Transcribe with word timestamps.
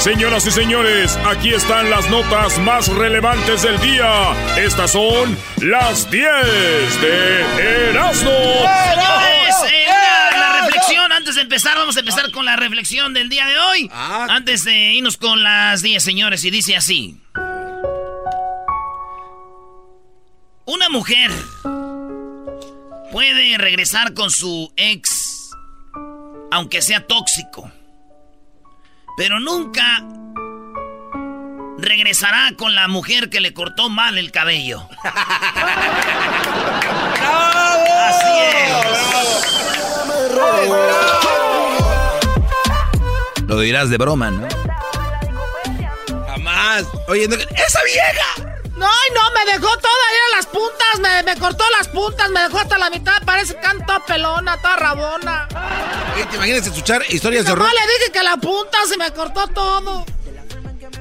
Señoras 0.00 0.46
y 0.46 0.50
señores, 0.50 1.18
aquí 1.26 1.50
están 1.52 1.90
las 1.90 2.08
notas 2.08 2.58
más 2.60 2.88
relevantes 2.88 3.60
del 3.60 3.78
día. 3.82 4.32
Estas 4.56 4.92
son 4.92 5.36
las 5.60 6.10
10 6.10 6.26
de 7.02 7.90
Erasmo. 7.90 8.30
Señores, 8.30 9.54
eh, 9.70 9.86
la, 10.32 10.62
reflexión, 10.62 11.12
antes 11.12 11.34
de 11.34 11.42
empezar, 11.42 11.76
vamos 11.76 11.98
a 11.98 12.00
empezar 12.00 12.30
con 12.30 12.46
la 12.46 12.56
reflexión 12.56 13.12
del 13.12 13.28
día 13.28 13.44
de 13.46 13.58
hoy. 13.58 13.90
Ah. 13.92 14.26
Antes 14.30 14.64
de 14.64 14.94
irnos 14.94 15.18
con 15.18 15.42
las 15.42 15.82
10, 15.82 16.02
señores, 16.02 16.46
y 16.46 16.50
dice 16.50 16.76
así. 16.76 17.20
Una 20.64 20.88
mujer 20.88 21.30
puede 23.12 23.58
regresar 23.58 24.14
con 24.14 24.30
su 24.30 24.72
ex, 24.78 25.50
aunque 26.50 26.80
sea 26.80 27.06
tóxico. 27.06 27.70
Pero 29.20 29.38
nunca 29.38 30.02
regresará 31.76 32.52
con 32.56 32.74
la 32.74 32.88
mujer 32.88 33.28
que 33.28 33.42
le 33.42 33.52
cortó 33.52 33.90
mal 33.90 34.16
el 34.16 34.32
cabello. 34.32 34.88
Así 38.08 38.26
Lo 43.46 43.60
dirás 43.60 43.90
de 43.90 43.98
broma, 43.98 44.30
¿no? 44.30 44.48
Jamás. 46.26 46.84
Oye, 47.08 47.28
no- 47.28 47.34
¡esa 47.36 47.80
vieja! 47.84 48.49
No, 48.80 48.86
ay, 48.86 49.14
no, 49.14 49.20
me 49.34 49.52
dejó 49.52 49.68
todavía 49.76 50.36
las 50.36 50.46
puntas, 50.46 51.00
me, 51.00 51.22
me 51.22 51.38
cortó 51.38 51.64
las 51.78 51.88
puntas, 51.88 52.30
me 52.30 52.40
dejó 52.40 52.58
hasta 52.60 52.78
la 52.78 52.88
mitad, 52.88 53.22
parece 53.26 53.54
que 53.60 53.66
anda 53.66 53.84
toda 53.84 54.06
pelona, 54.06 54.56
toda 54.56 54.76
rabona. 54.76 55.48
Oye, 56.14 56.24
¿Te 56.26 56.36
imaginas 56.36 56.66
escuchar 56.66 57.04
historias 57.10 57.44
de 57.44 57.52
horror? 57.52 57.68
le 57.68 57.92
dije 57.98 58.10
que 58.12 58.22
la 58.22 58.38
punta 58.38 58.78
se 58.88 58.96
me 58.96 59.12
cortó 59.12 59.46
todo. 59.48 60.06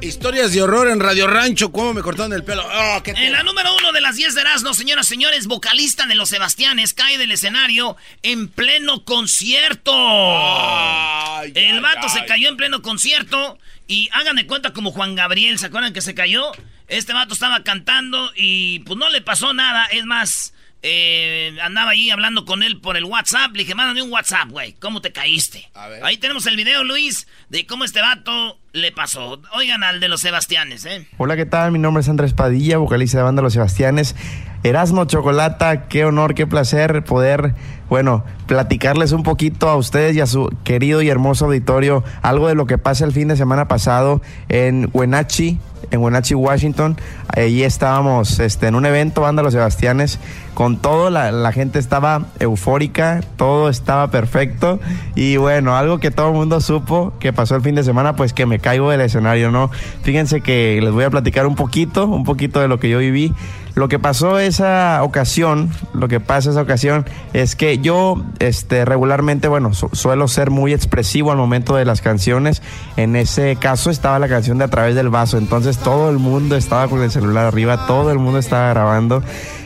Historias 0.01 0.53
de 0.53 0.61
horror 0.61 0.89
en 0.89 0.99
Radio 0.99 1.27
Rancho, 1.27 1.71
cómo 1.73 1.93
me 1.93 2.01
cortaron 2.01 2.31
el 2.33 2.43
pelo. 2.43 2.63
Oh, 2.65 3.01
qué 3.03 3.11
En 3.11 3.31
la 3.33 3.43
número 3.43 3.75
uno 3.77 3.91
de 3.91 3.99
las 4.01 4.15
10 4.15 4.33
de 4.35 4.41
Erasmo, 4.41 4.73
señoras 4.73 5.07
y 5.07 5.09
señores, 5.09 5.47
vocalista 5.47 6.05
de 6.05 6.15
Los 6.15 6.29
Sebastianes 6.29 6.93
cae 6.93 7.17
del 7.17 7.31
escenario 7.31 7.97
en 8.23 8.47
pleno 8.49 9.03
concierto. 9.03 9.91
Ay, 9.93 11.51
El 11.55 11.75
ay, 11.75 11.79
vato 11.81 12.07
se 12.09 12.19
ay. 12.19 12.25
cayó 12.27 12.49
en 12.49 12.55
pleno 12.57 12.81
concierto 12.81 13.57
y 13.87 14.09
hagan 14.13 14.37
de 14.37 14.47
cuenta 14.47 14.71
como 14.73 14.91
Juan 14.91 15.15
Gabriel, 15.15 15.59
¿se 15.59 15.65
acuerdan 15.65 15.91
que 15.93 16.01
se 16.01 16.13
cayó? 16.15 16.51
Este 16.89 17.13
vato 17.13 17.35
estaba 17.35 17.61
cantando 17.63 18.31
y 18.35 18.79
pues 18.79 18.97
no 18.97 19.09
le 19.09 19.21
pasó 19.21 19.53
nada, 19.53 19.85
es 19.85 20.05
más, 20.05 20.55
eh, 20.81 21.55
andaba 21.61 21.91
ahí 21.91 22.09
hablando 22.09 22.45
con 22.45 22.63
él 22.63 22.81
por 22.81 22.97
el 22.97 23.03
WhatsApp, 23.03 23.51
le 23.51 23.59
dije, 23.59 23.75
mándame 23.75 24.01
un 24.01 24.11
WhatsApp, 24.11 24.49
güey, 24.49 24.73
¿cómo 24.73 24.99
te 24.99 25.11
caíste? 25.11 25.69
A 25.75 25.87
ver. 25.87 26.03
Ahí 26.03 26.17
tenemos 26.17 26.47
el 26.47 26.55
video, 26.55 26.83
Luis, 26.83 27.27
de 27.49 27.67
cómo 27.67 27.83
este 27.83 28.01
vato 28.01 28.57
le 28.73 28.91
pasó. 28.91 29.39
Oigan 29.53 29.83
al 29.83 29.99
de 29.99 30.07
Los 30.07 30.21
Sebastianes, 30.21 30.85
¿eh? 30.85 31.07
Hola, 31.17 31.35
¿qué 31.35 31.45
tal? 31.45 31.71
Mi 31.71 31.77
nombre 31.77 32.01
es 32.01 32.09
Andrés 32.09 32.33
Padilla, 32.33 32.77
vocalista 32.77 33.19
de 33.19 33.23
banda 33.23 33.43
Los 33.43 33.53
Sebastianes. 33.53 34.15
Erasmo 34.63 35.05
Chocolata, 35.05 35.87
qué 35.87 36.05
honor, 36.05 36.33
qué 36.33 36.45
placer 36.45 37.03
poder, 37.05 37.55
bueno, 37.87 38.25
platicarles 38.45 39.13
un 39.13 39.23
poquito 39.23 39.69
a 39.69 39.77
ustedes 39.77 40.15
y 40.17 40.21
a 40.21 40.25
su 40.25 40.49
querido 40.65 41.01
y 41.01 41.09
hermoso 41.09 41.45
auditorio 41.45 42.03
algo 42.21 42.49
de 42.49 42.55
lo 42.55 42.65
que 42.65 42.77
pasa 42.77 43.05
el 43.05 43.13
fin 43.13 43.29
de 43.29 43.37
semana 43.37 43.69
pasado 43.69 44.21
en 44.49 44.89
Wenatchee, 44.91 45.59
en 45.91 46.01
Wenatchee, 46.01 46.35
Washington. 46.35 46.97
Allí 47.35 47.63
estábamos 47.63 48.39
este, 48.39 48.67
en 48.67 48.75
un 48.75 48.85
evento, 48.85 49.21
banda 49.21 49.43
Los 49.43 49.53
Sebastianes, 49.53 50.19
con 50.53 50.77
todo, 50.77 51.09
la, 51.09 51.31
la 51.31 51.51
gente 51.51 51.79
estaba 51.79 52.25
eufórica, 52.39 53.21
todo 53.37 53.69
estaba 53.69 54.11
perfecto. 54.11 54.79
Y 55.15 55.37
bueno, 55.37 55.75
algo 55.75 55.99
que 55.99 56.11
todo 56.11 56.29
el 56.29 56.33
mundo 56.33 56.59
supo 56.61 57.13
que 57.19 57.33
pasó 57.33 57.55
el 57.55 57.61
fin 57.61 57.75
de 57.75 57.83
semana, 57.83 58.15
pues 58.15 58.33
que 58.33 58.45
me 58.45 58.59
caigo 58.59 58.89
del 58.89 59.01
escenario, 59.01 59.51
¿no? 59.51 59.69
Fíjense 60.03 60.41
que 60.41 60.79
les 60.81 60.91
voy 60.91 61.03
a 61.03 61.09
platicar 61.09 61.47
un 61.47 61.55
poquito, 61.55 62.05
un 62.07 62.23
poquito 62.23 62.59
de 62.59 62.67
lo 62.67 62.79
que 62.79 62.89
yo 62.89 62.99
viví. 62.99 63.33
Lo 63.79 63.87
que 63.87 63.97
pasó 63.97 64.39
esa 64.39 65.01
ocasión, 65.03 65.71
lo 65.93 66.09
que 66.09 66.19
pasa 66.19 66.49
esa 66.49 66.61
ocasión 66.61 67.05
es 67.31 67.55
que 67.55 67.77
yo 67.79 68.21
este, 68.39 68.83
regularmente, 68.83 69.47
bueno, 69.47 69.73
su- 69.73 69.89
suelo 69.93 70.27
ser 70.27 70.49
muy 70.51 70.73
expresivo 70.73 71.31
al 71.31 71.37
momento 71.37 71.75
de 71.77 71.85
las 71.85 72.01
canciones. 72.01 72.61
En 72.97 73.15
ese 73.15 73.55
caso 73.55 73.89
estaba 73.89 74.19
la 74.19 74.27
canción 74.27 74.57
de 74.57 74.65
A 74.65 74.67
través 74.67 74.95
del 74.95 75.07
vaso, 75.07 75.37
entonces 75.37 75.77
todo 75.77 76.09
el 76.09 76.17
mundo 76.19 76.57
estaba 76.57 76.89
con 76.89 77.01
el 77.01 77.09
celular 77.09 77.45
arriba, 77.45 77.87
todo 77.87 78.11
el 78.11 78.19
mundo 78.19 78.39
estaba 78.39 78.67
grabando. 78.69 79.23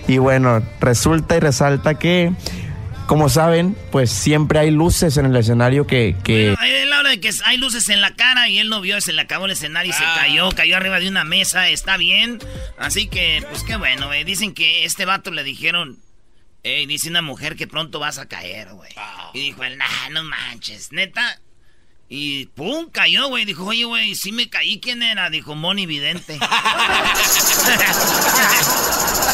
Y 0.07 0.19
bueno, 0.19 0.61
resulta 0.79 1.35
y 1.35 1.39
resalta 1.39 1.95
que, 1.95 2.33
como 3.07 3.29
saben, 3.29 3.75
pues 3.91 4.11
siempre 4.11 4.59
hay 4.59 4.71
luces 4.71 5.17
en 5.17 5.25
el 5.25 5.35
escenario 5.35 5.85
que... 5.87 6.15
que 6.23 6.55
Bueno, 6.57 6.63
él 6.75 6.93
habla 6.93 7.09
de 7.11 7.19
que 7.19 7.29
hay 7.45 7.57
luces 7.57 7.89
en 7.89 8.01
la 8.01 8.13
cara 8.15 8.47
y 8.49 8.59
él 8.59 8.69
no 8.69 8.81
vio, 8.81 8.99
se 9.01 9.13
le 9.13 9.21
acabó 9.21 9.45
el 9.45 9.51
escenario 9.51 9.91
y 9.91 9.93
se 9.93 10.03
Ah. 10.03 10.15
cayó, 10.21 10.49
cayó 10.51 10.77
arriba 10.77 10.99
de 10.99 11.07
una 11.09 11.23
mesa, 11.23 11.69
está 11.69 11.97
bien. 11.97 12.39
Así 12.77 13.07
que, 13.07 13.43
pues 13.49 13.63
qué 13.63 13.75
bueno, 13.75 14.07
güey. 14.07 14.23
Dicen 14.23 14.53
que 14.53 14.85
este 14.85 15.05
vato 15.05 15.31
le 15.31 15.43
dijeron, 15.43 15.99
Ey, 16.63 16.85
dice 16.85 17.09
una 17.09 17.21
mujer 17.21 17.55
que 17.57 17.67
pronto 17.67 17.99
vas 17.99 18.17
a 18.19 18.27
caer, 18.29 18.69
güey. 18.73 18.91
Y 19.33 19.39
dijo 19.41 19.63
él, 19.65 19.77
nah, 19.77 20.09
no 20.11 20.23
manches, 20.23 20.93
neta. 20.93 21.39
Y 22.07 22.45
pum, 22.47 22.89
cayó, 22.89 23.27
güey. 23.27 23.43
Dijo, 23.43 23.65
oye, 23.65 23.83
güey, 23.85 24.15
sí 24.15 24.31
me 24.31 24.49
caí, 24.49 24.79
¿quién 24.79 25.03
era? 25.03 25.29
Dijo, 25.29 25.55
Moni 25.55 25.85
Vidente. 25.85 26.37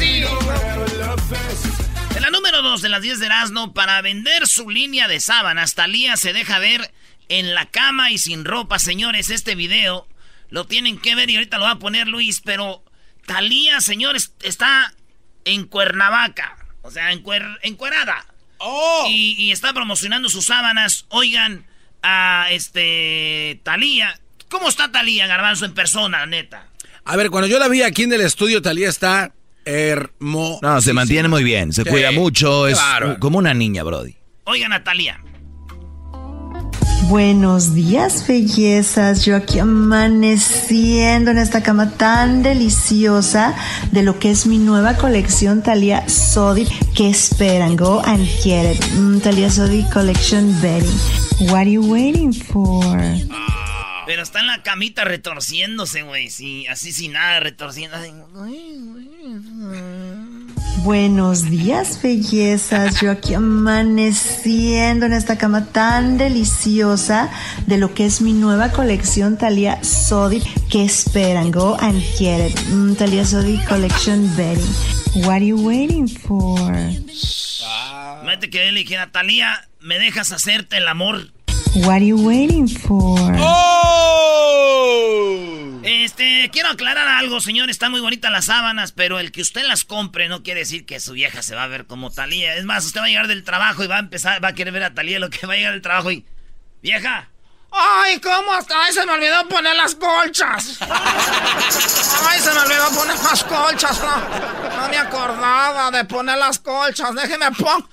la 2.74 2.78
número 2.78 2.78
2 2.78 2.82
de 2.82 2.90
las 2.90 3.02
10 3.02 3.20
de 3.20 3.26
Erasmo, 3.28 3.74
para 3.74 4.02
vender 4.02 4.48
su 4.48 4.70
línea 4.70 5.08
de 5.08 5.20
sábanas, 5.20 5.76
Talía 5.76 6.18
se 6.18 6.34
deja 6.34 6.60
ver 6.60 6.92
en 7.30 7.54
la 7.54 7.66
cama 7.68 8.12
y 8.12 8.18
sin 8.18 8.46
ropa. 8.46 8.80
Señores, 8.80 9.30
este 9.30 9.56
video 9.56 10.08
lo 10.50 10.66
tienen 10.66 10.98
que 11.00 11.16
ver 11.16 11.30
y 11.30 11.36
ahorita 11.36 11.58
lo 11.58 11.66
va 11.66 11.72
a 11.72 11.80
poner 11.80 12.08
Luis, 12.08 12.42
pero 12.42 12.84
Talía, 13.26 13.80
señores, 13.82 14.34
está 14.42 14.94
en 15.46 15.66
Cuernavaca. 15.66 16.58
O 16.82 16.92
sea, 16.92 17.12
en 17.12 17.24
cuer- 17.24 17.60
encuerada. 17.62 18.26
¡Oh! 18.58 19.06
Y, 19.10 19.36
y 19.38 19.52
está 19.52 19.74
promocionando 19.74 20.30
sus 20.30 20.46
sábanas. 20.46 21.06
Oigan 21.10 21.66
a 22.02 22.48
este 22.52 23.60
Talía. 23.64 24.20
¿Cómo 24.50 24.68
está 24.70 24.92
Talía, 24.92 25.28
Garbanzo, 25.28 25.66
en 25.66 25.74
persona, 25.74 26.26
neta? 26.26 26.68
A 27.06 27.16
ver, 27.18 27.30
cuando 27.30 27.48
yo 27.48 27.60
la 27.60 27.68
vi 27.68 27.82
aquí 27.84 28.04
en 28.04 28.14
el 28.14 28.22
estudio, 28.22 28.62
Talía 28.62 28.90
está 28.90 29.34
hermosa. 29.66 30.60
No, 30.62 30.82
se 30.82 30.94
mantiene 30.94 31.28
muy 31.28 31.44
bien, 31.44 31.74
se 31.74 31.84
Sí, 31.84 31.90
cuida 31.90 32.12
mucho, 32.12 32.68
es 32.68 32.80
como 33.20 33.38
una 33.38 33.54
niña, 33.54 33.84
Brody. 33.84 34.16
Oigan 34.46 34.74
a 34.74 34.84
Talía. 34.84 35.20
Buenos 37.10 37.74
días, 37.76 38.26
bellezas. 38.28 39.26
Yo 39.26 39.36
aquí 39.36 39.60
amaneciendo 39.60 41.32
en 41.32 41.38
esta 41.38 41.62
cama 41.62 41.92
tan 41.92 42.44
deliciosa 42.44 43.54
de 43.92 44.04
lo 44.04 44.20
que 44.20 44.32
es 44.32 44.46
mi 44.48 44.58
nueva 44.58 44.96
colección 44.96 45.62
Thalia 45.62 46.08
Sodi. 46.08 46.66
¿Qué 46.96 47.10
esperan? 47.10 47.76
Go 47.76 48.02
and 48.06 48.26
get 48.26 48.76
it. 48.76 48.84
Mm, 48.96 49.20
Thalia 49.20 49.50
Sodi 49.50 49.84
Collection 49.92 50.60
Bedding. 50.62 51.50
What 51.52 51.62
are 51.64 51.72
you 51.72 51.82
waiting 51.82 52.34
for? 52.34 52.84
Pero 54.06 54.22
está 54.22 54.40
en 54.40 54.48
la 54.48 54.64
camita 54.64 55.04
retorciéndose, 55.04 56.02
güey. 56.04 56.30
Sí, 56.30 56.68
así 56.68 56.92
sin 56.92 57.14
nada, 57.14 57.40
retorciendo. 57.40 57.98
así. 57.98 58.12
Buenos 60.84 61.50
días, 61.50 62.02
bellezas. 62.02 63.00
Yo 63.00 63.12
aquí 63.12 63.34
amaneciendo 63.34 65.06
en 65.06 65.14
esta 65.14 65.38
cama 65.38 65.68
tan 65.68 66.18
deliciosa 66.18 67.32
de 67.68 67.78
lo 67.78 67.94
que 67.94 68.06
es 68.06 68.20
mi 68.20 68.34
nueva 68.34 68.72
colección 68.72 69.38
Thalia 69.38 69.82
Sodi. 69.84 70.42
¿Qué 70.70 70.84
esperan? 70.84 71.52
Go 71.52 71.78
and 71.80 72.02
get 72.18 72.50
it. 72.50 72.60
Mm, 72.68 72.96
Thalia 72.96 73.24
Sodi 73.24 73.58
Collection 73.66 74.30
Bedding. 74.36 75.24
What 75.26 75.36
are 75.36 75.46
you 75.46 75.58
waiting 75.58 76.08
for? 76.08 76.72
Mete 78.26 78.50
que 78.50 78.68
él 78.68 78.76
dijera, 78.76 79.12
Talía, 79.12 79.70
¿me 79.80 80.00
dejas 80.00 80.32
hacerte 80.32 80.78
el 80.78 80.88
amor? 80.88 81.32
What 81.76 81.96
are 81.96 82.06
you 82.06 82.18
waiting 82.18 82.68
for? 82.68 83.36
¡Oh! 83.40 84.62
Este, 85.84 86.52
quiero 86.52 86.70
aclarar 86.70 87.08
algo, 87.08 87.42
señor. 87.42 87.72
Están 87.72 87.90
muy 87.90 88.00
bonitas 88.00 88.32
las 88.32 88.46
sábanas, 88.46 88.92
pero 88.92 89.18
el 89.18 89.32
que 89.32 89.42
usted 89.42 89.64
las 89.66 89.84
compre 89.84 90.30
no 90.30 90.44
quiere 90.44 90.60
decir 90.60 90.86
que 90.86 91.00
su 91.00 91.14
vieja 91.14 91.42
se 91.42 91.56
va 91.56 91.64
a 91.64 91.68
ver 91.68 91.88
como 91.88 92.12
Talía. 92.12 92.54
Es 92.56 92.66
más, 92.66 92.86
usted 92.86 93.02
va 93.02 93.06
a 93.06 93.08
llegar 93.08 93.28
del 93.28 93.44
trabajo 93.44 93.84
y 93.84 93.88
va 93.88 93.96
a 93.96 94.00
empezar, 94.00 94.44
va 94.44 94.50
a 94.50 94.54
querer 94.54 94.72
ver 94.72 94.84
a 94.84 94.94
Talía 94.94 95.18
lo 95.18 95.32
que 95.32 95.48
va 95.48 95.54
a 95.54 95.56
llegar 95.58 95.74
del 95.74 95.82
trabajo 95.82 96.12
y. 96.12 96.24
¡Vieja! 96.84 97.30
Ay, 97.72 98.20
¿cómo 98.20 98.54
hasta? 98.54 98.76
Ay, 98.84 98.94
se 98.94 99.04
me 99.08 99.14
olvidó 99.14 99.48
poner 99.50 99.76
las 99.76 99.96
colchas. 99.96 100.78
Ay, 100.80 102.40
se 102.40 102.54
me 102.54 102.60
olvidó 102.60 102.92
poner 102.92 103.16
las 103.16 103.44
colchas. 103.44 104.00
No, 104.00 104.16
no 104.82 104.90
me 104.90 104.98
acordaba 104.98 105.90
de 105.90 106.06
poner 106.06 106.38
las 106.38 106.60
colchas. 106.60 107.16
Déjeme 107.16 107.50
pon. 107.54 107.84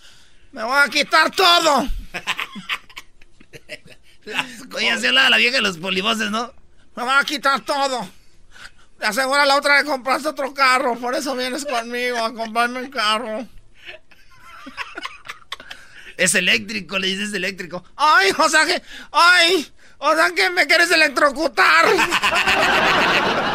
Me 0.52 0.64
voy 0.64 0.78
a 0.84 0.88
quitar 0.90 1.30
todo. 1.30 1.88
Oye, 4.74 4.90
así 4.90 5.06
hablaba 5.06 5.30
la 5.30 5.36
vieja 5.36 5.56
de 5.56 5.62
los 5.62 5.78
polivoces, 5.78 6.30
¿no? 6.30 6.52
Me 6.96 7.02
voy 7.02 7.12
a 7.12 7.24
quitar 7.24 7.60
todo. 7.60 8.08
Le 9.00 9.06
asegura 9.06 9.46
la 9.46 9.56
otra 9.56 9.78
que 9.78 9.88
compraste 9.88 10.28
otro 10.28 10.52
carro. 10.52 10.98
Por 10.98 11.14
eso 11.14 11.34
vienes 11.34 11.64
conmigo 11.64 12.18
a 12.18 12.34
comprarme 12.34 12.82
un 12.82 12.90
carro. 12.90 13.46
Es 16.16 16.34
eléctrico, 16.34 16.98
le 16.98 17.06
dices 17.06 17.32
eléctrico. 17.32 17.82
Ay, 17.96 18.30
o 18.36 18.46
sea 18.50 18.66
que. 18.66 18.82
Ay, 19.10 19.66
o 19.96 20.14
sea 20.14 20.30
que 20.32 20.50
me 20.50 20.66
quieres 20.66 20.90
electrocutar. 20.90 21.86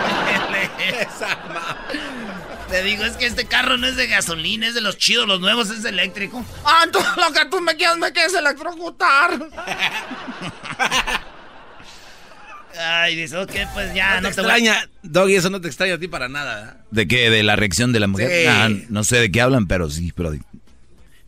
Te 2.69 2.83
digo, 2.83 3.03
es 3.03 3.15
que 3.17 3.25
este 3.27 3.45
carro 3.45 3.77
no 3.77 3.87
es 3.87 3.95
de 3.95 4.07
gasolina, 4.07 4.67
es 4.67 4.73
de 4.73 4.81
los 4.81 4.97
chidos, 4.97 5.27
los 5.27 5.39
nuevos 5.39 5.69
es 5.69 5.85
eléctrico. 5.85 6.43
Ah, 6.63 6.85
tú, 6.91 6.99
lo 6.99 7.31
que 7.31 7.45
tú 7.49 7.61
me 7.61 7.75
quieres, 7.75 7.97
me 7.97 8.11
quieres 8.11 8.33
electrocutar. 8.33 9.39
Ay, 12.77 13.15
dice, 13.15 13.37
ok, 13.37 13.51
pues 13.73 13.93
ya, 13.93 14.19
no, 14.19 14.29
te, 14.29 14.41
extraña, 14.41 14.89
Doggy, 15.01 15.35
eso 15.35 15.49
no 15.49 15.61
te 15.61 15.67
extraña 15.67 15.93
a 15.93 15.97
ti 15.97 16.07
para 16.07 16.27
nada. 16.27 16.77
¿eh? 16.77 16.83
¿De 16.91 17.07
qué? 17.07 17.29
¿De 17.29 17.43
la 17.43 17.55
reacción 17.55 17.93
de 17.93 17.99
la 17.99 18.07
mujer? 18.07 18.85
no 18.89 19.03
sé 19.03 19.17
de 19.17 19.31
qué 19.31 19.41
hablan, 19.41 19.67
pero 19.67 19.89
sí, 19.89 20.11
pero... 20.15 20.33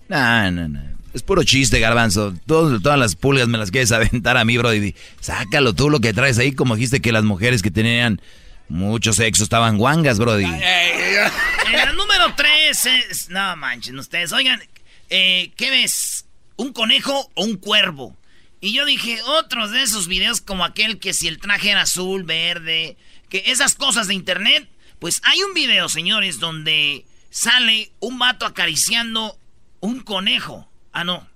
No, 0.09 0.51
no, 0.51 0.67
no. 0.67 0.97
Es 1.13 1.23
puro 1.23 1.43
chiste, 1.43 1.79
garbanzo. 1.79 2.33
todas 2.45 2.99
las 2.99 3.15
pulgas 3.15 3.47
me 3.47 3.57
las 3.57 3.71
quieres 3.71 3.91
aventar 3.93 4.37
a 4.37 4.45
mí, 4.45 4.57
bro. 4.57 4.73
Y 4.73 4.95
sácalo 5.19 5.73
tú 5.73 5.89
lo 5.89 5.99
que 5.99 6.13
traes 6.13 6.37
ahí, 6.37 6.51
como 6.51 6.75
dijiste 6.75 6.99
que 6.99 7.11
las 7.11 7.23
mujeres 7.23 7.61
que 7.61 7.71
tenían 7.71 8.21
mucho 8.69 9.13
sexo 9.13 9.43
estaban 9.43 9.77
guangas, 9.77 10.19
Brody. 10.19 10.45
En 10.45 11.73
la 11.73 11.93
número 11.93 12.33
3 12.35 12.85
es... 12.85 13.29
No 13.29 13.55
manchen 13.55 13.97
ustedes. 13.99 14.31
Oigan, 14.31 14.61
eh, 15.09 15.51
¿qué 15.55 15.69
ves? 15.69 16.25
¿Un 16.55 16.73
conejo 16.73 17.29
o 17.33 17.43
un 17.43 17.57
cuervo? 17.57 18.17
Y 18.59 18.73
yo 18.73 18.85
dije, 18.85 19.21
otros 19.23 19.71
de 19.71 19.83
esos 19.83 20.07
videos 20.07 20.41
como 20.41 20.65
aquel 20.65 20.99
que 20.99 21.13
si 21.13 21.27
el 21.27 21.39
traje 21.39 21.71
era 21.71 21.81
azul, 21.81 22.23
verde, 22.23 22.97
que 23.29 23.43
esas 23.47 23.75
cosas 23.75 24.07
de 24.07 24.15
internet, 24.15 24.67
pues 24.99 25.21
hay 25.23 25.41
un 25.43 25.53
video, 25.53 25.89
señores, 25.89 26.39
donde 26.39 27.05
sale 27.29 27.91
un 27.99 28.17
vato 28.17 28.45
acariciando 28.45 29.37
un 29.79 29.99
conejo. 30.01 30.67
Ah, 30.91 31.03
no. 31.03 31.27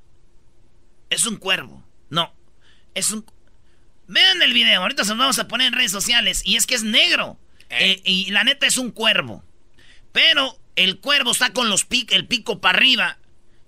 Es 1.09 1.25
un 1.25 1.37
cuervo. 1.37 1.83
No. 2.09 2.33
Es 2.95 3.11
un... 3.11 3.25
Vean 4.11 4.41
el 4.41 4.51
video, 4.51 4.81
ahorita 4.81 5.05
se 5.05 5.11
lo 5.11 5.17
vamos 5.19 5.39
a 5.39 5.47
poner 5.47 5.67
en 5.67 5.73
redes 5.73 5.91
sociales. 5.91 6.41
Y 6.43 6.57
es 6.57 6.67
que 6.67 6.75
es 6.75 6.83
negro. 6.83 7.39
Eh. 7.69 7.91
Eh, 7.91 8.01
y 8.03 8.31
la 8.31 8.43
neta 8.43 8.67
es 8.67 8.77
un 8.77 8.91
cuervo. 8.91 9.41
Pero 10.11 10.59
el 10.75 10.99
cuervo 10.99 11.31
está 11.31 11.53
con 11.53 11.69
los 11.69 11.85
pic, 11.85 12.11
el 12.11 12.27
pico 12.27 12.59
para 12.59 12.77
arriba 12.77 13.17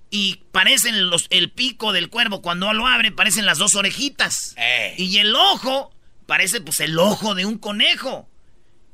y 0.10 0.42
parecen 0.51 1.10
los, 1.10 1.28
el 1.30 1.50
pico 1.50 1.94
del 1.94 2.10
cuervo. 2.10 2.42
Cuando 2.42 2.74
lo 2.74 2.88
abre, 2.88 3.13
parecen 3.13 3.45
las 3.45 3.57
dos 3.57 3.75
orejitas. 3.75 4.54
Y 4.98 5.18
el 5.19 5.34
ojo 5.34 5.95
parece 6.25 6.60
pues 6.60 6.81
el 6.81 7.00
ojo 7.00 7.36
de 7.36 7.45
un 7.45 7.57
conejo. 7.57 8.30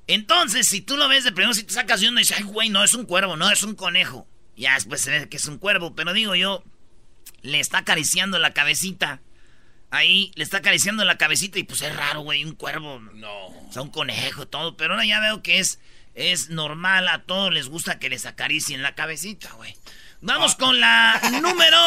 Entonces, 0.06 0.68
si 0.68 0.82
tú 0.82 0.98
lo 0.98 1.08
ves 1.08 1.24
de 1.24 1.32
primero, 1.32 1.56
si 1.56 1.64
te 1.64 1.74
sacas 1.74 2.02
de 2.02 2.10
uno 2.10 2.20
y 2.20 2.24
dices, 2.24 2.38
ay, 2.38 2.44
güey, 2.44 2.70
no 2.70 2.84
es 2.84 2.94
un 2.94 3.06
cuervo, 3.06 3.38
no 3.38 3.50
es 3.50 3.64
un 3.64 3.74
conejo. 3.74 4.28
Ya 4.56 4.76
después 4.76 5.02
se 5.02 5.10
ve 5.10 5.30
que 5.30 5.38
es 5.38 5.46
un 5.48 5.58
cuervo, 5.58 5.96
pero 5.96 6.14
digo 6.14 6.36
yo, 6.36 6.64
le 7.42 7.60
está 7.60 7.80
acariciando 7.80 8.38
la 8.38 8.54
cabecita. 8.54 9.22
Ahí 9.92 10.32
le 10.36 10.44
está 10.44 10.58
acariciando 10.58 11.04
la 11.04 11.18
cabecita 11.18 11.58
y 11.58 11.64
pues 11.64 11.82
es 11.82 11.96
raro, 11.96 12.22
güey, 12.22 12.44
un 12.44 12.54
cuervo. 12.56 13.00
No. 13.00 13.48
O 13.48 13.70
sea, 13.72 13.82
un 13.82 13.90
conejo, 13.90 14.48
todo. 14.48 14.78
Pero 14.78 14.94
ahora 14.94 15.06
ya 15.06 15.20
veo 15.20 15.42
que 15.42 15.60
es, 15.60 15.80
es 16.16 16.50
normal, 16.50 17.08
a 17.08 17.24
todos 17.24 17.52
les 17.52 17.70
gusta 17.70 17.98
que 17.98 18.10
les 18.10 18.26
acaricien 18.26 18.84
la 18.84 18.94
cabecita, 18.94 19.52
güey. 19.54 19.76
Vamos 20.22 20.56
con 20.56 20.80
la 20.80 21.20
número 21.42 21.78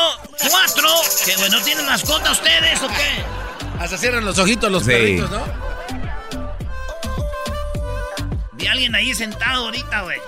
4. 0.49 0.89
Que 1.27 1.37
bueno, 1.37 1.61
¿tienen 1.63 1.87
mascota 1.87 2.33
ustedes 2.33 2.83
o 2.83 2.89
qué? 2.89 3.25
Hasta 3.79 3.99
cierran 3.99 4.25
los 4.25 4.39
ojitos 4.39 4.71
los 4.71 4.85
perritos, 4.85 5.31
¿no? 5.31 5.45
Vi 8.53 8.67
a 8.67 8.73
alguien 8.73 8.95
ahí 8.95 9.15
sentado 9.15 9.67
ahorita, 9.67 10.03
güey. 10.03 10.19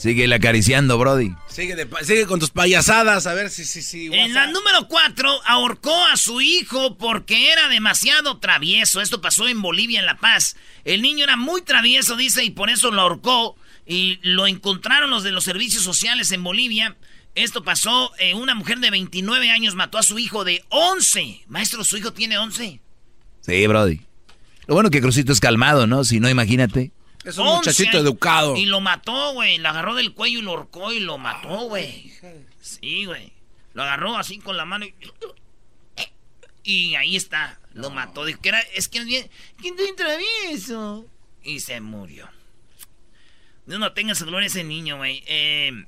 Sigue 0.00 0.34
acariciando, 0.34 0.96
Brody. 0.96 1.34
Sigue, 1.46 1.76
sigue, 2.04 2.24
con 2.24 2.40
tus 2.40 2.48
payasadas, 2.48 3.26
a 3.26 3.34
ver 3.34 3.50
si... 3.50 3.66
si, 3.66 3.82
si 3.82 4.06
en 4.06 4.32
la 4.32 4.46
número 4.46 4.88
4, 4.88 5.30
ahorcó 5.44 5.94
a 6.06 6.16
su 6.16 6.40
hijo 6.40 6.96
porque 6.96 7.52
era 7.52 7.68
demasiado 7.68 8.38
travieso. 8.38 9.02
Esto 9.02 9.20
pasó 9.20 9.46
en 9.46 9.60
Bolivia, 9.60 10.00
en 10.00 10.06
La 10.06 10.16
Paz. 10.16 10.56
El 10.86 11.02
niño 11.02 11.24
era 11.24 11.36
muy 11.36 11.60
travieso, 11.60 12.16
dice, 12.16 12.42
y 12.42 12.48
por 12.48 12.70
eso 12.70 12.90
lo 12.90 13.02
ahorcó. 13.02 13.56
Y 13.84 14.18
lo 14.22 14.46
encontraron 14.46 15.10
los 15.10 15.22
de 15.22 15.32
los 15.32 15.44
servicios 15.44 15.82
sociales 15.82 16.32
en 16.32 16.42
Bolivia. 16.42 16.96
Esto 17.34 17.62
pasó, 17.62 18.10
eh, 18.18 18.32
una 18.32 18.54
mujer 18.54 18.78
de 18.78 18.90
29 18.90 19.50
años 19.50 19.74
mató 19.74 19.98
a 19.98 20.02
su 20.02 20.18
hijo 20.18 20.44
de 20.44 20.64
11. 20.70 21.42
Maestro, 21.48 21.84
su 21.84 21.98
hijo 21.98 22.14
tiene 22.14 22.38
11. 22.38 22.80
Sí, 23.42 23.66
Brody. 23.66 24.00
Lo 24.66 24.76
bueno 24.76 24.88
que 24.88 25.02
Crucito 25.02 25.30
es 25.32 25.40
calmado, 25.40 25.86
¿no? 25.86 26.04
Si 26.04 26.20
no, 26.20 26.30
imagínate. 26.30 26.90
Es 27.24 27.36
un 27.38 27.46
muchachito 27.46 27.98
educado. 27.98 28.56
Y 28.56 28.66
lo 28.66 28.80
mató, 28.80 29.32
güey. 29.34 29.58
Lo 29.58 29.68
agarró 29.68 29.94
del 29.94 30.14
cuello 30.14 30.38
y 30.38 30.42
lo 30.42 30.52
ahorcó 30.52 30.92
y 30.92 31.00
lo 31.00 31.18
mató, 31.18 31.68
güey. 31.68 32.12
Sí, 32.60 33.04
güey. 33.04 33.32
Lo 33.74 33.82
agarró 33.82 34.16
así 34.16 34.38
con 34.38 34.56
la 34.56 34.64
mano 34.64 34.86
y... 34.86 34.94
Y 36.62 36.94
ahí 36.94 37.16
está. 37.16 37.58
Lo 37.72 37.90
mató. 37.90 38.24
Dijo 38.24 38.40
que 38.40 38.50
era... 38.50 38.60
Es 38.74 38.88
que 38.88 38.98
es 38.98 39.04
bien... 39.04 39.30
¿Quién 39.58 39.76
te 39.76 39.92
travieso? 39.92 41.06
Y 41.42 41.60
se 41.60 41.80
murió. 41.80 42.28
No 43.66 43.92
tenga 43.92 44.14
su 44.14 44.26
gloria 44.26 44.46
ese 44.46 44.64
niño, 44.64 44.96
güey. 44.96 45.22
Eh, 45.26 45.86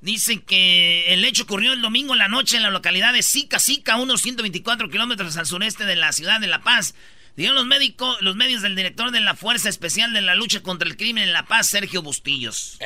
dicen 0.00 0.40
que 0.40 1.12
el 1.12 1.24
hecho 1.24 1.44
ocurrió 1.44 1.72
el 1.72 1.82
domingo 1.82 2.12
en 2.12 2.18
la 2.18 2.28
noche 2.28 2.56
en 2.56 2.62
la 2.62 2.70
localidad 2.70 3.12
de 3.12 3.22
Sica, 3.22 3.58
Sica, 3.58 3.96
unos 3.96 4.22
124 4.22 4.90
kilómetros 4.90 5.36
al 5.36 5.46
sureste 5.46 5.84
de 5.84 5.96
la 5.96 6.12
ciudad 6.12 6.40
de 6.40 6.46
La 6.46 6.62
Paz. 6.62 6.94
Dijeron 7.38 7.54
los, 7.54 7.66
médicos, 7.66 8.20
los 8.20 8.34
medios 8.34 8.62
del 8.62 8.74
director 8.74 9.12
de 9.12 9.20
la 9.20 9.36
Fuerza 9.36 9.68
Especial 9.68 10.12
de 10.12 10.22
la 10.22 10.34
Lucha 10.34 10.60
contra 10.60 10.88
el 10.88 10.96
Crimen 10.96 11.22
en 11.22 11.32
La 11.32 11.46
Paz, 11.46 11.68
Sergio 11.68 12.02
Bustillos. 12.02 12.80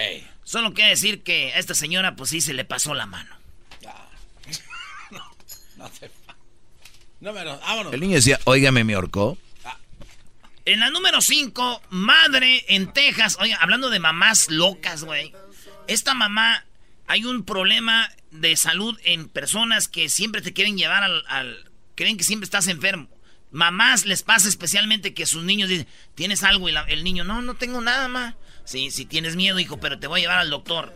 Solo 0.45 0.75
quiere 0.75 0.91
decir 0.91 1.23
que 1.23 1.55
a 1.55 1.59
esta 1.59 1.75
señora, 1.75 2.17
pues 2.17 2.29
sí, 2.29 2.43
se 2.43 2.53
le 2.53 2.67
pasó 2.67 2.93
la 2.93 3.07
mano. 3.07 3.35
no, 5.11 5.25
no 5.79 5.91
No, 7.21 7.33
pero 7.33 7.59
vámonos. 7.61 7.95
El 7.95 8.01
niño 8.01 8.17
decía, 8.17 8.41
óigame, 8.45 8.85
me 8.85 8.93
ahorcó. 8.93 9.39
En 10.67 10.81
la 10.81 10.91
número 10.91 11.23
5, 11.23 11.85
madre 11.89 12.67
en 12.69 12.93
Texas. 12.93 13.39
Oye, 13.41 13.57
hablando 13.59 13.89
de 13.89 14.01
mamás 14.01 14.51
locas, 14.51 15.03
güey. 15.03 15.33
Esta 15.87 16.13
mamá, 16.13 16.67
hay 17.07 17.25
un 17.25 17.47
problema 17.47 18.13
de 18.31 18.55
salud 18.57 19.01
en 19.05 19.31
personas 19.31 19.89
que 19.89 20.11
siempre 20.11 20.43
te 20.43 20.53
quieren 20.53 20.77
llevar 20.77 21.05
al, 21.05 21.71
creen 21.95 22.19
que 22.19 22.25
siempre 22.25 22.45
estás 22.45 22.69
enfermo. 22.69 23.09
Mamás 23.53 24.07
les 24.07 24.23
pasa 24.23 24.49
especialmente 24.49 25.15
que 25.15 25.27
sus 25.27 25.45
niños 25.45 25.69
dicen, 25.69 25.87
¿tienes 26.15 26.43
algo? 26.43 26.69
Y 26.69 26.75
el 26.89 27.05
niño, 27.05 27.25
no, 27.25 27.43
no 27.43 27.55
tengo 27.55 27.81
nada, 27.81 28.09
más. 28.09 28.35
Sí, 28.65 28.91
sí 28.91 29.05
tienes 29.05 29.37
miedo, 29.37 29.59
hijo, 29.59 29.79
pero 29.79 29.99
te 29.99 30.07
voy 30.07 30.21
a 30.21 30.23
llevar 30.23 30.39
al 30.39 30.51
doctor. 30.51 30.95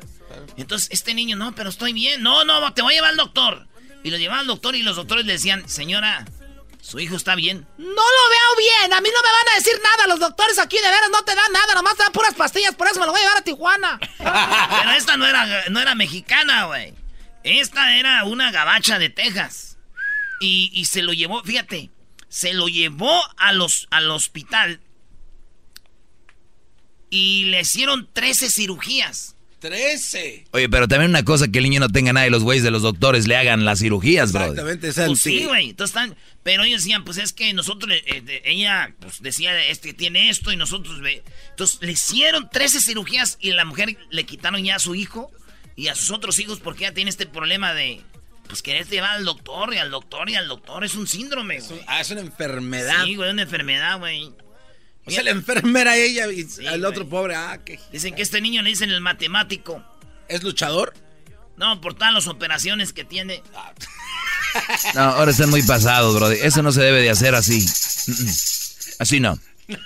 Entonces, 0.57 0.89
este 0.91 1.15
niño, 1.15 1.37
no, 1.37 1.55
pero 1.55 1.71
estoy 1.71 1.93
bien. 1.93 2.23
No, 2.23 2.45
no, 2.45 2.73
te 2.73 2.83
voy 2.83 2.95
a 2.95 2.97
llevar 2.97 3.11
al 3.11 3.17
doctor. 3.17 3.67
Y 4.03 4.11
lo 4.11 4.17
llevaba 4.17 4.41
al 4.41 4.47
doctor 4.47 4.75
y 4.75 4.83
los 4.83 4.97
doctores 4.97 5.27
le 5.27 5.35
decían, 5.35 5.69
señora, 5.69 6.25
su 6.81 7.01
hijo 7.01 7.17
está 7.17 7.35
bien. 7.35 7.67
No 7.79 7.85
lo 7.87 7.95
veo 7.95 8.57
bien. 8.59 8.93
A 8.93 9.01
mí 9.01 9.09
no 9.13 9.23
me 9.23 9.29
van 9.29 9.49
a 9.53 9.57
decir 9.57 9.75
nada. 9.83 10.07
Los 10.07 10.21
doctores 10.21 10.59
aquí 10.59 10.77
de 10.77 10.83
veras 10.83 11.11
no 11.11 11.25
te 11.25 11.35
dan 11.35 11.53
nada. 11.53 11.75
Nomás 11.75 11.97
te 11.97 12.05
dan 12.05 12.13
puras 12.13 12.35
pastillas. 12.35 12.75
Por 12.77 12.87
eso 12.87 13.01
me 13.01 13.07
lo 13.07 13.13
voy 13.13 13.21
a 13.21 13.25
llevar 13.25 13.39
a 13.39 13.43
Tijuana. 13.43 13.99
Pero 14.19 14.91
esta 14.93 15.17
no 15.17 15.27
era, 15.27 15.65
no 15.69 15.81
era 15.81 15.95
mexicana, 15.97 16.67
güey. 16.67 16.95
Esta 17.43 17.97
era 17.97 18.25
una 18.25 18.53
gabacha 18.53 18.99
de 18.99 19.09
Texas. 19.11 19.79
Y, 20.41 20.85
se 20.85 21.03
lo 21.03 21.13
llevó, 21.13 21.43
fíjate, 21.43 21.91
se 22.37 22.53
lo 22.53 22.69
llevó 22.69 23.19
a 23.39 23.55
los, 23.55 23.89
al 23.91 24.11
hospital. 24.11 24.79
Y 27.09 27.47
le 27.47 27.63
hicieron 27.63 28.11
13 28.13 28.51
cirugías. 28.51 29.37
13. 29.61 30.45
Oye, 30.51 30.69
pero 30.69 30.87
también 30.87 31.13
una 31.13 31.25
cosa 31.25 31.49
que 31.49 31.61
el 31.61 31.65
niño 31.65 31.81
no 31.81 31.89
tenga 31.89 32.13
nada 32.13 32.27
y 32.27 32.31
los 32.31 32.43
güeyes 32.43 32.63
de 32.63 32.71
los 32.71 32.83
doctores 32.83 33.27
le 33.27 33.37
hagan 33.37 33.65
las 33.65 33.79
cirugías, 33.79 34.33
bro. 34.33 34.43
Exactamente, 34.43 34.89
es 34.89 34.99
el 34.99 35.07
pues 35.07 35.21
sí, 35.21 35.47
güey. 35.47 35.71
Entonces 35.71 35.97
están. 35.97 36.15
Pero 36.43 36.65
ellos 36.65 36.83
decían, 36.83 37.07
pues 37.07 37.17
es 37.17 37.33
que 37.33 37.55
nosotros, 37.55 37.91
eh, 37.91 38.43
ella, 38.45 38.95
pues 39.01 39.23
decía, 39.23 39.59
este 39.69 39.95
tiene 39.95 40.29
esto 40.29 40.53
y 40.53 40.59
nosotros, 40.59 41.01
ve. 41.01 41.25
Entonces 41.49 41.79
le 41.81 41.93
hicieron 41.93 42.51
13 42.51 42.83
cirugías 42.83 43.39
y 43.41 43.53
la 43.53 43.65
mujer 43.65 43.97
le 44.11 44.27
quitaron 44.27 44.63
ya 44.63 44.77
a 44.77 44.79
su 44.79 44.95
hijo 44.95 45.33
y 45.75 45.89
a 45.89 45.95
sus 45.95 46.11
otros 46.11 46.39
hijos 46.39 46.61
porque 46.61 46.83
ya 46.83 46.93
tiene 46.93 47.09
este 47.09 47.25
problema 47.25 47.73
de, 47.73 48.03
pues 48.47 48.63
querer 48.63 48.87
llevar 48.89 49.17
al 49.17 49.25
doctor 49.25 49.75
y 49.75 49.79
al 49.79 49.91
doctor 49.91 50.29
y 50.31 50.35
al 50.35 50.49
doctor. 50.49 50.85
Es 50.85 50.95
un 50.95 51.07
síndrome, 51.07 51.61
güey. 51.61 51.81
Ah, 51.87 52.01
es 52.01 52.11
una 52.11 52.21
enfermedad. 52.21 53.05
Sí, 53.05 53.15
güey, 53.15 53.31
una 53.31 53.43
enfermedad, 53.43 53.99
güey. 53.99 54.33
O 55.05 55.11
sea, 55.11 55.23
la 55.23 55.31
enfermera 55.31 55.97
ella 55.97 56.27
y 56.33 56.47
el 56.67 56.85
otro 56.85 57.09
pobre, 57.09 57.37
ah, 57.37 57.61
que... 57.65 57.79
Dicen 57.93 58.15
que 58.15 58.23
este 58.23 58.41
niño 58.41 58.63
le 58.63 58.71
dicen 58.71 58.91
el 58.91 59.01
matemático. 59.01 59.85
¿Es 60.29 60.43
luchador? 60.43 60.95
No, 61.57 61.81
por 61.81 61.95
todas 61.95 62.13
las 62.13 62.27
operaciones 62.27 62.93
que 62.93 63.05
tiene. 63.05 63.43
No, 64.95 65.03
ahora 65.03 65.31
están 65.31 65.51
muy 65.51 65.63
pasados, 65.63 66.15
brody. 66.15 66.39
Eso 66.43 66.63
no 66.63 66.73
se 66.73 66.83
debe 66.83 67.03
de 67.03 67.11
hacer 67.11 67.35
así. 67.35 67.65
Así 68.99 69.21
no. 69.21 69.39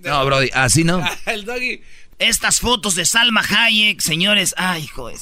No, 0.00 0.24
brody, 0.26 0.50
así 0.52 0.84
no. 0.84 1.02
El 1.26 1.44
doggy. 1.44 1.82
Estas 2.18 2.60
fotos 2.60 2.94
de 2.94 3.06
Salma 3.06 3.42
Hayek, 3.42 4.00
señores. 4.00 4.54
Ay, 4.58 4.84
hijo 4.84 5.08
de 5.08 5.14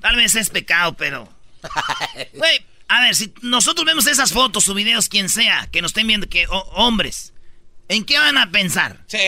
Tal 0.00 0.16
vez 0.16 0.34
es 0.34 0.50
pecado, 0.50 0.94
pero. 0.94 1.28
Güey, 2.34 2.66
a 2.88 3.02
ver, 3.02 3.14
si 3.14 3.32
nosotros 3.42 3.86
vemos 3.86 4.06
esas 4.06 4.32
fotos 4.32 4.68
o 4.68 4.74
videos, 4.74 5.08
quien 5.08 5.28
sea, 5.28 5.68
que 5.70 5.82
nos 5.82 5.90
estén 5.90 6.06
viendo, 6.06 6.28
que 6.28 6.46
hombres, 6.72 7.32
¿en 7.88 8.04
qué 8.04 8.18
van 8.18 8.38
a 8.38 8.50
pensar? 8.50 9.04
Sí, 9.06 9.18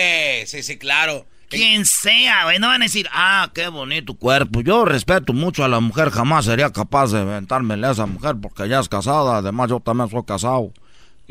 sí, 0.47 0.63
sí, 0.63 0.79
claro. 0.79 1.27
Quien 1.49 1.85
sea, 1.85 2.45
güey, 2.45 2.59
no 2.59 2.69
van 2.69 2.81
a 2.81 2.87
decir, 2.87 3.09
ah, 3.13 3.51
qué 3.55 3.69
bonito 3.69 4.15
cuerpo. 4.15 4.63
Yo 4.63 4.87
respeto 4.87 5.35
mucho 5.35 5.63
a 5.63 5.69
la 5.69 5.81
mujer, 5.81 6.11
jamás 6.11 6.47
sería 6.47 6.71
capaz 6.71 7.13
de 7.13 7.21
inventármele 7.21 7.87
a 7.87 7.91
esa 7.91 8.07
mujer 8.07 8.37
porque 8.41 8.69
ya 8.69 8.81
es 8.81 8.89
casada. 8.89 9.37
Además, 9.37 9.69
yo 9.69 9.79
también 9.79 10.09
soy 10.09 10.25
casado. 10.25 10.73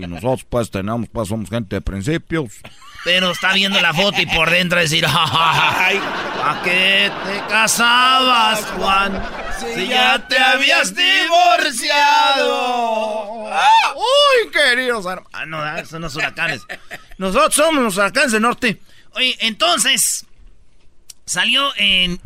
Y 0.02 0.08
nosotros, 0.08 0.46
pues, 0.50 0.72
tenemos, 0.72 1.10
pues, 1.12 1.28
somos 1.30 1.50
gente 1.50 1.76
de 1.76 1.82
principios. 1.82 2.54
Pero 3.04 3.32
está 3.32 3.54
viendo 3.54 3.82
la 3.82 3.94
foto 3.94 4.22
y 4.22 4.28
por 4.28 4.50
dentro 4.50 4.80
decir, 4.80 5.06
ay, 5.08 5.98
¿a 5.98 6.62
qué 6.64 7.12
te 7.26 7.40
casabas, 7.48 8.64
Juan? 8.78 9.24
Si 9.74 9.88
ya 9.88 10.28
te 10.28 10.38
habías 10.38 10.94
divorciado. 10.96 12.62
Uy, 13.96 14.52
queridos 14.52 15.06
hermanos. 15.06 15.30
Ah, 15.34 15.46
no, 15.46 15.58
ah, 15.62 15.84
son 15.86 16.04
los 16.04 16.16
huracanes. 16.16 16.62
Nosotros 17.18 17.56
somos 17.56 17.84
los 17.84 17.98
huracanes 17.98 18.32
del 18.34 18.44
norte. 18.44 18.80
Oye, 19.14 19.36
entonces, 19.40 20.26
salió 21.26 21.72
en, 21.78 22.20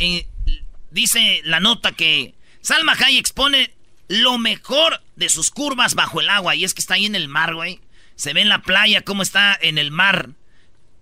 dice 0.91 1.41
la 1.43 1.59
nota 1.59 1.91
que 1.93 2.35
Salma 2.61 2.93
Hayek 2.93 3.19
expone 3.19 3.73
lo 4.07 4.37
mejor 4.37 5.01
de 5.15 5.29
sus 5.29 5.49
curvas 5.51 5.95
bajo 5.95 6.21
el 6.21 6.29
agua. 6.29 6.55
Y 6.55 6.63
es 6.63 6.73
que 6.73 6.81
está 6.81 6.95
ahí 6.95 7.05
en 7.05 7.15
el 7.15 7.27
mar, 7.27 7.55
güey. 7.55 7.79
Se 8.15 8.33
ve 8.33 8.41
en 8.41 8.49
la 8.49 8.61
playa 8.61 9.01
cómo 9.01 9.23
está 9.23 9.57
en 9.59 9.77
el 9.77 9.91
mar 9.91 10.29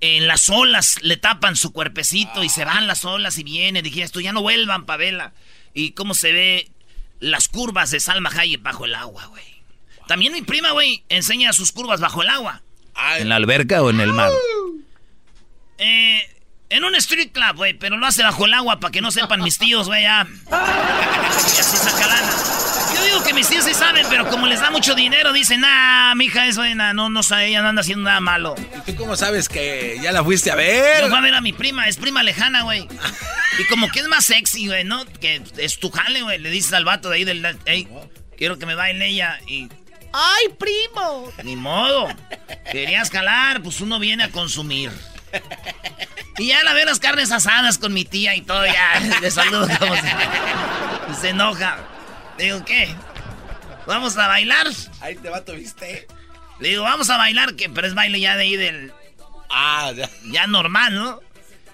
en 0.04 0.28
las 0.28 0.50
olas 0.50 1.00
le 1.02 1.16
tapan 1.16 1.56
su 1.56 1.72
cuerpecito 1.72 2.44
y 2.44 2.50
se 2.50 2.66
van 2.66 2.88
las 2.88 3.06
olas 3.06 3.38
y 3.38 3.44
viene. 3.44 3.82
Dije, 3.82 4.04
esto 4.04 4.20
ya 4.20 4.34
no 4.34 4.42
vuelvan, 4.42 4.86
Pavela. 4.86 5.32
Y 5.74 5.92
cómo 5.92 6.14
se 6.14 6.34
ve 6.34 6.72
las 7.22 7.48
curvas 7.48 7.90
de 7.90 8.02
Salma 8.02 8.30
Hayek 8.30 8.62
bajo 8.62 8.84
el 8.84 8.96
agua, 8.96 9.28
güey. 9.28 9.46
También 10.06 10.34
mi 10.34 10.42
prima, 10.42 10.72
güey, 10.72 11.06
enseña 11.08 11.54
sus 11.54 11.72
curvas 11.72 12.02
bajo 12.02 12.22
el 12.22 12.28
agua. 12.28 12.64
¿En 13.18 13.30
la 13.30 13.38
alberca 13.38 13.82
o 13.82 13.92
en 13.92 14.02
el 14.02 14.12
mar? 14.12 14.30
Eh, 15.78 16.42
en 16.70 16.84
un 16.84 16.96
street 16.96 17.32
club, 17.32 17.56
güey, 17.56 17.74
pero 17.74 17.96
lo 17.96 18.06
hace 18.06 18.24
bajo 18.24 18.46
el 18.46 18.54
agua 18.54 18.82
para 18.82 18.92
que 18.92 19.00
no 19.00 19.10
sepan 19.10 19.42
mis 19.42 19.58
tíos, 19.58 19.88
güey, 19.88 20.04
ya. 20.04 20.28
Y 20.50 21.60
así 21.60 21.78
saca 21.78 22.08
lana. 22.08 22.63
Que 23.26 23.34
mis 23.34 23.48
tíos 23.48 23.64
sí 23.66 23.74
saben, 23.74 24.06
pero 24.10 24.28
como 24.30 24.48
les 24.48 24.60
da 24.60 24.70
mucho 24.70 24.96
dinero, 24.96 25.32
dicen, 25.32 25.62
nah, 25.62 26.14
mija, 26.16 26.48
eso 26.48 26.64
no, 26.76 27.10
no 27.10 27.24
sabe, 27.24 27.48
ella 27.48 27.62
no 27.62 27.70
anda 27.70 27.82
haciendo 27.82 28.04
nada 28.04 28.20
malo. 28.20 28.56
¿Y 28.86 28.92
tú 28.92 28.98
cómo 28.98 29.16
sabes 29.16 29.48
que 29.48 29.98
ya 30.02 30.12
la 30.12 30.24
fuiste 30.24 30.52
a 30.52 30.56
ver? 30.56 31.02
Yo 31.02 31.08
fui 31.08 31.18
a 31.18 31.22
ver 31.22 31.34
a 31.36 31.42
mi 31.42 31.54
prima, 31.54 31.88
es 31.88 31.98
prima 31.98 32.24
lejana, 32.24 32.64
güey. 32.64 32.88
Y 33.60 33.66
como 33.66 33.88
que 33.90 34.00
es 34.00 34.08
más 34.08 34.26
sexy, 34.26 34.66
güey, 34.66 34.84
¿no? 34.84 35.06
Que 35.22 35.40
es 35.58 35.78
tu 35.78 35.92
jale, 35.92 36.24
güey. 36.24 36.40
Le 36.40 36.50
dices 36.50 36.74
al 36.74 36.86
vato 36.86 37.10
de 37.10 37.18
ahí 37.18 37.24
del, 37.24 37.46
hey, 37.66 37.88
quiero 38.36 38.58
que 38.58 38.66
me 38.66 38.74
baile 38.74 39.06
ella 39.08 39.40
y... 39.46 39.70
¡Ay, 40.12 40.56
primo! 40.58 41.32
Ni 41.44 41.56
modo. 41.56 42.08
Querías 42.72 43.12
calar, 43.12 43.62
pues 43.62 43.80
uno 43.80 44.00
viene 44.00 44.24
a 44.24 44.30
consumir. 44.32 44.92
Y 46.38 46.48
ya 46.48 46.64
la 46.64 46.74
veo 46.74 46.86
las 46.86 47.00
carnes 47.00 47.32
asadas 47.32 47.78
con 47.78 47.94
mi 47.94 48.06
tía 48.06 48.36
y 48.36 48.42
todo, 48.42 48.66
ya 48.66 49.00
le 49.22 49.30
saludo 49.30 49.68
como 49.78 49.96
se, 49.96 51.22
se 51.22 51.30
enoja. 51.30 51.78
Le 52.38 52.46
digo, 52.46 52.66
¿qué? 52.66 52.96
¿Vamos 53.86 54.18
a 54.18 54.28
bailar? 54.28 54.68
Ahí 55.02 55.16
te 55.16 55.30
va, 55.30 55.42
¿viste? 55.42 56.08
Le 56.60 56.70
digo, 56.70 56.84
vamos 56.84 57.10
a 57.10 57.18
bailar, 57.18 57.56
que 57.56 57.70
pero 57.70 57.88
es 57.88 57.94
baile 57.94 58.20
ya 58.20 58.36
de 58.36 58.44
ahí 58.44 58.56
del. 58.56 58.94
Ah, 59.50 59.92
ya. 59.96 60.10
Ya 60.26 60.48
normal, 60.48 60.96
¿no? 60.96 61.20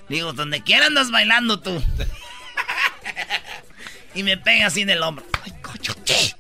Le 0.07 0.15
digo, 0.17 0.33
donde 0.33 0.63
quiera 0.63 0.87
andas 0.87 1.11
bailando 1.11 1.59
tú. 1.59 1.83
y 4.15 4.23
me 4.23 4.37
pega 4.37 4.67
así 4.67 4.81
en 4.81 4.89
el 4.89 5.03
hombro. 5.03 5.25
Ay, 5.43 5.53
coño, 5.61 5.93
¿qué? 6.05 6.35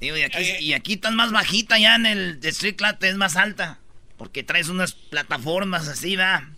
Digo, 0.00 0.16
y 0.16 0.22
aquí, 0.22 0.42
y 0.60 0.72
aquí 0.74 0.92
estás 0.94 1.12
más 1.12 1.32
bajita 1.32 1.78
ya 1.78 1.94
en 1.96 2.06
el 2.06 2.38
Street 2.42 2.76
Club, 2.76 2.96
es 3.00 3.16
más 3.16 3.36
alta. 3.36 3.78
Porque 4.16 4.42
traes 4.42 4.68
unas 4.68 4.92
plataformas 4.92 5.88
así, 5.88 6.16
va. 6.16 6.48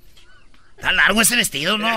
Está 0.77 0.93
largo 0.93 1.23
ese 1.23 1.35
vestido, 1.35 1.79
¿no? 1.79 1.89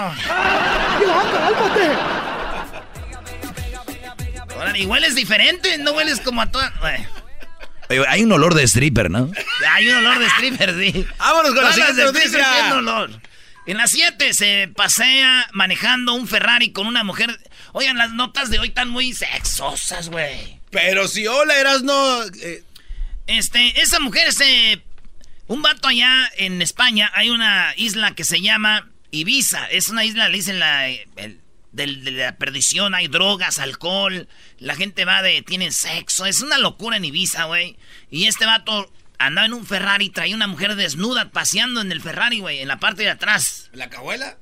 Ahora, 4.62 4.78
y 4.78 4.86
hueles 4.86 5.16
diferente, 5.16 5.78
no 5.78 5.92
hueles 5.92 6.20
como 6.20 6.42
a 6.42 6.52
todas. 6.52 6.72
Hay 8.08 8.24
un 8.24 8.32
olor 8.32 8.54
de 8.54 8.64
stripper, 8.64 9.10
¿no? 9.10 9.32
Hay 9.72 9.90
un 9.90 9.98
olor 9.98 10.20
de 10.20 10.26
stripper, 10.28 10.76
sí. 10.80 11.06
Vámonos 11.18 11.54
con 11.54 11.64
la 11.64 11.74
siguiente 11.74 12.04
noticia. 12.04 12.76
olor. 12.76 13.22
En 13.68 13.78
las 13.78 13.92
7 13.92 14.34
se 14.34 14.72
pasea 14.76 15.48
manejando 15.54 16.14
un 16.14 16.28
Ferrari 16.28 16.72
con 16.72 16.88
una 16.88 17.04
mujer. 17.04 17.40
Oigan, 17.74 17.98
las 17.98 18.12
notas 18.12 18.50
de 18.50 18.60
hoy 18.60 18.70
están 18.70 18.90
muy 18.90 19.14
sexosas, 19.14 20.10
güey. 20.10 20.60
Pero 20.72 21.08
si 21.08 21.28
hola, 21.28 21.56
eras 21.58 21.84
no. 21.84 22.24
Eh. 22.24 22.64
Este, 23.28 23.82
esa 23.82 24.00
mujer 24.00 24.34
se 24.34 24.82
un 25.48 25.62
vato 25.62 25.90
allá 25.90 26.32
en 26.38 26.62
España, 26.62 27.12
hay 27.14 27.30
una 27.30 27.74
isla 27.76 28.16
que 28.16 28.24
se 28.24 28.42
llama 28.42 28.90
Ibiza. 29.12 29.66
Es 29.68 29.90
una 29.90 30.06
isla, 30.06 30.30
le 30.30 30.38
dicen 30.38 30.60
la, 30.60 30.88
de, 31.72 31.88
la 31.88 32.36
perdición, 32.36 32.94
hay 32.94 33.08
drogas, 33.08 33.60
alcohol, 33.60 34.28
la 34.58 34.76
gente 34.76 35.06
va 35.06 35.22
de, 35.22 35.42
tienen 35.42 35.72
sexo. 35.72 36.26
Es 36.26 36.42
una 36.42 36.58
locura 36.58 36.98
en 36.98 37.06
Ibiza, 37.06 37.46
güey. 37.46 37.78
Y 38.10 38.26
este 38.26 38.46
vato 38.46 38.92
andaba 39.18 39.46
en 39.46 39.54
un 39.54 39.66
Ferrari, 39.66 40.10
traía 40.10 40.36
una 40.36 40.48
mujer 40.48 40.76
desnuda 40.76 41.32
paseando 41.32 41.82
en 41.82 41.92
el 41.92 42.02
Ferrari, 42.02 42.40
güey, 42.40 42.60
en 42.60 42.68
la 42.68 42.80
parte 42.80 43.04
de 43.04 43.10
atrás. 43.10 43.70
¿En 43.74 43.80
la 43.80 43.90
cajuela? 43.90 44.38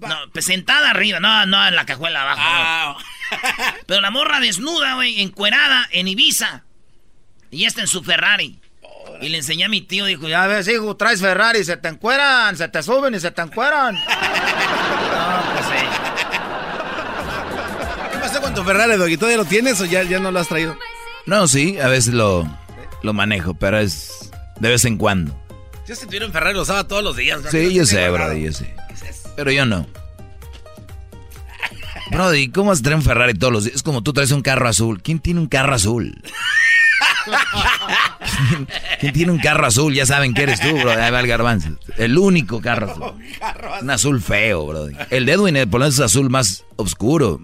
No, 0.00 0.16
pues 0.32 0.44
sentada 0.44 0.90
arriba, 0.90 1.18
no, 1.18 1.46
no 1.46 1.66
en 1.66 1.74
la 1.74 1.84
cajuela 1.84 2.22
abajo. 2.22 2.40
Ah. 2.44 2.96
Pero 3.86 4.00
la 4.00 4.10
morra 4.10 4.40
desnuda, 4.40 4.94
güey, 4.94 5.20
encuerada 5.20 5.88
en 5.90 6.08
Ibiza. 6.08 6.64
Y 7.50 7.64
está 7.64 7.80
en 7.80 7.88
su 7.88 8.04
Ferrari. 8.04 8.60
Y 9.20 9.28
le 9.30 9.38
enseñé 9.38 9.64
a 9.64 9.68
mi 9.68 9.80
tío, 9.80 10.04
dijo, 10.04 10.28
ya 10.28 10.46
ves, 10.46 10.68
hijo, 10.68 10.96
traes 10.96 11.20
Ferrari, 11.20 11.64
se 11.64 11.76
te 11.76 11.88
encueran, 11.88 12.56
se 12.56 12.68
te 12.68 12.82
suben 12.82 13.14
y 13.14 13.20
se 13.20 13.30
te 13.32 13.42
encueran. 13.42 13.98
tu 18.58 18.64
Ferrari, 18.64 18.96
Doggy? 18.96 19.16
¿Todavía 19.16 19.36
lo 19.36 19.44
tienes 19.44 19.80
o 19.80 19.84
ya, 19.84 20.02
ya 20.02 20.18
no 20.18 20.32
lo 20.32 20.40
has 20.40 20.48
traído? 20.48 20.76
No, 21.26 21.46
sí, 21.46 21.78
a 21.78 21.86
veces 21.86 22.12
lo, 22.12 22.48
lo 23.02 23.12
manejo, 23.12 23.54
pero 23.54 23.78
es 23.78 24.30
de 24.58 24.68
vez 24.68 24.84
en 24.84 24.96
cuando. 24.98 25.32
Yo 25.86 25.94
si 25.94 26.06
tuviera 26.06 26.26
un 26.26 26.32
Ferrari 26.32 26.56
lo 26.56 26.62
usaba 26.62 26.86
todos 26.88 27.04
los 27.04 27.16
días. 27.16 27.40
Sí, 27.50 27.72
yo 27.72 27.86
sé, 27.86 28.08
Brody, 28.10 28.42
yo 28.42 28.52
sé. 28.52 28.74
Pero 29.36 29.52
yo 29.52 29.64
no. 29.64 29.86
Brody, 32.10 32.50
¿cómo 32.50 32.70
vas 32.70 32.80
a 32.80 32.82
traer 32.82 32.96
un 32.96 33.02
Ferrari 33.02 33.34
todos 33.34 33.52
los 33.52 33.64
días? 33.64 33.76
Es 33.76 33.82
como 33.84 34.02
tú 34.02 34.12
traes 34.12 34.32
un 34.32 34.42
carro 34.42 34.68
azul. 34.68 35.00
¿Quién 35.02 35.20
tiene 35.20 35.38
un 35.38 35.46
carro 35.46 35.74
azul? 35.74 36.20
¿Quién 39.00 39.12
tiene 39.12 39.30
un 39.30 39.38
carro 39.38 39.66
azul? 39.66 39.94
Ya 39.94 40.04
saben 40.04 40.34
que 40.34 40.42
eres 40.42 40.60
tú, 40.60 40.76
bro. 40.76 40.90
Ahí 40.90 41.12
va 41.12 41.20
el 41.20 41.26
garbanzo. 41.28 41.70
El 41.96 42.18
único 42.18 42.60
carro 42.60 42.90
azul. 42.90 43.12
Un 43.82 43.90
azul 43.90 44.20
feo, 44.20 44.66
bro. 44.66 44.88
El 45.10 45.26
de 45.26 45.32
Edwin, 45.32 45.70
por 45.70 45.82
es 45.84 46.00
azul 46.00 46.28
más 46.28 46.64
oscuro. 46.76 47.40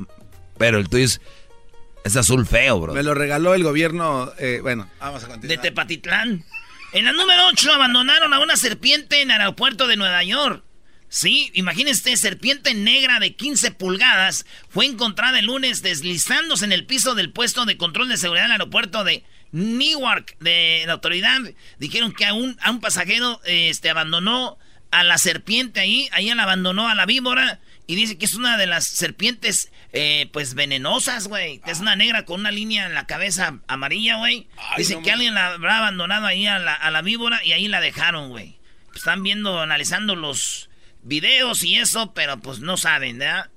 Pero 0.58 0.78
el 0.78 0.88
tuyo 0.88 1.04
es, 1.04 2.16
azul 2.16 2.46
feo, 2.46 2.80
bro. 2.80 2.94
Me 2.94 3.02
lo 3.02 3.14
regaló 3.14 3.54
el 3.54 3.62
gobierno. 3.62 4.32
Eh, 4.38 4.60
bueno, 4.62 4.88
vamos 5.00 5.24
a 5.24 5.28
continuar. 5.28 5.56
De 5.56 5.62
Tepatitlán. 5.62 6.44
En 6.92 7.04
la 7.04 7.12
número 7.12 7.48
8 7.48 7.72
abandonaron 7.72 8.32
a 8.32 8.38
una 8.38 8.56
serpiente 8.56 9.20
en 9.20 9.30
el 9.30 9.40
aeropuerto 9.40 9.88
de 9.88 9.96
Nueva 9.96 10.22
York. 10.22 10.62
Sí, 11.08 11.50
imagínense, 11.54 12.16
serpiente 12.16 12.74
negra 12.74 13.20
de 13.20 13.34
15 13.34 13.70
pulgadas 13.72 14.46
fue 14.68 14.86
encontrada 14.86 15.38
el 15.38 15.46
lunes 15.46 15.82
deslizándose 15.82 16.64
en 16.64 16.72
el 16.72 16.86
piso 16.86 17.14
del 17.14 17.30
puesto 17.30 17.64
de 17.64 17.76
control 17.76 18.08
de 18.08 18.16
seguridad 18.16 18.44
del 18.44 18.52
aeropuerto 18.52 19.04
de 19.04 19.24
Newark 19.52 20.36
de 20.40 20.82
la 20.86 20.94
autoridad 20.94 21.40
dijeron 21.78 22.12
que 22.12 22.26
a 22.26 22.34
un, 22.34 22.56
a 22.60 22.72
un 22.72 22.80
pasajero 22.80 23.40
este, 23.44 23.90
abandonó 23.90 24.58
a 24.90 25.04
la 25.04 25.16
serpiente 25.18 25.78
ahí, 25.78 26.08
ahí 26.10 26.34
la 26.34 26.42
abandonó 26.42 26.88
a 26.88 26.96
la 26.96 27.06
víbora 27.06 27.60
y 27.86 27.96
dice 27.96 28.16
que 28.16 28.24
es 28.24 28.34
una 28.34 28.56
de 28.56 28.66
las 28.66 28.86
serpientes 28.86 29.70
eh, 29.92 30.28
pues 30.32 30.54
venenosas, 30.54 31.28
güey. 31.28 31.60
Es 31.66 31.80
una 31.80 31.96
negra 31.96 32.24
con 32.24 32.40
una 32.40 32.50
línea 32.50 32.86
en 32.86 32.94
la 32.94 33.06
cabeza 33.06 33.60
amarilla, 33.66 34.16
güey. 34.16 34.48
Dice 34.76 35.00
que 35.02 35.12
alguien 35.12 35.34
la 35.34 35.48
habrá 35.48 35.78
abandonado 35.78 36.26
ahí 36.26 36.46
a 36.46 36.58
la, 36.58 36.74
a 36.74 36.90
la 36.90 37.02
víbora 37.02 37.44
y 37.44 37.52
ahí 37.52 37.68
la 37.68 37.80
dejaron, 37.80 38.30
güey. 38.30 38.58
Están 38.94 39.22
viendo, 39.22 39.60
analizando 39.60 40.16
los 40.16 40.70
videos 41.02 41.62
y 41.62 41.76
eso, 41.76 42.14
pero 42.14 42.38
pues 42.40 42.60
no 42.60 42.76
saben, 42.76 43.18
¿verdad? 43.18 43.50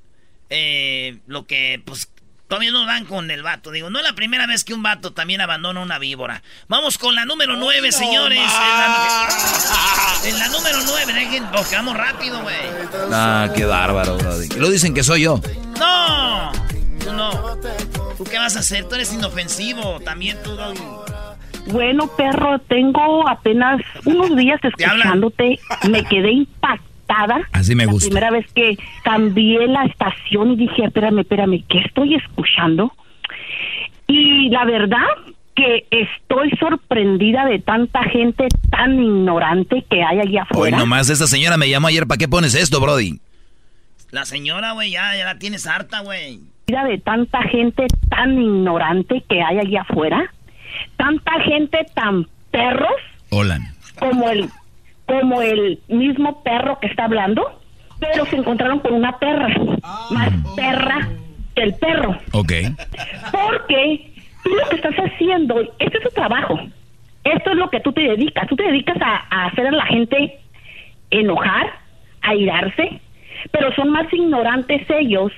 Eh, 0.50 1.20
lo 1.28 1.46
que 1.46 1.82
pues 1.86 2.10
Todavía 2.48 2.72
no 2.72 2.86
dan 2.86 3.06
con 3.06 3.30
el 3.30 3.44
vato. 3.44 3.72
Digo, 3.72 3.90
no 3.90 4.00
es 4.00 4.06
la 4.06 4.14
primera 4.14 4.48
vez 4.48 4.64
que 4.64 4.74
un 4.74 4.82
vato 4.82 5.12
también 5.12 5.42
abandona 5.42 5.82
una 5.82 6.00
víbora. 6.00 6.44
Vamos 6.70 6.98
con 6.98 7.14
la 7.14 7.26
número 7.26 7.58
9, 7.58 7.92
señores. 7.92 8.40
En 10.24 10.40
la, 10.40 10.48
número 10.48 10.80
9, 10.86 11.14
dejen, 11.14 11.46
vamos 11.52 11.98
rápido, 11.98 12.42
güey. 12.42 12.56
Ah, 13.12 13.50
qué 13.54 13.66
bárbaro, 13.66 14.18
bro. 14.18 14.32
Lo 14.58 14.70
dicen 14.70 14.94
que 14.94 15.04
soy 15.04 15.24
yo. 15.24 15.42
¡No! 15.78 16.52
tú 17.04 17.14
no. 17.14 17.58
¿Tú 18.18 18.24
qué 18.24 18.38
vas 18.38 18.56
a 18.56 18.60
hacer? 18.60 18.88
Tú 18.88 18.96
eres 18.96 19.12
inofensivo. 19.14 20.00
También 20.00 20.42
tú, 20.42 20.52
Doggy. 20.56 20.82
Bueno, 21.68 22.08
perro, 22.16 22.60
tengo 22.60 23.28
apenas 23.28 23.82
unos 24.06 24.36
días 24.38 24.60
escuchándote. 24.64 25.60
Me 25.90 26.04
quedé 26.06 26.32
impactada. 27.08 27.48
Así 27.52 27.76
me 27.76 27.86
la 27.86 27.92
gusta. 27.92 28.08
primera 28.10 28.32
vez 28.32 28.46
que 28.54 28.78
cambié 29.04 29.68
la 29.68 29.86
estación 29.86 30.52
y 30.52 30.56
dije, 30.58 30.86
espérame, 30.86 31.20
espérame, 31.20 31.64
¿qué 31.68 31.80
estoy 31.80 32.16
escuchando? 32.16 32.94
Y 34.08 34.50
la 34.50 34.66
verdad 34.66 35.06
que 35.56 35.86
estoy 35.90 36.52
sorprendida 36.60 37.46
de 37.46 37.60
tanta 37.60 38.04
gente 38.04 38.48
tan 38.70 38.94
ignorante 39.02 39.84
que 39.90 40.04
hay 40.04 40.20
allá 40.20 40.42
Hoy 40.52 40.70
afuera. 40.70 40.78
nomás 40.78 41.10
esta 41.10 41.26
señora 41.28 41.58
me 41.58 41.68
llamó 41.70 41.88
ayer, 41.88 42.06
¿para 42.06 42.18
qué 42.20 42.28
pones 42.28 42.54
esto, 42.54 42.80
Brody? 42.80 43.20
La 44.12 44.26
señora, 44.26 44.72
güey, 44.74 44.92
ya, 44.92 45.16
ya 45.18 45.26
la 45.26 45.40
tienes 45.40 45.66
harta, 45.68 46.02
güey. 46.02 46.40
de 46.68 46.98
tanta 47.00 47.42
gente 47.44 47.88
tan 48.10 48.40
ignorante 48.40 49.24
que 49.28 49.42
hay 49.42 49.60
allá 49.60 49.82
afuera, 49.82 50.32
tanta 50.96 51.32
gente 51.42 51.80
tan 51.96 52.28
perros 52.52 52.92
Hola. 53.32 53.60
como 54.00 54.30
el 54.30 54.50
como 55.08 55.42
el 55.42 55.80
mismo 55.88 56.44
perro 56.44 56.80
que 56.80 56.88
está 56.88 57.06
hablando, 57.06 57.60
pero 58.00 58.26
se 58.28 58.36
encontraron 58.36 58.80
con 58.80 58.94
una 58.94 59.18
perra, 59.18 59.48
más 60.12 60.30
perra 60.56 61.10
que 61.56 61.64
el 61.64 61.74
perro, 61.76 62.16
Ok. 62.34 62.52
porque 63.32 64.12
tú 64.44 64.50
lo 64.52 64.70
que 64.70 64.76
estás 64.76 64.96
haciendo, 64.96 65.60
este 65.80 65.98
es 65.98 66.04
tu 66.04 66.10
trabajo, 66.12 66.60
esto 67.24 67.50
es 67.52 67.56
lo 67.58 67.70
que 67.70 67.80
tú 67.80 67.92
te 67.94 68.02
dedicas, 68.02 68.48
tú 68.48 68.56
te 68.56 68.64
dedicas 68.64 68.98
a, 69.02 69.26
a 69.30 69.46
hacer 69.48 69.68
a 69.68 69.72
la 69.72 69.86
gente 69.86 70.40
enojar, 71.10 71.72
a 72.22 72.36
irarse, 72.36 73.00
pero 73.52 73.74
son 73.74 73.90
más 73.90 74.12
ignorantes 74.14 74.82
ellos 74.90 75.32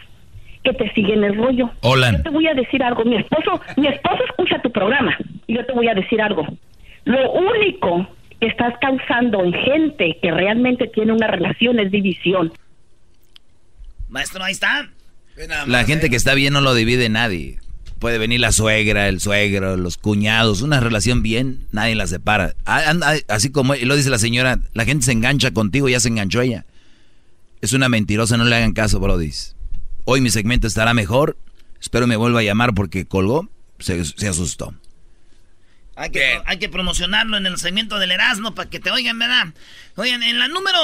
que 0.63 0.73
te 0.73 0.91
siguen 0.93 1.23
el 1.23 1.38
rollo. 1.38 1.69
Hola. 1.81 2.11
Yo 2.11 2.23
te 2.23 2.29
voy 2.29 2.47
a 2.47 2.53
decir 2.53 2.83
algo, 2.83 3.05
mi 3.05 3.15
esposo, 3.15 3.61
mi 3.77 3.88
esposo 3.88 4.23
escucha 4.25 4.59
tu 4.61 4.71
programa 4.71 5.15
y 5.47 5.55
yo 5.55 5.65
te 5.65 5.71
voy 5.73 5.88
a 5.88 5.93
decir 5.93 6.21
algo. 6.21 6.45
Lo 7.05 7.31
único 7.31 8.07
que 8.39 8.48
estás 8.48 8.74
causando 8.79 9.43
en 9.43 9.53
gente 9.53 10.17
que 10.22 10.31
realmente 10.31 10.88
tiene 10.88 11.13
una 11.13 11.27
relación 11.27 11.79
es 11.79 11.91
división. 11.91 12.53
Maestro, 14.08 14.43
ahí 14.43 14.53
está. 14.53 14.89
La 15.67 15.86
gente 15.86 16.10
que 16.10 16.15
está 16.15 16.34
bien 16.34 16.53
no 16.53 16.62
lo 16.62 16.74
divide 16.74 17.10
nadie. 17.10 17.60
Puede 18.00 18.17
venir 18.17 18.39
la 18.39 18.51
suegra, 18.51 19.10
el 19.10 19.19
suegro, 19.19 19.75
los 19.75 19.98
cuñados, 19.98 20.62
una 20.62 20.79
relación 20.79 21.22
bien, 21.22 21.67
nadie 21.72 21.96
la 21.96 22.08
separa. 22.08 22.55
Ah, 22.65 22.93
Así 23.27 23.51
como 23.51 23.75
y 23.75 23.84
lo 23.84 23.96
dice 23.96 24.10
la 24.10 24.19
señora, 24.19 24.60
la 24.74 24.86
gente 24.86 25.05
se 25.05 25.12
engancha 25.12 25.51
contigo, 25.51 25.89
ya 25.89 26.00
se 26.00 26.08
enganchó 26.08 26.41
ella. 26.41 26.65
Es 27.62 27.74
una 27.74 27.89
mentirosa, 27.89 28.38
no 28.38 28.46
le 28.46 28.55
hagan 28.55 28.72
caso, 28.72 29.01
brodis. 29.01 29.55
Hoy 30.05 30.22
mi 30.22 30.29
segmento 30.29 30.65
estará 30.65 30.93
mejor. 30.93 31.38
Espero 31.81 32.08
me 32.08 32.15
vuelva 32.15 32.39
a 32.39 32.43
llamar 32.43 32.74
porque 32.74 33.05
colgó, 33.05 33.50
se, 33.79 34.03
se 34.05 34.27
asustó. 34.29 34.74
Hay 36.00 36.12
que, 36.12 36.41
hay 36.46 36.58
que 36.60 36.70
promocionarlo 36.70 37.36
en 37.36 37.46
el 37.46 37.58
segmento 37.58 38.00
del 38.00 38.12
Erasmo 38.12 38.56
para 38.56 38.70
que 38.70 38.79
te 38.79 38.89
oigan, 38.89 39.20
¿verdad? 39.20 39.48
Oigan, 39.98 40.24
en 40.24 40.39
la 40.39 40.48
número 40.48 40.79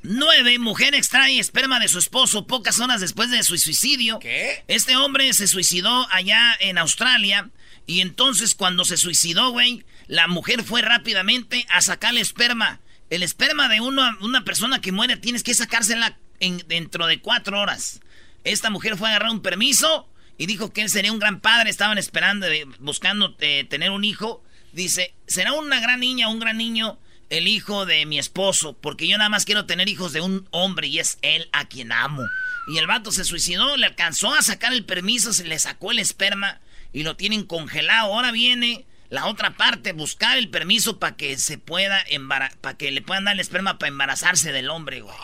9, 0.00 0.58
mujer 0.58 0.94
extrae 0.94 1.38
esperma 1.38 1.78
de 1.78 1.88
su 1.88 1.98
esposo 1.98 2.46
pocas 2.46 2.80
horas 2.80 3.02
después 3.02 3.30
de 3.30 3.42
su 3.42 3.58
suicidio. 3.58 4.18
¿Qué? 4.18 4.64
Este 4.66 4.96
hombre 4.96 5.30
se 5.34 5.46
suicidó 5.46 6.08
allá 6.10 6.56
en 6.60 6.78
Australia 6.78 7.50
y 7.86 8.00
entonces 8.00 8.54
cuando 8.54 8.86
se 8.86 8.96
suicidó, 8.96 9.50
güey, 9.50 9.84
la 10.06 10.26
mujer 10.26 10.64
fue 10.64 10.80
rápidamente 10.80 11.66
a 11.68 11.82
sacarle 11.82 12.22
esperma. 12.22 12.80
El 13.10 13.22
esperma 13.22 13.68
de 13.68 13.82
uno, 13.82 14.16
una 14.22 14.42
persona 14.42 14.80
que 14.80 14.90
muere 14.90 15.18
tienes 15.18 15.42
que 15.42 15.52
sacársela 15.52 16.16
en, 16.40 16.64
dentro 16.66 17.06
de 17.06 17.20
cuatro 17.20 17.60
horas. 17.60 18.00
Esta 18.42 18.70
mujer 18.70 18.96
fue 18.96 19.08
a 19.08 19.10
agarrar 19.10 19.32
un 19.32 19.42
permiso 19.42 20.08
y 20.38 20.46
dijo 20.46 20.72
que 20.72 20.82
él 20.82 20.88
sería 20.88 21.12
un 21.12 21.18
gran 21.18 21.40
padre. 21.40 21.68
Estaban 21.68 21.98
esperando, 21.98 22.46
eh, 22.46 22.64
buscando 22.78 23.36
eh, 23.40 23.66
tener 23.68 23.90
un 23.90 24.04
hijo. 24.04 24.42
Dice, 24.72 25.14
será 25.26 25.52
una 25.52 25.80
gran 25.80 26.00
niña, 26.00 26.28
un 26.28 26.38
gran 26.38 26.56
niño, 26.56 26.98
el 27.28 27.48
hijo 27.48 27.84
de 27.84 28.06
mi 28.06 28.18
esposo, 28.18 28.74
porque 28.80 29.08
yo 29.08 29.18
nada 29.18 29.28
más 29.28 29.44
quiero 29.44 29.66
tener 29.66 29.88
hijos 29.88 30.12
de 30.12 30.20
un 30.20 30.46
hombre 30.50 30.86
y 30.86 31.00
es 31.00 31.18
él 31.22 31.48
a 31.52 31.66
quien 31.66 31.90
amo. 31.90 32.22
Y 32.68 32.78
el 32.78 32.86
vato 32.86 33.10
se 33.10 33.24
suicidó, 33.24 33.76
le 33.76 33.86
alcanzó 33.86 34.32
a 34.32 34.42
sacar 34.42 34.72
el 34.72 34.84
permiso, 34.84 35.32
se 35.32 35.44
le 35.44 35.58
sacó 35.58 35.90
el 35.90 35.98
esperma 35.98 36.60
y 36.92 37.02
lo 37.02 37.16
tienen 37.16 37.42
congelado. 37.44 38.14
Ahora 38.14 38.30
viene 38.30 38.86
la 39.10 39.26
otra 39.26 39.56
parte, 39.56 39.92
buscar 39.92 40.36
el 40.36 40.50
permiso 40.50 40.98
para 40.98 41.16
que 41.16 41.38
se 41.38 41.56
pueda 41.56 42.02
embarazar, 42.08 42.58
para 42.58 42.76
que 42.76 42.90
le 42.90 43.00
puedan 43.00 43.24
dar 43.24 43.34
el 43.34 43.40
esperma 43.40 43.78
para 43.78 43.88
embarazarse 43.88 44.52
del 44.52 44.68
hombre, 44.68 45.00
güey. 45.00 45.14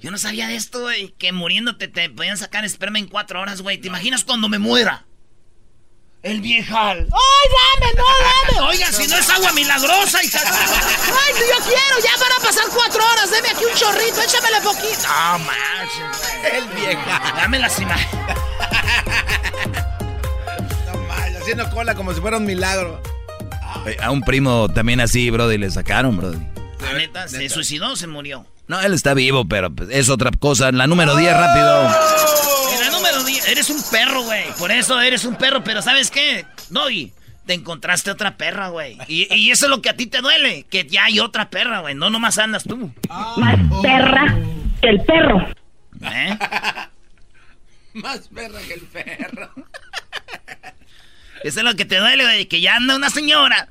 Yo 0.00 0.10
no 0.10 0.18
sabía 0.18 0.48
de 0.48 0.56
esto, 0.56 0.80
güey, 0.80 1.14
que 1.18 1.30
muriéndote 1.32 1.86
te 1.86 2.10
podían 2.10 2.36
sacar 2.36 2.64
esperma 2.64 2.98
en 2.98 3.06
cuatro 3.06 3.40
horas, 3.40 3.62
güey. 3.62 3.78
¿Te 3.78 3.86
imaginas 3.86 4.24
cuando 4.24 4.48
me 4.48 4.58
muera? 4.58 5.06
El 6.22 6.40
viejal. 6.40 7.08
¡Ay, 7.12 7.48
dame, 7.80 7.92
no, 7.94 8.04
dame! 8.54 8.68
Oiga, 8.70 8.92
si 8.92 9.08
no 9.08 9.16
es 9.16 9.28
agua 9.28 9.52
milagrosa, 9.52 10.22
hija. 10.22 10.40
¡Ay, 10.44 11.34
yo 11.34 11.64
quiero! 11.64 11.98
Ya 12.02 12.16
van 12.16 12.32
a 12.32 12.44
pasar 12.44 12.64
cuatro 12.72 13.02
horas. 13.04 13.30
Deme 13.30 13.48
aquí 13.48 13.64
un 13.64 13.76
chorrito, 13.76 14.22
échamele 14.22 14.60
poquito. 14.60 15.02
No, 15.08 15.38
manches, 15.40 16.20
güey. 16.20 16.56
El 16.56 16.68
vieja. 16.68 17.32
Dame 17.36 17.58
las 17.58 17.78
imágenes. 17.78 18.36
No 20.86 20.98
mal, 21.08 21.36
haciendo 21.36 21.70
cola 21.70 21.94
como 21.94 22.12
si 22.12 22.20
fuera 22.20 22.36
un 22.36 22.44
milagro. 22.44 23.02
Eh, 23.86 23.96
A 24.00 24.10
un 24.10 24.22
primo 24.22 24.68
también 24.68 25.00
así, 25.00 25.30
Brody, 25.30 25.58
le 25.58 25.70
sacaron, 25.70 26.16
Brody. 26.16 26.38
La 26.80 26.92
neta, 26.94 27.28
¿se 27.28 27.48
suicidó 27.48 27.92
o 27.92 27.96
se 27.96 28.06
murió? 28.06 28.46
No, 28.68 28.80
él 28.80 28.94
está 28.94 29.14
vivo, 29.14 29.46
pero 29.46 29.70
pues, 29.74 29.88
es 29.90 30.08
otra 30.08 30.30
cosa. 30.30 30.72
La 30.72 30.86
número 30.86 31.16
10, 31.16 31.32
rápido. 31.32 31.82
En 32.74 32.80
la 32.80 32.90
número 32.90 33.24
10, 33.24 33.48
eres 33.48 33.70
un 33.70 33.82
perro, 33.90 34.22
güey. 34.22 34.44
Por 34.58 34.70
eso 34.70 35.00
eres 35.00 35.24
un 35.24 35.36
perro, 35.36 35.62
pero 35.62 35.82
¿sabes 35.82 36.10
qué? 36.10 36.46
Doggy, 36.70 37.12
te 37.46 37.54
encontraste 37.54 38.10
otra 38.10 38.36
perra, 38.36 38.68
güey. 38.68 38.98
Y, 39.08 39.32
y 39.34 39.50
eso 39.50 39.66
es 39.66 39.70
lo 39.70 39.82
que 39.82 39.90
a 39.90 39.96
ti 39.96 40.06
te 40.06 40.20
duele, 40.20 40.64
que 40.70 40.86
ya 40.86 41.04
hay 41.04 41.20
otra 41.20 41.50
perra, 41.50 41.80
güey. 41.80 41.94
No 41.94 42.08
nomás 42.10 42.38
andas 42.38 42.64
tú. 42.64 42.92
Más 43.36 43.58
perra 43.82 44.38
que 44.80 44.88
el 44.88 45.00
perro. 45.04 45.46
¿Eh? 46.02 46.38
Más 47.94 48.20
perra 48.28 48.58
que 48.66 48.74
el 48.74 48.80
perro. 48.82 49.50
Eso 51.44 51.60
es 51.60 51.64
lo 51.64 51.74
que 51.74 51.84
te 51.84 51.96
duele, 51.98 52.24
güey, 52.24 52.46
que 52.46 52.60
ya 52.60 52.76
anda 52.76 52.96
una 52.96 53.10
señora 53.10 53.68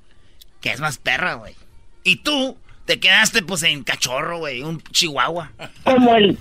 que 0.62 0.72
es 0.72 0.80
más 0.80 0.98
perra, 0.98 1.36
güey. 1.36 1.56
Y 2.04 2.18
tú 2.18 2.58
te 2.86 3.00
quedaste, 3.00 3.42
pues, 3.44 3.64
en 3.64 3.84
cachorro, 3.84 4.40
güey, 4.40 4.62
un 4.64 4.82
chihuahua. 4.92 5.52
Como 5.84 6.16
el 6.16 6.38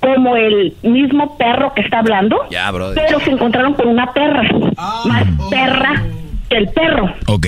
como 0.00 0.34
el 0.34 0.74
mismo 0.82 1.36
perro 1.36 1.74
que 1.74 1.82
está 1.82 1.98
hablando, 1.98 2.38
Ya, 2.50 2.70
Brody. 2.70 2.94
pero 2.94 3.20
se 3.20 3.30
encontraron 3.32 3.74
con 3.74 3.86
una 3.88 4.10
perra, 4.14 4.42
más 5.04 5.26
perra 5.50 6.02
que 6.48 6.56
el 6.56 6.68
perro, 6.70 7.14
Ok. 7.26 7.46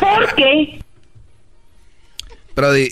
porque 0.00 0.78
Brody, 2.54 2.90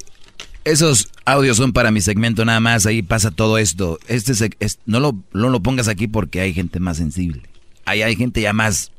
esos 0.65 1.09
audios 1.25 1.57
son 1.59 1.73
para 1.73 1.91
mi 1.93 2.01
segmento 2.01 2.45
nada 2.45 2.59
más. 2.61 2.85
Ahí 2.87 3.03
pasa 3.03 3.31
todo 3.31 3.59
esto. 3.59 3.99
Este 4.09 4.33
es- 4.59 4.81
no, 4.87 4.99
lo, 5.01 5.15
no 5.33 5.49
lo 5.49 5.61
pongas 5.63 5.87
aquí 5.89 6.09
porque 6.09 6.41
hay 6.41 6.53
gente 6.53 6.81
más 6.81 6.97
sensible. 6.97 7.43
Ahí 7.85 8.03
hay 8.03 8.17
gente 8.17 8.41
ya 8.41 8.53
más. 8.53 8.91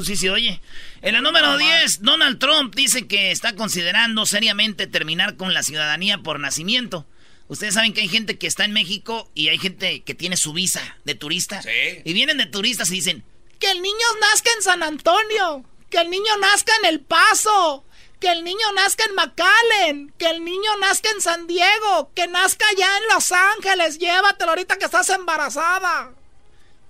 Sí, 0.00 0.16
sí, 0.16 0.28
oye. 0.28 0.60
En 1.02 1.14
la 1.14 1.20
número 1.20 1.58
10, 1.58 2.02
Donald 2.02 2.38
Trump 2.38 2.74
dice 2.74 3.06
que 3.06 3.30
está 3.30 3.54
considerando 3.54 4.24
seriamente 4.24 4.86
terminar 4.86 5.36
con 5.36 5.52
la 5.52 5.62
ciudadanía 5.62 6.18
por 6.18 6.40
nacimiento. 6.40 7.06
Ustedes 7.48 7.74
saben 7.74 7.92
que 7.92 8.00
hay 8.00 8.08
gente 8.08 8.38
que 8.38 8.46
está 8.46 8.64
en 8.64 8.72
México 8.72 9.30
y 9.34 9.48
hay 9.48 9.58
gente 9.58 10.02
que 10.02 10.14
tiene 10.14 10.38
su 10.38 10.54
visa 10.54 10.96
de 11.04 11.14
turista. 11.14 11.60
Sí. 11.60 11.70
Y 12.04 12.12
vienen 12.14 12.38
de 12.38 12.46
turistas 12.46 12.90
y 12.90 12.94
dicen, 12.94 13.24
Que 13.58 13.70
el 13.70 13.82
niño 13.82 14.06
nazca 14.20 14.50
en 14.56 14.62
San 14.62 14.82
Antonio. 14.82 15.64
Que 15.90 15.98
el 15.98 16.08
niño 16.08 16.36
nazca 16.40 16.72
en 16.82 16.88
El 16.88 17.00
Paso. 17.00 17.84
Que 18.20 18.32
el 18.32 18.44
niño 18.44 18.72
nazca 18.74 19.04
en 19.04 19.14
McAllen. 19.14 20.14
Que 20.16 20.30
el 20.30 20.44
niño 20.44 20.70
nazca 20.80 21.10
en 21.10 21.20
San 21.20 21.46
Diego. 21.46 22.10
Que 22.14 22.26
nazca 22.28 22.64
ya 22.78 22.96
en 22.96 23.04
Los 23.12 23.30
Ángeles. 23.32 23.98
Llévatelo 23.98 24.52
ahorita 24.52 24.78
que 24.78 24.86
estás 24.86 25.10
embarazada. 25.10 26.12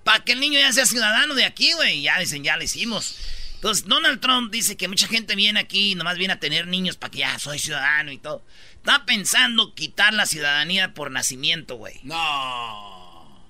Para 0.04 0.24
que 0.24 0.32
el 0.32 0.40
niño 0.40 0.58
ya 0.58 0.72
sea 0.72 0.86
ciudadano 0.86 1.34
de 1.34 1.44
aquí, 1.44 1.72
güey. 1.72 1.98
Y 1.98 2.02
Ya 2.02 2.18
dicen, 2.18 2.42
ya 2.44 2.56
lo 2.56 2.64
hicimos. 2.64 3.16
Entonces, 3.54 3.86
Donald 3.86 4.20
Trump 4.20 4.50
dice 4.52 4.76
que 4.76 4.88
mucha 4.88 5.06
gente 5.06 5.36
viene 5.36 5.60
aquí 5.60 5.92
y 5.92 5.94
nomás 5.94 6.18
viene 6.18 6.34
a 6.34 6.40
tener 6.40 6.66
niños 6.66 6.96
para 6.96 7.10
que 7.12 7.18
ya 7.18 7.38
soy 7.38 7.58
ciudadano 7.60 8.10
y 8.10 8.18
todo. 8.18 8.42
Está 8.76 9.04
pensando 9.06 9.74
quitar 9.74 10.12
la 10.14 10.26
ciudadanía 10.26 10.94
por 10.94 11.12
nacimiento, 11.12 11.76
güey. 11.76 12.00
No. 12.02 13.40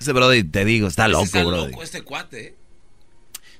Ese 0.00 0.12
Brody, 0.12 0.42
te 0.42 0.64
digo, 0.64 0.88
está 0.88 1.06
loco, 1.06 1.24
está 1.24 1.44
Brody. 1.44 1.70
loco 1.70 1.82
este 1.84 2.02
cuate. 2.02 2.46
¿eh? 2.46 2.56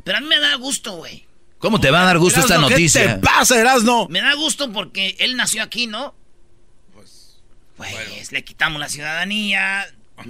Pero 0.02 0.18
a 0.18 0.20
mí 0.20 0.26
me 0.26 0.40
da 0.40 0.56
gusto, 0.56 0.96
güey. 0.96 1.24
¿Cómo 1.58 1.78
te 1.78 1.92
va 1.92 2.02
a 2.02 2.06
dar 2.06 2.18
gusto 2.18 2.40
esta 2.40 2.56
¿qué 2.56 2.60
noticia? 2.62 3.14
te 3.14 3.20
pasa, 3.24 3.60
Erasno? 3.60 4.08
Me 4.08 4.20
da 4.20 4.34
gusto 4.34 4.72
porque 4.72 5.14
él 5.20 5.36
nació 5.36 5.62
aquí, 5.62 5.86
¿no? 5.86 6.16
Pues, 6.92 7.38
Pues 7.76 8.32
le 8.32 8.42
quitamos 8.42 8.80
la 8.80 8.88
ciudadanía. 8.88 9.86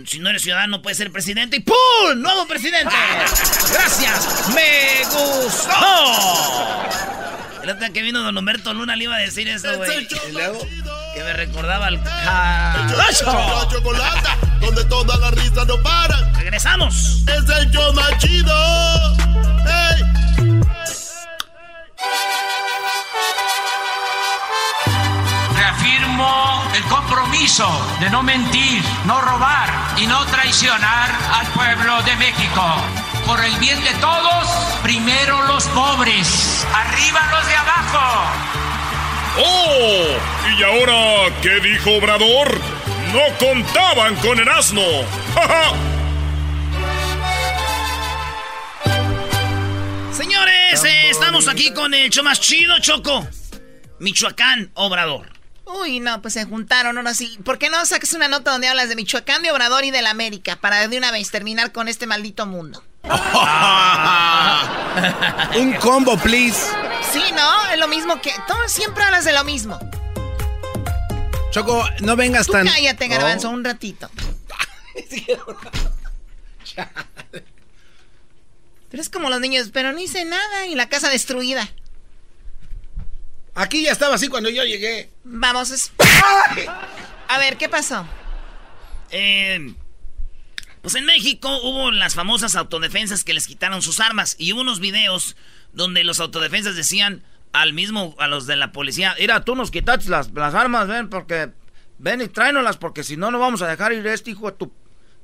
Si 0.06 0.20
no 0.20 0.30
eres 0.30 0.42
ciudadano, 0.42 0.80
puedes 0.80 0.96
ser 0.98 1.10
presidente. 1.12 1.56
Y 1.56 1.60
¡pum! 1.60 1.74
¡Nuevo 2.16 2.46
presidente! 2.46 2.94
¡Gracias! 3.72 4.48
¡Me 4.54 5.04
gustó! 5.04 5.72
El 7.62 7.70
otro 7.70 7.80
día 7.80 7.92
que 7.92 8.02
vino 8.02 8.20
Don 8.22 8.36
Humberto 8.36 8.74
Luna 8.74 8.96
le 8.96 9.04
iba 9.04 9.14
a 9.16 9.18
decir 9.18 9.48
eso, 9.48 9.76
güey. 9.76 10.08
¿y 10.28 10.32
luego? 10.32 10.58
Que 11.14 11.22
me 11.22 11.32
recordaba 11.34 11.86
al... 11.86 12.02
Chocolata, 13.68 14.38
donde 14.60 14.84
todas 14.86 15.18
las 15.20 15.32
risas 15.34 15.66
no 15.66 15.80
paran. 15.82 16.34
¡Regresamos! 16.34 17.22
Es 17.28 17.48
el 17.48 17.70
chido. 18.18 19.16
¡Ey! 19.66 20.61
El 26.74 26.82
compromiso 26.84 27.68
de 28.00 28.08
no 28.10 28.22
mentir, 28.22 28.82
no 29.04 29.20
robar 29.20 29.68
y 29.98 30.06
no 30.06 30.24
traicionar 30.26 31.10
al 31.34 31.46
pueblo 31.48 32.02
de 32.02 32.16
México. 32.16 32.62
Por 33.26 33.44
el 33.44 33.54
bien 33.56 33.82
de 33.82 33.92
todos, 33.94 34.46
primero 34.82 35.42
los 35.42 35.64
pobres, 35.66 36.66
arriba 36.74 37.20
los 37.30 37.46
de 37.46 37.54
abajo. 37.54 38.30
¡Oh! 39.38 40.16
¿Y 40.58 40.62
ahora 40.62 41.34
qué 41.42 41.60
dijo 41.60 41.96
Obrador? 41.96 42.60
No 43.12 43.20
contaban 43.38 44.16
con 44.16 44.38
el 44.38 44.48
asno. 44.48 44.82
Señores, 50.12 50.84
eh, 50.84 51.10
estamos 51.10 51.48
aquí 51.48 51.72
con 51.72 51.92
el 51.94 52.10
show 52.10 52.24
más 52.24 52.40
chido, 52.40 52.78
Choco. 52.80 53.26
Michoacán, 53.98 54.70
Obrador. 54.74 55.41
Uy, 55.80 56.00
no, 56.00 56.20
pues 56.20 56.34
se 56.34 56.44
juntaron 56.44 56.96
ahora 56.98 57.14
sí. 57.14 57.38
¿Por 57.44 57.58
qué 57.58 57.70
no 57.70 57.84
sacas 57.86 58.12
una 58.12 58.28
nota 58.28 58.50
donde 58.52 58.68
hablas 58.68 58.88
de 58.88 58.96
Michoacán, 58.96 59.42
de 59.42 59.50
Obrador 59.50 59.84
y 59.84 59.90
de 59.90 60.02
la 60.02 60.10
América? 60.10 60.56
Para 60.56 60.86
de 60.88 60.98
una 60.98 61.10
vez 61.10 61.30
terminar 61.30 61.72
con 61.72 61.88
este 61.88 62.06
maldito 62.06 62.46
mundo. 62.46 62.84
Un 65.58 65.72
combo, 65.74 66.16
please. 66.18 66.60
Sí, 67.12 67.22
¿no? 67.34 67.70
Es 67.72 67.78
lo 67.78 67.88
mismo 67.88 68.20
que... 68.20 68.32
Tú 68.46 68.54
siempre 68.66 69.02
hablas 69.04 69.24
de 69.24 69.32
lo 69.32 69.44
mismo. 69.44 69.78
Choco, 71.50 71.82
no 72.00 72.16
vengas 72.16 72.46
Tú 72.46 72.52
tan... 72.52 72.66
cállate, 72.66 73.08
garbanzo, 73.08 73.48
Oh. 73.48 73.52
un 73.52 73.64
ratito. 73.64 74.10
Pero 78.90 79.00
es 79.02 79.08
como 79.08 79.30
los 79.30 79.40
niños, 79.40 79.70
pero 79.72 79.92
no 79.92 79.98
hice 79.98 80.26
nada 80.26 80.66
y 80.66 80.74
la 80.74 80.90
casa 80.90 81.08
destruida. 81.08 81.66
Aquí 83.54 83.82
ya 83.82 83.92
estaba 83.92 84.14
así 84.14 84.28
cuando 84.28 84.48
yo 84.48 84.64
llegué. 84.64 85.10
Vamos, 85.24 85.70
es... 85.70 85.92
A 87.28 87.38
ver, 87.38 87.56
¿qué 87.56 87.68
pasó? 87.68 88.06
Eh, 89.10 89.74
pues 90.80 90.94
en 90.94 91.04
México 91.04 91.48
hubo 91.62 91.90
las 91.90 92.14
famosas 92.14 92.56
autodefensas 92.56 93.24
que 93.24 93.34
les 93.34 93.46
quitaron 93.46 93.82
sus 93.82 94.00
armas 94.00 94.36
y 94.38 94.52
hubo 94.52 94.62
unos 94.62 94.80
videos 94.80 95.36
donde 95.72 96.02
los 96.02 96.18
autodefensas 96.20 96.76
decían 96.76 97.22
al 97.52 97.72
mismo, 97.74 98.16
a 98.18 98.26
los 98.26 98.46
de 98.46 98.56
la 98.56 98.72
policía, 98.72 99.14
mira, 99.20 99.44
tú 99.44 99.54
nos 99.54 99.70
quitaste 99.70 100.08
las, 100.08 100.32
las 100.32 100.54
armas, 100.54 100.88
ven, 100.88 101.10
porque, 101.10 101.50
ven 101.98 102.22
y 102.22 102.28
tráenolas, 102.28 102.78
porque 102.78 103.04
si 103.04 103.18
no, 103.18 103.30
no 103.30 103.38
vamos 103.38 103.60
a 103.60 103.68
dejar 103.68 103.92
ir 103.92 104.06
a 104.08 104.14
este 104.14 104.30
hijo 104.30 104.50
de 104.50 104.56
tu... 104.56 104.72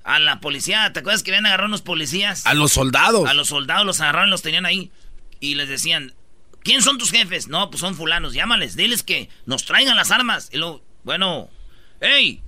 A 0.05 0.19
la 0.19 0.41
policía, 0.41 0.91
¿te 0.93 1.01
acuerdas 1.01 1.23
que 1.23 1.33
habían 1.33 1.47
agarrado 1.47 1.69
unos 1.69 1.83
policías? 1.83 2.47
A 2.47 2.55
los 2.55 2.73
soldados. 2.73 3.29
A 3.29 3.35
los 3.35 3.49
soldados 3.49 3.85
los 3.85 4.01
agarraron, 4.01 4.31
los 4.31 4.43
tenían 4.43 4.65
ahí 4.65 4.91
y 5.41 5.55
les 5.55 5.69
decían, 5.69 6.15
¿quién 6.63 6.83
son 6.83 6.99
tus 6.99 7.11
jefes? 7.11 7.49
No, 7.49 7.71
pues 7.71 7.81
son 7.81 7.95
fulanos, 7.95 8.35
llámales, 8.35 8.77
diles 8.77 9.03
que 9.03 9.29
nos 9.47 9.65
traigan 9.65 9.97
las 9.97 10.11
armas. 10.11 10.49
Y 10.53 10.59
luego, 10.59 10.83
bueno, 11.05 11.49
hey, 12.01 12.43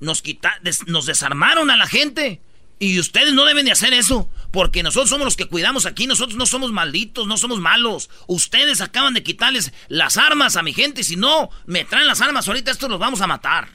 nos, 0.00 0.22
quita 0.22 0.58
des- 0.62 0.86
nos 0.86 1.06
desarmaron 1.06 1.70
a 1.70 1.76
la 1.76 1.86
gente. 1.86 2.40
Y 2.80 3.00
ustedes 3.00 3.32
no 3.34 3.44
deben 3.44 3.64
de 3.66 3.72
hacer 3.72 3.92
eso, 3.92 4.30
porque 4.52 4.84
nosotros 4.84 5.10
somos 5.10 5.24
los 5.24 5.36
que 5.36 5.46
cuidamos 5.48 5.84
aquí, 5.84 6.06
nosotros 6.06 6.36
no 6.38 6.46
somos 6.46 6.70
malditos, 6.70 7.26
no 7.26 7.36
somos 7.36 7.58
malos. 7.58 8.08
Ustedes 8.28 8.80
acaban 8.80 9.14
de 9.14 9.24
quitarles 9.24 9.72
las 9.88 10.16
armas 10.16 10.54
a 10.54 10.62
mi 10.62 10.72
gente, 10.72 11.00
y 11.00 11.04
si 11.04 11.16
no 11.16 11.50
me 11.66 11.84
traen 11.84 12.06
las 12.06 12.20
armas 12.20 12.46
ahorita, 12.46 12.70
estos 12.70 12.88
los 12.88 13.00
vamos 13.00 13.20
a 13.20 13.26
matar. 13.26 13.68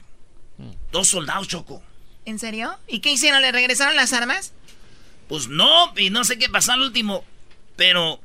Dos 0.90 1.08
soldados, 1.08 1.48
Choco. 1.48 1.82
¿En 2.24 2.38
serio? 2.38 2.78
¿Y 2.88 3.00
qué 3.00 3.10
hicieron? 3.12 3.42
¿Le 3.42 3.52
regresaron 3.52 3.94
las 3.94 4.14
armas? 4.14 4.54
Pues 5.28 5.48
no, 5.48 5.92
y 5.98 6.08
no 6.08 6.24
sé 6.24 6.38
qué 6.38 6.48
pasó 6.48 6.72
al 6.72 6.80
último. 6.80 7.24
Pero 7.76 8.20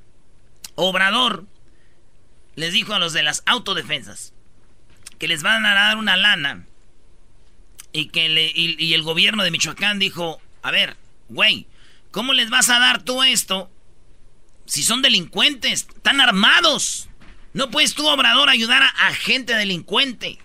Obrador 0.79 1.45
les 2.55 2.71
dijo 2.71 2.93
a 2.93 2.99
los 2.99 3.11
de 3.11 3.21
las 3.21 3.43
autodefensas 3.45 4.33
que 5.17 5.27
les 5.27 5.43
van 5.43 5.65
a 5.65 5.73
dar 5.73 5.97
una 5.97 6.15
lana. 6.15 6.65
Y 7.91 8.09
que 8.09 8.25
el 8.25 9.03
gobierno 9.03 9.43
de 9.43 9.51
Michoacán 9.51 9.99
dijo, 9.99 10.39
a 10.61 10.71
ver, 10.71 10.95
güey, 11.27 11.67
¿cómo 12.11 12.33
les 12.33 12.49
vas 12.49 12.69
a 12.69 12.79
dar 12.79 13.03
tú 13.03 13.23
esto 13.23 13.69
si 14.65 14.83
son 14.83 15.01
delincuentes, 15.01 15.87
están 15.95 16.21
armados? 16.21 17.09
No 17.53 17.71
puedes 17.71 17.95
tú, 17.95 18.07
Obrador, 18.07 18.47
ayudar 18.47 18.83
a, 18.83 18.87
a 19.07 19.13
gente 19.13 19.55
delincuente. 19.55 20.37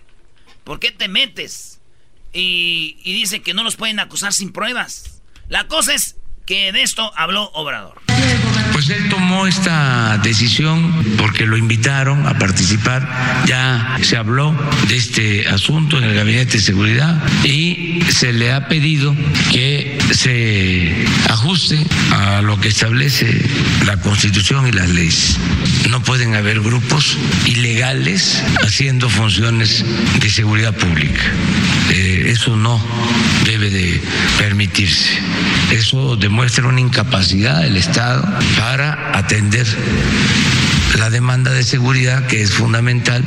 ¿Por 0.63 0.79
qué 0.79 0.91
te 0.91 1.07
metes? 1.07 1.79
Y, 2.33 2.97
y 3.03 3.13
dice 3.13 3.41
que 3.41 3.53
no 3.53 3.63
los 3.63 3.75
pueden 3.77 3.99
acusar 3.99 4.33
sin 4.33 4.51
pruebas. 4.51 5.21
La 5.47 5.67
cosa 5.67 5.93
es 5.93 6.17
que 6.45 6.71
de 6.73 6.81
esto 6.81 7.13
habló 7.15 7.51
Obrador. 7.53 8.04
Pues 8.85 8.99
él 8.99 9.09
tomó 9.09 9.47
esta 9.47 10.19
decisión 10.19 10.93
porque 11.17 11.47
lo 11.47 11.57
invitaron 11.57 12.27
a 12.27 12.37
participar. 12.37 13.09
Ya 13.47 13.97
se 14.03 14.15
habló 14.15 14.55
de 14.87 14.95
este 14.95 15.47
asunto 15.47 15.97
en 15.97 16.03
el 16.03 16.13
Gabinete 16.13 16.57
de 16.57 16.63
Seguridad 16.63 17.19
y 17.43 18.01
se 18.09 18.31
le 18.31 18.53
ha 18.53 18.67
pedido 18.67 19.15
que 19.51 19.97
se 20.11 21.07
ajuste 21.31 21.79
a 22.11 22.43
lo 22.43 22.59
que 22.59 22.67
establece 22.67 23.49
la 23.87 23.97
Constitución 23.97 24.67
y 24.67 24.71
las 24.71 24.89
leyes. 24.89 25.37
No 25.89 26.03
pueden 26.03 26.35
haber 26.35 26.61
grupos 26.61 27.17
ilegales 27.47 28.43
haciendo 28.63 29.09
funciones 29.09 29.83
de 30.19 30.29
seguridad 30.29 30.75
pública. 30.75 31.23
Eh, 31.89 32.25
eso 32.27 32.55
no 32.55 32.79
debe 33.45 33.71
de 33.71 34.01
permitirse. 34.37 35.09
Eso 35.71 36.15
demuestra 36.15 36.67
una 36.67 36.81
incapacidad 36.81 37.61
del 37.61 37.77
Estado 37.77 38.23
para 38.59 38.74
atender 38.81 39.65
la 40.97 41.09
demanda 41.09 41.51
de 41.51 41.63
seguridad 41.63 42.25
que 42.27 42.41
es 42.41 42.53
fundamental 42.53 43.23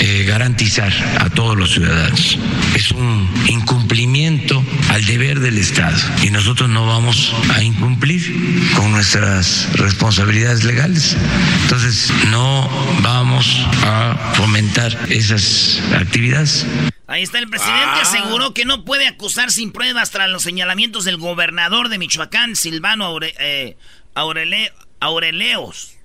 eh, 0.00 0.24
garantizar 0.28 0.92
a 1.18 1.30
todos 1.30 1.56
los 1.56 1.72
ciudadanos. 1.72 2.38
Es 2.74 2.90
un 2.92 3.28
incumplimiento 3.48 4.62
al 4.90 5.04
deber 5.06 5.40
del 5.40 5.56
Estado 5.56 5.96
y 6.22 6.30
nosotros 6.30 6.68
no 6.68 6.86
vamos 6.86 7.32
a 7.54 7.62
incumplir 7.62 8.68
con 8.76 8.92
nuestras 8.92 9.66
responsabilidades 9.74 10.64
legales. 10.64 11.16
Entonces 11.62 12.12
no 12.30 12.68
vamos 13.02 13.64
a 13.82 14.32
fomentar 14.34 14.96
esas 15.08 15.80
actividades. 15.98 16.66
Ahí 17.06 17.22
está, 17.22 17.38
el 17.38 17.48
presidente 17.48 18.00
aseguró 18.02 18.52
que 18.52 18.64
no 18.66 18.84
puede 18.84 19.06
acusar 19.06 19.50
sin 19.52 19.70
pruebas 19.72 20.10
tras 20.10 20.28
los 20.28 20.42
señalamientos 20.42 21.04
del 21.04 21.16
gobernador 21.16 21.88
de 21.88 21.98
Michoacán, 21.98 22.56
Silvano 22.56 23.10
Aure- 23.10 23.32
eh, 23.38 23.76
Aurele- 24.14 24.72
Aureleos, 25.06 25.96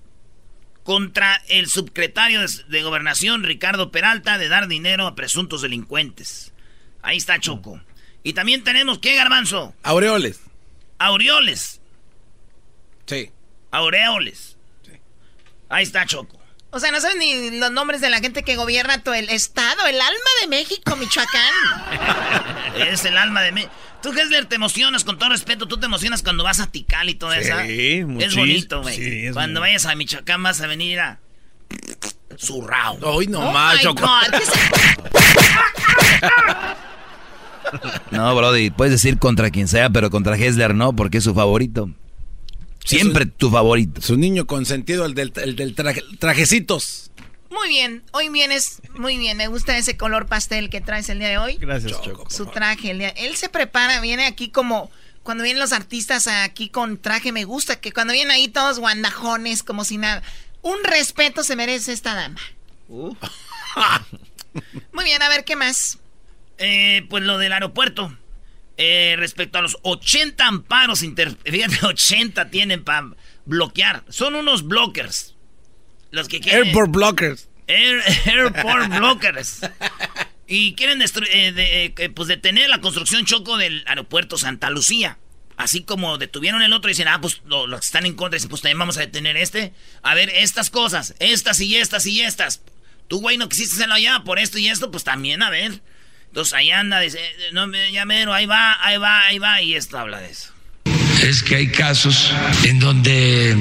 contra 0.84 1.42
el 1.48 1.68
subsecretario 1.68 2.42
de, 2.68 2.84
Gobernación, 2.84 3.44
Ricardo 3.44 3.92
Peralta, 3.92 4.38
de 4.38 4.48
dar 4.48 4.68
dinero 4.68 5.08
a 5.08 5.16
presuntos 5.16 5.62
delincuentes. 5.62 6.54
Ahí 7.02 7.18
está 7.18 7.40
Choco. 7.40 7.82
Y 8.24 8.34
también 8.34 8.64
tenemos, 8.64 9.00
¿qué, 9.00 9.16
Garbanzo? 9.16 9.74
Aureoles. 9.84 10.42
Aureoles. 11.00 11.82
Sí. 13.06 13.32
Aureoles. 13.72 14.58
Ahí 15.70 15.84
está 15.84 16.06
Choco. 16.06 16.40
O 16.70 16.80
sea, 16.80 16.92
no 16.92 17.02
saben 17.02 17.20
ni 17.20 17.60
los 17.60 17.72
nombres 17.72 18.02
de 18.02 18.10
la 18.10 18.20
gente 18.20 18.44
que 18.44 18.56
gobierna 18.56 19.04
todo 19.04 19.16
el 19.16 19.30
estado, 19.30 19.86
el 19.88 20.00
alma 20.00 20.30
de 20.42 20.48
México, 20.48 20.96
Michoacán. 20.96 21.54
Es 22.76 23.04
el 23.04 23.18
alma 23.18 23.42
de 23.42 23.52
mí. 23.52 23.68
Tú, 24.02 24.12
Hessler, 24.12 24.46
te 24.46 24.56
emocionas, 24.56 25.04
con 25.04 25.18
todo 25.20 25.30
respeto, 25.30 25.68
tú 25.68 25.78
te 25.78 25.86
emocionas 25.86 26.24
cuando 26.24 26.44
vas 26.44 26.60
a 26.60 26.68
Tikal 26.68 27.10
y 27.10 27.16
todo 27.16 27.32
Sí, 27.34 27.40
eso. 27.42 27.60
Es 27.60 28.36
bonito, 28.36 28.82
güey. 28.82 28.96
sí, 28.96 29.26
es 29.28 29.34
cuando 29.34 29.60
muy- 29.60 29.70
vayas 29.70 29.86
a 29.86 29.96
Michoacán 29.96 30.42
vas 30.44 30.60
a 30.62 30.68
venir 30.68 31.00
a... 31.00 31.20
Zurrao. 32.38 32.98
Hoy 33.04 33.28
no 33.28 33.40
Oh 33.48 33.52
más, 33.52 33.76
my 33.78 33.82
Choco. 33.84 34.02
God, 34.02 34.32
¿qué 34.32 34.38
es 34.38 34.50
No, 38.12 38.36
Brody, 38.36 38.70
puedes 38.72 38.92
decir 38.94 39.18
contra 39.20 39.50
quien 39.52 39.68
sea, 39.68 39.90
pero 39.90 40.10
contra 40.10 40.36
Hessler 40.36 40.76
no, 40.76 40.94
porque 40.94 41.20
es 41.20 41.24
su 41.24 41.34
favorito. 41.34 41.90
Siempre 42.84 43.26
tu 43.28 43.50
favorito. 43.52 44.02
Su 44.02 44.18
niño 44.18 44.48
consentido, 44.48 45.06
el 45.06 45.14
del, 45.14 45.32
el 45.36 45.56
del 45.56 45.76
traje- 45.76 46.04
trajecitos. 46.20 47.12
Muy 47.52 47.68
bien, 47.68 48.02
hoy 48.14 48.30
vienes 48.30 48.82
muy 48.96 49.18
bien. 49.18 49.36
Me 49.38 49.48
gusta 49.48 49.78
ese 49.78 49.98
color 49.98 50.26
pastel 50.28 50.70
que 50.70 50.80
traes 50.82 51.10
el 51.10 51.20
día 51.20 51.28
de 51.30 51.38
hoy. 51.38 51.58
Gracias, 51.58 52.02
Choco. 52.02 52.30
Su 52.30 52.46
traje. 52.46 52.92
el 52.92 53.00
día- 53.00 53.10
Él 53.10 53.36
se 53.36 53.50
prepara, 53.50 54.00
viene 54.02 54.26
aquí 54.26 54.50
como 54.50 54.90
cuando 55.22 55.44
vienen 55.44 55.60
los 55.62 55.74
artistas 55.74 56.28
aquí 56.28 56.70
con 56.70 56.98
traje. 56.98 57.32
Me 57.34 57.44
gusta 57.44 57.80
que 57.82 57.92
cuando 57.92 58.14
vienen 58.14 58.32
ahí 58.32 58.48
todos 58.48 58.80
guandajones, 58.80 59.64
como 59.64 59.84
si 59.84 59.98
nada. 59.98 60.24
Un 60.62 60.82
respeto 60.84 61.44
se 61.44 61.56
merece 61.58 61.92
esta 61.92 62.16
dama. 62.16 62.40
Uh. 62.88 63.16
Muy 64.94 65.04
bien, 65.04 65.22
a 65.22 65.30
ver 65.30 65.44
qué 65.44 65.56
más. 65.56 65.98
Eh, 66.58 67.06
pues 67.10 67.24
lo 67.24 67.38
del 67.38 67.52
aeropuerto. 67.54 68.16
Eh, 68.78 69.16
respecto 69.18 69.58
a 69.58 69.62
los 69.62 69.78
80 69.84 70.46
amparos, 70.48 71.04
inter... 71.04 71.36
fíjate, 71.44 71.80
80 71.86 72.50
tienen 72.50 72.84
para 72.84 73.12
bloquear. 73.46 74.04
Son 74.10 74.36
unos 74.36 74.66
blockers. 74.66 75.36
Los 76.12 76.28
que 76.28 76.39
quieren... 76.39 76.67
Airport 76.67 76.91
Blockers. 76.91 77.47
Air- 77.67 78.04
airport 78.26 78.89
blockers. 78.89 79.62
Y 80.47 80.74
quieren 80.76 81.02
eh, 81.02 81.93
eh, 81.97 82.10
pues 82.10 82.28
detener 82.28 82.69
la 82.69 82.82
construcción 82.82 83.26
choco 83.26 83.58
del 83.58 83.84
aeropuerto 83.88 84.38
Santa 84.38 84.69
Lucía. 84.69 85.17
Así 85.56 85.84
como 85.84 86.17
detuvieron 86.17 86.62
el 86.62 86.74
otro 86.74 86.89
y 86.89 86.93
dicen, 86.93 87.08
ah, 87.08 87.21
pues 87.21 87.41
los 87.45 87.69
que 87.80 87.86
están 87.86 88.06
en 88.06 88.15
contra, 88.15 88.36
dicen, 88.36 88.50
pues 88.50 88.62
también 88.62 88.80
vamos 88.80 88.97
a 88.97 89.02
detener 89.02 89.38
este. 89.38 89.74
A 90.02 90.15
ver, 90.15 90.30
estas 90.30 90.69
cosas, 90.69 91.15
estas 91.19 91.60
y 91.62 91.78
estas 91.78 92.06
y 92.06 92.21
estas. 92.21 92.62
Tú, 93.08 93.21
güey, 93.21 93.38
no 93.38 93.47
quisiste 93.47 93.76
hacerlo 93.76 93.95
allá 93.95 94.24
por 94.26 94.39
esto 94.39 94.58
y 94.58 94.67
esto, 94.67 94.91
pues 94.91 95.04
también, 95.04 95.43
a 95.43 95.50
ver. 95.50 95.82
Entonces 96.28 96.54
ahí 96.54 96.71
anda, 96.71 97.00
dice, 97.00 97.19
no, 97.52 97.71
ya 97.91 98.06
mero, 98.06 98.34
ahí 98.34 98.45
va, 98.45 98.84
ahí 98.86 98.97
va, 98.97 99.26
ahí 99.26 99.38
va, 99.38 99.62
y 99.62 99.76
esto 99.76 100.00
habla 100.00 100.19
de 100.19 100.32
eso 100.32 100.51
es 101.22 101.44
que 101.44 101.56
hay 101.56 101.68
casos 101.68 102.34
en 102.64 102.80
donde 102.80 103.56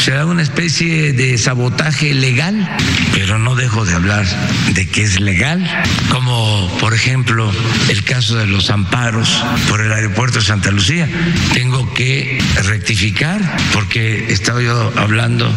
se 0.00 0.10
da 0.12 0.26
una 0.26 0.42
especie 0.42 1.12
de 1.12 1.38
sabotaje 1.38 2.12
legal, 2.12 2.68
pero 3.12 3.38
no 3.38 3.54
dejo 3.54 3.84
de 3.84 3.94
hablar 3.94 4.26
de 4.72 4.88
que 4.88 5.04
es 5.04 5.20
legal, 5.20 5.64
como 6.10 6.68
por 6.80 6.94
ejemplo 6.94 7.50
el 7.88 8.02
caso 8.04 8.36
de 8.36 8.46
los 8.46 8.70
amparos 8.70 9.44
por 9.68 9.80
el 9.80 9.92
aeropuerto 9.92 10.40
de 10.40 10.44
Santa 10.44 10.70
Lucía. 10.70 11.08
Tengo 11.52 11.92
que 11.94 12.42
rectificar 12.64 13.40
porque 13.72 14.32
estaba 14.32 14.60
yo 14.60 14.92
hablando 14.96 15.48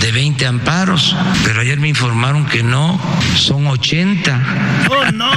de 0.00 0.10
20 0.10 0.46
amparos, 0.46 1.14
pero 1.44 1.60
ayer 1.60 1.78
me 1.78 1.88
informaron 1.88 2.46
que 2.46 2.62
no, 2.62 3.00
son 3.36 3.66
80. 3.68 4.86
Oh, 4.90 5.12
no. 5.12 5.30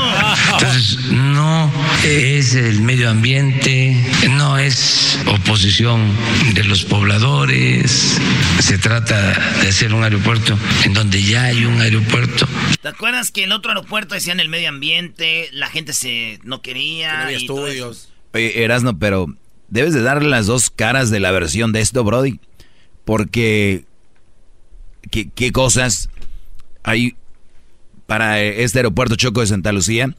Entonces, 0.54 1.12
no 1.12 1.72
es 2.04 2.56
el 2.56 2.82
medio 2.82 3.10
ambiente, 3.10 3.96
no 4.32 4.58
es 4.58 5.20
oposición 5.26 5.51
de 5.52 6.64
los 6.64 6.86
pobladores. 6.86 8.18
Se 8.62 8.78
trata 8.78 9.34
de 9.62 9.68
hacer 9.68 9.94
un 9.94 10.02
aeropuerto 10.02 10.58
en 10.86 10.94
donde 10.94 11.22
ya 11.22 11.44
hay 11.44 11.66
un 11.66 11.82
aeropuerto. 11.82 12.48
¿Te 12.82 12.88
acuerdas 12.88 13.32
que 13.32 13.44
el 13.44 13.52
otro 13.52 13.72
aeropuerto 13.72 14.16
decían 14.16 14.40
el 14.40 14.48
medio 14.48 14.70
ambiente, 14.70 15.50
la 15.52 15.68
gente 15.68 15.92
se 15.92 16.40
no 16.44 16.62
quería? 16.62 17.18
No 17.18 17.24
había 17.24 17.38
estudios. 17.38 18.14
Oye, 18.34 18.64
Erasno, 18.64 18.98
pero 18.98 19.28
debes 19.68 19.94
de 19.94 20.02
darle 20.02 20.30
las 20.30 20.46
dos 20.46 20.70
caras 20.70 21.10
de 21.10 21.20
la 21.20 21.32
versión 21.32 21.74
de 21.74 21.82
esto, 21.82 22.06
Brody. 22.06 22.40
Porque, 23.04 23.84
¿qué, 25.12 25.30
qué 25.36 25.52
cosas 25.52 26.08
hay 26.84 27.16
para 28.06 28.40
este 28.40 28.80
aeropuerto 28.80 29.18
Choco 29.18 29.42
de 29.42 29.48
Santa 29.48 29.74
Lucía? 29.74 30.16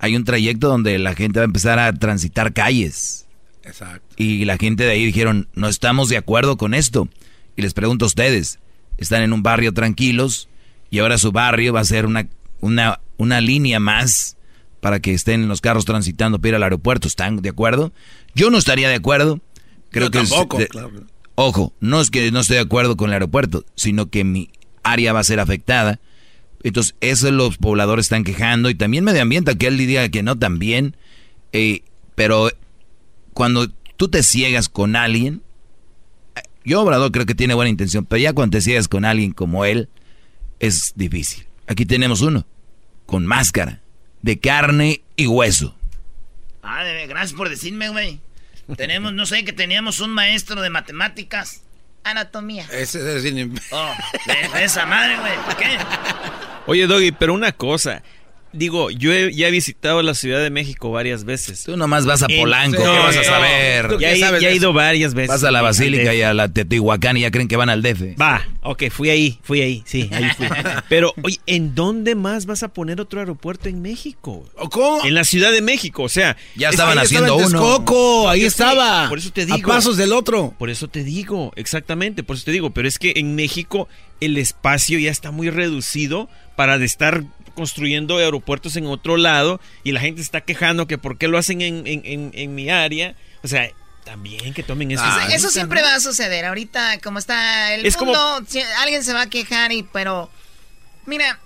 Hay 0.00 0.16
un 0.16 0.24
trayecto 0.24 0.68
donde 0.68 0.98
la 0.98 1.14
gente 1.14 1.38
va 1.38 1.44
a 1.44 1.46
empezar 1.46 1.78
a 1.78 1.90
transitar 1.94 2.52
calles 2.52 3.25
Exacto. 3.66 4.14
Y 4.16 4.44
la 4.44 4.56
gente 4.56 4.84
de 4.84 4.92
ahí 4.92 5.04
dijeron, 5.04 5.48
no 5.54 5.68
estamos 5.68 6.08
de 6.08 6.16
acuerdo 6.16 6.56
con 6.56 6.72
esto. 6.72 7.08
Y 7.56 7.62
les 7.62 7.74
pregunto 7.74 8.04
a 8.04 8.08
ustedes, 8.08 8.60
están 8.96 9.22
en 9.22 9.32
un 9.32 9.42
barrio 9.42 9.72
tranquilos 9.74 10.48
y 10.90 11.00
ahora 11.00 11.18
su 11.18 11.32
barrio 11.32 11.72
va 11.72 11.80
a 11.80 11.84
ser 11.84 12.06
una, 12.06 12.28
una, 12.60 13.00
una 13.16 13.40
línea 13.40 13.80
más 13.80 14.36
para 14.80 15.00
que 15.00 15.12
estén 15.12 15.48
los 15.48 15.60
carros 15.60 15.84
transitando 15.84 16.38
para 16.38 16.50
ir 16.50 16.54
al 16.54 16.62
aeropuerto. 16.62 17.08
¿Están 17.08 17.36
de 17.42 17.48
acuerdo? 17.48 17.92
Yo 18.34 18.50
no 18.50 18.58
estaría 18.58 18.88
de 18.88 18.94
acuerdo. 18.94 19.40
Creo 19.90 20.10
que 20.10 20.18
tampoco, 20.18 20.58
Ojo, 21.34 21.74
no 21.80 22.00
es 22.00 22.10
que 22.10 22.30
no 22.30 22.40
esté 22.40 22.54
de 22.54 22.60
acuerdo 22.60 22.96
con 22.96 23.10
el 23.10 23.14
aeropuerto, 23.14 23.64
sino 23.74 24.08
que 24.08 24.24
mi 24.24 24.50
área 24.82 25.12
va 25.12 25.20
a 25.20 25.24
ser 25.24 25.40
afectada. 25.40 26.00
Entonces, 26.62 26.94
eso 27.00 27.30
los 27.30 27.58
pobladores 27.58 28.06
están 28.06 28.24
quejando 28.24 28.70
y 28.70 28.74
también 28.74 29.04
medio 29.04 29.22
ambiente, 29.22 29.56
que 29.56 29.66
él 29.66 29.76
diga 29.76 30.08
que 30.08 30.22
no 30.22 30.38
también. 30.38 30.96
Eh, 31.52 31.82
pero 32.14 32.50
cuando 33.36 33.68
tú 33.98 34.08
te 34.08 34.22
ciegas 34.22 34.70
con 34.70 34.96
alguien, 34.96 35.42
yo 36.64 36.80
Obrador 36.80 37.12
creo 37.12 37.26
que 37.26 37.34
tiene 37.34 37.52
buena 37.52 37.68
intención, 37.68 38.06
pero 38.06 38.18
ya 38.18 38.32
cuando 38.32 38.56
te 38.56 38.62
ciegas 38.62 38.88
con 38.88 39.04
alguien 39.04 39.32
como 39.32 39.66
él, 39.66 39.90
es 40.58 40.94
difícil. 40.96 41.46
Aquí 41.66 41.84
tenemos 41.84 42.22
uno, 42.22 42.46
con 43.04 43.26
máscara, 43.26 43.82
de 44.22 44.38
carne 44.40 45.02
y 45.16 45.26
hueso. 45.26 45.76
Ah, 46.62 46.82
gracias 47.06 47.34
por 47.34 47.50
decirme, 47.50 47.90
güey. 47.90 48.20
tenemos, 48.74 49.12
no 49.12 49.26
sé, 49.26 49.44
que 49.44 49.52
teníamos 49.52 50.00
un 50.00 50.12
maestro 50.12 50.62
de 50.62 50.70
matemáticas. 50.70 51.60
Anatomía. 52.04 52.66
Ese 52.72 53.18
es 53.18 53.50
Oh, 53.70 53.92
esa 54.58 54.86
madre, 54.86 55.18
güey. 55.18 55.34
¿Por 55.44 55.56
qué? 55.58 55.76
Oye, 56.68 56.86
Doggy, 56.86 57.12
pero 57.12 57.34
una 57.34 57.52
cosa 57.52 58.02
digo, 58.56 58.90
yo 58.90 59.10
ya 59.28 59.48
he 59.48 59.50
visitado 59.50 60.02
la 60.02 60.14
Ciudad 60.14 60.40
de 60.40 60.50
México 60.50 60.90
varias 60.90 61.24
veces. 61.24 61.64
Tú 61.64 61.76
nomás 61.76 62.06
vas 62.06 62.22
a 62.22 62.28
Polanco, 62.28 62.82
¿qué 62.82 62.88
vas 62.88 63.16
a 63.16 63.24
saber? 63.24 63.98
Ya, 63.98 64.12
he 64.12 64.54
ido 64.54 64.72
varias 64.72 65.14
veces. 65.14 65.28
Vas 65.28 65.44
a 65.44 65.50
la 65.50 65.62
Basílica 65.62 66.14
y 66.14 66.22
a 66.22 66.34
la 66.34 66.48
Teotihuacán 66.48 67.16
y 67.16 67.20
ya 67.20 67.30
creen 67.30 67.48
que 67.48 67.56
van 67.56 67.68
al 67.68 67.82
DF. 67.82 68.20
Va, 68.20 68.46
ok, 68.62 68.84
fui 68.90 69.10
ahí, 69.10 69.38
fui 69.42 69.60
ahí, 69.60 69.82
sí, 69.86 70.08
ahí 70.12 70.30
fui. 70.36 70.46
Pero, 70.88 71.14
oye, 71.22 71.38
¿en 71.46 71.74
dónde 71.74 72.14
más 72.14 72.46
vas 72.46 72.62
a 72.62 72.68
poner 72.68 73.00
otro 73.00 73.20
aeropuerto 73.20 73.68
en 73.68 73.82
México? 73.82 74.44
¿Cómo? 74.70 75.04
En 75.04 75.14
la 75.14 75.24
Ciudad 75.24 75.52
de 75.52 75.62
México, 75.62 76.04
o 76.04 76.08
sea. 76.08 76.36
Ya 76.54 76.70
estaban 76.70 76.98
haciendo 76.98 77.36
uno. 77.36 77.58
Coco, 77.58 78.28
ahí 78.28 78.44
estaba. 78.44 79.08
por 79.08 79.18
eso 79.18 79.30
te 79.30 79.46
digo. 79.46 79.70
A 79.70 79.74
pasos 79.74 79.96
del 79.96 80.12
otro. 80.12 80.54
Por 80.58 80.70
eso 80.70 80.88
te 80.88 81.04
digo, 81.04 81.52
exactamente, 81.56 82.22
por 82.22 82.36
eso 82.36 82.44
te 82.44 82.52
digo. 82.52 82.70
Pero 82.70 82.88
es 82.88 82.98
que 82.98 83.14
en 83.16 83.34
México 83.34 83.88
el 84.20 84.38
espacio 84.38 84.98
ya 84.98 85.10
está 85.10 85.30
muy 85.30 85.50
reducido 85.50 86.28
para 86.56 86.78
de 86.78 86.86
estar 86.86 87.24
construyendo 87.56 88.18
aeropuertos 88.18 88.76
en 88.76 88.86
otro 88.86 89.16
lado 89.16 89.60
y 89.82 89.90
la 89.90 90.00
gente 90.00 90.22
está 90.22 90.42
quejando 90.42 90.86
que 90.86 90.98
por 90.98 91.18
qué 91.18 91.26
lo 91.26 91.38
hacen 91.38 91.62
en, 91.62 91.84
en, 91.86 92.30
en, 92.32 92.54
mi 92.54 92.70
área. 92.70 93.16
O 93.42 93.48
sea, 93.48 93.68
también 94.04 94.54
que 94.54 94.62
tomen 94.62 94.92
eso. 94.92 95.02
Ah, 95.04 95.26
eso 95.32 95.50
siempre 95.50 95.82
va 95.82 95.96
a 95.96 96.00
suceder. 96.00 96.44
Ahorita, 96.44 97.00
como 97.00 97.18
está 97.18 97.74
el 97.74 97.82
mundo, 97.82 97.98
como... 97.98 98.14
alguien 98.78 99.02
se 99.02 99.12
va 99.12 99.22
a 99.22 99.30
quejar 99.30 99.72
y, 99.72 99.82
pero, 99.82 100.30
mira, 101.06 101.40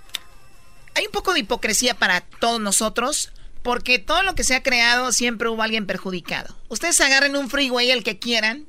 hay 0.94 1.06
un 1.06 1.12
poco 1.12 1.32
de 1.32 1.40
hipocresía 1.40 1.94
para 1.94 2.20
todos 2.20 2.60
nosotros. 2.60 3.32
Porque 3.62 3.98
todo 3.98 4.22
lo 4.22 4.34
que 4.34 4.42
se 4.42 4.54
ha 4.54 4.62
creado 4.62 5.12
siempre 5.12 5.50
hubo 5.50 5.62
alguien 5.62 5.86
perjudicado. 5.86 6.56
Ustedes 6.68 6.98
agarren 7.02 7.36
un 7.36 7.50
freeway 7.50 7.90
el 7.90 8.02
que 8.02 8.18
quieran. 8.18 8.64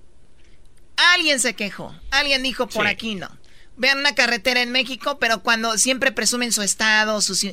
Alguien 1.13 1.39
se 1.39 1.53
quejó. 1.53 1.95
Alguien 2.11 2.43
dijo 2.43 2.67
por 2.67 2.87
aquí 2.87 3.15
no 3.15 3.40
vean 3.77 3.99
una 3.99 4.15
carretera 4.15 4.61
en 4.61 4.71
México, 4.71 5.17
pero 5.19 5.43
cuando 5.43 5.77
siempre 5.77 6.11
presumen 6.11 6.51
su 6.51 6.61
estado, 6.61 7.21
sus... 7.21 7.45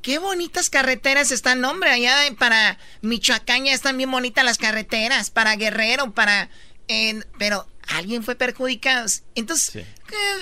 Qué 0.00 0.18
bonitas 0.18 0.70
carreteras 0.70 1.32
están, 1.32 1.64
hombre, 1.64 1.90
allá 1.90 2.16
para 2.38 2.78
Michoacán 3.02 3.64
ya 3.64 3.72
están 3.72 3.96
bien 3.96 4.10
bonitas 4.10 4.44
las 4.44 4.56
carreteras, 4.56 5.30
para 5.30 5.56
Guerrero, 5.56 6.12
para... 6.12 6.48
pero 7.38 7.68
alguien 7.88 8.22
fue 8.22 8.36
perjudicado. 8.36 9.06
Entonces, 9.34 9.84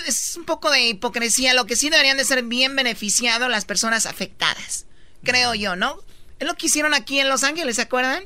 es 0.05 0.35
un 0.37 0.45
poco 0.45 0.69
de 0.69 0.87
hipocresía. 0.87 1.53
Lo 1.53 1.65
que 1.65 1.75
sí 1.75 1.89
deberían 1.89 2.17
de 2.17 2.25
ser 2.25 2.43
bien 2.43 2.75
beneficiados 2.75 3.49
las 3.49 3.65
personas 3.65 4.05
afectadas, 4.05 4.85
creo 5.23 5.55
yo, 5.55 5.75
¿no? 5.75 5.97
Es 6.39 6.47
lo 6.47 6.55
que 6.55 6.67
hicieron 6.67 6.93
aquí 6.93 7.19
en 7.19 7.29
Los 7.29 7.43
Ángeles, 7.43 7.77
¿se 7.77 7.81
acuerdan? 7.81 8.25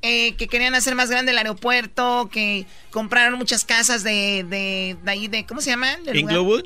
Eh, 0.00 0.36
que 0.36 0.46
querían 0.46 0.76
hacer 0.76 0.94
más 0.94 1.10
grande 1.10 1.32
el 1.32 1.38
aeropuerto, 1.38 2.28
que 2.32 2.66
compraron 2.90 3.36
muchas 3.36 3.64
casas 3.64 4.04
de, 4.04 4.46
de, 4.48 4.96
de 5.02 5.10
ahí, 5.10 5.26
de, 5.26 5.44
¿cómo 5.44 5.60
se 5.60 5.70
llama? 5.70 5.96
Inglewood. 6.14 6.64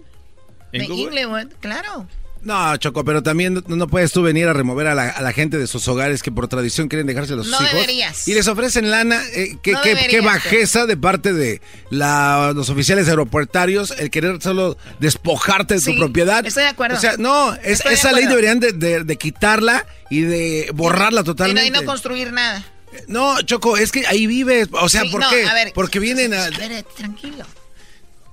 De 0.71 0.85
Inglewood, 0.85 1.49
claro. 1.61 2.07
No, 2.43 2.77
Choco, 2.77 3.05
pero 3.05 3.23
también 3.23 3.63
no 3.69 3.87
puedes 3.87 4.11
tú 4.11 4.23
venir 4.23 4.49
a 4.49 4.53
remover 4.53 4.89
a 4.89 4.95
la, 4.95 5.33
gente 5.33 5.59
de 5.59 5.69
sus 5.69 5.87
hogares 5.87 6.23
que 6.23 6.33
por 6.33 6.49
tradición 6.49 6.89
quieren 6.89 7.07
dejarse 7.07 7.37
los 7.37 7.47
no 7.47 7.57
hijos. 7.57 7.73
Deberías. 7.73 8.27
Y 8.27 8.35
les 8.35 8.49
ofrecen 8.49 8.91
lana. 8.91 9.23
Eh, 9.33 9.57
qué, 9.63 10.21
bajeza 10.21 10.87
de 10.87 10.97
parte 10.97 11.33
de 11.33 11.61
los 11.91 12.69
oficiales 12.69 13.09
aeropuertarios 13.09 13.95
el 13.97 14.11
querer 14.11 14.43
solo 14.43 14.77
despojarte 14.99 15.75
de 15.75 15.81
tu 15.81 15.97
propiedad. 15.97 16.45
Estoy 16.45 16.65
de 16.65 16.71
acuerdo. 16.71 16.97
O 16.97 17.01
sea, 17.01 17.17
no, 17.17 17.55
esa 17.63 18.13
ley 18.13 18.27
deberían 18.27 18.59
de, 18.59 19.17
quitarla 19.19 19.87
y 20.11 20.23
de 20.23 20.71
borrarla 20.75 21.23
totalmente. 21.23 21.67
Y 21.67 21.71
no, 21.71 21.79
y 21.79 21.81
no 21.81 21.87
construir 21.87 22.33
nada. 22.33 22.65
No, 23.09 23.41
Choco, 23.43 23.77
es 23.77 23.93
que 23.93 24.07
ahí 24.07 24.27
vives. 24.27 24.69
O 24.73 24.89
sea, 24.89 25.03
¿por 25.11 25.23
qué? 25.29 25.47
Porque 25.75 25.99
vienen 25.99 26.35
a. 26.35 26.51
tranquilo. 26.97 27.45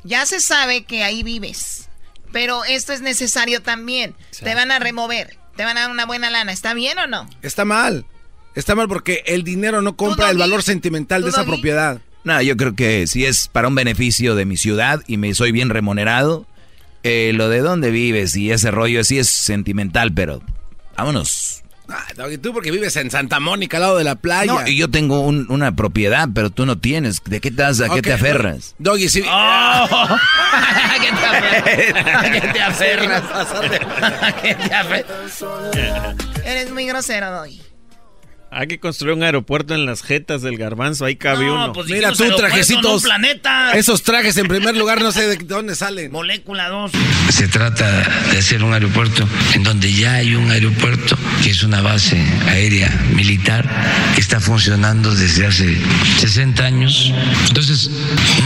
Ya 0.04 0.26
se 0.26 0.40
sabe 0.40 0.84
que 0.84 1.04
ahí 1.04 1.24
vives. 1.24 1.90
Pero 2.32 2.64
esto 2.66 2.94
es 2.94 3.02
necesario 3.02 3.62
también. 3.62 4.16
Te 4.42 4.56
van 4.56 4.72
a 4.72 4.80
remover. 4.80 5.38
Te 5.56 5.66
van 5.66 5.78
a 5.78 5.82
dar 5.82 5.92
una 5.92 6.06
buena 6.06 6.30
lana. 6.30 6.52
¿Está 6.52 6.74
bien 6.74 6.98
o 7.00 7.08
no? 7.08 7.30
Está 7.42 7.66
mal. 7.66 8.06
Está 8.56 8.76
mal 8.76 8.88
porque 8.88 9.24
el 9.26 9.44
dinero 9.44 9.82
no 9.82 9.96
compra 9.96 10.30
el 10.30 10.38
valor 10.38 10.64
sentimental 10.64 11.24
de 11.24 11.30
esa 11.30 11.46
propiedad. 11.46 12.02
No, 12.24 12.42
yo 12.42 12.58
creo 12.58 12.76
que 12.76 13.08
si 13.08 13.26
es 13.26 13.48
para 13.48 13.68
un 13.68 13.76
beneficio 13.76 14.36
de 14.36 14.46
mi 14.46 14.58
ciudad 14.58 15.02
y 15.08 15.18
me 15.18 15.34
soy 15.34 15.52
bien 15.52 15.70
remunerado, 15.70 16.46
eh, 17.04 17.32
lo 17.34 17.48
de 17.50 17.60
dónde 17.60 17.92
vives 17.92 18.36
y 18.36 18.52
ese 18.52 18.72
rollo 18.72 19.04
sí 19.04 19.18
es 19.18 19.30
sentimental, 19.30 20.14
pero 20.14 20.42
vámonos. 20.98 21.59
Ah, 21.90 22.06
tú 22.42 22.54
porque 22.54 22.72
vives 22.72 22.96
en 22.98 23.10
Santa 23.10 23.40
Mónica, 23.40 23.78
al 23.78 23.82
lado 23.82 23.98
de 23.98 24.04
la 24.04 24.16
playa. 24.16 24.54
No, 24.54 24.68
y 24.68 24.76
yo 24.78 24.90
tengo 24.90 25.22
una 25.22 25.76
propiedad, 25.76 26.30
pero 26.34 26.50
tú 26.50 26.66
no 26.66 26.78
tienes. 26.78 27.22
¿De 27.24 27.40
qué 27.42 27.52
te, 27.52 27.64
a 27.64 27.72
qué 27.94 28.02
te 28.02 28.14
aferras? 28.14 28.76
Doggy, 28.78 29.10
sí. 29.10 29.24
Oh. 29.26 29.30
¿A 29.30 30.96
qué 31.02 31.10
te 31.10 31.26
aferras? 31.26 32.16
¿A 32.26 32.32
qué 32.32 32.42
te 32.42 32.62
aferras? 32.62 33.24
¿A 34.22 34.36
qué 34.42 34.56
te 34.56 34.74
aferras? 34.74 35.44
Eres 36.46 36.72
muy 36.72 36.86
grosero, 36.86 37.32
Doggy. 37.32 37.69
Hay 38.52 38.68
que 38.68 38.80
construir 38.80 39.14
un 39.16 39.22
aeropuerto 39.24 39.76
en 39.76 39.86
las 39.86 40.02
jetas 40.02 40.42
del 40.42 40.58
garbanzo, 40.58 41.06
ahí 41.06 41.16
cabe 41.16 41.50
uno. 41.52 41.72
Pues 41.72 41.88
Mira 41.88 42.12
tú, 42.12 42.24
trajecitos. 42.36 43.04
planeta. 43.04 43.74
Esos 43.74 44.02
trajes 44.02 44.36
en 44.38 44.48
primer 44.48 44.76
lugar 44.76 45.02
no 45.02 45.12
sé 45.12 45.28
de 45.28 45.38
dónde 45.46 45.76
salen. 45.76 46.12
Molécula 46.12 46.68
2. 46.70 46.92
Se 47.30 47.48
trata 47.48 47.88
de 48.32 48.40
hacer 48.40 48.64
un 48.64 48.74
aeropuerto 48.74 49.28
en 49.54 49.64
donde 49.64 49.94
ya 49.94 50.14
hay 50.16 50.34
un 50.36 50.50
aeropuerto 50.50 51.16
que 51.44 51.52
es 51.52 51.62
una 51.62 51.82
base 51.82 52.18
aérea 52.48 52.90
militar 53.14 53.70
que 54.16 54.22
está 54.22 54.40
funcionando 54.40 55.14
desde 55.14 55.46
hace 55.46 55.78
60 56.20 56.64
años. 56.66 57.14
Entonces, 57.50 57.92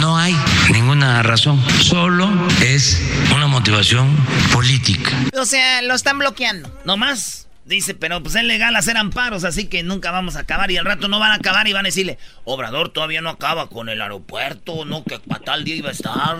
no 0.01 0.17
hay 0.17 0.35
ninguna 0.71 1.23
razón, 1.23 1.63
solo 1.81 2.29
es 2.61 3.01
una 3.33 3.47
motivación 3.47 4.13
política. 4.51 5.11
O 5.39 5.45
sea, 5.45 5.81
lo 5.81 5.93
están 5.95 6.19
bloqueando. 6.19 6.69
No 6.85 6.97
más. 6.97 7.47
Dice, 7.65 7.93
pero 7.93 8.21
pues 8.21 8.35
es 8.35 8.43
legal 8.43 8.75
hacer 8.75 8.97
amparos, 8.97 9.45
así 9.45 9.69
que 9.69 9.83
nunca 9.83 10.11
vamos 10.11 10.35
a 10.35 10.41
acabar. 10.41 10.69
Y 10.69 10.77
al 10.77 10.85
rato 10.85 11.07
no 11.07 11.19
van 11.19 11.31
a 11.31 11.35
acabar 11.35 11.67
y 11.67 11.73
van 11.73 11.85
a 11.85 11.87
decirle, 11.87 12.17
Obrador 12.43 12.89
todavía 12.89 13.21
no 13.21 13.29
acaba 13.29 13.67
con 13.67 13.87
el 13.87 14.01
aeropuerto, 14.01 14.83
no, 14.83 15.03
que 15.03 15.19
para 15.19 15.43
tal 15.43 15.63
día 15.63 15.75
iba 15.75 15.89
a 15.89 15.93
estar. 15.93 16.37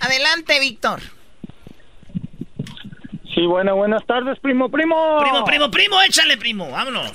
Adelante, 0.00 0.60
Víctor. 0.60 1.00
Sí, 3.34 3.44
bueno, 3.46 3.74
buenas 3.74 4.06
tardes, 4.06 4.38
primo, 4.38 4.68
primo. 4.68 5.18
Primo, 5.18 5.44
primo, 5.44 5.70
primo, 5.70 6.02
échale, 6.02 6.36
primo, 6.36 6.70
vámonos. 6.70 7.12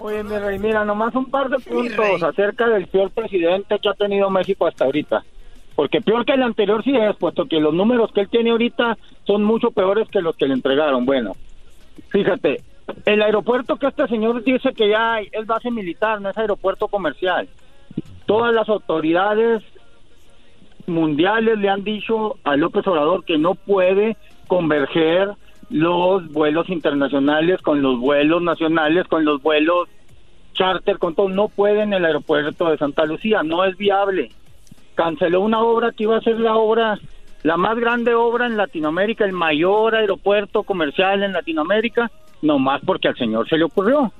Oye, 0.00 0.24
mi 0.24 0.36
rey, 0.36 0.58
mira, 0.58 0.84
nomás 0.84 1.14
un 1.14 1.30
par 1.30 1.48
de 1.50 1.58
puntos 1.60 2.20
acerca 2.20 2.66
del 2.66 2.88
peor 2.88 3.12
presidente 3.12 3.78
que 3.80 3.88
ha 3.88 3.94
tenido 3.94 4.28
México 4.28 4.66
hasta 4.66 4.86
ahorita. 4.86 5.24
Porque 5.76 6.00
peor 6.00 6.24
que 6.24 6.32
el 6.32 6.42
anterior 6.42 6.82
sí 6.82 6.96
es, 6.96 7.16
puesto 7.16 7.46
que 7.46 7.60
los 7.60 7.72
números 7.72 8.10
que 8.12 8.22
él 8.22 8.28
tiene 8.28 8.50
ahorita 8.50 8.98
son 9.24 9.44
mucho 9.44 9.70
peores 9.70 10.08
que 10.08 10.20
los 10.20 10.36
que 10.36 10.46
le 10.46 10.54
entregaron. 10.54 11.06
Bueno, 11.06 11.36
Fíjate, 12.10 12.62
el 13.06 13.22
aeropuerto 13.22 13.76
que 13.76 13.86
este 13.86 14.06
señor 14.08 14.42
dice 14.42 14.72
que 14.72 14.88
ya 14.88 15.20
es 15.20 15.46
base 15.46 15.70
militar, 15.70 16.20
no 16.20 16.30
es 16.30 16.38
aeropuerto 16.38 16.88
comercial. 16.88 17.48
Todas 18.26 18.54
las 18.54 18.68
autoridades 18.68 19.62
mundiales 20.86 21.58
le 21.58 21.68
han 21.68 21.84
dicho 21.84 22.36
a 22.44 22.56
López 22.56 22.86
Obrador 22.86 23.24
que 23.24 23.38
no 23.38 23.54
puede 23.54 24.16
converger 24.48 25.30
los 25.70 26.26
vuelos 26.32 26.68
internacionales 26.68 27.62
con 27.62 27.80
los 27.80 27.98
vuelos 28.00 28.42
nacionales, 28.42 29.06
con 29.06 29.24
los 29.24 29.40
vuelos 29.40 29.88
charter, 30.54 30.98
con 30.98 31.14
todo. 31.14 31.28
No 31.28 31.48
puede 31.48 31.82
en 31.82 31.92
el 31.92 32.04
aeropuerto 32.04 32.70
de 32.70 32.78
Santa 32.78 33.04
Lucía, 33.04 33.42
no 33.42 33.64
es 33.64 33.76
viable. 33.76 34.30
Canceló 34.96 35.40
una 35.40 35.62
obra 35.62 35.92
que 35.92 36.02
iba 36.02 36.16
a 36.16 36.22
ser 36.22 36.40
la 36.40 36.56
obra 36.56 36.98
la 37.42 37.56
más 37.56 37.78
grande 37.78 38.14
obra 38.14 38.46
en 38.46 38.56
Latinoamérica, 38.56 39.24
el 39.24 39.32
mayor 39.32 39.94
aeropuerto 39.94 40.62
comercial 40.62 41.22
en 41.22 41.32
Latinoamérica, 41.32 42.10
nomás 42.42 42.82
porque 42.84 43.08
al 43.08 43.16
señor 43.16 43.48
se 43.48 43.56
le 43.56 43.64
ocurrió, 43.64 44.12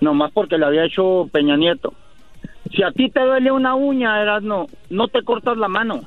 nomás 0.00 0.30
porque 0.32 0.58
le 0.58 0.66
había 0.66 0.84
hecho 0.84 1.28
Peña 1.32 1.56
Nieto. 1.56 1.92
Si 2.70 2.82
a 2.82 2.92
ti 2.92 3.08
te 3.10 3.20
duele 3.20 3.50
una 3.50 3.74
uña, 3.74 4.20
Erasno, 4.20 4.66
no 4.90 5.08
te 5.08 5.22
cortas 5.22 5.56
la 5.56 5.68
mano, 5.68 6.02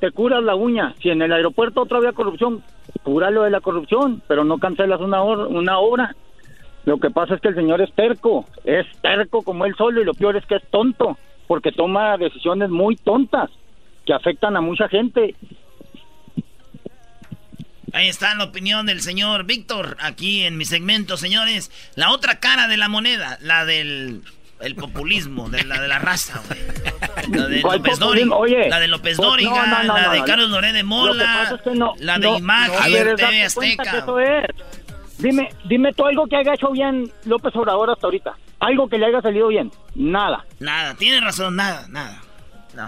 te 0.00 0.10
curas 0.10 0.42
la 0.42 0.54
uña. 0.54 0.94
Si 1.00 1.10
en 1.10 1.22
el 1.22 1.32
aeropuerto 1.32 1.82
otra 1.82 1.98
había 1.98 2.12
corrupción, 2.12 2.62
cúralo 3.02 3.42
de 3.42 3.50
la 3.50 3.60
corrupción, 3.60 4.22
pero 4.26 4.44
no 4.44 4.58
cancelas 4.58 5.00
una, 5.00 5.22
una 5.22 5.78
obra. 5.78 6.16
Lo 6.86 6.98
que 6.98 7.10
pasa 7.10 7.34
es 7.34 7.40
que 7.40 7.48
el 7.48 7.54
señor 7.54 7.80
es 7.82 7.92
terco, 7.92 8.46
es 8.64 8.86
terco 9.02 9.42
como 9.42 9.66
él 9.66 9.74
solo 9.76 10.00
y 10.00 10.04
lo 10.04 10.14
peor 10.14 10.36
es 10.36 10.46
que 10.46 10.56
es 10.56 10.66
tonto, 10.70 11.18
porque 11.46 11.70
toma 11.70 12.16
decisiones 12.16 12.70
muy 12.70 12.96
tontas 12.96 13.50
que 14.06 14.14
afectan 14.14 14.56
a 14.56 14.62
mucha 14.62 14.88
gente 14.88 15.34
Ahí 17.92 18.08
está 18.08 18.34
la 18.34 18.44
opinión 18.44 18.86
del 18.86 19.00
señor 19.00 19.44
Víctor, 19.44 19.96
aquí 20.00 20.44
en 20.44 20.56
mi 20.56 20.64
segmento, 20.64 21.16
señores. 21.16 21.70
La 21.94 22.10
otra 22.10 22.38
cara 22.38 22.68
de 22.68 22.76
la 22.76 22.88
moneda, 22.88 23.38
la 23.40 23.64
del 23.64 24.22
el 24.60 24.74
populismo, 24.74 25.48
de 25.48 25.64
la 25.64 25.80
de 25.80 25.88
la 25.88 25.98
raza, 25.98 26.40
güey. 26.46 26.60
La 27.30 27.46
de 27.46 27.60
López 27.60 27.98
Dóriga, 27.98 28.36
la 28.68 28.80
de 28.80 28.88
López 28.88 29.16
Dóriga, 29.16 29.84
la 29.84 30.10
de 30.10 30.24
Carlos 30.24 30.50
Loré 30.50 30.72
de 30.72 30.82
Mola, 30.82 31.58
la 32.00 32.18
de 32.18 32.28
Imagen, 32.28 33.16
TV 33.16 33.44
Azteca. 33.44 34.04
Dime, 35.18 35.48
dime 35.64 35.92
tú 35.92 36.06
algo 36.06 36.26
que 36.28 36.36
haya 36.36 36.54
hecho 36.54 36.70
bien 36.70 37.10
López 37.24 37.54
Obrador 37.56 37.90
hasta 37.90 38.06
ahorita. 38.06 38.36
Algo 38.60 38.88
que 38.88 38.98
le 38.98 39.06
haya 39.06 39.20
salido 39.20 39.48
bien. 39.48 39.70
Nada. 39.94 40.44
Nada, 40.60 40.94
tiene 40.94 41.20
razón, 41.20 41.56
nada, 41.56 41.86
nada. 41.88 42.22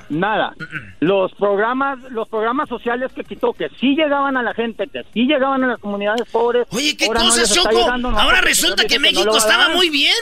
Nada. 0.09 0.55
Los 1.01 1.33
programas, 1.35 1.99
los 2.11 2.29
programas 2.29 2.69
sociales 2.69 3.11
que 3.15 3.25
quitó, 3.25 3.53
que 3.53 3.69
sí 3.81 3.95
llegaban 3.95 4.37
a 4.37 4.43
la 4.43 4.55
gente, 4.55 4.87
que 4.89 5.05
sí 5.13 5.25
llegaban 5.25 5.65
a 5.65 5.69
las 5.69 5.79
comunidades 5.79 6.29
pobres. 6.31 6.67
Oye, 6.71 6.97
¿qué 6.97 7.07
cosas, 7.09 7.53
Choco? 7.55 7.91
Ahora 7.91 8.41
resulta 8.41 8.85
que, 8.85 8.99
México 8.99 9.37
estaba 9.37 9.71
muy 9.71 9.91
bien. 9.91 10.15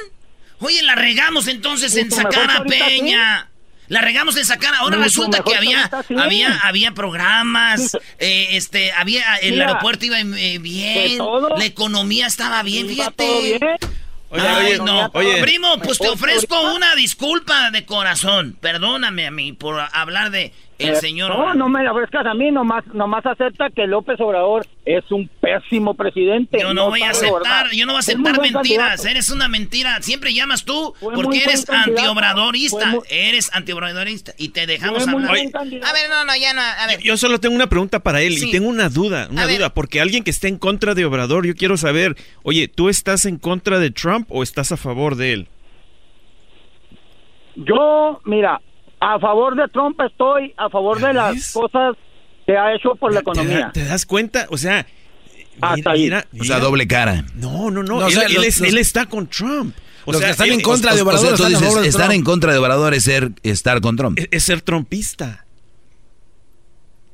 Oye, 0.61 0.83
la 0.83 0.95
regamos 0.95 1.49
entonces 1.49 1.97
en 1.97 2.11
sacar 2.11 2.51
a 2.51 2.65
Peña. 2.65 3.49
La 3.89 4.03
regamos 4.03 4.37
en 4.37 4.45
sacar. 4.45 4.75
Ahora 4.75 4.97
resulta 4.97 5.43
que 5.43 5.57
había, 5.57 5.91
había, 6.19 6.59
había 6.63 6.93
programas, 6.93 7.97
eh, 8.19 8.49
este, 8.51 8.93
había, 8.93 9.37
el 9.37 9.61
aeropuerto 9.61 10.05
iba 10.05 10.21
eh, 10.21 10.59
bien, 10.59 11.19
la 11.57 11.65
economía 11.65 12.27
estaba 12.27 12.63
bien, 12.63 12.87
fíjate. 12.87 13.59
Oye, 14.31 14.79
no. 14.79 15.11
Oye. 15.15 15.41
Primo, 15.41 15.79
pues 15.79 15.99
te 15.99 16.09
ofrezco 16.09 16.61
una 16.75 16.95
disculpa 16.95 17.71
de 17.71 17.85
corazón. 17.87 18.57
Perdóname 18.61 19.27
a 19.27 19.31
mí 19.31 19.53
por 19.53 19.81
hablar 19.93 20.31
de 20.31 20.53
el 20.79 20.91
eh, 20.91 20.97
señor. 20.97 21.31
No, 21.31 21.55
no 21.55 21.69
me 21.69 21.83
la 21.83 21.93
ofrezcas 21.93 22.25
a 22.25 22.35
mí, 22.35 22.51
nomás, 22.51 22.87
nomás 22.95 23.27
acepta 23.27 23.69
que 23.71 23.87
López 23.87 24.21
Obrador 24.21 24.67
es 24.85 25.11
un 25.11 25.29
pésimo 25.41 25.95
presidente. 25.95 26.59
Yo 26.61 26.73
no, 26.73 26.89
voy 26.89 27.03
a 27.03 27.11
aceptar, 27.11 27.71
yo 27.73 27.85
no 27.85 27.93
voy 27.93 27.99
a 27.99 28.01
aceptar 28.01 28.41
mentiras. 28.41 29.05
Eres 29.05 29.31
una 29.31 29.49
mentira. 29.49 30.01
Siempre 30.03 30.33
llamas 30.33 30.65
tú 30.65 30.95
porque 31.01 31.43
eres 31.43 31.69
antiobradorista. 31.69 32.95
Eres 33.11 33.51
antiobradorista 33.53 34.33
y 34.39 34.51
te 34.51 34.67
dejamos 34.67 35.07
hablar. 35.09 35.31
a 35.31 35.33
ver, 35.33 36.09
no, 36.09 36.25
no, 36.25 36.37
ya 36.41 36.55
no. 36.55 36.61
A 36.61 36.87
ver. 36.87 37.01
Yo, 37.01 37.17
solo 37.17 37.41
tengo 37.41 37.55
una 37.57 37.69
pregunta 37.69 38.01
para 38.01 38.23
él 38.23 38.39
y 38.39 38.51
tengo 38.51 38.69
una 38.69 38.89
duda, 38.89 39.29
una 39.31 39.47
duda, 39.47 39.75
porque 39.75 40.01
alguien 40.01 40.23
que 40.23 40.31
esté 40.31 40.49
en 40.49 40.59
contra 40.59 40.95
de 40.95 41.05
Obrador, 41.05 41.47
yo 41.47 41.55
quiero 41.55 41.77
saber, 41.77 42.17
oye, 42.43 42.69
¿tú 42.69 42.89
estás 42.89 43.25
en 43.25 43.39
contra 43.39 43.79
de 43.79 43.91
Trump 43.91 44.27
o 44.31 44.43
estás 44.43 44.71
a 44.73 44.77
favor 44.77 45.17
de 45.17 45.33
él? 45.33 45.49
Yo, 47.57 48.21
mira, 48.25 48.61
a 49.01 49.19
favor 49.19 49.57
de 49.57 49.69
Trump 49.69 50.01
estoy, 50.01 50.55
a 50.57 50.69
favor 50.69 51.01
de 51.01 51.13
las 51.13 51.53
cosas 51.53 51.97
que 52.47 52.57
ha 52.57 52.75
hecho 52.75 52.95
por 52.95 53.13
la 53.13 53.21
economía. 53.21 53.71
¿Te, 53.73 53.85
das 53.85 54.07
cuenta? 54.07 54.47
O 54.51 54.59
sea, 54.59 54.87
hasta 55.61 55.91
ahí. 55.91 56.11
o 56.41 56.45
sea, 56.45 56.59
doble 56.61 56.87
cara. 56.87 57.25
No, 57.35 57.71
no, 57.71 57.83
no. 57.83 58.07
él, 58.07 58.79
está 58.79 59.07
con 59.07 59.27
Trump. 59.29 59.75
O 60.05 60.15
sea, 60.15 60.31
están 60.31 60.51
en 60.51 60.63
contra 60.63 60.95
de 60.95 61.03
Obrador. 61.03 61.85
estar 61.85 62.13
en 62.13 62.23
contra 62.23 62.53
de 62.53 62.59
Obrador 62.59 62.95
es 62.95 63.05
ser, 63.05 63.33
estar 63.43 63.81
con 63.81 63.97
Trump. 63.97 64.19
es 64.31 64.43
ser 64.43 64.63
trumpista 64.63 65.45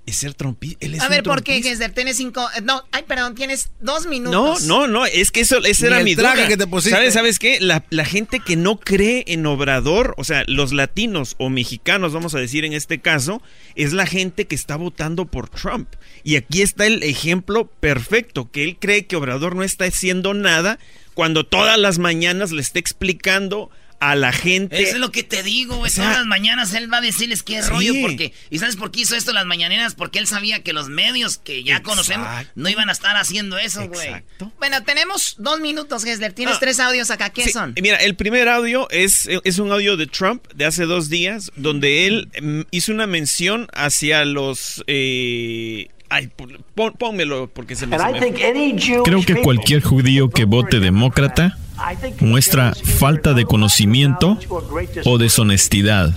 es 0.06 0.16
ser 0.16 0.34
trompista. 0.34 0.86
A 1.00 1.08
ver, 1.08 1.22
¿por 1.22 1.42
qué, 1.42 1.62
Gessler? 1.62 1.92
Tienes 1.92 2.16
cinco. 2.16 2.46
No, 2.62 2.82
ay, 2.92 3.04
perdón, 3.06 3.34
tienes 3.34 3.70
dos 3.80 4.06
minutos. 4.06 4.62
No, 4.62 4.86
no, 4.86 4.86
no, 4.86 5.06
es 5.06 5.30
que 5.30 5.40
eso 5.40 5.58
ese 5.64 5.86
era 5.86 6.00
mi 6.00 6.14
duda. 6.14 6.34
Que 6.46 6.56
te 6.56 6.66
¿Sabes, 6.80 7.14
¿Sabes 7.14 7.38
qué? 7.38 7.58
La, 7.60 7.84
la, 7.90 8.04
gente 8.04 8.40
que 8.40 8.56
no 8.56 8.78
cree 8.78 9.24
en 9.28 9.46
Obrador, 9.46 10.14
o 10.18 10.24
sea, 10.24 10.44
los 10.46 10.72
latinos 10.72 11.36
o 11.38 11.48
mexicanos, 11.48 12.12
vamos 12.12 12.34
a 12.34 12.38
decir 12.38 12.64
en 12.64 12.74
este 12.74 13.00
caso, 13.00 13.40
es 13.76 13.92
la 13.92 14.06
gente 14.06 14.46
que 14.46 14.54
está 14.54 14.76
votando 14.76 15.24
por 15.24 15.48
Trump. 15.48 15.88
Y 16.22 16.36
aquí 16.36 16.62
está 16.62 16.86
el 16.86 17.02
ejemplo 17.02 17.66
perfecto, 17.80 18.50
que 18.50 18.64
él 18.64 18.76
cree 18.78 19.06
que 19.06 19.16
Obrador 19.16 19.56
no 19.56 19.62
está 19.62 19.86
haciendo 19.86 20.34
nada 20.34 20.78
cuando 21.14 21.44
todas 21.44 21.78
las 21.78 21.98
mañanas 21.98 22.50
le 22.50 22.60
está 22.60 22.78
explicando 22.78 23.70
a 24.00 24.14
la 24.14 24.33
gente. 24.33 24.83
Eso 24.83 24.94
es 24.94 25.00
lo 25.00 25.11
que 25.11 25.22
te 25.22 25.42
digo, 25.42 25.76
güey. 25.76 25.92
Todas 25.92 26.18
las 26.18 26.26
mañanas 26.26 26.74
él 26.74 26.92
va 26.92 26.98
a 26.98 27.00
decirles 27.00 27.42
qué 27.42 27.62
rollo, 27.62 27.92
porque. 28.02 28.33
¿Y 28.50 28.59
sabes 28.59 28.76
por 28.76 28.90
qué 28.90 29.00
hizo 29.00 29.16
esto 29.16 29.33
las 29.33 29.46
mañaneras? 29.46 29.94
Porque 29.94 30.18
él 30.18 30.26
sabía 30.26 30.62
que 30.62 30.72
los 30.72 30.88
medios 30.88 31.38
que 31.38 31.62
ya 31.64 31.83
conocemos 31.83 32.28
no 32.54 32.68
iban 32.68 32.88
a 32.88 32.92
estar 32.92 33.16
haciendo 33.16 33.59
eso, 33.59 33.88
güey. 33.88 34.22
Bueno, 34.59 34.83
tenemos 34.85 35.37
dos 35.38 35.61
minutos, 35.61 36.04
Gessler. 36.04 36.33
Tienes 36.33 36.57
ah. 36.57 36.61
tres 36.61 36.80
audios 36.80 37.11
acá. 37.11 37.30
¿Qué 37.30 37.50
son? 37.50 37.74
Mira, 37.80 37.96
el 37.98 38.14
primer 38.16 38.48
audio 38.48 38.88
es, 38.90 39.28
es 39.44 39.59
un 39.59 39.72
audio 39.72 39.96
de 39.96 40.07
Trump 40.07 40.46
de 40.54 40.64
hace 40.64 40.85
dos 40.85 41.09
días, 41.09 41.50
donde 41.57 42.07
él 42.07 42.28
mm, 42.40 42.62
hizo 42.70 42.92
una 42.92 43.07
mención 43.07 43.68
hacia 43.72 44.24
los. 44.24 44.85
Eh, 44.87 45.88
Ay, 46.11 46.30
pónmelo 46.98 47.50
porque 47.52 47.74
se 47.74 47.87
me, 47.88 47.96
Creo 47.96 49.22
que 49.24 49.42
cualquier 49.42 49.83
judío 49.83 50.30
que 50.30 50.44
vote 50.44 50.78
demócrata 50.78 51.59
muestra 52.20 52.74
falta 52.98 53.34
de 53.34 53.44
conocimiento 53.44 54.38
o 55.04 55.18
deshonestidad. 55.18 56.14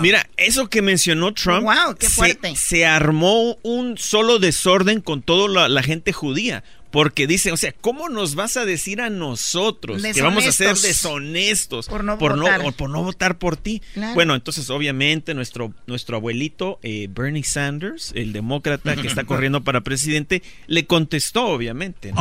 Mira, 0.00 0.26
eso 0.36 0.68
que 0.68 0.82
mencionó 0.82 1.32
Trump, 1.32 1.64
wow, 1.64 1.94
qué 1.98 2.08
se, 2.08 2.56
se, 2.56 2.86
armó 2.86 3.56
un 3.62 3.96
solo 3.98 4.38
desorden 4.38 5.00
con 5.00 5.22
toda 5.22 5.68
la, 5.68 5.82
gente 5.82 6.12
judía. 6.12 6.64
Porque 6.94 7.26
dice, 7.26 7.50
o 7.50 7.56
sea, 7.56 7.74
¿cómo 7.80 8.08
nos 8.08 8.36
vas 8.36 8.56
a 8.56 8.64
decir 8.64 9.00
a 9.00 9.10
nosotros 9.10 10.00
que 10.00 10.22
vamos 10.22 10.46
a 10.46 10.52
ser 10.52 10.76
deshonestos 10.76 11.88
por 11.88 12.04
no, 12.04 12.16
votar. 12.16 12.62
por 12.76 12.88
no 12.88 13.02
votar 13.02 13.36
por 13.36 13.56
ti? 13.56 13.82
Bueno, 14.14 14.36
entonces 14.36 14.70
obviamente 14.70 15.34
nuestro, 15.34 15.74
nuestro 15.88 16.18
abuelito 16.18 16.78
eh, 16.84 17.08
Bernie 17.10 17.42
Sanders, 17.42 18.12
el 18.14 18.32
demócrata 18.32 18.94
que 18.94 19.08
está 19.08 19.24
corriendo 19.26 19.64
para 19.64 19.80
presidente, 19.80 20.44
le 20.68 20.86
contestó 20.86 21.46
obviamente. 21.46 22.12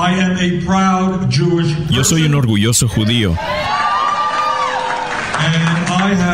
Yo 1.91 2.03
soy 2.03 2.24
un 2.24 2.34
orgulloso 2.34 2.88
judío. 2.88 3.38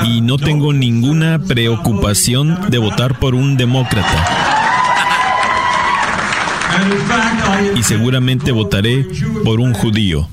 Y 0.05 0.21
no 0.21 0.37
tengo 0.37 0.71
ninguna 0.71 1.39
preocupación 1.39 2.69
de 2.69 2.77
votar 2.77 3.19
por 3.19 3.35
un 3.35 3.57
demócrata. 3.57 4.58
Y 7.75 7.83
seguramente 7.83 8.51
votaré 8.51 9.05
por 9.43 9.59
un 9.59 9.73
judío. 9.73 10.29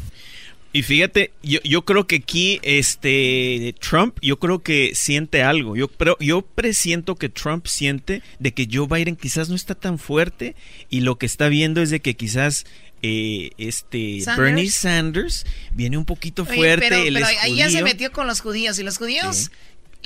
Y 0.72 0.82
fíjate, 0.82 1.32
yo, 1.42 1.59
yo 1.64 1.86
creo 1.86 2.07
que 2.07 2.16
aquí 2.16 2.61
este 2.62 3.74
Trump, 3.80 4.18
yo 4.20 4.38
creo 4.38 4.62
que 4.62 4.92
siente 4.94 5.42
algo. 5.42 5.74
Yo, 5.74 5.88
pero 5.88 6.18
yo 6.20 6.42
presiento 6.42 7.14
que 7.14 7.30
Trump 7.30 7.66
siente 7.66 8.22
de 8.40 8.53
que 8.53 8.68
Joe 8.70 8.86
Biden 8.86 9.16
quizás 9.16 9.49
no 9.49 9.55
está 9.55 9.74
tan 9.74 9.99
fuerte 9.99 10.55
y 10.90 11.01
lo 11.01 11.16
que 11.16 11.24
está 11.24 11.49
viendo 11.49 11.80
es 11.80 11.88
de 11.88 12.01
que 12.01 12.14
quizás 12.14 12.66
eh, 13.01 13.53
este 13.57 14.22
Bernie 14.36 14.70
Sanders 14.70 15.47
viene 15.72 15.97
un 15.97 16.05
poquito 16.05 16.44
fuerte. 16.44 16.88
pero, 16.90 17.26
ahí 17.40 17.57
ya 17.57 17.70
se 17.70 17.82
metió 17.82 18.12
con 18.12 18.26
los 18.26 18.40
judíos 18.40 18.78
y 18.78 18.82
los 18.82 18.99
judíos. 18.99 19.51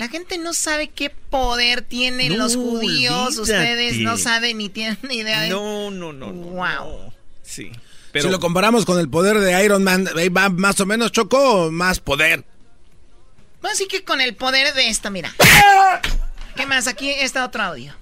La 0.01 0.09
gente 0.09 0.39
no 0.39 0.55
sabe 0.55 0.89
qué 0.89 1.11
poder 1.11 1.83
tienen 1.83 2.39
los 2.39 2.57
judíos. 2.57 3.37
Ustedes 3.37 3.99
no 3.99 4.17
saben 4.17 4.57
ni 4.57 4.71
tienen 4.71 4.97
ni 5.07 5.17
idea 5.17 5.43
de. 5.43 5.51
No, 5.51 5.91
no, 5.91 6.15
no. 6.15 6.33
Wow. 6.33 7.13
Sí. 7.43 7.71
Pero... 8.11 8.25
Si 8.25 8.31
lo 8.31 8.41
comparamos 8.41 8.87
con 8.87 8.99
el 8.99 9.11
poder 9.11 9.41
de 9.41 9.63
Iron 9.63 9.85
Man, 9.85 10.07
va 10.35 10.49
más 10.49 10.81
o 10.81 10.87
menos 10.87 11.13
choco 11.13 11.71
más 11.71 12.01
poder. 12.01 12.47
Así 13.63 13.87
que 13.89 14.03
con 14.03 14.23
el 14.23 14.35
poder 14.35 14.73
de 14.73 14.89
esto, 14.89 15.11
mira. 15.11 15.35
¿Qué 16.57 16.65
más? 16.65 16.87
Aquí 16.87 17.11
está 17.11 17.45
otro 17.45 17.63
audio. 17.63 17.93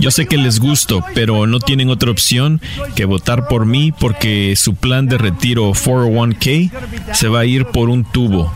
Yo 0.00 0.10
sé 0.10 0.26
que 0.26 0.36
les 0.36 0.60
gusto, 0.60 1.02
pero 1.14 1.46
no 1.46 1.60
tienen 1.60 1.88
otra 1.88 2.10
opción 2.10 2.60
que 2.94 3.06
votar 3.06 3.48
por 3.48 3.64
mí 3.64 3.90
porque 3.90 4.54
su 4.54 4.74
plan 4.74 5.06
de 5.06 5.16
retiro 5.16 5.70
401k 5.70 7.14
se 7.14 7.28
va 7.28 7.40
a 7.40 7.46
ir 7.46 7.64
por 7.64 7.88
un 7.88 8.04
tubo. 8.04 8.52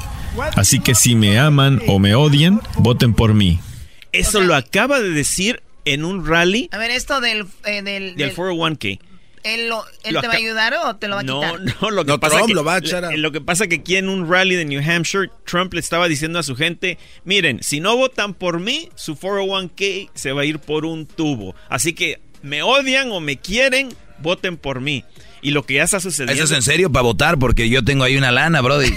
Así 0.57 0.81
que 0.81 0.95
si 0.95 1.14
me 1.14 1.39
aman 1.39 1.81
o 1.87 1.99
me 1.99 2.14
odian, 2.14 2.61
voten 2.76 3.14
por 3.14 3.35
mí. 3.35 3.61
Eso 4.12 4.41
lo 4.41 4.55
acaba 4.55 5.01
de 5.01 5.11
decir 5.11 5.62
en 5.85 6.05
un 6.05 6.26
rally. 6.26 6.68
A 6.72 6.78
ver, 6.78 6.91
esto 6.91 7.20
del, 7.20 7.47
eh, 7.64 7.83
del, 7.83 8.16
del 8.16 8.35
401k. 8.35 9.01
¿Él, 9.43 9.70
te 10.03 10.12
va 10.12 10.35
a 10.35 10.37
ayudar 10.37 10.74
o 10.85 10.97
te 10.97 11.09
lo 11.09 11.14
va 11.14 11.22
a 11.22 11.24
quitar? 11.24 11.61
No, 11.81 11.91
lo 11.91 12.05
que 12.05 12.18
pasa 12.18 12.43
que, 12.47 12.53
lo 12.53 12.62
va 12.62 12.74
a 12.74 12.78
echar 12.78 13.16
Lo 13.16 13.33
que 13.33 13.41
pasa 13.41 13.66
que 13.68 13.76
aquí 13.76 13.97
en 13.97 14.11
un 14.11 14.31
rally 14.31 14.55
de 14.55 14.66
New 14.66 14.83
Hampshire, 14.83 15.31
Trump 15.47 15.72
le 15.72 15.81
estaba 15.81 16.09
diciendo 16.09 16.39
a 16.39 16.43
su 16.43 16.57
gente, 16.57 16.99
miren, 17.24 17.62
si 17.62 17.81
no 17.81 17.97
votan 17.97 18.35
por 18.35 18.61
mí, 18.61 18.91
su 18.97 19.16
401k 19.16 20.11
se 20.14 20.33
va 20.33 20.43
a 20.43 20.45
ir 20.45 20.59
por 20.59 20.85
un 20.85 21.07
tubo. 21.07 21.55
Así 21.70 21.95
que 21.95 22.20
me 22.43 22.62
odian 22.62 23.11
o 23.12 23.20
me 23.20 23.39
quieren, 23.39 23.89
voten 24.18 24.59
por 24.59 24.81
mí 24.81 25.05
y 25.43 25.51
lo 25.53 25.64
que 25.64 25.74
ya 25.74 25.84
está 25.84 26.01
sucediendo. 26.01 26.32
Eso 26.32 26.45
es 26.45 26.51
en 26.53 26.62
serio 26.62 26.91
para 26.91 27.03
votar, 27.03 27.38
porque 27.38 27.68
yo 27.68 27.84
tengo 27.84 28.05
ahí 28.05 28.16
una 28.16 28.30
lana, 28.30 28.61
Brody. 28.61 28.91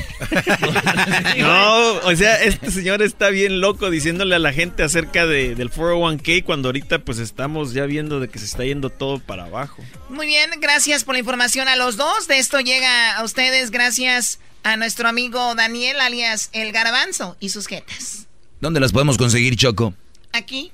no, 1.38 1.94
o 2.00 2.16
sea, 2.16 2.42
este 2.44 2.72
señor 2.72 3.02
está 3.02 3.30
bien 3.30 3.62
loco 3.62 3.90
diciéndole 3.90 4.36
a 4.36 4.40
la 4.40 4.54
gente 4.54 4.84
acerca 4.84 5.26
de, 5.26 5.56
del 5.56 5.72
401k 5.72 6.44
cuando 6.44 6.70
ahorita 6.70 7.00
pues 7.00 7.20
estamos 7.20 7.74
ya 7.74 7.86
viendo 7.86 8.20
de 8.20 8.28
que 8.28 8.40
se 8.40 8.46
está 8.46 8.64
yendo 8.64 8.90
todo 8.90 9.20
para 9.20 9.46
abajo. 9.46 9.84
Muy 10.10 10.28
bien, 10.28 10.50
gracias 10.60 11.04
por 11.04 11.16
la 11.16 11.20
información 11.20 11.68
a 11.68 11.76
los 11.76 11.98
dos. 11.98 12.28
De 12.28 12.40
esto 12.40 12.60
llega 12.60 13.16
a 13.16 13.24
ustedes 13.24 13.72
gracias 13.72 14.40
a 14.64 14.78
nuestro 14.78 15.08
amigo 15.08 15.56
Daniel, 15.56 16.00
alias 16.00 16.50
El 16.54 16.72
Garbanzo, 16.72 17.38
y 17.40 17.50
sus 17.50 17.68
jetas. 17.68 18.28
¿Dónde 18.62 18.80
las 18.80 18.92
podemos 18.92 19.18
conseguir, 19.18 19.56
Choco? 19.56 19.94
Aquí. 20.32 20.72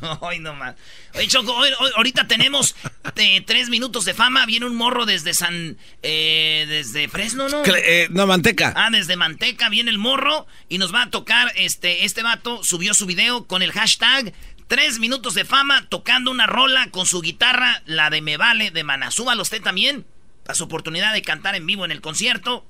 Ay, 0.22 0.38
no 0.38 0.54
más. 0.54 0.74
Oye, 1.14 1.26
Choco, 1.28 1.56
ahorita 1.96 2.26
tenemos 2.26 2.76
eh, 3.16 3.42
tres 3.42 3.68
minutos 3.68 4.04
de 4.04 4.14
fama. 4.14 4.46
Viene 4.46 4.66
un 4.66 4.76
morro 4.76 5.06
desde 5.06 5.34
San. 5.34 5.76
Eh, 6.02 6.66
desde 6.68 7.08
Fresno, 7.08 7.48
¿no? 7.48 7.62
Eh, 7.64 8.08
no, 8.10 8.26
Manteca. 8.26 8.72
Ah, 8.76 8.90
desde 8.90 9.16
Manteca 9.16 9.68
viene 9.68 9.90
el 9.90 9.98
morro 9.98 10.46
y 10.68 10.78
nos 10.78 10.94
va 10.94 11.02
a 11.02 11.10
tocar. 11.10 11.52
Este, 11.56 12.04
este 12.04 12.22
vato 12.22 12.62
subió 12.64 12.94
su 12.94 13.06
video 13.06 13.46
con 13.46 13.62
el 13.62 13.72
hashtag 13.72 14.32
Tres 14.68 14.98
minutos 14.98 15.34
de 15.34 15.44
fama 15.44 15.86
tocando 15.88 16.32
una 16.32 16.48
rola 16.48 16.90
con 16.90 17.06
su 17.06 17.20
guitarra, 17.20 17.82
la 17.86 18.10
de 18.10 18.20
Me 18.20 18.36
Vale 18.36 18.72
de 18.72 18.82
Maná. 18.82 19.12
Súbalo 19.12 19.42
usted 19.42 19.62
también. 19.62 20.04
A 20.48 20.54
su 20.54 20.64
oportunidad 20.64 21.12
de 21.12 21.22
cantar 21.22 21.54
en 21.54 21.66
vivo 21.66 21.84
en 21.84 21.92
el 21.92 22.00
concierto. 22.00 22.66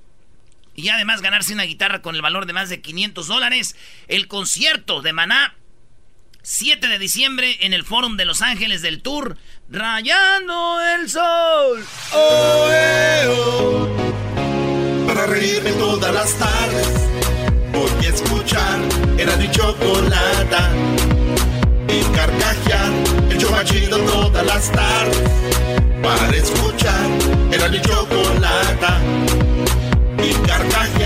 Y 0.74 0.90
además 0.90 1.22
ganarse 1.22 1.54
una 1.54 1.62
guitarra 1.62 2.02
con 2.02 2.14
el 2.14 2.20
valor 2.20 2.44
de 2.44 2.52
más 2.52 2.68
de 2.68 2.82
500 2.82 3.26
dólares. 3.28 3.76
El 4.08 4.28
concierto 4.28 5.00
de 5.00 5.14
Maná 5.14 5.54
7 6.48 6.86
de 6.86 7.00
diciembre 7.00 7.58
en 7.62 7.72
el 7.74 7.82
Fórum 7.82 8.16
de 8.16 8.24
Los 8.24 8.40
Ángeles 8.40 8.80
del 8.80 9.02
Tour, 9.02 9.36
Rayando 9.68 10.78
el 10.94 11.10
Sol. 11.10 11.84
Oh, 12.12 12.68
eh, 12.70 13.26
oh. 13.36 13.88
Para 15.08 15.26
reírme 15.26 15.72
todas 15.72 16.14
las 16.14 16.32
tardes, 16.34 16.88
voy 17.72 18.06
a 18.06 18.08
escuchar 18.10 18.78
era 19.18 19.36
mi 19.38 19.50
chocolata. 19.50 20.70
Y 21.88 22.00
carcajear, 22.14 22.92
el 23.28 23.38
chomachido 23.38 23.98
todas 23.98 24.46
las 24.46 24.70
tardes. 24.70 25.22
Para 26.00 26.36
escuchar 26.36 27.08
era 27.50 27.68
mi 27.68 27.80
chocolata. 27.82 29.00
Y 30.22 30.32
carcajear 30.46 31.05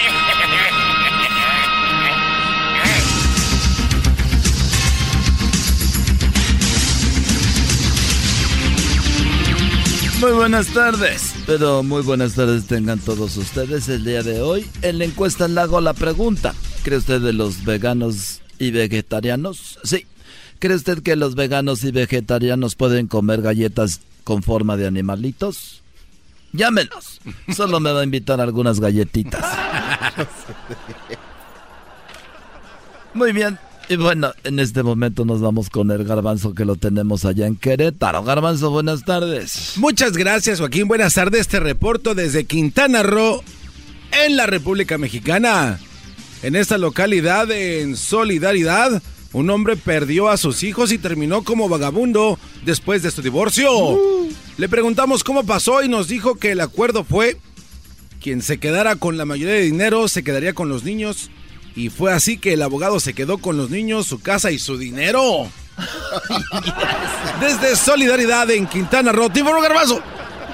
Muy 10.21 10.33
buenas 10.33 10.67
tardes, 10.67 11.33
pero 11.47 11.81
muy 11.81 12.03
buenas 12.03 12.35
tardes 12.35 12.67
tengan 12.67 12.99
todos 12.99 13.37
ustedes 13.37 13.89
el 13.89 14.05
día 14.05 14.21
de 14.21 14.39
hoy. 14.39 14.69
En 14.83 14.99
la 14.99 15.05
encuesta 15.05 15.47
le 15.47 15.59
hago 15.59 15.81
la 15.81 15.95
pregunta, 15.95 16.53
¿cree 16.83 16.99
usted 16.99 17.21
de 17.21 17.33
los 17.33 17.65
veganos 17.65 18.41
y 18.59 18.69
vegetarianos? 18.69 19.79
Sí. 19.83 20.05
¿Cree 20.59 20.75
usted 20.75 21.01
que 21.01 21.15
los 21.15 21.33
veganos 21.33 21.83
y 21.83 21.89
vegetarianos 21.89 22.75
pueden 22.75 23.07
comer 23.07 23.41
galletas 23.41 24.01
con 24.23 24.43
forma 24.43 24.77
de 24.77 24.85
animalitos? 24.85 25.81
Llámenos. 26.53 27.19
Solo 27.55 27.79
me 27.79 27.91
va 27.91 28.01
a 28.01 28.03
invitar 28.03 28.39
algunas 28.41 28.79
galletitas. 28.79 29.43
Muy 33.15 33.31
bien, 33.31 33.57
y 33.91 33.97
bueno, 33.97 34.31
en 34.45 34.59
este 34.59 34.83
momento 34.83 35.25
nos 35.25 35.41
vamos 35.41 35.69
con 35.69 35.91
el 35.91 36.05
garbanzo 36.05 36.53
que 36.53 36.63
lo 36.63 36.77
tenemos 36.77 37.25
allá 37.25 37.45
en 37.45 37.57
Querétaro. 37.57 38.23
Garbanzo, 38.23 38.71
buenas 38.71 39.03
tardes. 39.03 39.73
Muchas 39.75 40.15
gracias, 40.15 40.59
Joaquín. 40.59 40.87
Buenas 40.87 41.15
tardes. 41.15 41.49
Te 41.49 41.59
reporto 41.59 42.15
desde 42.15 42.45
Quintana 42.45 43.03
Roo, 43.03 43.43
en 44.25 44.37
la 44.37 44.45
República 44.45 44.97
Mexicana. 44.97 45.77
En 46.41 46.55
esta 46.55 46.77
localidad, 46.77 47.51
en 47.51 47.97
solidaridad, 47.97 49.03
un 49.33 49.49
hombre 49.49 49.75
perdió 49.75 50.29
a 50.29 50.37
sus 50.37 50.63
hijos 50.63 50.93
y 50.93 50.97
terminó 50.97 51.43
como 51.43 51.67
vagabundo 51.67 52.39
después 52.63 53.03
de 53.03 53.11
su 53.11 53.21
divorcio. 53.21 53.77
Uh. 53.77 54.29
Le 54.55 54.69
preguntamos 54.69 55.25
cómo 55.25 55.43
pasó 55.43 55.83
y 55.83 55.89
nos 55.89 56.07
dijo 56.07 56.35
que 56.35 56.53
el 56.53 56.61
acuerdo 56.61 57.03
fue 57.03 57.37
quien 58.21 58.41
se 58.41 58.57
quedara 58.57 58.95
con 58.95 59.17
la 59.17 59.25
mayoría 59.25 59.55
de 59.55 59.63
dinero 59.63 60.07
se 60.07 60.23
quedaría 60.23 60.53
con 60.53 60.69
los 60.69 60.83
niños 60.83 61.29
y 61.75 61.89
fue 61.89 62.13
así 62.13 62.37
que 62.37 62.53
el 62.53 62.61
abogado 62.61 62.99
se 62.99 63.13
quedó 63.13 63.37
con 63.37 63.57
los 63.57 63.69
niños, 63.69 64.07
su 64.07 64.21
casa 64.21 64.51
y 64.51 64.59
su 64.59 64.77
dinero. 64.77 65.49
Desde 67.39 67.75
Solidaridad 67.75 68.49
en 68.51 68.67
Quintana 68.67 69.11
Roo, 69.11 69.29
Tíforo 69.29 69.61
Garbazo. 69.61 70.01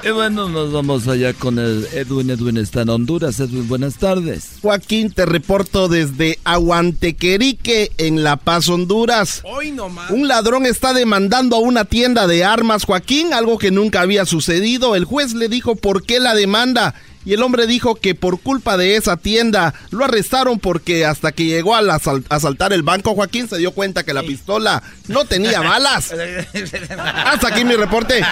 Y 0.04 0.10
bueno, 0.12 0.48
nos 0.48 0.72
vamos 0.72 1.08
allá 1.08 1.34
con 1.34 1.60
el 1.60 1.88
Edwin. 1.94 2.30
Edwin 2.30 2.58
está 2.58 2.82
en 2.82 2.90
Honduras. 2.90 3.40
Edwin, 3.40 3.68
buenas 3.68 3.96
tardes. 3.96 4.52
Joaquín, 4.62 5.12
te 5.12 5.26
reporto 5.26 5.88
desde 5.88 6.40
Aguantequerique, 6.44 7.92
en 7.98 8.24
La 8.24 8.38
Paz, 8.38 8.70
Honduras. 8.70 9.42
Hoy 9.44 9.72
nomás. 9.72 10.12
Un 10.12 10.28
ladrón 10.28 10.66
está 10.66 10.94
demandando 10.94 11.56
a 11.56 11.60
una 11.60 11.86
tienda 11.86 12.28
de 12.28 12.44
armas, 12.46 12.86
Joaquín, 12.86 13.34
algo 13.34 13.58
que 13.58 13.72
nunca 13.72 14.02
había 14.02 14.26
sucedido. 14.26 14.96
El 14.96 15.06
juez 15.06 15.34
le 15.34 15.50
dijo 15.50 15.76
por 15.76 16.04
qué 16.04 16.20
la 16.20 16.36
demanda 16.36 16.96
y 17.28 17.34
el 17.34 17.44
hombre 17.44 17.68
dijo 17.68 17.96
que 17.96 18.16
por 18.16 18.40
culpa 18.40 18.78
de 18.78 18.96
esa 18.96 19.18
tienda 19.18 19.74
lo 19.92 20.06
arrestaron 20.06 20.60
porque 20.60 21.06
hasta 21.06 21.34
que 21.34 21.44
llegó 21.44 21.76
a 21.76 22.00
asaltar 22.30 22.72
el 22.72 22.84
banco, 22.84 23.16
Joaquín 23.16 23.50
se 23.50 23.58
dio 23.58 23.72
cuenta 23.72 24.04
que 24.04 24.14
la 24.14 24.24
pistola 24.24 24.82
no 25.10 25.26
tenía 25.26 25.60
balas. 25.60 26.14
Hasta 27.26 27.50
aquí 27.50 27.66
mi 27.66 27.76
reporte. 27.76 28.24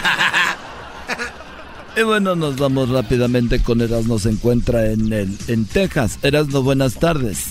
Y 1.97 2.01
bueno, 2.01 2.35
nos 2.35 2.57
vamos 2.57 2.89
rápidamente 2.89 3.63
con 3.63 3.79
Erasmo. 3.79 4.19
Se 4.19 4.29
encuentra 4.29 4.91
en, 4.91 5.13
el, 5.13 5.37
en 5.47 5.65
Texas. 5.65 6.19
Erasmo, 6.23 6.61
buenas 6.61 6.95
tardes. 6.99 7.45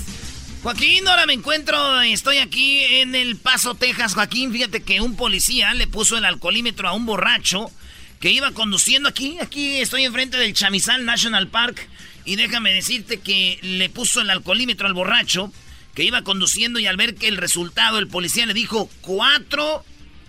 Joaquín, 0.63 1.09
ahora 1.09 1.25
me 1.27 1.33
encuentro, 1.33 2.01
estoy 2.03 2.39
aquí 2.39 2.81
en 2.81 3.15
El 3.15 3.37
Paso, 3.37 3.75
Texas. 3.75 4.15
Joaquín, 4.15 4.53
fíjate 4.53 4.83
que 4.83 5.01
un 5.01 5.17
policía 5.17 5.73
le 5.73 5.87
puso 5.87 6.19
el 6.19 6.25
alcoholímetro 6.25 6.89
a 6.89 6.93
un 6.93 7.07
borracho 7.07 7.71
que 8.21 8.33
iba 8.33 8.51
conduciendo 8.53 9.09
aquí. 9.09 9.39
Aquí 9.41 9.79
estoy 9.79 10.05
enfrente 10.05 10.37
del 10.37 10.53
Chamizal 10.53 11.07
National 11.07 11.49
Park. 11.49 11.89
Y 12.27 12.37
déjame 12.37 12.73
decirte 12.73 13.21
que 13.21 13.59
le 13.63 13.89
puso 13.89 14.21
el 14.21 14.31
alcoholímetro 14.31 14.87
al 14.87 14.95
borracho 14.95 15.53
que 15.95 16.05
iba 16.05 16.23
conduciendo 16.23 16.79
y 16.79 16.87
al 16.87 16.97
ver 16.97 17.15
que 17.15 17.29
el 17.29 17.37
resultado, 17.37 17.99
el 17.99 18.09
policía 18.09 18.47
le 18.47 18.55
dijo 18.55 18.91
4, 19.03 19.85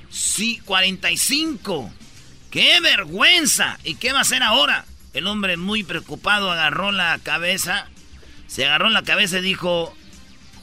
sí, 0.09 0.61
45. 0.63 1.91
¡Qué 2.55 2.79
vergüenza! 2.79 3.77
¿Y 3.83 3.95
qué 3.95 4.13
va 4.13 4.19
a 4.19 4.21
hacer 4.21 4.41
ahora? 4.41 4.85
El 5.13 5.27
hombre 5.27 5.57
muy 5.57 5.83
preocupado 5.83 6.49
agarró 6.49 6.93
la 6.93 7.19
cabeza, 7.21 7.87
se 8.47 8.65
agarró 8.65 8.89
la 8.89 9.01
cabeza 9.01 9.39
y 9.39 9.41
dijo, 9.41 9.93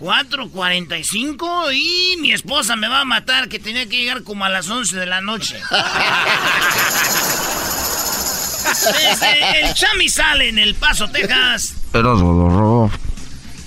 4.45 0.00 1.74
y 1.74 2.16
mi 2.16 2.32
esposa 2.32 2.76
me 2.76 2.88
va 2.88 3.02
a 3.02 3.04
matar 3.04 3.50
que 3.50 3.58
tenía 3.58 3.86
que 3.90 3.98
llegar 3.98 4.22
como 4.22 4.46
a 4.46 4.48
las 4.48 4.70
11 4.70 4.96
de 4.96 5.04
la 5.04 5.20
noche. 5.20 5.60
el 9.62 9.74
Chami 9.74 10.08
sale 10.08 10.48
en 10.48 10.58
El 10.58 10.74
Paso, 10.74 11.08
Texas. 11.08 11.74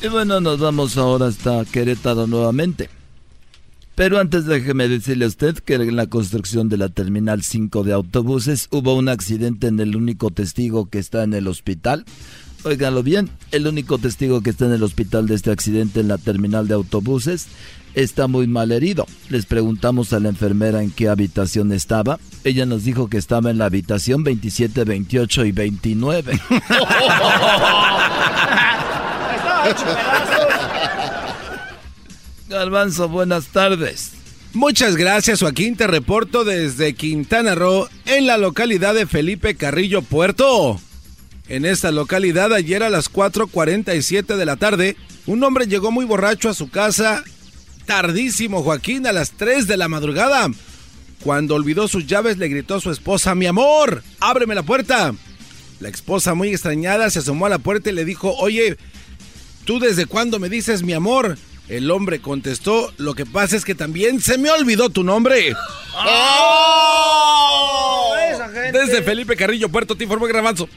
Y 0.01 0.07
bueno, 0.07 0.41
nos 0.41 0.57
vamos 0.57 0.97
ahora 0.97 1.27
hasta 1.27 1.63
Querétaro 1.65 2.25
nuevamente. 2.25 2.89
Pero 3.95 4.19
antes 4.19 4.45
déjeme 4.45 4.89
decirle 4.89 5.23
a 5.23 5.29
usted 5.29 5.57
que 5.59 5.75
en 5.75 5.95
la 5.95 6.07
construcción 6.07 6.67
de 6.67 6.77
la 6.77 6.89
Terminal 6.89 7.43
5 7.43 7.83
de 7.83 7.93
autobuses 7.93 8.67
hubo 8.71 8.93
un 8.93 9.07
accidente 9.07 9.67
en 9.67 9.79
el 9.79 9.95
único 9.95 10.31
testigo 10.31 10.89
que 10.89 10.99
está 10.99 11.23
en 11.23 11.33
el 11.33 11.47
hospital. 11.47 12.03
Óiganlo 12.65 13.03
bien, 13.03 13.29
el 13.51 13.67
único 13.67 13.97
testigo 13.97 14.41
que 14.41 14.49
está 14.49 14.65
en 14.65 14.73
el 14.73 14.83
hospital 14.83 15.27
de 15.27 15.35
este 15.35 15.51
accidente 15.51 16.01
en 16.01 16.09
la 16.09 16.17
terminal 16.17 16.67
de 16.67 16.73
autobuses 16.73 17.47
está 17.93 18.27
muy 18.27 18.47
mal 18.47 18.73
herido. 18.73 19.05
Les 19.29 19.45
preguntamos 19.45 20.11
a 20.11 20.19
la 20.19 20.27
enfermera 20.27 20.83
en 20.83 20.91
qué 20.91 21.07
habitación 21.07 21.71
estaba. 21.71 22.19
Ella 22.43 22.65
nos 22.65 22.83
dijo 22.83 23.07
que 23.09 23.17
estaba 23.17 23.49
en 23.49 23.59
la 23.59 23.65
habitación 23.65 24.25
27, 24.25 24.83
28 24.83 25.45
y 25.45 25.51
29. 25.53 26.39
Garbanzo, 32.47 33.09
buenas 33.09 33.47
tardes. 33.47 34.11
Muchas 34.53 34.95
gracias, 34.95 35.41
Joaquín. 35.41 35.75
Te 35.75 35.87
reporto 35.87 36.43
desde 36.43 36.93
Quintana 36.93 37.55
Roo, 37.55 37.89
en 38.05 38.27
la 38.27 38.37
localidad 38.37 38.93
de 38.93 39.07
Felipe 39.07 39.55
Carrillo 39.55 40.01
Puerto. 40.01 40.79
En 41.47 41.65
esta 41.65 41.91
localidad, 41.91 42.53
ayer 42.53 42.83
a 42.83 42.89
las 42.89 43.11
4:47 43.11 44.35
de 44.35 44.45
la 44.45 44.55
tarde, 44.55 44.95
un 45.25 45.43
hombre 45.43 45.67
llegó 45.67 45.91
muy 45.91 46.05
borracho 46.05 46.49
a 46.49 46.53
su 46.53 46.69
casa, 46.69 47.23
tardísimo, 47.85 48.63
Joaquín, 48.63 49.07
a 49.07 49.11
las 49.11 49.31
3 49.31 49.67
de 49.67 49.77
la 49.77 49.87
madrugada. 49.87 50.49
Cuando 51.23 51.55
olvidó 51.55 51.87
sus 51.87 52.05
llaves, 52.05 52.37
le 52.37 52.47
gritó 52.47 52.75
a 52.75 52.81
su 52.81 52.91
esposa: 52.91 53.35
Mi 53.35 53.47
amor, 53.47 54.03
ábreme 54.19 54.55
la 54.55 54.63
puerta. 54.63 55.13
La 55.79 55.89
esposa, 55.89 56.35
muy 56.35 56.49
extrañada, 56.49 57.09
se 57.09 57.19
asomó 57.19 57.47
a 57.47 57.49
la 57.49 57.59
puerta 57.59 57.89
y 57.89 57.93
le 57.93 58.05
dijo: 58.05 58.33
Oye, 58.37 58.77
¿tú 59.65 59.79
desde 59.79 60.05
cuándo 60.05 60.39
me 60.39 60.49
dices 60.49 60.83
mi 60.83 60.93
amor? 60.93 61.37
El 61.67 61.89
hombre 61.89 62.19
contestó, 62.19 62.93
lo 62.97 63.15
que 63.15 63.25
pasa 63.25 63.55
es 63.55 63.65
que 63.65 63.73
también 63.73 64.21
se 64.21 64.37
me 64.37 64.51
olvidó 64.51 64.89
tu 64.89 65.03
nombre. 65.03 65.55
¡Oh! 65.95 68.13
Desde 68.71 69.01
Felipe 69.01 69.35
Carrillo, 69.35 69.69
Puerto, 69.69 69.95
te 69.95 70.03
informó 70.03 70.27
Grabanzo. 70.27 70.69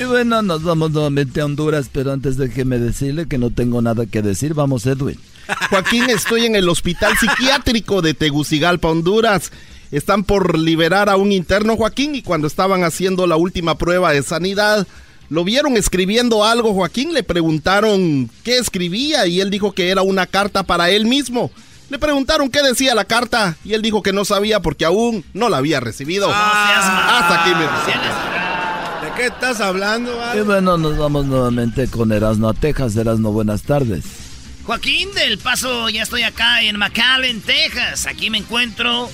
y 0.00 0.04
bueno, 0.04 0.40
nos 0.42 0.62
vamos 0.62 0.92
nuevamente 0.92 1.40
a 1.40 1.46
Honduras, 1.46 1.90
pero 1.92 2.12
antes 2.12 2.36
déjeme 2.36 2.78
decirle 2.78 3.26
que 3.26 3.38
no 3.38 3.50
tengo 3.50 3.82
nada 3.82 4.06
que 4.06 4.22
decir. 4.22 4.54
Vamos, 4.54 4.86
Edwin. 4.86 5.18
Joaquín, 5.70 6.08
estoy 6.08 6.46
en 6.46 6.54
el 6.54 6.68
hospital 6.68 7.14
psiquiátrico 7.18 8.02
de 8.02 8.14
Tegucigalpa, 8.14 8.88
Honduras. 8.88 9.50
Están 9.90 10.22
por 10.22 10.56
liberar 10.56 11.08
a 11.08 11.16
un 11.16 11.32
interno, 11.32 11.76
Joaquín, 11.76 12.14
y 12.14 12.22
cuando 12.22 12.46
estaban 12.46 12.84
haciendo 12.84 13.26
la 13.26 13.36
última 13.36 13.76
prueba 13.76 14.12
de 14.12 14.22
sanidad, 14.22 14.86
lo 15.30 15.44
vieron 15.44 15.76
escribiendo 15.76 16.44
algo, 16.44 16.74
Joaquín, 16.74 17.14
le 17.14 17.22
preguntaron 17.22 18.28
qué 18.42 18.58
escribía 18.58 19.26
y 19.26 19.40
él 19.40 19.48
dijo 19.48 19.72
que 19.72 19.90
era 19.90 20.02
una 20.02 20.26
carta 20.26 20.64
para 20.64 20.90
él 20.90 21.06
mismo. 21.06 21.52
Le 21.88 22.00
preguntaron 22.00 22.50
qué 22.50 22.62
decía 22.62 22.96
la 22.96 23.04
carta 23.04 23.56
y 23.64 23.74
él 23.74 23.82
dijo 23.82 24.02
que 24.02 24.12
no 24.12 24.24
sabía 24.24 24.60
porque 24.60 24.84
aún 24.84 25.24
no 25.32 25.48
la 25.48 25.58
había 25.58 25.78
recibido. 25.78 26.28
Hasta 26.32 27.42
aquí, 27.42 27.50
mi 27.54 27.64
¿De 29.06 29.14
qué 29.16 29.26
estás 29.26 29.60
hablando, 29.60 30.12
Y 30.36 30.40
bueno, 30.40 30.76
nos 30.76 30.98
vamos 30.98 31.26
nuevamente 31.26 31.86
con 31.88 32.10
Erasmo 32.10 32.48
a 32.48 32.54
Texas. 32.54 32.96
Erasmo, 32.96 33.32
buenas 33.32 33.62
tardes. 33.62 34.04
Joaquín 34.64 35.12
del 35.14 35.38
Paso, 35.38 35.88
ya 35.88 36.02
estoy 36.02 36.22
acá 36.22 36.62
en 36.62 36.76
McAllen, 36.76 37.40
Texas. 37.40 38.06
Aquí 38.06 38.30
me 38.30 38.38
encuentro 38.38 39.08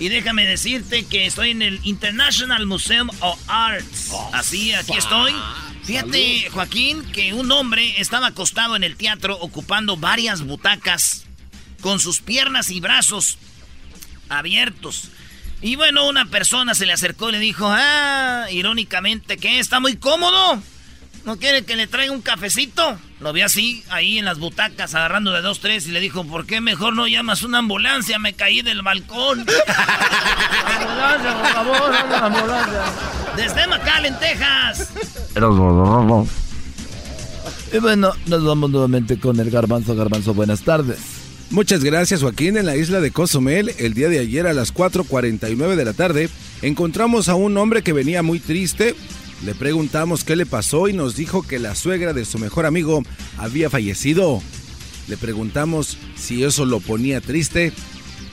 y 0.00 0.08
déjame 0.08 0.46
decirte 0.46 1.04
que 1.04 1.26
estoy 1.26 1.50
en 1.50 1.60
el 1.60 1.78
International 1.84 2.66
Museum 2.66 3.10
of 3.20 3.38
Arts. 3.46 4.08
Oh, 4.10 4.30
Así, 4.32 4.72
aquí 4.72 4.96
estoy. 4.96 5.32
Fíjate, 5.84 6.48
Joaquín, 6.50 7.04
que 7.12 7.34
un 7.34 7.52
hombre 7.52 8.00
estaba 8.00 8.28
acostado 8.28 8.76
en 8.76 8.82
el 8.82 8.96
teatro 8.96 9.36
ocupando 9.38 9.98
varias 9.98 10.40
butacas 10.40 11.26
con 11.82 12.00
sus 12.00 12.20
piernas 12.20 12.70
y 12.70 12.80
brazos 12.80 13.36
abiertos. 14.30 15.10
Y 15.60 15.76
bueno, 15.76 16.08
una 16.08 16.24
persona 16.24 16.74
se 16.74 16.86
le 16.86 16.94
acercó 16.94 17.28
y 17.28 17.32
le 17.32 17.38
dijo, 17.38 17.66
ah, 17.68 18.46
irónicamente, 18.50 19.36
que 19.36 19.58
está 19.58 19.80
muy 19.80 19.96
cómodo. 19.96 20.62
¿No 21.24 21.36
quiere 21.36 21.64
que 21.64 21.76
le 21.76 21.86
traiga 21.86 22.12
un 22.12 22.22
cafecito? 22.22 22.98
Lo 23.20 23.32
vi 23.32 23.42
así, 23.42 23.84
ahí 23.90 24.18
en 24.18 24.24
las 24.24 24.38
butacas, 24.38 24.94
agarrando 24.94 25.32
de 25.32 25.42
dos, 25.42 25.60
tres, 25.60 25.86
y 25.86 25.90
le 25.90 26.00
dijo, 26.00 26.24
¿por 26.24 26.46
qué 26.46 26.60
mejor 26.60 26.94
no 26.94 27.06
llamas 27.06 27.42
una 27.42 27.58
ambulancia? 27.58 28.18
Me 28.18 28.32
caí 28.32 28.62
del 28.62 28.82
balcón. 28.82 29.40
ambulancia, 30.80 31.42
por 31.42 31.52
favor, 31.52 31.94
ambulancia. 32.22 32.82
Desde 33.36 33.66
McAllen, 33.66 34.18
Texas. 34.18 34.88
Y 37.72 37.78
bueno, 37.78 38.12
nos 38.26 38.44
vamos 38.44 38.70
nuevamente 38.70 39.18
con 39.20 39.38
el 39.38 39.50
Garbanzo. 39.50 39.94
Garbanzo, 39.94 40.32
buenas 40.34 40.62
tardes. 40.62 40.98
Muchas 41.50 41.84
gracias 41.84 42.22
Joaquín. 42.22 42.56
En 42.56 42.66
la 42.66 42.76
isla 42.76 43.00
de 43.00 43.10
Cozumel, 43.10 43.74
el 43.78 43.92
día 43.92 44.08
de 44.08 44.20
ayer 44.20 44.46
a 44.46 44.52
las 44.52 44.72
4.49 44.72 45.74
de 45.74 45.84
la 45.84 45.92
tarde, 45.92 46.30
encontramos 46.62 47.28
a 47.28 47.34
un 47.34 47.56
hombre 47.58 47.82
que 47.82 47.92
venía 47.92 48.22
muy 48.22 48.38
triste 48.40 48.94
le 49.44 49.54
preguntamos 49.54 50.24
qué 50.24 50.36
le 50.36 50.44
pasó 50.44 50.88
y 50.88 50.92
nos 50.92 51.16
dijo 51.16 51.42
que 51.42 51.58
la 51.58 51.74
suegra 51.74 52.12
de 52.12 52.24
su 52.24 52.38
mejor 52.38 52.66
amigo 52.66 53.02
había 53.38 53.70
fallecido. 53.70 54.42
Le 55.08 55.16
preguntamos 55.16 55.96
si 56.16 56.44
eso 56.44 56.66
lo 56.66 56.80
ponía 56.80 57.20
triste. 57.20 57.72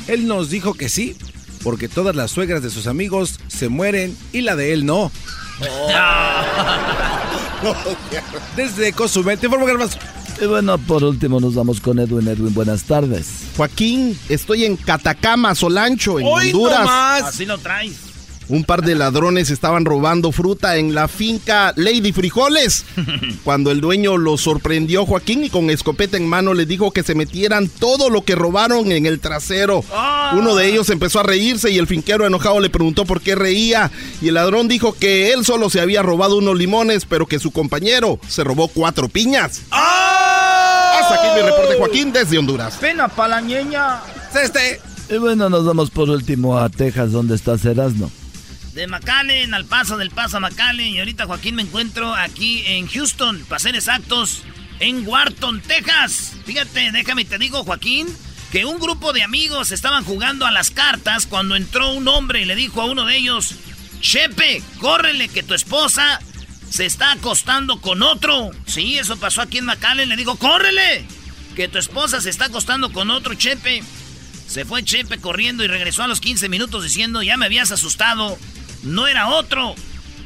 Él 0.07 0.27
nos 0.27 0.49
dijo 0.49 0.73
que 0.73 0.89
sí, 0.89 1.15
porque 1.63 1.87
todas 1.87 2.15
las 2.15 2.31
suegras 2.31 2.61
de 2.61 2.69
sus 2.69 2.87
amigos 2.87 3.39
se 3.47 3.69
mueren 3.69 4.15
y 4.33 4.41
la 4.41 4.55
de 4.55 4.73
él 4.73 4.85
no. 4.85 5.11
Desde 8.55 8.93
Cozumel, 8.93 9.39
te 9.39 9.47
más. 9.47 9.97
Y 10.39 10.45
bueno, 10.45 10.77
por 10.77 11.03
último 11.03 11.39
nos 11.39 11.55
vamos 11.55 11.81
con 11.81 11.99
Edwin. 11.99 12.27
Edwin, 12.27 12.53
buenas 12.53 12.83
tardes. 12.83 13.27
Joaquín, 13.55 14.17
estoy 14.29 14.65
en 14.65 14.75
Catacama, 14.75 15.55
Solancho, 15.55 16.19
en 16.19 16.27
Honduras. 16.27 17.23
Así 17.23 17.45
lo 17.45 17.57
traes. 17.57 18.06
Un 18.49 18.63
par 18.63 18.81
de 18.81 18.95
ladrones 18.95 19.49
estaban 19.49 19.83
robando 19.83 20.31
fruta 20.31 20.77
en 20.77 20.95
la 20.95 21.09
finca 21.09 21.73
Lady 21.75 22.13
Frijoles. 22.13 22.85
Cuando 23.43 23.71
el 23.71 23.81
dueño 23.81 24.17
los 24.17 24.41
sorprendió, 24.41 25.05
Joaquín, 25.05 25.43
y 25.43 25.49
con 25.49 25.69
escopeta 25.69 26.15
en 26.15 26.27
mano 26.27 26.53
le 26.53 26.65
dijo 26.65 26.91
que 26.91 27.03
se 27.03 27.13
metieran 27.13 27.67
todo 27.67 28.09
lo 28.09 28.23
que 28.23 28.35
robaron 28.35 28.91
en 28.93 29.05
el 29.05 29.19
trasero. 29.19 29.83
Ah. 29.91 30.33
Uno 30.37 30.55
de 30.55 30.67
ellos 30.67 30.89
empezó 30.89 31.19
a 31.19 31.23
reírse 31.23 31.71
y 31.71 31.77
el 31.77 31.87
finquero 31.87 32.25
enojado 32.25 32.61
le 32.61 32.69
preguntó 32.69 33.03
por 33.03 33.19
qué 33.19 33.35
reía. 33.35 33.91
Y 34.21 34.29
el 34.29 34.35
ladrón 34.35 34.69
dijo 34.69 34.93
que 34.93 35.33
él 35.33 35.43
solo 35.43 35.69
se 35.69 35.81
había 35.81 36.01
robado 36.01 36.37
unos 36.37 36.57
limones, 36.57 37.05
pero 37.05 37.25
que 37.25 37.39
su 37.39 37.51
compañero 37.51 38.17
se 38.29 38.45
robó 38.45 38.69
cuatro 38.69 39.09
piñas. 39.09 39.61
¡Ah! 39.71 41.01
Hasta 41.01 41.15
aquí 41.15 41.27
mi 41.35 41.41
reporte, 41.41 41.75
Joaquín, 41.77 42.13
desde 42.13 42.37
Honduras. 42.37 42.77
Pena 42.77 43.09
para 43.09 43.35
la 43.35 43.41
ñeña. 43.41 43.99
Este. 44.41 44.79
Y 45.09 45.17
bueno, 45.17 45.49
nos 45.49 45.65
vamos 45.65 45.89
por 45.89 46.09
último 46.09 46.57
a 46.57 46.69
Texas, 46.69 47.11
donde 47.11 47.35
está 47.35 47.57
Serasno 47.57 48.09
de 48.77 48.85
McAllen 48.85 49.55
al 49.55 49.65
paso 49.65 49.97
del 49.97 50.11
paso 50.11 50.37
a 50.37 50.39
McAllen. 50.39 50.93
Y 50.93 50.99
ahorita, 50.99 51.25
Joaquín, 51.25 51.55
me 51.55 51.63
encuentro 51.63 52.13
aquí 52.13 52.63
en 52.67 52.87
Houston, 52.87 53.43
para 53.49 53.57
ser 53.57 53.75
exactos, 53.75 54.43
en 54.79 55.05
Wharton, 55.05 55.61
Texas. 55.61 56.33
Fíjate, 56.45 56.91
déjame 56.91 57.25
te 57.25 57.39
digo, 57.39 57.63
Joaquín, 57.63 58.07
que 58.51 58.65
un 58.65 58.79
grupo 58.79 59.13
de 59.13 59.23
amigos 59.23 59.71
estaban 59.71 60.05
jugando 60.05 60.45
a 60.45 60.51
las 60.51 60.69
cartas 60.69 61.25
cuando 61.25 61.55
entró 61.55 61.91
un 61.91 62.07
hombre 62.07 62.43
y 62.43 62.45
le 62.45 62.55
dijo 62.55 62.79
a 62.79 62.85
uno 62.85 63.05
de 63.05 63.17
ellos: 63.17 63.55
Chepe, 63.99 64.61
córrele 64.79 65.27
que 65.27 65.41
tu 65.41 65.55
esposa 65.55 66.19
se 66.69 66.85
está 66.85 67.13
acostando 67.13 67.81
con 67.81 68.03
otro. 68.03 68.51
Sí, 68.67 68.99
eso 68.99 69.17
pasó 69.17 69.41
aquí 69.41 69.57
en 69.57 69.65
McAllen. 69.65 70.07
Le 70.07 70.15
digo, 70.15 70.35
córrele, 70.35 71.07
que 71.55 71.67
tu 71.67 71.79
esposa 71.79 72.21
se 72.21 72.29
está 72.29 72.45
acostando 72.45 72.93
con 72.93 73.09
otro, 73.09 73.33
Chepe. 73.33 73.81
Se 74.47 74.65
fue 74.65 74.83
Chepe 74.83 75.17
corriendo 75.17 75.63
y 75.63 75.67
regresó 75.67 76.03
a 76.03 76.07
los 76.07 76.21
15 76.21 76.47
minutos 76.47 76.83
diciendo, 76.83 77.23
ya 77.23 77.37
me 77.37 77.47
habías 77.47 77.71
asustado. 77.71 78.37
No 78.87 79.05
era 79.05 79.27
otro, 79.27 79.75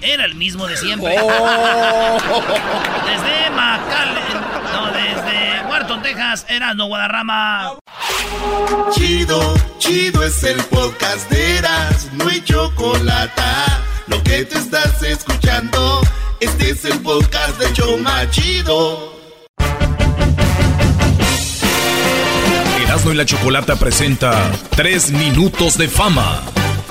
era 0.03 0.24
el 0.24 0.36
mismo 0.36 0.68
de 0.68 0.78
siempre. 0.78 1.16
Oh. 1.20 1.28
Desde 3.07 3.49
McAllen, 3.49 4.41
no, 4.72 4.86
desde 4.91 5.68
Wharton, 5.68 6.03
Texas, 6.03 6.45
era 6.47 6.76
no 6.76 6.86
Guadarrama. 6.86 7.80
Chido, 8.91 9.55
chido 9.80 10.24
es 10.24 10.43
el 10.43 10.64
podcast 10.66 11.28
de 11.32 11.57
Eras, 11.57 12.09
no 12.14 12.28
hay 12.28 12.39
chocolate. 12.41 13.41
Lo 14.05 14.22
que 14.22 14.45
te 14.45 14.59
estás 14.59 15.01
escuchando, 15.01 16.01
este 16.39 16.70
es 16.70 16.86
el 16.86 16.99
podcast 16.99 17.57
de 17.57 17.74
Choma 17.74 18.30
Chido. 18.30 19.20
Erasmo 22.84 23.12
y 23.12 23.16
la 23.16 23.26
Chocolata 23.26 23.76
presenta 23.76 24.51
3 24.76 25.12
minutos 25.14 25.80
de 25.80 25.88
fama 25.88 26.43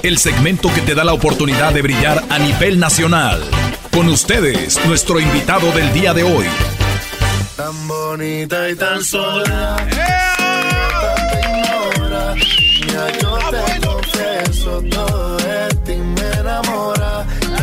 el 0.02 0.18
segmento 0.18 0.72
que 0.72 0.80
te 0.80 0.94
da 0.94 1.04
la 1.04 1.12
oportunidad 1.12 1.72
de 1.72 1.82
brillar 1.82 2.24
a 2.28 2.38
nivel 2.38 2.78
nacional. 2.78 3.42
Con 3.92 4.08
ustedes, 4.08 4.78
nuestro 4.86 5.20
invitado 5.20 5.70
del 5.72 5.92
día 5.92 6.14
de 6.14 6.22
hoy. 6.22 6.46
Tan 7.56 7.88
bonita 7.88 8.70
y 8.70 8.74
tan 8.76 9.04
sola. 9.04 9.76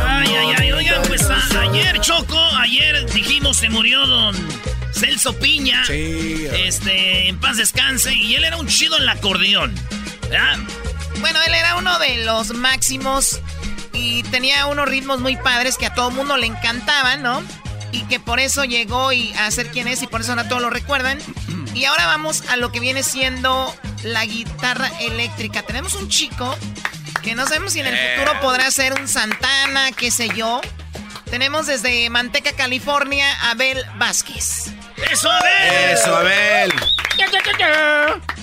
Ay, 0.05 0.29
ay, 0.35 0.55
ay, 0.57 0.71
oigan, 0.71 1.01
pues 1.07 1.27
ayer, 1.29 1.99
Choco, 2.01 2.39
ayer 2.59 3.05
dijimos 3.13 3.57
se 3.57 3.69
murió 3.69 4.05
don 4.05 4.35
Celso 4.91 5.33
Piña. 5.33 5.83
Sí. 5.85 6.47
Este, 6.65 7.29
en 7.29 7.39
paz 7.39 7.57
descanse. 7.57 8.13
Y 8.13 8.35
él 8.35 8.43
era 8.43 8.57
un 8.57 8.67
chido 8.67 8.97
en 8.97 9.03
el 9.03 9.09
acordeón. 9.09 9.73
¿verdad? 10.29 10.57
Bueno, 11.19 11.39
él 11.45 11.53
era 11.53 11.75
uno 11.75 11.97
de 11.99 12.23
los 12.25 12.53
máximos 12.53 13.39
y 13.93 14.23
tenía 14.23 14.67
unos 14.67 14.87
ritmos 14.87 15.19
muy 15.19 15.35
padres 15.35 15.77
que 15.77 15.85
a 15.85 15.93
todo 15.93 16.11
mundo 16.11 16.37
le 16.37 16.47
encantaban, 16.47 17.23
¿no? 17.23 17.43
Y 17.91 18.03
que 18.03 18.19
por 18.19 18.39
eso 18.39 18.65
llegó 18.65 19.11
y 19.11 19.33
a 19.33 19.49
ser 19.51 19.71
quien 19.71 19.87
es 19.87 20.01
y 20.03 20.07
por 20.07 20.21
eso 20.21 20.31
ahora 20.31 20.47
todos 20.47 20.61
lo 20.61 20.69
recuerdan. 20.69 21.19
Y 21.73 21.85
ahora 21.85 22.05
vamos 22.07 22.43
a 22.49 22.57
lo 22.57 22.71
que 22.71 22.79
viene 22.79 23.03
siendo 23.03 23.73
la 24.03 24.25
guitarra 24.25 24.89
eléctrica. 24.99 25.61
Tenemos 25.63 25.93
un 25.95 26.09
chico 26.09 26.55
que 27.21 27.35
no 27.35 27.45
sabemos 27.45 27.73
si 27.73 27.79
en 27.79 27.87
el 27.87 27.95
eh. 27.95 28.15
futuro 28.15 28.39
podrá 28.39 28.69
ser 28.71 28.93
un 28.93 29.07
Santana, 29.07 29.91
qué 29.91 30.11
sé 30.11 30.29
yo. 30.29 30.61
Tenemos 31.29 31.67
desde 31.67 32.09
Manteca, 32.09 32.53
California, 32.53 33.27
Abel 33.49 33.83
Vázquez. 33.97 34.67
¡Eso, 35.11 35.29
Abel! 35.29 35.91
¡Eso, 35.91 36.15
Abel! 36.15 36.73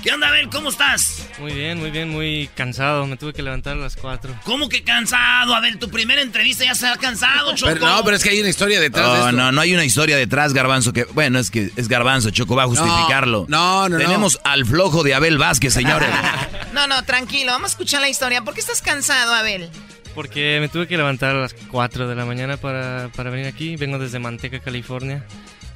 ¿Qué 0.02 0.12
onda, 0.12 0.28
Abel? 0.28 0.50
¿Cómo 0.50 0.68
estás? 0.68 1.28
Muy 1.38 1.52
bien, 1.52 1.78
muy 1.78 1.90
bien, 1.90 2.10
muy 2.10 2.50
cansado. 2.54 3.06
Me 3.06 3.16
tuve 3.16 3.32
que 3.32 3.42
levantar 3.42 3.74
a 3.74 3.80
las 3.80 3.96
4. 3.96 4.34
¿Cómo 4.44 4.68
que 4.68 4.82
cansado? 4.82 5.54
Abel, 5.54 5.78
tu 5.78 5.88
primera 5.88 6.20
entrevista 6.20 6.64
ya 6.64 6.74
se 6.74 6.86
ha 6.86 6.96
cansado, 6.96 7.54
Choco. 7.54 7.72
Pero 7.72 7.86
no, 7.86 8.04
pero 8.04 8.16
es 8.16 8.22
que 8.22 8.30
hay 8.30 8.40
una 8.40 8.50
historia 8.50 8.80
detrás 8.80 9.12
de 9.12 9.18
esto. 9.20 9.32
No, 9.32 9.52
no 9.52 9.60
hay 9.60 9.72
una 9.72 9.84
historia 9.84 10.16
detrás, 10.16 10.52
Garbanzo, 10.52 10.92
que... 10.92 11.04
Bueno, 11.04 11.38
es 11.38 11.50
que 11.50 11.70
es 11.76 11.88
Garbanzo, 11.88 12.30
Choco, 12.30 12.54
va 12.56 12.64
a 12.64 12.66
justificarlo. 12.66 13.46
No, 13.48 13.88
no, 13.88 13.96
no. 13.96 13.98
Tenemos 13.98 14.40
al 14.44 14.66
flojo 14.66 15.02
de 15.02 15.14
Abel 15.14 15.38
Vázquez, 15.38 15.72
señores. 15.72 16.10
no, 16.74 16.86
no, 16.86 17.02
tranquilo, 17.04 17.52
vamos 17.52 17.70
a 17.70 17.72
escuchar 17.72 18.00
la 18.00 18.08
historia. 18.08 18.42
¿Por 18.42 18.54
qué 18.54 18.60
estás 18.60 18.82
cansado, 18.82 19.32
Abel? 19.34 19.70
Porque 20.14 20.58
me 20.60 20.68
tuve 20.68 20.86
que 20.86 20.96
levantar 20.96 21.34
a 21.34 21.40
las 21.40 21.54
4 21.54 22.08
de 22.08 22.14
la 22.14 22.24
mañana 22.24 22.56
para, 22.56 23.08
para 23.16 23.30
venir 23.30 23.46
aquí. 23.46 23.76
Vengo 23.76 23.98
desde 23.98 24.18
Manteca, 24.18 24.60
California. 24.60 25.24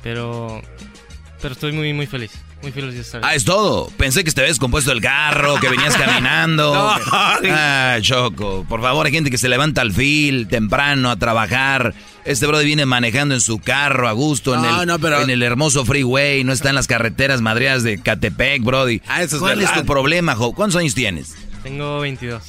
Pero, 0.02 0.62
pero 1.40 1.54
estoy 1.54 1.72
muy, 1.72 1.92
muy 1.92 2.06
feliz. 2.06 2.32
Muy 2.62 2.72
feliz 2.72 2.94
de 2.94 3.00
estar 3.00 3.20
Ah, 3.24 3.34
es 3.34 3.44
todo. 3.44 3.88
Pensé 3.96 4.24
que 4.24 4.32
te 4.32 4.40
habías 4.40 4.58
compuesto 4.58 4.90
el 4.90 5.00
carro, 5.00 5.60
que 5.60 5.68
venías 5.68 5.96
caminando. 5.96 6.72
Ah, 6.74 7.98
Choco. 8.00 8.64
Por 8.68 8.80
favor, 8.82 9.06
hay 9.06 9.12
gente 9.12 9.30
que 9.30 9.38
se 9.38 9.48
levanta 9.48 9.80
al 9.80 9.92
fil 9.92 10.48
temprano 10.48 11.10
a 11.10 11.16
trabajar. 11.16 11.94
Este 12.24 12.46
brother 12.46 12.66
viene 12.66 12.84
manejando 12.84 13.34
en 13.34 13.40
su 13.40 13.58
carro 13.58 14.08
a 14.08 14.12
gusto 14.12 14.54
en, 14.54 14.64
el, 14.64 14.90
en 15.22 15.30
el 15.30 15.42
hermoso 15.42 15.84
freeway. 15.84 16.42
No 16.44 16.52
está 16.52 16.68
en 16.68 16.74
las 16.74 16.86
carreteras 16.86 17.40
madreadas 17.40 17.84
de 17.84 18.02
Catepec, 18.02 18.62
Brody. 18.62 19.00
Ah, 19.06 19.22
eso 19.22 19.36
es 19.36 19.40
¿Cuál 19.40 19.62
es 19.62 19.72
tu 19.72 19.84
problema, 19.86 20.34
Jo? 20.34 20.52
¿Cuántos 20.52 20.80
años 20.80 20.94
tienes? 20.94 21.36
Tengo 21.62 22.00
22. 22.00 22.42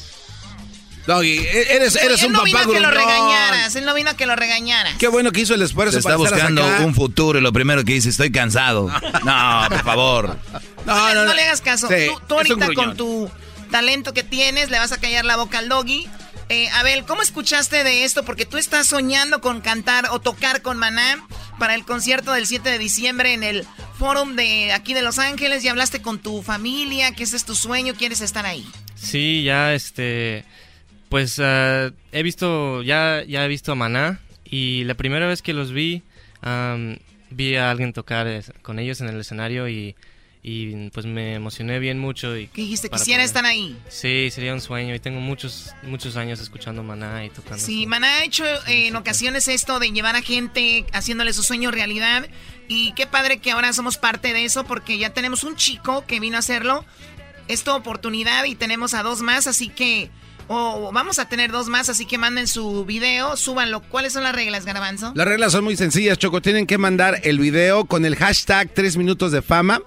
Doggy, 1.09 1.39
e-, 1.39 1.75
eres, 1.75 1.95
eres 1.95 2.21
él 2.21 2.27
un 2.27 2.33
no 2.33 2.39
papá 2.39 2.45
vino 2.45 2.59
a 2.59 2.73
que 2.73 2.79
lo 2.79 2.91
regañaras, 2.91 3.75
él 3.75 3.83
no 3.85 3.95
vino 3.95 4.11
a 4.11 4.13
que 4.13 4.27
lo 4.27 4.35
regañaras. 4.35 4.95
Qué 4.99 5.07
bueno 5.07 5.31
que 5.31 5.41
hizo 5.41 5.55
el 5.55 5.61
esfuerzo 5.63 5.93
Se 5.93 5.99
está 5.99 6.11
para 6.11 6.23
estar 6.23 6.37
buscando 6.37 6.63
acá. 6.63 6.85
un 6.85 6.93
futuro 6.93 7.39
y 7.39 7.41
lo 7.41 7.51
primero 7.51 7.83
que 7.83 7.93
dice, 7.93 8.09
estoy 8.09 8.31
cansado. 8.31 8.89
No, 9.25 9.65
por 9.69 9.83
favor. 9.83 10.37
No, 10.85 11.13
no, 11.13 11.33
le 11.33 11.43
hagas 11.43 11.61
caso. 11.61 11.87
Sí, 11.87 12.09
tú, 12.27 12.35
ahorita 12.35 12.73
con 12.73 12.95
tu 12.95 13.29
talento 13.71 14.13
que 14.13 14.23
tienes 14.23 14.69
le 14.69 14.77
vas 14.79 14.91
a 14.91 14.97
callar 14.97 15.25
la 15.25 15.35
boca 15.35 15.57
al 15.59 15.67
doggy. 15.67 16.07
Eh, 16.49 16.69
Abel, 16.69 17.05
¿cómo 17.05 17.21
escuchaste 17.21 17.83
de 17.83 18.03
esto? 18.03 18.23
Porque 18.23 18.45
tú 18.45 18.57
estás 18.57 18.87
soñando 18.87 19.41
con 19.41 19.61
cantar 19.61 20.07
o 20.11 20.19
tocar 20.19 20.61
con 20.61 20.77
Maná 20.77 21.23
para 21.59 21.75
el 21.75 21.85
concierto 21.85 22.31
del 22.33 22.47
7 22.47 22.69
de 22.69 22.77
diciembre 22.79 23.33
en 23.33 23.43
el 23.43 23.67
Forum 23.97 24.35
de 24.35 24.71
aquí 24.73 24.93
de 24.93 25.01
Los 25.01 25.19
Ángeles. 25.19 25.63
Ya 25.63 25.71
hablaste 25.71 26.01
con 26.01 26.19
tu 26.19 26.41
familia, 26.41 27.13
que 27.13 27.23
ese 27.23 27.35
es 27.35 27.45
tu 27.45 27.55
sueño, 27.55 27.93
quieres 27.95 28.21
estar 28.21 28.45
ahí. 28.45 28.67
Sí, 28.95 29.43
ya 29.43 29.73
este. 29.73 30.45
Pues 31.09 31.39
ah, 31.39 31.91
he 32.11 32.23
visto. 32.23 32.83
Ya, 32.83 33.23
ya 33.27 33.43
he 33.43 33.47
visto 33.47 33.71
a 33.71 33.75
Maná. 33.75 34.19
Y 34.45 34.83
la 34.85 34.93
primera 34.93 35.27
vez 35.27 35.41
que 35.41 35.53
los 35.53 35.71
vi. 35.71 36.03
am, 36.41 36.97
vi 37.31 37.55
a 37.55 37.69
alguien 37.69 37.93
tocar 37.93 38.27
con 38.61 38.79
ellos 38.79 39.01
en 39.01 39.09
el 39.09 39.19
escenario 39.19 39.67
y. 39.67 39.95
Y 40.41 40.89
pues 40.91 41.05
me 41.05 41.33
emocioné 41.35 41.79
bien 41.79 41.99
mucho. 41.99 42.37
Y 42.37 42.47
¿Qué 42.47 42.61
dijiste? 42.61 42.89
Quisiera 42.89 43.23
estar 43.23 43.45
ahí. 43.45 43.77
Sí, 43.89 44.29
sería 44.31 44.53
un 44.53 44.61
sueño. 44.61 44.95
Y 44.95 44.99
tengo 44.99 45.19
muchos, 45.19 45.73
muchos 45.83 46.15
años 46.15 46.39
escuchando 46.39 46.81
Maná 46.81 47.25
y 47.25 47.29
tocando. 47.29 47.57
Sí, 47.57 47.85
Maná 47.85 48.07
ha 48.07 48.23
hecho 48.23 48.45
eh, 48.67 48.87
en 48.87 48.95
ocasiones 48.95 49.49
esto 49.49 49.79
de 49.79 49.91
llevar 49.91 50.15
a 50.15 50.21
gente 50.21 50.85
haciéndole 50.93 51.33
su 51.33 51.43
sueño 51.43 51.71
realidad. 51.71 52.29
Y 52.69 52.93
qué 52.93 53.05
padre 53.05 53.39
que 53.39 53.51
ahora 53.51 53.73
somos 53.73 53.97
parte 53.97 54.31
de 54.31 54.45
eso 54.45 54.63
porque 54.63 54.97
ya 54.97 55.09
tenemos 55.09 55.43
un 55.43 55.57
chico 55.57 56.05
que 56.05 56.21
vino 56.21 56.37
a 56.37 56.39
hacerlo. 56.39 56.85
Es 57.49 57.65
tu 57.65 57.71
oportunidad 57.71 58.45
y 58.45 58.55
tenemos 58.55 58.93
a 58.93 59.03
dos 59.03 59.21
más, 59.21 59.45
así 59.47 59.67
que... 59.67 60.09
O 60.51 60.91
vamos 60.91 61.19
a 61.19 61.29
tener 61.29 61.51
dos 61.51 61.67
más, 61.67 61.89
así 61.89 62.07
que 62.07 62.17
manden 62.17 62.47
su 62.47 62.83
video, 62.83 63.37
súbanlo. 63.37 63.81
¿Cuáles 63.81 64.13
son 64.13 64.23
las 64.23 64.33
reglas, 64.33 64.65
Garbanzo? 64.65 65.11
Las 65.13 65.27
reglas 65.27 65.51
son 65.51 65.63
muy 65.63 65.77
sencillas, 65.77 66.17
Choco. 66.17 66.41
Tienen 66.41 66.65
que 66.65 66.79
mandar 66.79 67.21
el 67.23 67.37
video 67.37 67.85
con 67.85 68.03
el 68.03 68.15
hashtag 68.15 68.67
3 68.73 68.97
minutos 68.97 69.31
de 69.31 69.43
fama. 69.43 69.79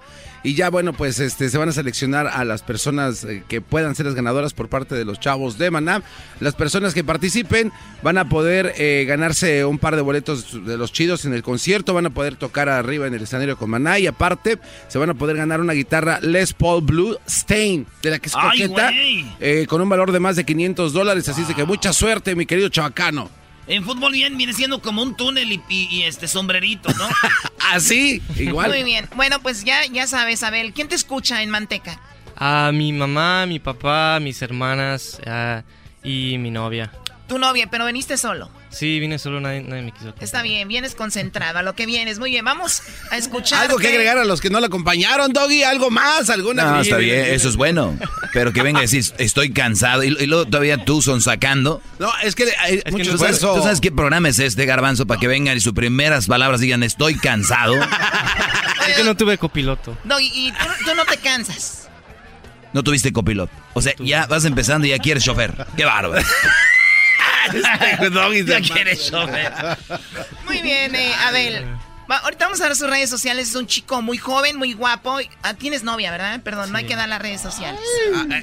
Y 0.43 0.55
ya, 0.55 0.69
bueno, 0.69 0.91
pues 0.91 1.19
este, 1.19 1.49
se 1.49 1.57
van 1.57 1.69
a 1.69 1.71
seleccionar 1.71 2.27
a 2.27 2.43
las 2.43 2.63
personas 2.63 3.23
eh, 3.23 3.43
que 3.47 3.61
puedan 3.61 3.95
ser 3.95 4.05
las 4.05 4.15
ganadoras 4.15 4.53
por 4.53 4.67
parte 4.67 4.93
de 4.93 5.05
los 5.05 5.19
chavos 5.19 5.57
de 5.57 5.71
Maná. 5.71 6.03
Las 6.41 6.53
personas 6.53 6.93
que 6.93 7.01
participen 7.01 7.71
van 8.01 8.17
a 8.17 8.27
poder 8.27 8.73
eh, 8.77 9.05
ganarse 9.07 9.63
un 9.63 9.79
par 9.79 9.95
de 9.95 10.01
boletos 10.01 10.65
de 10.65 10.77
los 10.77 10.91
chidos 10.91 11.23
en 11.23 11.33
el 11.33 11.43
concierto. 11.43 11.93
Van 11.93 12.07
a 12.07 12.09
poder 12.09 12.35
tocar 12.35 12.67
arriba 12.67 13.07
en 13.07 13.13
el 13.13 13.23
escenario 13.23 13.57
con 13.57 13.69
Maná. 13.69 13.99
Y 13.99 14.07
aparte, 14.07 14.59
se 14.89 14.97
van 14.99 15.09
a 15.09 15.13
poder 15.13 15.37
ganar 15.37 15.61
una 15.61 15.73
guitarra 15.73 16.19
Les 16.21 16.53
Paul 16.53 16.83
Blue 16.83 17.17
Stain, 17.25 17.87
de 18.01 18.09
la 18.09 18.19
que 18.19 18.27
es 18.27 18.35
¡Ay, 18.35 18.63
coqueta, 18.63 18.91
eh, 19.39 19.65
con 19.69 19.81
un 19.81 19.87
valor 19.87 20.11
de 20.11 20.19
más 20.19 20.35
de 20.35 20.43
500 20.43 20.91
dólares. 20.91 21.29
Así 21.29 21.43
es 21.43 21.47
de 21.47 21.55
que 21.55 21.63
mucha 21.63 21.93
suerte, 21.93 22.35
mi 22.35 22.45
querido 22.45 22.67
chavacano. 22.67 23.42
En 23.67 23.83
fútbol 23.85 24.11
bien 24.11 24.37
viene 24.37 24.53
siendo 24.53 24.81
como 24.81 25.01
un 25.01 25.15
túnel 25.15 25.51
y, 25.51 25.61
y- 25.69 25.87
y 25.89 26.03
este 26.03 26.27
sombrerito, 26.27 26.89
¿no? 26.93 27.07
Así, 27.71 28.21
igual. 28.37 28.69
Muy 28.69 28.83
bien. 28.83 29.07
Bueno, 29.15 29.41
pues 29.41 29.63
ya, 29.63 29.85
ya 29.85 30.05
sabes, 30.07 30.43
Abel. 30.43 30.73
¿Quién 30.73 30.87
te 30.89 30.95
escucha 30.95 31.41
en 31.41 31.49
Manteca? 31.49 31.99
A 32.35 32.71
mi 32.73 32.91
mamá, 32.91 33.45
mi 33.45 33.59
papá, 33.59 34.19
mis 34.19 34.41
hermanas 34.41 35.19
ah, 35.25 35.63
y 36.03 36.37
mi 36.39 36.51
novia. 36.51 36.91
Tu 37.27 37.39
novia, 37.39 37.67
pero 37.71 37.85
veniste 37.85 38.17
solo. 38.17 38.49
Sí, 38.69 38.99
vine 38.99 39.17
solo, 39.17 39.39
nadie, 39.39 39.61
nadie 39.61 39.83
me 39.83 39.91
quiso. 39.93 40.13
Está 40.19 40.41
bien, 40.41 40.67
vienes 40.67 40.93
concentrado 40.93 41.59
a 41.59 41.63
lo 41.63 41.73
que 41.73 41.85
vienes. 41.85 42.19
Muy 42.19 42.31
bien, 42.31 42.43
vamos 42.43 42.81
a 43.11 43.17
escuchar. 43.17 43.61
Algo 43.63 43.77
que 43.77 43.87
agregar 43.87 44.17
a 44.17 44.25
los 44.25 44.41
que 44.41 44.49
no 44.49 44.59
la 44.59 44.67
acompañaron, 44.67 45.31
Doggy, 45.31 45.63
algo 45.63 45.89
más, 45.89 46.29
alguna. 46.29 46.63
No, 46.63 46.81
está 46.81 46.97
bien, 46.97 47.25
eso 47.27 47.47
es 47.47 47.55
bueno. 47.55 47.97
Pero 48.33 48.51
que 48.51 48.61
venga 48.61 48.79
a 48.79 48.81
decir, 48.81 49.05
estoy 49.19 49.53
cansado. 49.53 50.03
Y, 50.03 50.07
y 50.07 50.25
luego 50.27 50.45
todavía 50.45 50.83
tú 50.83 51.01
son 51.01 51.21
sacando. 51.21 51.81
No, 51.97 52.11
es 52.23 52.35
que 52.35 52.45
hay 52.59 52.81
mucho 52.91 53.11
¿Tú 53.11 53.17
sabes, 53.17 53.35
esfuerzo. 53.35 53.55
tú 53.55 53.63
sabes 53.63 53.79
qué 53.79 53.91
programa 53.91 54.27
es 54.27 54.39
este, 54.39 54.65
Garbanzo? 54.65 55.07
Para 55.07 55.19
que 55.19 55.27
vengan 55.27 55.55
y 55.55 55.61
sus 55.61 55.73
primeras 55.73 56.27
palabras 56.27 56.59
digan, 56.59 56.83
estoy 56.83 57.15
cansado. 57.15 57.75
Es 58.87 58.97
que 58.97 59.03
no 59.05 59.15
tuve 59.15 59.37
copiloto. 59.37 59.97
No, 60.03 60.19
y, 60.19 60.25
y 60.25 60.51
tú, 60.51 60.65
tú 60.85 60.93
no 60.93 61.05
te 61.05 61.15
cansas. 61.15 61.87
No 62.73 62.83
tuviste 62.83 63.13
copiloto. 63.13 63.53
O 63.73 63.81
sea, 63.81 63.93
ya 63.97 64.25
vas 64.25 64.43
empezando 64.43 64.85
y 64.85 64.89
ya 64.89 64.99
quieres 64.99 65.23
chofer. 65.23 65.65
Qué 65.77 65.85
bárbaro. 65.85 66.21
ya 68.45 68.61
quieres 68.61 69.09
chofer. 69.09 69.53
Muy 70.45 70.61
bien, 70.61 70.95
eh, 70.95 71.13
Abel. 71.21 71.65
Va, 72.09 72.17
ahorita 72.17 72.45
vamos 72.45 72.61
a 72.61 72.67
ver 72.67 72.75
sus 72.75 72.89
redes 72.89 73.09
sociales. 73.09 73.49
Es 73.49 73.55
un 73.55 73.67
chico 73.67 74.01
muy 74.01 74.17
joven, 74.17 74.57
muy 74.57 74.73
guapo. 74.73 75.19
Ah, 75.41 75.53
tienes 75.53 75.83
novia, 75.83 76.11
¿verdad? 76.11 76.41
Perdón, 76.41 76.71
no 76.71 76.77
hay 76.77 76.85
que 76.85 76.95
dar 76.95 77.07
las 77.07 77.21
redes 77.21 77.41
sociales. 77.41 77.81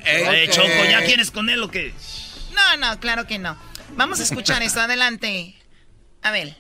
Eh, 0.07 0.49
Choco, 0.51 0.85
¿ya 0.91 1.05
quieres 1.05 1.31
con 1.31 1.51
él 1.51 1.63
o 1.63 1.71
qué? 1.71 1.93
No, 2.55 2.77
no, 2.77 2.99
claro 3.01 3.27
que 3.27 3.39
no. 3.39 3.57
Vamos 3.97 4.21
a 4.21 4.23
escuchar 4.23 4.63
esto, 4.63 4.81
adelante. 4.81 5.55
A 6.23 6.31
ver. 6.31 6.57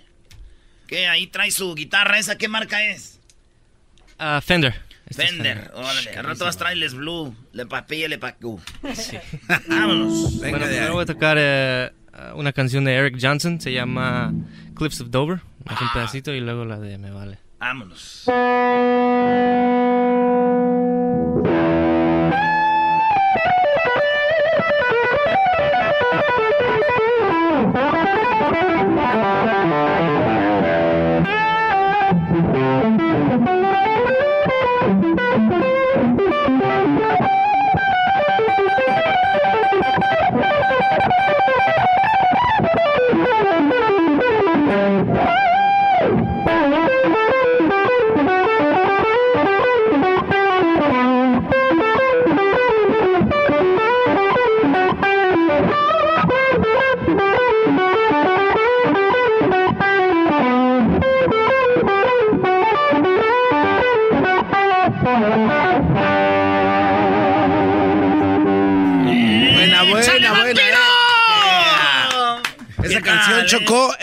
¿Qué? 0.86 1.08
Ahí 1.08 1.26
trae 1.26 1.50
su 1.50 1.74
guitarra 1.74 2.18
esa, 2.18 2.36
¿qué 2.36 2.48
marca 2.48 2.82
es? 2.84 3.18
Uh, 4.18 4.40
Fender. 4.40 4.90
Este 5.06 5.26
Fender, 5.26 5.70
órale. 5.74 6.10
Al 6.10 6.24
rato 6.24 6.44
vas 6.44 6.54
a 6.54 6.58
traerles 6.58 6.94
Blue, 6.94 7.34
le 7.52 7.66
papilla, 7.66 8.06
le 8.06 8.18
pacú. 8.18 8.60
Sí. 8.94 9.18
Vámonos. 9.66 10.38
Venga 10.40 10.58
bueno, 10.58 10.66
primero 10.66 10.92
voy 10.92 11.02
a 11.02 11.06
tocar 11.06 11.36
eh, 11.40 11.90
una 12.34 12.52
canción 12.52 12.84
de 12.84 12.94
Eric 12.94 13.18
Johnson, 13.20 13.60
se 13.60 13.72
llama 13.72 14.32
Cliffs 14.74 15.00
of 15.00 15.10
Dover. 15.10 15.40
Ah. 15.66 15.78
Un 15.80 15.88
pedacito 15.92 16.32
y 16.32 16.40
luego 16.40 16.64
la 16.64 16.78
de 16.78 16.98
Me 16.98 17.10
Vale. 17.10 17.38
Vámonos. 17.58 18.24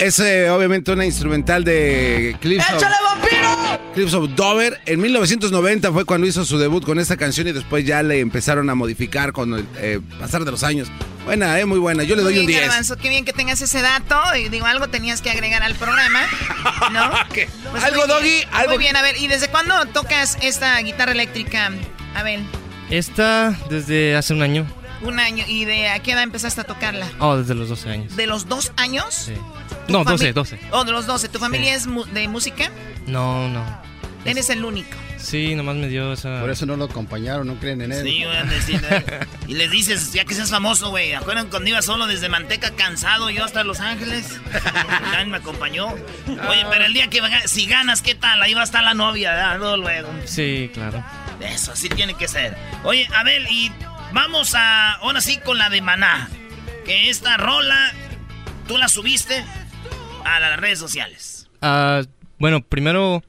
Es 0.08 0.20
eh, 0.20 0.50
obviamente 0.50 0.92
una 0.92 1.06
instrumental 1.06 1.64
de 1.64 2.38
Cliffs 2.40 2.66
of, 2.72 2.84
Cliffs 3.94 4.14
of 4.14 4.30
Dover. 4.36 4.80
En 4.86 5.02
1990 5.02 5.92
fue 5.92 6.06
cuando 6.06 6.26
hizo 6.26 6.46
su 6.46 6.58
debut 6.58 6.86
con 6.86 6.98
esta 7.00 7.18
canción 7.18 7.48
y 7.48 7.52
después 7.52 7.86
ya 7.86 8.02
le 8.04 8.20
empezaron 8.20 8.70
a 8.70 8.76
modificar 8.76 9.34
con 9.34 9.54
el 9.54 9.66
eh, 9.78 10.00
pasar 10.20 10.46
de 10.46 10.52
los 10.52 10.64
años. 10.64 10.88
Buena, 11.26 11.60
eh, 11.60 11.66
muy 11.66 11.78
buena. 11.78 12.04
Yo 12.04 12.16
le 12.16 12.24
doy 12.24 12.40
un 12.40 12.46
10. 12.46 12.94
qué 13.02 13.10
bien 13.10 13.26
que 13.26 13.34
tengas 13.34 13.62
ese 13.62 13.82
dato. 13.82 14.16
Y 14.36 14.48
digo, 14.48 14.66
algo 14.66 14.88
tenías 14.88 15.22
que 15.22 15.30
agregar 15.30 15.62
al 15.62 15.76
programa, 15.76 16.22
¿no? 16.92 17.12
Pues 17.72 17.84
algo, 17.84 18.08
Doggy. 18.08 18.44
Algo... 18.54 18.70
Muy 18.70 18.78
bien, 18.78 18.96
a 18.96 19.02
ver, 19.02 19.18
¿y 19.18 19.28
desde 19.28 19.50
cuándo 19.50 19.86
tocas 19.88 20.38
esta 20.42 20.80
guitarra 20.80 21.12
eléctrica? 21.12 21.72
A 22.16 22.24
ver. 22.24 22.40
Esta 22.90 23.58
desde 23.70 24.16
hace 24.16 24.34
un 24.34 24.42
año. 24.42 24.66
Un 25.02 25.20
año. 25.20 25.44
¿Y 25.48 25.66
de 25.66 25.90
a 25.90 26.00
qué 26.00 26.14
edad 26.14 26.24
empezaste 26.24 26.62
a 26.62 26.64
tocarla? 26.64 27.08
Oh, 27.20 27.36
desde 27.36 27.54
los 27.56 27.68
12 27.70 27.90
años. 27.90 28.16
¿De 28.16 28.26
los 28.26 28.48
dos 28.48 28.72
años? 28.78 29.14
Sí. 29.14 29.34
No, 29.90 30.04
12, 30.04 30.34
12. 30.34 30.60
Oh, 30.72 30.84
de 30.84 30.92
los 30.92 31.06
12. 31.08 31.30
¿Tu 31.30 31.40
familia 31.40 31.74
es 31.76 31.88
de 32.14 32.28
música? 32.28 32.72
No, 33.06 33.48
no. 33.50 33.64
Eres 34.26 34.50
el 34.50 34.66
único. 34.66 34.98
Sí, 35.18 35.56
nomás 35.56 35.76
me 35.78 35.88
dio 35.88 36.14
esa... 36.14 36.42
Por 36.42 36.50
eso 36.50 36.66
no 36.66 36.76
lo 36.76 36.86
acompañaron, 36.86 37.48
no 37.48 37.56
creen 37.60 37.82
en 37.82 37.92
él. 37.92 38.04
Sí, 38.04 38.24
voy 38.26 38.36
a 38.36 38.44
decir. 38.44 38.82
y 39.48 39.56
les 39.56 39.72
dices, 39.72 40.14
ya 40.14 40.26
que 40.26 40.34
seas 40.34 40.50
famoso, 40.50 40.90
güey. 40.90 41.14
¿Acuerdan 41.14 41.50
cuando 41.50 41.70
iba 41.70 41.82
solo 41.82 42.08
desde 42.08 42.30
Manteca, 42.30 42.72
cansado, 42.72 43.30
yo 43.30 43.44
hasta 43.44 43.64
Los 43.64 43.80
Ángeles? 43.80 44.40
Dan 45.12 45.32
me 45.32 45.38
acompañó. 45.38 45.88
Oye, 45.88 46.66
pero 46.70 46.86
el 46.86 46.94
día 46.94 47.10
que 47.10 47.22
si 47.46 47.66
ganas, 47.66 48.02
¿qué 48.02 48.16
tal? 48.16 48.42
Ahí 48.42 48.54
va 48.54 48.62
a 48.62 48.66
estar 48.66 48.84
la 48.84 48.94
novia, 48.94 49.32
¿verdad? 49.32 49.78
Luego. 49.78 50.10
Sí, 50.26 50.70
claro. 50.74 51.04
Eso, 51.40 51.72
así 51.72 51.90
tiene 51.90 52.14
que 52.16 52.28
ser. 52.28 52.58
Oye, 52.84 53.08
Abel, 53.14 53.48
y 53.50 53.72
Vamos 54.14 54.56
a, 54.56 54.94
ahora 54.94 55.22
sí, 55.22 55.38
con 55.38 55.58
la 55.58 55.70
de 55.70 55.82
Maná. 55.82 56.30
Que 56.86 57.10
esta 57.10 57.38
rola, 57.38 57.94
tú 58.68 58.78
la 58.78 58.88
subiste 58.88 59.44
a 60.24 60.40
las 60.40 60.60
redes 60.60 60.80
sociales. 60.80 61.50
Ah, 61.62 62.02
bueno, 62.40 62.62
primero 62.62 63.24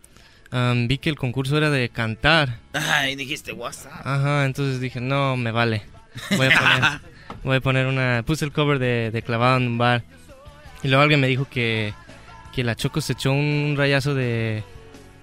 vi 0.86 0.98
que 0.98 1.10
el 1.10 1.16
concurso 1.16 1.56
era 1.56 1.70
de 1.70 1.88
cantar. 1.88 2.58
Ay, 2.72 3.16
dijiste 3.16 3.52
WhatsApp. 3.52 4.06
Ajá, 4.06 4.44
entonces 4.44 4.80
dije, 4.80 5.00
no, 5.00 5.36
me 5.36 5.50
vale. 5.50 5.82
Voy 6.36 6.46
a 6.46 6.58
poner, 6.58 7.00
voy 7.44 7.56
a 7.56 7.60
poner 7.60 7.86
una... 7.86 8.22
Puse 8.26 8.44
el 8.44 8.52
cover 8.52 8.78
de, 8.78 9.10
de 9.10 9.22
Clavado 9.22 9.56
en 9.58 9.66
un 9.66 9.78
bar. 9.78 10.02
Y 10.82 10.88
luego 10.88 11.02
alguien 11.02 11.20
me 11.20 11.26
dijo 11.26 11.46
que, 11.48 11.92
que 12.54 12.64
la 12.64 12.76
Choco 12.76 13.00
se 13.00 13.14
echó 13.14 13.32
un 13.32 13.74
rayazo 13.76 14.14
de, 14.14 14.62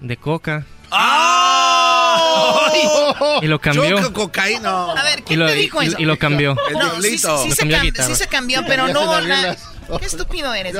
de 0.00 0.16
coca. 0.16 0.66
¡Ah! 0.90 1.82
Y 3.42 3.46
lo 3.46 3.60
cambió. 3.60 4.00
Choco, 4.00 4.24
cocaína. 4.24 4.92
A 4.92 5.02
ver, 5.02 5.22
¿quién 5.22 5.44
te 5.46 5.54
dijo 5.54 5.80
eso? 5.80 5.96
Y, 5.98 6.04
lo 6.04 6.18
cambió. 6.18 6.54
No, 6.72 7.00
sí, 7.00 7.18
sí, 7.18 7.28
sí, 7.42 7.52
se 7.52 7.68
cambió 7.68 7.92
sí, 8.04 8.14
se 8.14 8.26
cambió, 8.26 8.62
pero 8.66 8.88
no... 8.88 9.20
La... 9.20 9.56
Qué 9.98 10.06
estúpido 10.06 10.52
eres. 10.54 10.76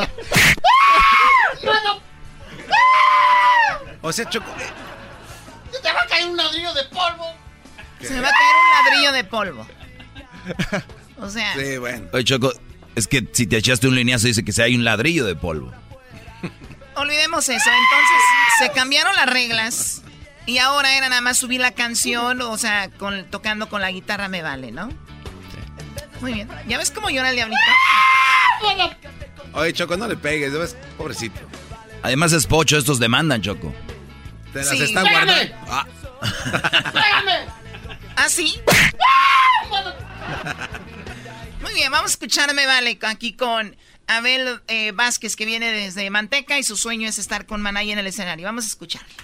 o 4.03 4.13
sea, 4.13 4.29
Choco... 4.29 4.47
Se 5.73 5.81
te 5.81 5.93
va 5.93 6.03
a 6.03 6.07
caer 6.07 6.27
un 6.27 6.37
ladrillo 6.37 6.73
de 6.75 6.85
polvo. 6.85 7.35
Se 8.01 8.15
me 8.15 8.21
va 8.21 8.29
a 8.29 8.33
caer 8.33 8.57
un 8.57 8.71
ladrillo 8.85 9.13
de 9.13 9.25
polvo. 9.25 9.67
O 11.19 11.29
sea... 11.31 11.55
Sí, 11.55 11.79
bueno. 11.79 12.09
Oye, 12.13 12.25
Choco, 12.25 12.53
es 12.95 13.07
que 13.07 13.27
si 13.33 13.47
te 13.47 13.57
echaste 13.57 13.89
un 13.89 13.95
lineazo 13.95 14.27
dice 14.27 14.45
que 14.45 14.53
se 14.53 14.63
hay 14.63 14.75
un 14.75 14.85
ladrillo 14.85 15.25
de 15.25 15.35
polvo. 15.35 15.73
Olvidemos 16.95 17.49
eso. 17.49 17.71
Entonces, 17.71 18.23
se 18.59 18.71
cambiaron 18.73 19.15
las 19.17 19.27
reglas. 19.27 20.03
Y 20.47 20.59
ahora 20.59 20.97
era 20.97 21.09
nada 21.09 21.21
más 21.21 21.39
subir 21.39 21.61
la 21.61 21.73
canción, 21.73 22.41
o 22.41 22.57
sea, 22.57 22.89
con, 22.91 23.25
tocando 23.31 23.69
con 23.69 23.81
la 23.83 23.91
guitarra 23.91 24.29
me 24.29 24.43
vale, 24.43 24.71
¿no? 24.71 24.89
Muy 26.21 26.33
bien. 26.33 26.49
¿Ya 26.67 26.79
ves 26.79 26.91
cómo 26.91 27.11
llora 27.11 27.31
el 27.31 27.37
diablito? 27.37 27.61
Oye, 29.53 29.73
Choco, 29.73 29.97
no 29.97 30.07
le 30.09 30.17
pegues, 30.17 30.53
ves? 30.53 30.77
Pobrecito. 30.97 31.41
Además 32.03 32.33
es 32.33 32.47
pocho, 32.47 32.77
estos 32.79 32.99
demandan, 32.99 33.43
Choco. 33.43 33.75
Te 34.53 34.61
las 34.61 34.73
están 34.73 35.07
guardando. 35.11 35.55
Ah. 35.69 35.87
¿Ah, 38.17 38.29
sí? 38.29 38.59
Muy 41.63 41.75
bien, 41.75 41.91
vamos 41.91 42.11
a 42.11 42.13
escucharme, 42.13 42.67
vale, 42.67 42.99
aquí 43.03 43.35
con 43.35 43.77
Abel 44.07 44.61
eh, 44.69 44.93
Vázquez, 44.93 45.37
que 45.37 45.45
viene 45.45 45.71
desde 45.73 46.09
Manteca 46.11 46.59
y 46.59 46.63
su 46.63 46.77
sueño 46.77 47.09
es 47.09 47.19
estar 47.19 47.47
con 47.47 47.61
Manay 47.61 47.91
en 47.93 47.99
el 47.99 48.07
escenario. 48.07 48.47
Vamos 48.47 48.65
a 48.65 48.69
escucharle. 48.69 49.15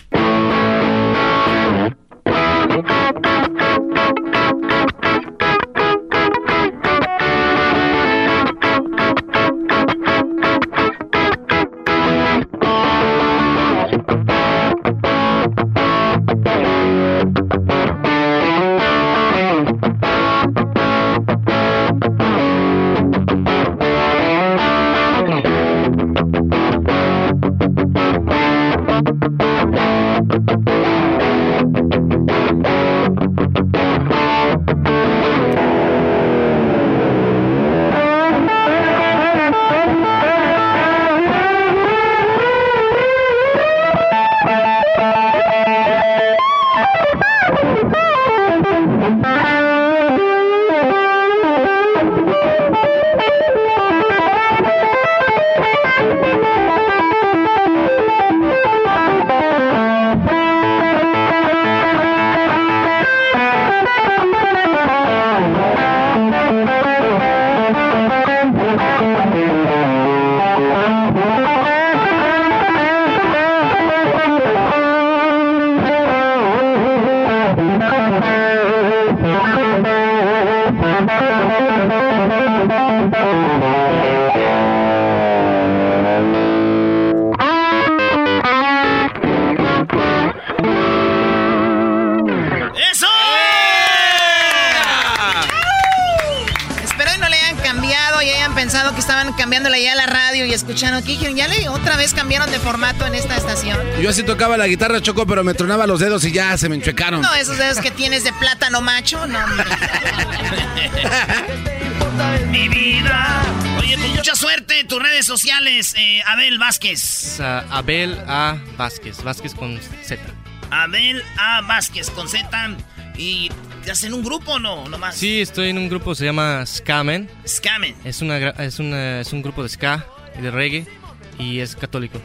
Cambiaron 102.22 102.52
de 102.52 102.60
formato 102.60 103.04
en 103.04 103.16
esta 103.16 103.36
estación. 103.36 103.76
Yo 104.00 104.08
así 104.08 104.22
tocaba 104.22 104.56
la 104.56 104.68
guitarra, 104.68 105.00
Choco, 105.00 105.26
pero 105.26 105.42
me 105.42 105.54
tronaba 105.54 105.88
los 105.88 105.98
dedos 105.98 106.24
y 106.24 106.30
ya 106.30 106.56
se 106.56 106.68
me 106.68 106.76
enchuecaron. 106.76 107.20
No, 107.20 107.34
esos 107.34 107.58
dedos 107.58 107.78
que 107.78 107.90
tienes 107.90 108.22
de 108.22 108.32
plátano 108.34 108.80
macho, 108.80 109.26
no, 109.26 109.40
Mi 112.48 112.68
vida. 112.68 113.42
Oye, 113.80 113.98
pues 113.98 114.10
mucha 114.10 114.36
suerte 114.36 114.78
en 114.78 114.86
tus 114.86 115.02
redes 115.02 115.26
sociales, 115.26 115.96
eh, 115.98 116.22
Abel 116.24 116.60
Vázquez. 116.60 117.40
Abel 117.40 118.16
A. 118.28 118.58
Vázquez, 118.76 119.20
Vázquez 119.24 119.56
con 119.56 119.80
Z. 120.04 120.22
Abel 120.70 121.24
A. 121.38 121.62
Vázquez 121.62 122.08
con 122.10 122.28
Z. 122.28 122.76
Y 123.18 123.50
¿Estás 123.80 124.04
en 124.04 124.14
un 124.14 124.22
grupo 124.22 124.52
o 124.52 124.60
no? 124.60 124.88
Nomás. 124.88 125.16
Sí, 125.16 125.40
estoy 125.40 125.70
en 125.70 125.78
un 125.78 125.88
grupo, 125.88 126.14
se 126.14 126.24
llama 126.24 126.64
Skamen. 126.64 127.28
Skamen. 127.44 127.96
Es, 128.04 128.22
una, 128.22 128.38
es, 128.38 128.78
una, 128.78 129.20
es 129.20 129.32
un 129.32 129.42
grupo 129.42 129.64
de 129.64 129.68
ska 129.68 130.06
y 130.38 130.42
de 130.42 130.52
reggae 130.52 131.01
y 131.38 131.60
es 131.60 131.76
católico. 131.76 132.20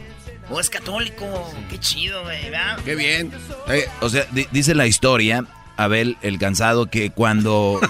Oh, 0.50 0.60
es 0.60 0.70
católico. 0.70 1.52
Qué 1.70 1.78
chido, 1.78 2.22
güey, 2.22 2.38
Qué 2.84 2.94
bien. 2.94 3.30
Eh, 3.68 3.86
o 4.00 4.08
sea, 4.08 4.26
dice 4.50 4.74
la 4.74 4.86
historia 4.86 5.44
Abel 5.78 6.16
el 6.22 6.38
cansado 6.40 6.86
que 6.86 7.10
cuando 7.10 7.80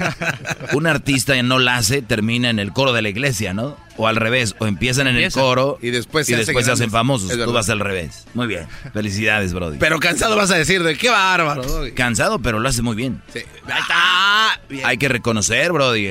un 0.74 0.86
artista 0.86 1.40
no 1.42 1.58
la 1.58 1.76
hace, 1.76 2.02
termina 2.02 2.50
en 2.50 2.58
el 2.58 2.72
coro 2.74 2.92
de 2.92 3.00
la 3.00 3.08
iglesia, 3.08 3.54
¿no? 3.54 3.78
O 3.96 4.08
al 4.08 4.16
revés, 4.16 4.54
o 4.58 4.66
empiezan 4.66 5.06
en 5.06 5.16
el 5.16 5.32
coro 5.32 5.78
y 5.80 5.88
después 5.88 6.26
se, 6.26 6.36
después 6.36 6.66
se 6.66 6.72
hacen 6.72 6.90
famosos. 6.90 7.30
Tú 7.30 7.50
vas 7.50 7.70
al 7.70 7.80
revés. 7.80 8.26
Muy 8.34 8.46
bien. 8.46 8.66
Felicidades, 8.92 9.54
Brody. 9.54 9.78
Pero 9.78 10.00
cansado 10.00 10.36
vas 10.36 10.50
a 10.50 10.56
decir, 10.56 10.82
de 10.82 10.98
qué 10.98 11.08
bárbaro. 11.08 11.62
Cansado, 11.94 12.40
pero 12.40 12.58
lo 12.58 12.68
hace 12.68 12.82
muy 12.82 12.94
bien. 12.94 13.22
Sí. 13.32 13.40
Ah, 13.68 14.58
Hay 14.84 14.98
que 14.98 15.08
reconocer, 15.08 15.72
Brody. 15.72 16.08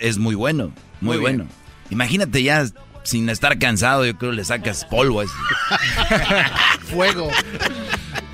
es 0.00 0.16
muy 0.16 0.34
bueno. 0.36 0.72
Muy, 1.02 1.18
bueno. 1.18 1.46
Imagínate 1.90 2.42
ya 2.42 2.64
sin 3.02 3.28
estar 3.28 3.58
cansado, 3.58 4.04
yo 4.04 4.16
creo 4.16 4.30
que 4.30 4.36
le 4.38 4.44
sacas 4.44 4.84
polvo 4.84 5.22
a 5.22 5.24
Fuego. 6.90 7.30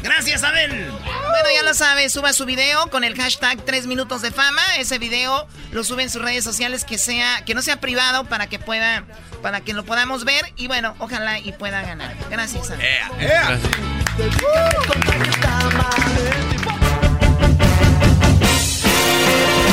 Gracias, 0.03 0.45
Abel. 0.45 0.71
Bueno, 0.71 1.49
ya 1.55 1.62
lo 1.64 1.75
sabe, 1.75 2.09
suba 2.09 2.33
su 2.33 2.45
video 2.45 2.89
con 2.91 3.03
el 3.03 3.17
hashtag 3.17 3.64
3 3.64 3.87
minutos 3.87 4.23
de 4.23 4.31
fama. 4.31 4.62
Ese 4.79 4.99
video 4.99 5.47
lo 5.73 5.83
sube 5.85 6.05
en 6.05 6.11
sus 6.11 6.23
redes 6.23 6.45
sociales 6.45 6.85
que 6.85 6.97
sea, 6.97 7.45
que 7.45 7.55
no 7.55 7.62
sea 7.62 7.81
privado 7.81 8.25
para 8.25 8.47
que 8.47 8.59
pueda, 8.59 9.05
para 9.43 9.61
que 9.62 9.75
lo 9.75 9.85
podamos 9.85 10.25
ver 10.25 10.53
y 10.57 10.69
bueno, 10.69 10.95
ojalá 11.01 11.39
y 11.39 11.53
pueda 11.53 11.83
ganar. 11.83 12.14
Gracias, 12.31 12.71
Abel. 12.71 12.87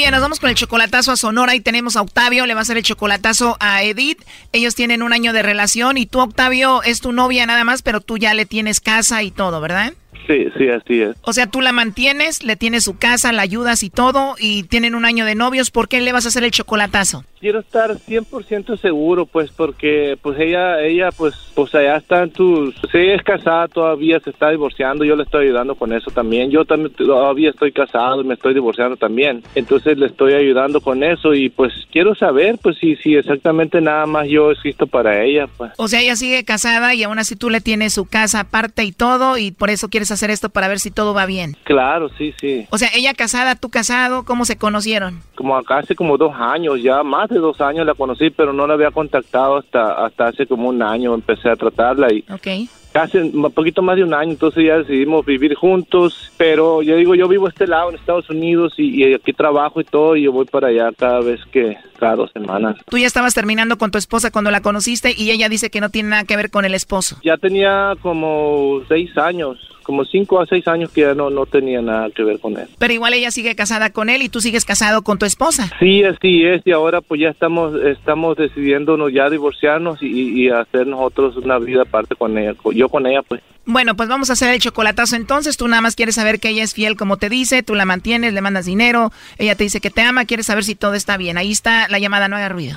bien, 0.00 0.12
nos 0.12 0.22
vamos 0.22 0.40
con 0.40 0.48
el 0.48 0.56
chocolatazo 0.56 1.12
a 1.12 1.16
Sonora 1.18 1.54
y 1.54 1.60
tenemos 1.60 1.94
a 1.94 2.00
Octavio, 2.00 2.46
le 2.46 2.54
va 2.54 2.60
a 2.60 2.62
hacer 2.62 2.78
el 2.78 2.82
chocolatazo 2.82 3.58
a 3.60 3.82
Edith. 3.82 4.24
Ellos 4.50 4.74
tienen 4.74 5.02
un 5.02 5.12
año 5.12 5.34
de 5.34 5.42
relación 5.42 5.98
y 5.98 6.06
tú, 6.06 6.20
Octavio, 6.20 6.82
es 6.82 7.02
tu 7.02 7.12
novia 7.12 7.44
nada 7.44 7.64
más, 7.64 7.82
pero 7.82 8.00
tú 8.00 8.16
ya 8.16 8.32
le 8.32 8.46
tienes 8.46 8.80
casa 8.80 9.22
y 9.22 9.30
todo, 9.30 9.60
¿verdad? 9.60 9.92
Sí, 10.30 10.46
sí, 10.56 10.68
así 10.68 11.02
es. 11.02 11.16
O 11.22 11.32
sea, 11.32 11.48
tú 11.48 11.60
la 11.60 11.72
mantienes, 11.72 12.44
le 12.44 12.54
tienes 12.54 12.84
su 12.84 12.96
casa, 12.96 13.32
la 13.32 13.42
ayudas 13.42 13.82
y 13.82 13.90
todo, 13.90 14.36
y 14.38 14.62
tienen 14.62 14.94
un 14.94 15.04
año 15.04 15.24
de 15.24 15.34
novios. 15.34 15.72
¿Por 15.72 15.88
qué 15.88 16.00
le 16.00 16.12
vas 16.12 16.24
a 16.24 16.28
hacer 16.28 16.44
el 16.44 16.52
chocolatazo? 16.52 17.24
Quiero 17.40 17.60
estar 17.60 17.96
100% 17.96 18.78
seguro, 18.78 19.26
pues, 19.26 19.50
porque, 19.50 20.16
pues, 20.20 20.38
ella, 20.38 20.82
ella, 20.82 21.08
pues, 21.10 21.34
pues, 21.54 21.74
allá 21.74 21.96
está 21.96 22.22
en 22.22 22.30
tus... 22.30 22.74
Si 22.92 22.98
ella 22.98 23.14
es 23.14 23.22
casada 23.22 23.66
todavía, 23.66 24.20
se 24.20 24.28
está 24.28 24.50
divorciando, 24.50 25.04
yo 25.04 25.16
le 25.16 25.22
estoy 25.22 25.46
ayudando 25.46 25.74
con 25.74 25.92
eso 25.92 26.10
también. 26.10 26.50
Yo 26.50 26.66
también 26.66 26.94
todavía 26.94 27.50
estoy 27.50 27.72
casado 27.72 28.22
me 28.22 28.34
estoy 28.34 28.52
divorciando 28.52 28.96
también. 28.96 29.42
Entonces, 29.54 29.96
le 29.96 30.06
estoy 30.06 30.34
ayudando 30.34 30.82
con 30.82 31.02
eso 31.02 31.34
y, 31.34 31.48
pues, 31.48 31.72
quiero 31.90 32.14
saber, 32.14 32.58
pues, 32.62 32.76
si, 32.76 32.94
si 32.96 33.16
exactamente 33.16 33.80
nada 33.80 34.04
más 34.04 34.28
yo 34.28 34.50
existo 34.50 34.86
para 34.86 35.24
ella, 35.24 35.48
pues. 35.56 35.72
O 35.78 35.88
sea, 35.88 36.02
ella 36.02 36.16
sigue 36.16 36.44
casada 36.44 36.94
y 36.94 37.02
aún 37.04 37.18
así 37.18 37.36
tú 37.36 37.48
le 37.48 37.62
tienes 37.62 37.94
su 37.94 38.04
casa 38.04 38.40
aparte 38.40 38.84
y 38.84 38.92
todo, 38.92 39.38
y 39.38 39.50
por 39.50 39.70
eso 39.70 39.88
quieres 39.88 40.10
hacer 40.10 40.19
esto 40.28 40.50
para 40.50 40.68
ver 40.68 40.80
si 40.80 40.90
todo 40.90 41.14
va 41.14 41.24
bien. 41.24 41.56
Claro, 41.64 42.10
sí, 42.18 42.34
sí. 42.38 42.66
O 42.70 42.76
sea, 42.76 42.90
ella 42.94 43.14
casada, 43.14 43.54
tú 43.54 43.70
casado, 43.70 44.26
¿cómo 44.26 44.44
se 44.44 44.58
conocieron? 44.58 45.22
Como 45.36 45.56
acá 45.56 45.78
hace 45.78 45.96
como 45.96 46.18
dos 46.18 46.34
años, 46.36 46.82
ya 46.82 47.02
más 47.02 47.30
de 47.30 47.38
dos 47.38 47.58
años 47.62 47.86
la 47.86 47.94
conocí, 47.94 48.28
pero 48.28 48.52
no 48.52 48.66
la 48.66 48.74
había 48.74 48.90
contactado 48.90 49.56
hasta, 49.56 50.04
hasta 50.04 50.26
hace 50.26 50.46
como 50.46 50.68
un 50.68 50.82
año, 50.82 51.14
empecé 51.14 51.48
a 51.48 51.56
tratarla 51.56 52.12
y... 52.12 52.22
Ok 52.30 52.68
casi 52.92 53.18
un 53.18 53.52
poquito 53.52 53.82
más 53.82 53.96
de 53.96 54.04
un 54.04 54.14
año, 54.14 54.32
entonces 54.32 54.64
ya 54.66 54.78
decidimos 54.78 55.24
vivir 55.24 55.54
juntos, 55.54 56.30
pero 56.36 56.82
yo 56.82 56.96
digo, 56.96 57.14
yo 57.14 57.28
vivo 57.28 57.48
este 57.48 57.66
lado 57.66 57.90
en 57.90 57.96
Estados 57.96 58.28
Unidos 58.30 58.74
y, 58.76 59.14
aquí 59.14 59.32
trabajo 59.32 59.80
y 59.80 59.84
todo, 59.84 60.16
y 60.16 60.22
yo 60.22 60.32
voy 60.32 60.44
para 60.46 60.68
allá 60.68 60.90
cada 60.96 61.20
vez 61.20 61.40
que, 61.52 61.76
cada 61.98 62.16
dos 62.16 62.30
semanas. 62.32 62.76
Tú 62.88 62.98
ya 62.98 63.06
estabas 63.06 63.34
terminando 63.34 63.78
con 63.78 63.90
tu 63.90 63.98
esposa 63.98 64.30
cuando 64.30 64.50
la 64.50 64.60
conociste 64.60 65.14
y 65.16 65.30
ella 65.30 65.48
dice 65.48 65.70
que 65.70 65.80
no 65.80 65.90
tiene 65.90 66.10
nada 66.10 66.24
que 66.24 66.36
ver 66.36 66.50
con 66.50 66.64
el 66.64 66.74
esposo. 66.74 67.16
Ya 67.22 67.36
tenía 67.36 67.94
como 68.02 68.82
seis 68.88 69.16
años 69.16 69.69
como 69.82 70.04
cinco 70.04 70.40
a 70.40 70.46
seis 70.46 70.66
años 70.68 70.90
que 70.90 71.02
ya 71.02 71.14
no, 71.14 71.30
no 71.30 71.46
tenía 71.46 71.82
nada 71.82 72.08
que 72.10 72.22
ver 72.22 72.38
con 72.38 72.56
él. 72.56 72.68
Pero 72.78 72.92
igual 72.92 73.14
ella 73.14 73.30
sigue 73.30 73.54
casada 73.54 73.90
con 73.90 74.08
él 74.08 74.22
y 74.22 74.28
tú 74.28 74.40
sigues 74.40 74.64
casado 74.64 75.02
con 75.02 75.18
tu 75.18 75.26
esposa. 75.26 75.70
Sí, 75.78 76.04
así 76.04 76.44
es, 76.44 76.62
y 76.64 76.72
ahora 76.72 77.00
pues 77.00 77.20
ya 77.20 77.28
estamos, 77.28 77.74
estamos 77.82 78.36
decidiéndonos 78.36 79.12
ya 79.12 79.30
divorciarnos 79.30 80.02
y, 80.02 80.42
y 80.42 80.48
hacer 80.48 80.86
nosotros 80.86 81.36
una 81.36 81.58
vida 81.58 81.82
aparte 81.82 82.14
con 82.14 82.36
ella, 82.38 82.54
yo 82.72 82.88
con 82.88 83.06
ella 83.06 83.22
pues. 83.22 83.42
Bueno, 83.66 83.94
pues 83.94 84.08
vamos 84.08 84.30
a 84.30 84.32
hacer 84.32 84.52
el 84.52 84.60
chocolatazo 84.60 85.16
entonces. 85.16 85.56
Tú 85.56 85.68
nada 85.68 85.82
más 85.82 85.94
quieres 85.94 86.14
saber 86.14 86.40
que 86.40 86.48
ella 86.48 86.64
es 86.64 86.74
fiel 86.74 86.96
como 86.96 87.18
te 87.18 87.28
dice, 87.28 87.62
tú 87.62 87.74
la 87.74 87.84
mantienes, 87.84 88.32
le 88.32 88.40
mandas 88.40 88.66
dinero, 88.66 89.12
ella 89.38 89.54
te 89.54 89.64
dice 89.64 89.80
que 89.80 89.90
te 89.90 90.00
ama, 90.00 90.24
quieres 90.24 90.46
saber 90.46 90.64
si 90.64 90.74
todo 90.74 90.94
está 90.94 91.16
bien. 91.16 91.38
Ahí 91.38 91.52
está 91.52 91.86
la 91.88 91.98
llamada, 91.98 92.28
no 92.28 92.36
haga 92.36 92.48
ruido. 92.48 92.76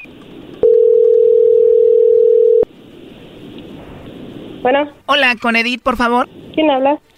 Bueno. 4.62 4.90
Hola, 5.08 5.36
con 5.42 5.56
Edith, 5.56 5.82
por 5.82 5.98
favor. 5.98 6.30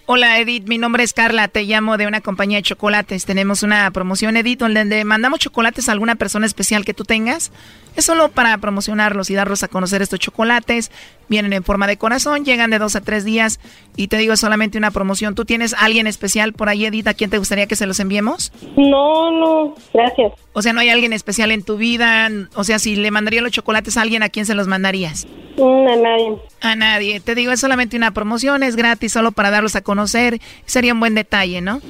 Hola 0.06 0.38
Edith, 0.38 0.68
mi 0.68 0.78
nombre 0.78 1.02
es 1.02 1.12
Carla, 1.12 1.48
te 1.48 1.64
llamo 1.64 1.96
de 1.96 2.06
una 2.06 2.20
compañía 2.20 2.58
de 2.58 2.62
chocolates. 2.62 3.26
Tenemos 3.26 3.64
una 3.64 3.90
promoción 3.90 4.36
Edith 4.36 4.60
donde 4.60 5.04
mandamos 5.04 5.40
chocolates 5.40 5.88
a 5.88 5.92
alguna 5.92 6.14
persona 6.14 6.46
especial 6.46 6.84
que 6.84 6.94
tú 6.94 7.04
tengas. 7.04 7.50
Es 7.96 8.04
solo 8.04 8.28
para 8.28 8.56
promocionarlos 8.58 9.30
y 9.30 9.34
darlos 9.34 9.62
a 9.62 9.68
conocer 9.68 10.02
estos 10.02 10.20
chocolates. 10.20 10.90
Vienen 11.28 11.54
en 11.54 11.64
forma 11.64 11.86
de 11.86 11.96
corazón, 11.96 12.44
llegan 12.44 12.70
de 12.70 12.78
dos 12.78 12.94
a 12.94 13.00
tres 13.00 13.24
días 13.24 13.58
y 13.96 14.08
te 14.08 14.18
digo 14.18 14.34
es 14.34 14.40
solamente 14.40 14.76
una 14.76 14.90
promoción. 14.90 15.34
¿Tú 15.34 15.44
tienes 15.44 15.74
alguien 15.74 16.06
especial 16.06 16.52
por 16.52 16.68
ahí 16.68 16.84
Edith 16.84 17.08
a 17.08 17.14
quién 17.14 17.30
te 17.30 17.38
gustaría 17.38 17.66
que 17.66 17.74
se 17.74 17.86
los 17.86 17.98
enviemos? 17.98 18.52
No, 18.76 19.30
no, 19.30 19.74
gracias. 19.94 20.32
O 20.52 20.62
sea, 20.62 20.72
no 20.72 20.80
hay 20.80 20.90
alguien 20.90 21.14
especial 21.14 21.50
en 21.50 21.62
tu 21.62 21.78
vida. 21.78 22.28
O 22.54 22.64
sea, 22.64 22.78
si 22.78 22.96
le 22.96 23.10
mandaría 23.10 23.40
los 23.40 23.52
chocolates 23.52 23.96
a 23.96 24.02
alguien, 24.02 24.22
¿a 24.22 24.28
quién 24.28 24.46
se 24.46 24.54
los 24.54 24.68
mandarías? 24.68 25.26
Mm, 25.56 25.88
a 25.88 25.96
nadie. 25.96 26.38
A 26.60 26.76
nadie. 26.76 27.20
Te 27.20 27.34
digo, 27.34 27.52
es 27.52 27.60
solamente 27.60 27.96
una 27.96 28.12
promoción, 28.12 28.62
es 28.62 28.76
gratis, 28.76 29.12
solo 29.12 29.32
para 29.32 29.50
darlos 29.50 29.74
a 29.74 29.80
conocer. 29.80 30.38
Sería 30.66 30.92
un 30.92 31.00
buen 31.00 31.14
detalle, 31.14 31.62
¿no? 31.62 31.80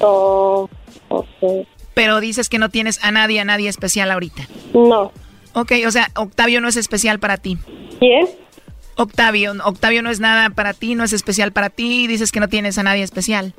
Oh, 0.00 0.68
Pero 1.92 2.20
dices 2.20 2.48
que 2.48 2.58
no 2.58 2.70
tienes 2.70 3.04
a 3.04 3.10
nadie, 3.10 3.40
a 3.40 3.44
nadie 3.44 3.68
especial 3.68 4.10
ahorita. 4.10 4.48
No. 4.72 5.12
Ok, 5.54 5.72
o 5.86 5.90
sea, 5.90 6.08
Octavio 6.16 6.60
no 6.60 6.68
es 6.68 6.76
especial 6.76 7.18
para 7.18 7.36
ti. 7.36 7.58
¿Quién? 7.98 8.28
Octavio, 8.96 9.52
Octavio 9.64 10.02
no 10.02 10.10
es 10.10 10.20
nada 10.20 10.50
para 10.50 10.74
ti, 10.74 10.94
no 10.94 11.04
es 11.04 11.12
especial 11.12 11.52
para 11.52 11.70
ti, 11.70 12.06
dices 12.06 12.32
que 12.32 12.40
no 12.40 12.48
tienes 12.48 12.76
a 12.78 12.82
nadie 12.82 13.02
especial. 13.02 13.54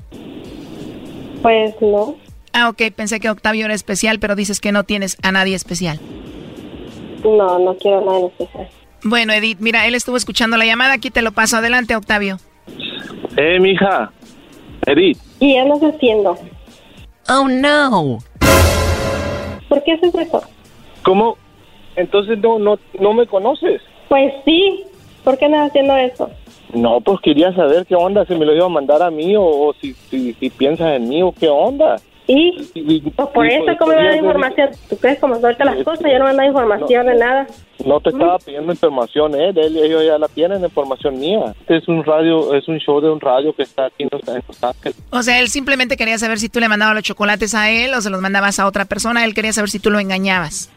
Pues 1.42 1.74
no. 1.82 2.16
Ah, 2.54 2.70
ok, 2.70 2.82
pensé 2.96 3.20
que 3.20 3.30
Octavio 3.30 3.66
era 3.66 3.74
especial, 3.74 4.20
pero 4.20 4.36
dices 4.36 4.60
que 4.60 4.72
no 4.72 4.84
tienes 4.84 5.18
a 5.24 5.32
nadie 5.32 5.56
especial. 5.56 6.00
No, 7.24 7.60
no 7.60 7.76
quiero 7.78 8.00
a 8.00 8.14
nadie 8.14 8.28
especial. 8.28 8.68
Bueno, 9.04 9.34
Edith, 9.34 9.58
mira, 9.60 9.88
él 9.88 9.96
estuvo 9.96 10.16
escuchando 10.18 10.58
la 10.58 10.66
llamada, 10.66 10.94
aquí 10.94 11.10
te 11.10 11.22
lo 11.22 11.32
paso. 11.32 11.58
Adelante, 11.58 11.96
Octavio. 11.96 12.38
Eh, 13.38 13.60
mija. 13.60 14.12
Edith. 14.86 15.18
¿Y 15.40 15.54
qué 15.54 15.60
andas 15.60 15.80
haciendo? 15.82 16.38
Oh 17.30 17.48
no. 17.48 18.20
¿Por 19.70 19.84
qué 19.84 19.94
haces 19.94 20.14
eso? 20.14 20.44
¿Cómo? 21.04 21.38
Entonces 22.02 22.38
no, 22.40 22.60
no, 22.60 22.78
no 23.00 23.14
me 23.14 23.26
conoces. 23.28 23.82
Pues 24.10 24.34
sí. 24.46 24.84
¿Por 25.24 25.38
qué 25.38 25.46
andas 25.46 25.70
haciendo 25.70 25.96
eso? 25.96 26.30
No, 26.74 27.00
pues 27.02 27.20
quería 27.22 27.54
saber 27.54 27.86
qué 27.86 27.96
onda, 27.96 28.26
si 28.26 28.34
me 28.34 28.46
lo 28.46 28.56
iba 28.56 28.66
a 28.66 28.70
mandar 28.70 29.04
a 29.04 29.12
mí 29.12 29.36
o, 29.36 29.44
o 29.44 29.74
si, 29.80 29.94
si, 29.94 30.34
si 30.34 30.50
piensas 30.50 30.96
en 30.96 31.10
mí 31.10 31.22
o 31.22 31.32
qué 31.32 31.48
onda. 31.50 31.98
¿Y? 32.32 33.12
Pues 33.16 33.30
por 33.30 33.46
y 33.46 33.50
eso, 33.50 33.66
pues, 33.66 33.78
¿cómo 33.78 33.92
me 33.92 33.98
quería 33.98 34.18
información? 34.18 34.70
¿Tú 34.90 34.98
crees 34.98 35.20
cómo 35.20 35.36
son 35.36 35.46
ahorita 35.46 35.66
las 35.66 35.84
cosas? 35.84 36.06
Ya 36.10 36.20
no 36.20 36.26
me 36.26 36.34
dan 36.34 36.46
información 36.46 37.06
de 37.08 37.16
nada. 37.16 37.48
No 37.86 38.00
te 38.00 38.10
estaba 38.10 38.38
pidiendo 38.40 38.72
información, 38.72 39.36
¿eh? 39.36 39.52
De 39.52 39.62
él, 39.62 39.76
ellos 39.76 40.06
ya 40.06 40.18
la 40.18 40.30
tienen, 40.30 40.64
información 40.64 41.20
mía. 41.20 41.54
Este 41.60 41.78
es 41.78 41.88
un 41.90 42.06
radio, 42.06 42.54
es 42.56 42.68
un 42.70 42.78
show 42.78 43.02
de 43.02 43.10
un 43.10 43.20
radio 43.20 43.54
que 43.54 43.64
está 43.64 43.88
aquí 43.88 44.04
en 44.04 44.10
Los 44.12 44.26
en 44.30 44.42
Los 44.48 44.64
Ángeles. 44.64 44.98
O 45.10 45.22
sea, 45.24 45.40
él 45.42 45.50
simplemente 45.50 45.98
quería 45.98 46.18
saber 46.18 46.40
si 46.40 46.48
tú 46.48 46.62
le 46.62 46.70
mandabas 46.70 46.96
los 46.96 47.04
chocolates 47.04 47.54
a 47.54 47.70
él 47.70 47.94
o 47.94 48.00
se 48.00 48.10
los 48.10 48.22
mandabas 48.22 48.60
a 48.60 48.66
otra 48.66 48.86
persona. 48.86 49.26
Él 49.26 49.34
quería 49.34 49.52
saber 49.52 49.70
si 49.70 49.80
tú 49.80 49.90
lo 49.90 50.00
engañabas. 50.00 50.72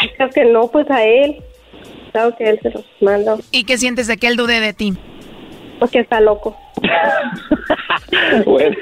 Ay, 0.00 0.10
creo 0.16 0.30
que 0.30 0.44
no, 0.46 0.66
pues 0.68 0.90
a 0.90 1.04
él. 1.04 1.36
Claro 2.10 2.34
que 2.36 2.50
él 2.50 2.58
se 2.62 2.70
los 2.70 2.84
manda. 3.00 3.36
¿Y 3.52 3.62
qué 3.64 3.78
sientes 3.78 4.08
de 4.08 4.16
que 4.16 4.26
él 4.26 4.36
dude 4.36 4.58
de 4.58 4.72
ti? 4.72 4.94
Porque 5.78 6.00
está 6.00 6.20
loco. 6.20 6.56
Bueno. 8.44 8.76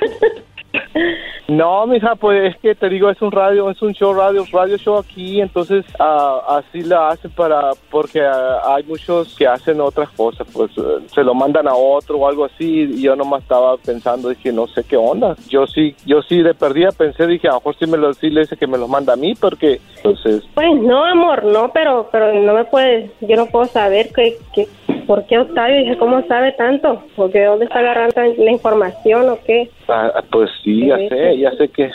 No, 1.49 1.87
mija, 1.87 2.15
pues 2.15 2.55
es 2.55 2.61
que 2.61 2.75
te 2.75 2.89
digo, 2.89 3.11
es 3.11 3.21
un 3.21 3.31
radio, 3.31 3.69
es 3.69 3.81
un 3.83 3.93
show 3.93 4.15
radio, 4.15 4.45
radio 4.51 4.79
show 4.79 4.97
aquí, 4.97 5.43
entonces 5.43 5.85
ah, 5.99 6.41
así 6.49 6.83
la 6.83 7.11
hacen 7.11 7.31
para, 7.33 7.73
porque 7.91 8.23
ah, 8.23 8.61
hay 8.75 8.83
muchos 8.85 9.37
que 9.37 9.47
hacen 9.47 9.79
otras 9.81 10.09
cosas, 10.11 10.47
pues 10.53 10.71
se 11.15 11.23
lo 11.23 11.35
mandan 11.35 11.69
a 11.69 11.75
otro 11.75 12.17
o 12.17 12.29
algo 12.29 12.47
así, 12.47 12.89
y 12.95 13.03
yo 13.03 13.15
nomás 13.15 13.43
estaba 13.43 13.77
pensando, 13.77 14.31
dije, 14.31 14.53
no 14.53 14.67
sé 14.69 14.85
qué 14.85 14.97
onda, 14.97 15.37
yo 15.49 15.67
sí, 15.67 15.95
yo 16.07 16.23
sí 16.23 16.43
de 16.43 16.55
perdida 16.55 16.93
pensé, 16.93 17.27
dije, 17.27 17.49
a 17.49 17.53
lo 17.53 17.57
mejor 17.59 17.89
me 17.89 17.99
lo, 17.99 18.15
que 18.15 18.67
me 18.67 18.79
los 18.79 18.89
manda 18.89 19.13
a 19.13 19.17
mí, 19.17 19.35
porque, 19.35 19.81
entonces, 19.97 20.45
Pues 20.55 20.75
no, 20.81 21.05
amor, 21.05 21.45
no, 21.45 21.71
pero 21.73 22.09
pero 22.11 22.33
no 22.33 22.55
me 22.55 22.65
puedes, 22.65 23.11
yo 23.21 23.37
no 23.37 23.47
puedo 23.47 23.67
saber 23.67 24.11
que, 24.15 24.39
que 24.55 24.67
por 25.07 25.27
qué 25.27 25.39
Octavio, 25.39 25.79
dije, 25.79 25.97
¿cómo 25.99 26.27
sabe 26.27 26.53
tanto? 26.53 27.03
Porque 27.17 27.41
¿de 27.41 27.47
dónde 27.47 27.65
está 27.67 27.79
agarrando 27.81 28.21
la 28.39 28.51
información 28.51 29.29
o 29.31 29.39
qué? 29.47 29.71
ah, 29.89 30.11
pues 30.31 30.51
sí, 30.63 30.87
ya 30.87 30.97
sé, 30.97 31.39
ya 31.39 31.51
sé 31.53 31.69
que, 31.69 31.91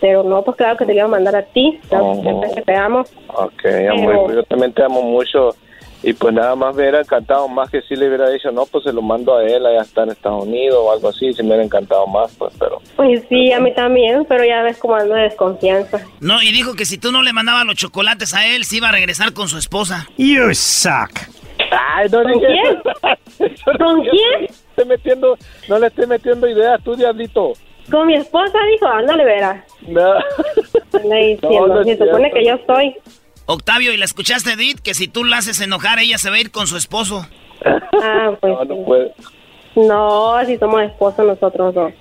Pero 0.00 0.22
no, 0.22 0.42
pues 0.42 0.56
claro 0.56 0.76
que 0.76 0.84
te 0.86 0.94
iba 0.94 1.04
a 1.04 1.08
mandar 1.08 1.36
a 1.36 1.42
ti, 1.42 1.78
claro, 1.88 2.06
Oh. 2.06 2.22
siempre 2.22 2.50
que 2.54 2.62
te 2.62 2.74
amo. 2.76 3.04
ok, 3.28 3.64
amor, 3.90 4.24
pues 4.24 4.36
yo 4.36 4.42
también 4.44 4.72
te 4.72 4.82
amo 4.82 5.02
mucho, 5.02 5.50
y 6.04 6.12
pues 6.14 6.34
nada 6.34 6.56
más 6.56 6.74
me 6.74 6.82
hubiera 6.82 7.00
encantado 7.00 7.46
más 7.46 7.70
que 7.70 7.80
si 7.82 7.94
le 7.94 8.08
hubiera 8.08 8.28
dicho, 8.28 8.50
no, 8.50 8.66
pues 8.66 8.82
se 8.82 8.92
lo 8.92 9.00
mando 9.02 9.36
a 9.36 9.44
él, 9.44 9.64
allá 9.64 9.82
está 9.82 10.02
en 10.02 10.10
Estados 10.10 10.44
Unidos 10.44 10.78
o 10.82 10.90
algo 10.92 11.08
así, 11.10 11.32
si 11.32 11.42
me 11.42 11.50
hubiera 11.50 11.62
encantado 11.62 12.08
más, 12.08 12.34
pues, 12.36 12.52
pero... 12.58 12.80
Pues 12.96 13.22
sí, 13.28 13.52
a 13.52 13.60
mí 13.60 13.72
también, 13.72 14.24
pero 14.28 14.44
ya 14.44 14.62
ves 14.62 14.78
cómo 14.78 14.96
ando 14.96 15.14
de 15.14 15.22
desconfianza. 15.22 16.00
No, 16.20 16.42
y 16.42 16.50
dijo 16.50 16.74
que 16.74 16.84
si 16.86 16.98
tú 16.98 17.12
no 17.12 17.22
le 17.22 17.32
mandabas 17.32 17.64
los 17.64 17.76
chocolates 17.76 18.34
a 18.34 18.44
él, 18.48 18.64
se 18.64 18.78
iba 18.78 18.88
a 18.88 18.92
regresar 18.92 19.32
con 19.32 19.46
su 19.46 19.58
esposa. 19.58 20.08
You 20.18 20.52
suck. 20.54 21.10
Ay, 21.70 22.08
no 22.12 22.22
¿Con 22.22 22.32
quién? 22.40 22.82
¿Con 23.78 24.02
quién? 24.02 24.44
Estoy 24.44 24.84
metiendo, 24.86 25.36
no 25.68 25.78
le 25.78 25.86
estoy 25.86 26.06
metiendo 26.06 26.48
ideas, 26.48 26.80
tú, 26.82 26.94
diablito. 26.96 27.52
Con 27.90 28.06
mi 28.06 28.14
esposa 28.14 28.58
dijo, 28.72 28.86
ándale, 28.86 29.24
verás. 29.24 29.64
No. 29.86 30.14
Diciendo, 30.92 31.48
No, 31.50 31.66
no 31.68 31.84
se 31.84 31.96
supone 31.96 32.30
que 32.30 32.44
yo 32.46 32.58
soy. 32.66 32.96
Octavio, 33.46 33.92
¿y 33.92 33.96
la 33.96 34.04
escuchaste, 34.04 34.52
Edith? 34.52 34.80
Que 34.80 34.94
si 34.94 35.08
tú 35.08 35.24
la 35.24 35.38
haces 35.38 35.60
enojar, 35.60 35.98
ella 35.98 36.16
se 36.18 36.30
va 36.30 36.36
a 36.36 36.40
ir 36.40 36.50
con 36.52 36.66
su 36.66 36.76
esposo. 36.76 37.26
Ah, 37.64 38.32
pues 38.40 38.52
No, 38.52 38.64
no 38.64 38.84
puede. 38.84 39.12
no, 39.74 40.44
si 40.46 40.56
somos 40.58 40.82
esposos 40.82 41.26
nosotros 41.26 41.74
dos. 41.74 41.92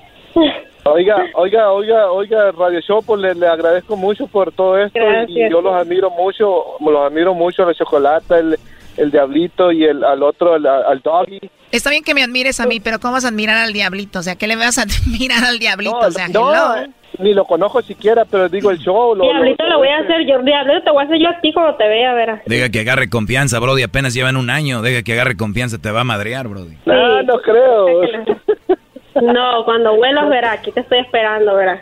Oiga, 0.84 1.18
oiga, 1.36 1.72
oiga, 1.72 2.12
oiga, 2.12 2.52
Radio 2.54 2.80
Show, 2.82 3.04
pues 3.04 3.22
le, 3.22 3.36
le 3.36 3.48
agradezco 3.48 3.96
mucho 3.96 4.26
por 4.28 4.52
todo 4.52 4.80
esto 4.80 4.98
y 4.98 5.02
Gracias. 5.04 5.52
yo 5.52 5.62
los 5.62 5.74
admiro 5.76 6.10
mucho, 6.10 6.64
los 6.80 7.06
admiro 7.06 7.36
mucho, 7.36 7.66
la 7.66 7.74
chocolate, 7.76 8.40
el, 8.40 8.60
el 9.02 9.12
diablito 9.12 9.72
y 9.72 9.84
el 9.86 10.04
al 10.04 10.22
otro, 10.24 10.56
el- 10.56 10.66
al 10.68 11.00
doggy. 11.02 11.40
Está 11.72 11.90
bien 11.90 12.04
que 12.04 12.14
me 12.14 12.24
admires 12.24 12.60
a 12.60 12.66
mí, 12.66 12.80
pero 12.80 13.00
¿cómo 13.00 13.14
vas 13.14 13.26
a 13.26 13.30
admirar 13.30 13.58
al 13.58 13.74
diablito? 13.74 14.20
O 14.20 14.24
sea, 14.24 14.36
¿qué 14.36 14.48
le 14.48 14.56
vas 14.56 14.78
a 14.78 14.82
admirar 15.06 15.44
al 15.44 15.60
diablito? 15.60 15.98
o 15.98 16.12
sea, 16.12 16.28
no, 16.28 16.52
hello. 16.76 16.88
ni 17.20 17.34
lo 17.34 17.46
conozco 17.46 17.82
siquiera, 17.82 18.26
pero 18.26 18.50
digo 18.50 18.72
el 18.72 18.78
show. 18.80 19.16
Lo, 19.16 19.24
Diablito 19.24 19.66
lo 19.68 19.78
voy 19.78 19.88
a 19.88 19.98
hacer 20.00 20.26
yo, 20.28 20.40
Diablito 20.44 20.84
te 20.84 20.92
voy 20.92 21.04
a 21.04 21.06
hacer 21.06 21.20
yo 21.20 21.30
a 21.30 21.40
ti 21.42 21.54
cuando 21.54 21.76
te 21.76 21.88
vea, 21.88 22.14
verás. 22.14 22.42
Deja 22.46 22.70
que 22.70 22.80
agarre 22.82 23.10
confianza, 23.10 23.60
Brody. 23.60 23.84
Apenas 23.84 24.14
llevan 24.14 24.36
un 24.38 24.50
año. 24.50 24.82
Deja 24.82 25.02
que 25.04 25.14
agarre 25.14 25.36
confianza, 25.38 25.78
te 25.80 25.92
va 25.92 26.02
a 26.02 26.04
madrear, 26.06 26.48
Brody. 26.48 26.76
Ah, 26.88 27.22
no 27.26 27.40
creo. 27.42 28.02
No, 29.22 29.66
cuando 29.66 29.96
vuelas, 29.98 30.30
verás, 30.30 30.60
aquí 30.60 30.72
te 30.72 30.80
estoy 30.80 31.00
esperando, 31.00 31.54
verás. 31.56 31.82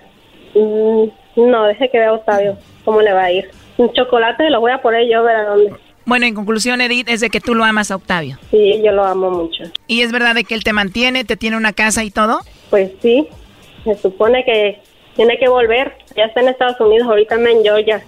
Mm, 0.56 1.04
no, 1.36 1.64
deje 1.66 1.90
que 1.92 2.00
vea 2.00 2.10
a 2.10 2.14
Octavio 2.14 2.58
cómo 2.84 3.02
le 3.02 3.14
va 3.14 3.26
a 3.26 3.32
ir. 3.32 3.50
Un 3.78 3.94
chocolate 3.94 4.46
se 4.46 4.50
lo 4.50 4.60
voy 4.60 4.72
a 4.72 4.82
poner 4.82 5.08
yo, 5.08 5.24
verás 5.24 5.48
dónde. 5.48 5.74
Bueno, 6.06 6.26
en 6.26 6.34
conclusión, 6.36 6.82
Edith, 6.82 7.08
es 7.10 7.20
de 7.22 7.30
que 7.30 7.40
tú 7.40 7.54
lo 7.56 7.64
amas 7.64 7.92
a 7.92 7.96
Octavio. 7.96 8.38
Sí, 8.52 8.82
yo 8.84 8.92
lo 8.92 9.04
amo 9.04 9.30
mucho. 9.30 9.64
¿Y 9.88 10.02
es 10.02 10.12
verdad 10.12 10.36
de 10.36 10.44
que 10.44 10.56
él 10.56 10.64
te 10.64 10.74
mantiene, 10.74 11.24
te 11.24 11.38
tiene 11.38 11.58
una 11.58 11.74
casa 11.74 12.04
y 12.04 12.12
todo? 12.12 12.40
Pues 12.70 12.92
sí, 13.02 13.28
se 13.84 13.96
supone 13.96 14.44
que 14.44 14.82
tiene 15.16 15.38
que 15.38 15.48
volver. 15.48 15.96
Ya 16.16 16.26
está 16.26 16.42
en 16.42 16.50
Estados 16.50 16.80
Unidos, 16.80 17.08
ahorita 17.08 17.36
anda 17.36 17.52
en 17.52 17.64
Georgia. 17.64 18.04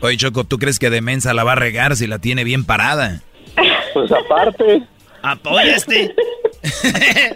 Oye, 0.00 0.16
Choco, 0.16 0.44
¿tú 0.44 0.58
crees 0.58 0.78
que 0.78 0.90
de 0.90 1.00
mensa 1.00 1.34
la 1.34 1.44
va 1.44 1.52
a 1.52 1.56
regar 1.56 1.96
si 1.96 2.06
la 2.06 2.18
tiene 2.18 2.44
bien 2.44 2.64
parada? 2.64 3.20
Pues 3.94 4.12
aparte. 4.12 4.82
Apoya 5.22 5.76
este. 5.76 6.14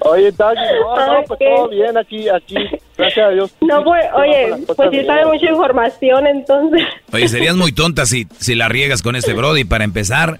Oye, 0.00 0.30
Doggy, 0.30 0.60
no, 0.80 1.06
no, 1.06 1.24
pues 1.26 1.40
todo 1.40 1.68
bien 1.68 1.98
aquí, 1.98 2.28
aquí, 2.28 2.54
gracias 3.02 3.26
a 3.26 3.30
Dios. 3.30 3.54
No, 3.60 3.84
pues, 3.84 4.04
oye, 4.14 4.64
pues 4.66 4.90
sí 4.90 5.04
sabe 5.04 5.26
mucha 5.26 5.46
información, 5.46 6.26
entonces. 6.26 6.82
Oye, 7.12 7.28
serías 7.28 7.56
muy 7.56 7.72
tonta 7.72 8.06
si, 8.06 8.26
si 8.38 8.54
la 8.54 8.68
riegas 8.68 9.02
con 9.02 9.16
este 9.16 9.34
Brody. 9.34 9.64
Para 9.64 9.84
empezar, 9.84 10.38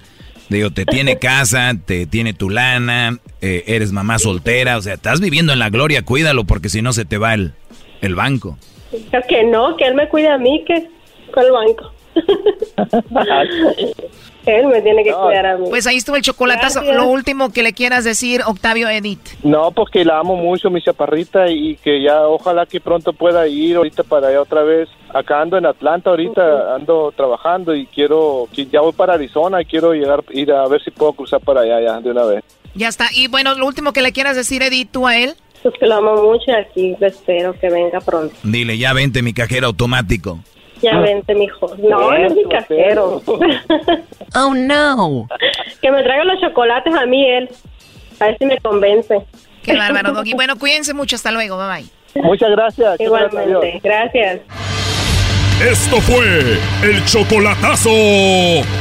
digo, 0.49 0.71
te 0.71 0.85
tiene 0.85 1.19
casa, 1.19 1.73
te 1.85 2.07
tiene 2.07 2.33
tu 2.33 2.51
lana, 2.51 3.19
eh, 3.41 3.65
eres 3.67 3.93
mamá 3.93 4.19
soltera. 4.19 4.77
O 4.77 4.83
sea, 4.83 4.95
estás 4.95 5.21
viviendo 5.21 5.53
en 5.53 5.59
la 5.59 5.71
gloria, 5.71 6.03
cuídalo 6.03 6.45
porque 6.45 6.69
si 6.69 6.83
no 6.83 6.93
se 6.93 7.05
te 7.05 7.19
va 7.19 7.35
el, 7.35 7.53
el 8.01 8.15
banco. 8.15 8.59
Que 9.29 9.45
no, 9.45 9.77
que 9.77 9.85
él 9.87 9.95
me 9.95 10.09
cuida 10.09 10.35
a 10.35 10.39
mí, 10.39 10.65
que 10.67 10.89
con 11.33 11.45
el 11.45 11.53
banco. 11.53 11.93
él 14.47 14.67
me 14.67 14.81
tiene 14.83 15.05
que 15.05 15.13
cuidar 15.13 15.47
a 15.47 15.57
mí. 15.57 15.67
Pues 15.69 15.87
ahí 15.87 15.97
estuvo 15.97 16.17
el 16.17 16.23
chocolatazo. 16.23 16.81
Gracias. 16.81 16.97
Lo 16.97 17.07
último 17.07 17.53
que 17.53 17.63
le 17.63 17.73
quieras 17.73 18.05
decir, 18.05 18.43
Octavio 18.47 18.89
Edith. 18.89 19.21
No, 19.43 19.71
porque 19.71 20.05
la 20.05 20.19
amo 20.19 20.37
mucho, 20.37 20.71
mi 20.71 20.83
chaparrita, 20.83 21.49
y 21.49 21.77
que 21.77 22.03
ya 22.03 22.27
ojalá 22.27 22.67
que 22.67 22.81
pronto 22.81 23.13
pueda 23.13 23.47
ir 23.47 23.77
ahorita 23.77 24.03
para 24.03 24.29
allá 24.29 24.41
otra 24.41 24.63
vez. 24.63 24.89
Acá 25.15 25.43
ando 25.43 25.59
en 25.59 25.67
Atlanta 25.67 26.11
ahorita, 26.11 26.75
ando 26.75 27.13
trabajando 27.15 27.75
y 27.75 27.87
quiero, 27.87 28.49
que 28.53 28.67
ya 28.67 28.81
voy 28.81 28.93
para 28.93 29.15
Arizona 29.15 29.61
y 29.61 29.65
quiero 29.67 29.93
llegar, 29.93 30.25
ir 30.31 30.53
a 30.53 30.67
ver 30.69 30.83
si 30.83 30.91
puedo 30.91 31.13
cruzar 31.13 31.41
para 31.41 31.61
allá 31.61 31.81
ya 31.81 32.01
de 32.01 32.11
una 32.11 32.25
vez. 32.25 32.45
Ya 32.75 32.89
está. 32.89 33.07
Y 33.15 33.29
bueno, 33.29 33.55
lo 33.55 33.67
último 33.67 33.93
que 33.93 34.01
le 34.03 34.13
quieras 34.13 34.37
decir, 34.37 34.63
Edith, 34.63 34.89
tú 34.91 35.07
a 35.07 35.19
él. 35.19 35.35
Pues 35.63 35.75
que 35.79 35.87
lo 35.87 35.97
amo 35.97 36.17
mucho 36.23 36.45
y 36.49 36.55
aquí 36.55 36.97
espero 37.01 37.55
que 37.61 37.69
venga 37.69 38.01
pronto. 38.01 38.35
Dile, 38.43 38.79
ya 38.79 38.93
vente 38.93 39.23
mi 39.23 39.33
cajero 39.33 39.69
automático. 39.69 40.41
Ya 40.83 40.99
vente, 40.99 41.35
mijo. 41.35 41.75
No, 41.79 42.11
no 42.11 42.17
es 42.17 42.35
mi 42.35 42.45
cajero. 42.45 43.23
oh, 44.35 44.55
no. 44.55 45.29
que 45.81 45.91
me 45.91 46.03
traiga 46.03 46.25
los 46.25 46.41
chocolates 46.41 46.95
a 46.95 47.07
mí 47.07 47.25
él. 47.25 47.49
A 48.21 48.27
ver 48.27 48.39
si 48.39 48.47
me 48.47 48.59
convence. 48.59 49.25
Qué 49.63 49.77
bárbaro, 49.77 50.13
Doggy. 50.13 50.35
Bueno, 50.35 50.59
cuídense 50.59 50.93
mucho. 50.93 51.17
Hasta 51.17 51.31
luego. 51.31 51.57
Bye 51.57 51.83
bye. 52.15 52.23
Muchas 52.23 52.51
gracias. 52.51 53.01
Igualmente. 53.01 53.81
Gracias. 53.83 54.41
Esto 55.71 56.01
fue 56.01 56.59
el 56.83 57.05
chocolatazo. 57.05 57.91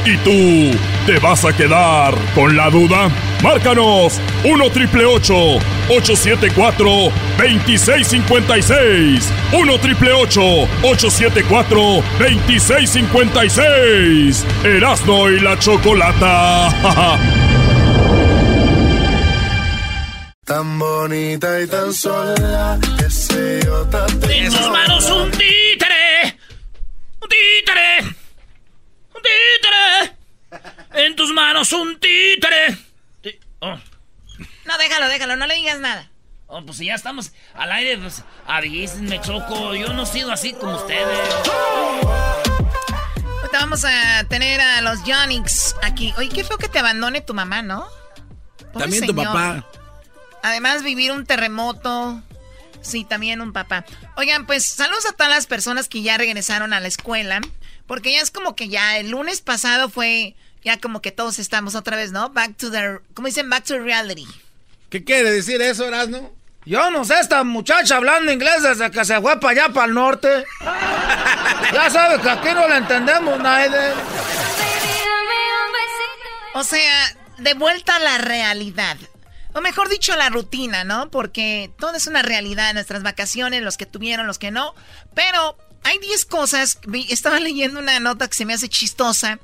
¿Y 0.04 0.16
tú 0.24 0.76
te 1.06 1.18
vas 1.20 1.44
a 1.44 1.52
quedar 1.52 2.12
con 2.34 2.56
la 2.56 2.68
duda? 2.70 3.08
Márcanos 3.42 4.20
1 4.44 4.70
triple 4.70 5.04
874 5.04 7.12
2656. 7.38 9.30
1 9.52 9.78
triple 9.78 10.12
874 10.12 12.02
2656. 12.18 14.44
Erasno 14.64 15.30
y 15.30 15.38
la 15.38 15.56
chocolata. 15.58 17.18
Tan 20.44 20.76
bonita 20.78 21.60
y 21.62 21.66
tan 21.68 21.94
sola, 21.94 22.76
que 22.98 23.08
sé 23.08 23.60
yo 23.64 23.86
tus 23.86 24.68
manos 24.70 25.08
un 25.10 25.30
títere. 25.30 25.91
Un 27.32 27.38
títere. 27.64 27.98
Un 29.14 29.22
títere. 29.22 30.16
En 31.06 31.16
tus 31.16 31.32
manos 31.32 31.72
un 31.72 31.98
títere. 31.98 32.76
Tí- 33.22 33.38
oh. 33.60 33.78
No, 34.66 34.78
déjalo, 34.78 35.08
déjalo. 35.08 35.36
No 35.36 35.46
le 35.46 35.54
digas 35.54 35.78
nada. 35.78 36.10
Oh, 36.46 36.62
pues 36.64 36.76
si 36.76 36.86
ya 36.86 36.94
estamos 36.94 37.32
al 37.54 37.72
aire, 37.72 37.96
pues 37.96 38.22
avísenme, 38.46 39.18
Choco. 39.22 39.74
Yo 39.74 39.94
no 39.94 40.02
he 40.02 40.06
sido 40.06 40.30
así 40.30 40.52
como 40.52 40.76
ustedes. 40.76 41.18
Ahorita 43.40 43.58
vamos 43.60 43.84
a 43.86 44.24
tener 44.28 44.60
a 44.60 44.82
los 44.82 45.02
Yonix 45.04 45.74
aquí. 45.82 46.12
Oye, 46.18 46.28
qué 46.28 46.44
feo 46.44 46.58
que 46.58 46.68
te 46.68 46.78
abandone 46.80 47.22
tu 47.22 47.32
mamá, 47.32 47.62
¿no? 47.62 47.86
Pobre 48.72 48.84
También 48.84 49.06
tu 49.06 49.14
papá. 49.14 49.66
Además, 50.42 50.82
vivir 50.82 51.12
un 51.12 51.24
terremoto, 51.24 52.20
Sí, 52.82 53.04
también 53.04 53.40
un 53.40 53.52
papá. 53.52 53.84
Oigan, 54.16 54.46
pues 54.46 54.66
saludos 54.66 55.06
a 55.06 55.12
todas 55.12 55.32
las 55.32 55.46
personas 55.46 55.88
que 55.88 56.02
ya 56.02 56.18
regresaron 56.18 56.72
a 56.72 56.80
la 56.80 56.88
escuela, 56.88 57.40
porque 57.86 58.12
ya 58.12 58.20
es 58.20 58.30
como 58.30 58.54
que 58.54 58.68
ya 58.68 58.98
el 58.98 59.10
lunes 59.10 59.40
pasado 59.40 59.88
fue 59.88 60.34
ya 60.64 60.78
como 60.78 61.00
que 61.00 61.12
todos 61.12 61.38
estamos 61.38 61.74
otra 61.74 61.96
vez, 61.96 62.12
¿no? 62.12 62.30
Back 62.30 62.56
to 62.56 62.70
the, 62.70 62.98
¿cómo 63.14 63.26
dicen? 63.26 63.48
Back 63.50 63.64
to 63.64 63.78
reality. 63.78 64.26
¿Qué 64.90 65.04
quiere 65.04 65.30
decir 65.30 65.60
eso, 65.62 65.86
Erasno? 65.86 66.30
Yo 66.64 66.90
no 66.90 67.04
sé, 67.04 67.18
esta 67.18 67.42
muchacha 67.42 67.96
hablando 67.96 68.30
inglés 68.30 68.62
desde 68.62 68.90
que 68.90 69.04
se 69.04 69.20
fue 69.20 69.40
para 69.40 69.64
allá, 69.64 69.72
para 69.72 69.86
el 69.86 69.94
norte. 69.94 70.44
ya 71.72 71.90
sabes 71.90 72.20
que 72.20 72.30
aquí 72.30 72.48
no 72.54 72.68
la 72.68 72.76
entendemos, 72.76 73.40
nadie. 73.40 73.70
O 76.54 76.62
sea, 76.62 77.16
de 77.38 77.54
vuelta 77.54 77.96
a 77.96 77.98
la 77.98 78.18
realidad. 78.18 78.96
O 79.54 79.60
mejor 79.60 79.88
dicho, 79.88 80.16
la 80.16 80.30
rutina, 80.30 80.84
¿no? 80.84 81.10
Porque 81.10 81.70
todo 81.78 81.94
es 81.94 82.06
una 82.06 82.22
realidad, 82.22 82.72
nuestras 82.72 83.02
vacaciones, 83.02 83.62
los 83.62 83.76
que 83.76 83.86
tuvieron, 83.86 84.26
los 84.26 84.38
que 84.38 84.50
no. 84.50 84.74
Pero 85.14 85.56
hay 85.84 85.98
10 85.98 86.24
cosas. 86.24 86.78
Estaba 87.08 87.38
leyendo 87.40 87.80
una 87.80 88.00
nota 88.00 88.28
que 88.28 88.34
se 88.34 88.46
me 88.46 88.54
hace 88.54 88.68
chistosa 88.68 89.40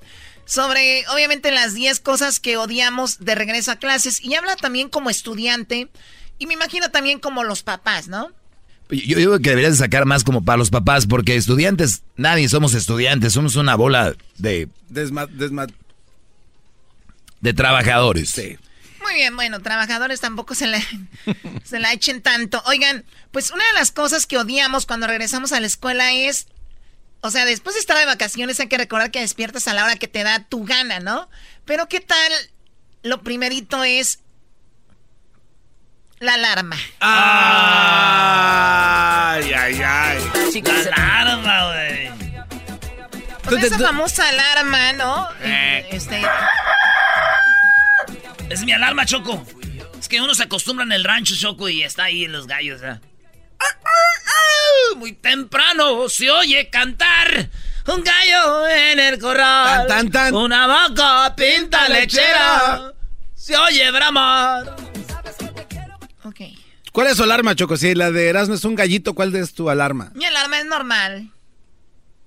sobre, 0.47 1.07
obviamente, 1.09 1.51
las 1.51 1.75
10 1.75 2.01
cosas 2.01 2.41
que 2.41 2.57
odiamos 2.57 3.19
de 3.19 3.35
regreso 3.35 3.71
a 3.71 3.77
clases. 3.77 4.23
Y 4.25 4.35
habla 4.35 4.57
también 4.57 4.89
como 4.89 5.11
estudiante. 5.11 5.89
Y 6.39 6.47
me 6.47 6.55
imagino 6.55 6.91
también 6.91 7.19
como 7.19 7.45
los 7.45 7.63
papás, 7.63 8.09
¿no? 8.09 8.31
Yo 8.91 9.19
digo 9.19 9.39
que 9.41 9.51
deberías 9.51 9.77
sacar 9.77 10.07
más 10.07 10.25
como 10.25 10.43
para 10.43 10.57
los 10.57 10.71
papás, 10.71 11.07
porque 11.07 11.37
estudiantes, 11.37 12.03
nadie 12.17 12.49
somos 12.49 12.73
estudiantes, 12.73 13.35
somos 13.35 13.57
una 13.57 13.75
bola 13.75 14.15
de... 14.39 14.71
de 17.43 17.53
trabajadores. 17.53 18.31
Sí. 18.31 18.57
Muy 19.09 19.15
bien, 19.15 19.37
bueno, 19.37 19.61
trabajadores 19.63 20.21
tampoco 20.21 20.55
se 20.55 20.67
le, 20.67 20.85
se 21.65 21.79
la 21.79 21.95
echen 21.95 22.21
tanto. 22.21 22.63
Oigan, 22.67 23.07
pues 23.33 23.51
una 23.51 23.65
de 23.65 23.73
las 23.73 23.91
cosas 23.91 24.27
que 24.27 24.37
odiamos 24.37 24.85
cuando 24.85 25.07
regresamos 25.07 25.53
a 25.53 25.61
la 25.61 25.67
escuela 25.67 26.13
es, 26.13 26.47
o 27.23 27.31
sea, 27.31 27.47
después 27.47 27.75
de 27.75 27.81
estar 27.81 27.97
de 27.97 28.05
vacaciones 28.05 28.61
hay 28.61 28.69
que 28.69 28.77
recordar 28.77 29.11
que 29.11 29.21
despiertas 29.21 29.67
a 29.67 29.73
la 29.73 29.85
hora 29.85 29.97
que 29.97 30.09
te 30.09 30.25
da 30.25 30.45
tu 30.45 30.67
gana, 30.67 31.01
¿no? 31.01 31.31
Pero 31.65 31.89
¿qué 31.89 32.01
tal? 32.01 32.33
Lo 33.03 33.23
primerito 33.23 33.83
es 33.83 34.19
la 36.19 36.35
alarma. 36.35 36.77
Ay, 37.01 37.11
ay, 39.55 39.83
ay. 39.83 40.19
la 40.63 41.23
alarma, 41.23 41.65
güey. 41.73 42.11
Pues 43.45 43.65
esa 43.65 43.79
famosa 43.79 44.29
alarma, 44.29 44.93
¿no? 44.93 45.27
Eh. 45.41 45.89
Este 45.93 46.21
es 48.51 48.65
mi 48.65 48.73
alarma, 48.73 49.05
Choco. 49.07 49.45
Es 49.99 50.09
que 50.09 50.21
uno 50.21 50.35
se 50.35 50.45
acostumbra 50.45 50.85
en 50.85 50.93
el 50.93 51.05
rancho, 51.05 51.35
Choco, 51.37 51.69
y 51.69 51.83
está 51.83 52.05
ahí 52.05 52.25
en 52.25 52.33
los 52.33 52.47
gallos, 52.47 52.81
¿eh? 52.83 53.01
Muy 54.97 55.13
temprano 55.13 56.09
se 56.09 56.31
oye 56.31 56.71
cantar 56.71 57.51
un 57.87 58.03
gallo 58.03 58.69
en 58.69 58.99
el 58.99 59.19
corral. 59.19 59.87
Tan, 59.87 60.11
tan, 60.11 60.35
Una 60.35 60.67
vaca 60.67 61.35
pinta 61.37 61.89
lechera. 61.89 62.93
Se 63.35 63.57
oye 63.57 63.91
bramar. 63.91 64.77
Ok. 66.25 66.41
¿Cuál 66.93 67.09
es 67.09 67.17
su 67.17 67.23
alarma, 67.23 67.55
Choco? 67.55 67.77
Si 67.77 67.95
la 67.95 68.11
de 68.11 68.29
Erasmo 68.29 68.55
es 68.55 68.65
un 68.65 68.75
gallito, 68.75 69.15
¿cuál 69.15 69.35
es 69.37 69.55
tu 69.55 69.71
alarma? 69.71 70.11
Mi 70.15 70.25
alarma 70.25 70.59
es 70.59 70.67
normal. 70.67 71.31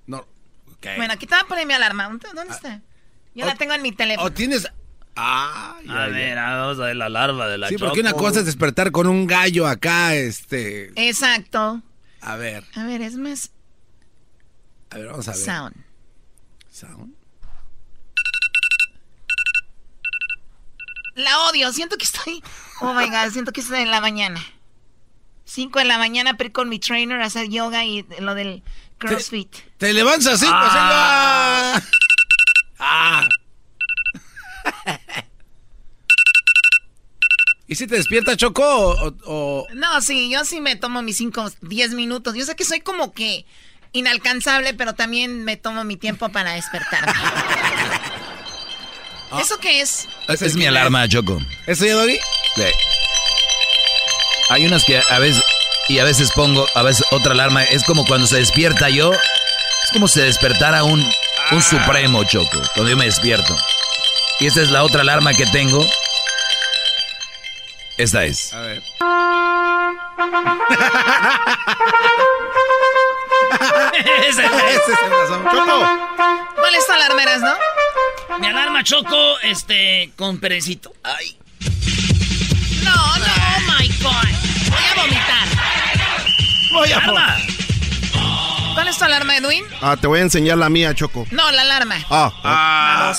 No. 0.08 0.26
Bueno, 0.96 1.14
aquí 1.14 1.28
te 1.28 1.36
voy 1.36 1.44
a 1.44 1.48
poner 1.48 1.68
mi 1.68 1.74
alarma. 1.74 2.10
¿Dónde 2.34 2.54
está? 2.54 2.82
Yo 3.34 3.46
la 3.46 3.56
tengo 3.56 3.74
en 3.74 3.82
mi 3.82 3.92
teléfono. 3.92 4.28
¿O 4.28 4.32
tienes 4.32 4.68
Ay, 5.16 5.88
a 5.90 6.08
ver, 6.08 6.36
vamos 6.38 6.80
a 6.80 6.86
ver 6.86 6.96
la 6.96 7.10
larva 7.10 7.48
de 7.48 7.58
la 7.58 7.68
Sí, 7.68 7.78
porque 7.78 8.00
una 8.00 8.14
cosa 8.14 8.40
es 8.40 8.46
despertar 8.46 8.92
con 8.92 9.08
un 9.08 9.28
gallo 9.28 9.68
acá, 9.68 10.16
este. 10.16 10.92
Exacto. 10.96 11.82
A 12.22 12.36
ver. 12.38 12.64
A 12.76 12.86
ver, 12.86 13.02
es 13.02 13.16
más. 13.16 13.52
A 14.90 14.98
ver, 14.98 15.08
vamos 15.08 15.28
a 15.28 15.32
ver. 15.32 15.40
Sound. 15.40 15.76
Sound. 16.70 17.14
La 21.16 21.40
odio, 21.50 21.72
siento 21.74 21.98
que 21.98 22.06
estoy. 22.06 22.42
Oh 22.80 22.94
my 22.94 23.10
god, 23.10 23.32
siento 23.32 23.52
que 23.52 23.62
estoy 23.62 23.82
en 23.82 23.92
la 23.92 24.02
mañana. 24.02 24.42
Cinco 25.44 25.80
de 25.80 25.86
la 25.86 25.98
mañana, 25.98 26.38
pero 26.38 26.54
con 26.54 26.70
mi 26.70 26.80
trainer 26.80 27.22
a 27.22 27.26
hacer 27.26 27.50
yoga 27.50 27.84
y 27.84 28.06
lo 28.20 28.34
del 28.34 28.64
CrossFit. 28.98 29.54
Te, 29.78 29.94
levantas 29.94 30.36
así, 30.36 30.46
ah. 30.50 31.82
ah. 32.80 33.28
¿Y 37.72 37.76
si 37.76 37.88
te 37.88 37.96
despierta 37.96 38.36
Choco 38.36 39.16
o, 39.24 39.66
No, 39.76 40.02
sí, 40.02 40.30
yo 40.30 40.44
sí 40.44 40.60
me 40.60 40.76
tomo 40.76 41.02
mis 41.02 41.16
5, 41.16 41.54
10 41.62 41.94
minutos. 41.94 42.36
Yo 42.36 42.44
sé 42.44 42.54
que 42.54 42.66
soy 42.66 42.82
como 42.82 43.14
que 43.14 43.46
inalcanzable, 43.94 44.74
pero 44.74 44.94
también 44.94 45.46
me 45.46 45.56
tomo 45.56 45.86
mi 45.86 45.96
tiempo 45.96 46.28
para 46.30 46.54
despertarme. 46.54 47.14
Ah. 49.34 49.40
¿Eso 49.40 49.58
qué 49.60 49.80
es? 49.80 50.10
Es, 50.28 50.58
mi 50.58 50.66
alarma, 50.66 51.08
Choco. 51.08 51.40
¿Eso 51.66 51.86
ya, 51.86 51.96
Doggy? 51.96 52.20
Sí. 52.54 52.64
Hay 54.50 54.66
unas 54.66 54.84
que 54.84 55.02
a 55.10 55.20
veces, 55.20 55.42
y 55.88 56.00
a 56.00 56.04
veces 56.04 56.34
pongo, 56.34 56.68
a 56.76 56.84
veces 56.84 57.06
otra 57.12 57.32
alarma. 57.32 57.64
Es 57.64 57.86
como 57.86 58.06
cuando 58.06 58.28
se 58.28 58.36
despierta 58.36 58.90
yo, 58.90 59.14
es 59.14 59.92
como 59.94 60.10
si 60.10 60.20
despertara 60.20 60.84
un, 60.84 61.00
un 61.00 61.10
ah. 61.50 61.62
supremo, 61.62 62.26
Choco, 62.26 62.62
cuando 62.76 62.90
yo 62.90 62.98
me 62.98 63.06
despierto. 63.06 63.56
Y 64.42 64.48
esta 64.48 64.62
es 64.62 64.70
la 64.70 64.84
otra 64.84 65.00
alarma 65.00 65.34
que 65.34 65.46
tengo. 65.46 65.88
Esta 68.02 68.26
es. 68.26 68.52
A 68.52 68.62
ver. 68.62 68.82
ese, 74.28 74.44
ese 74.44 74.92
es 74.92 75.00
el 75.04 75.12
razón. 75.12 75.44
Choco. 75.52 75.88
¿Cuál 76.56 76.74
es 76.76 76.88
tu 76.88 76.94
alarma, 76.94 77.24
no? 77.38 77.54
Mi 78.40 78.48
alarma 78.48 78.84
Choco, 78.84 79.40
este, 79.44 80.12
con 80.16 80.40
perecito. 80.40 80.92
Ay. 81.04 81.38
No, 82.84 82.96
no, 82.96 83.26
oh 83.26 83.60
my 83.68 83.88
God. 84.02 84.30
Voy 84.72 84.84
a 84.90 84.96
vomitar. 84.96 85.48
Voy 86.72 86.92
a 86.92 86.98
alarma. 86.98 87.38
¿Cuál 88.74 88.88
es 88.88 88.98
tu 88.98 89.04
alarma, 89.06 89.38
Edwin? 89.38 89.64
Ah, 89.80 89.96
te 89.96 90.08
voy 90.08 90.22
a 90.22 90.24
enseñar 90.24 90.58
la 90.58 90.70
mía, 90.70 90.96
Choco. 90.96 91.28
No, 91.30 91.52
la 91.52 91.62
alarma. 91.62 91.98
Ah. 92.10 92.34
Ah. 92.44 93.14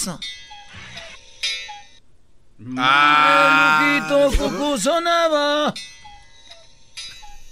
Ah. 2.77 4.07
Cucu 4.09 4.79
sonaba. 4.79 5.75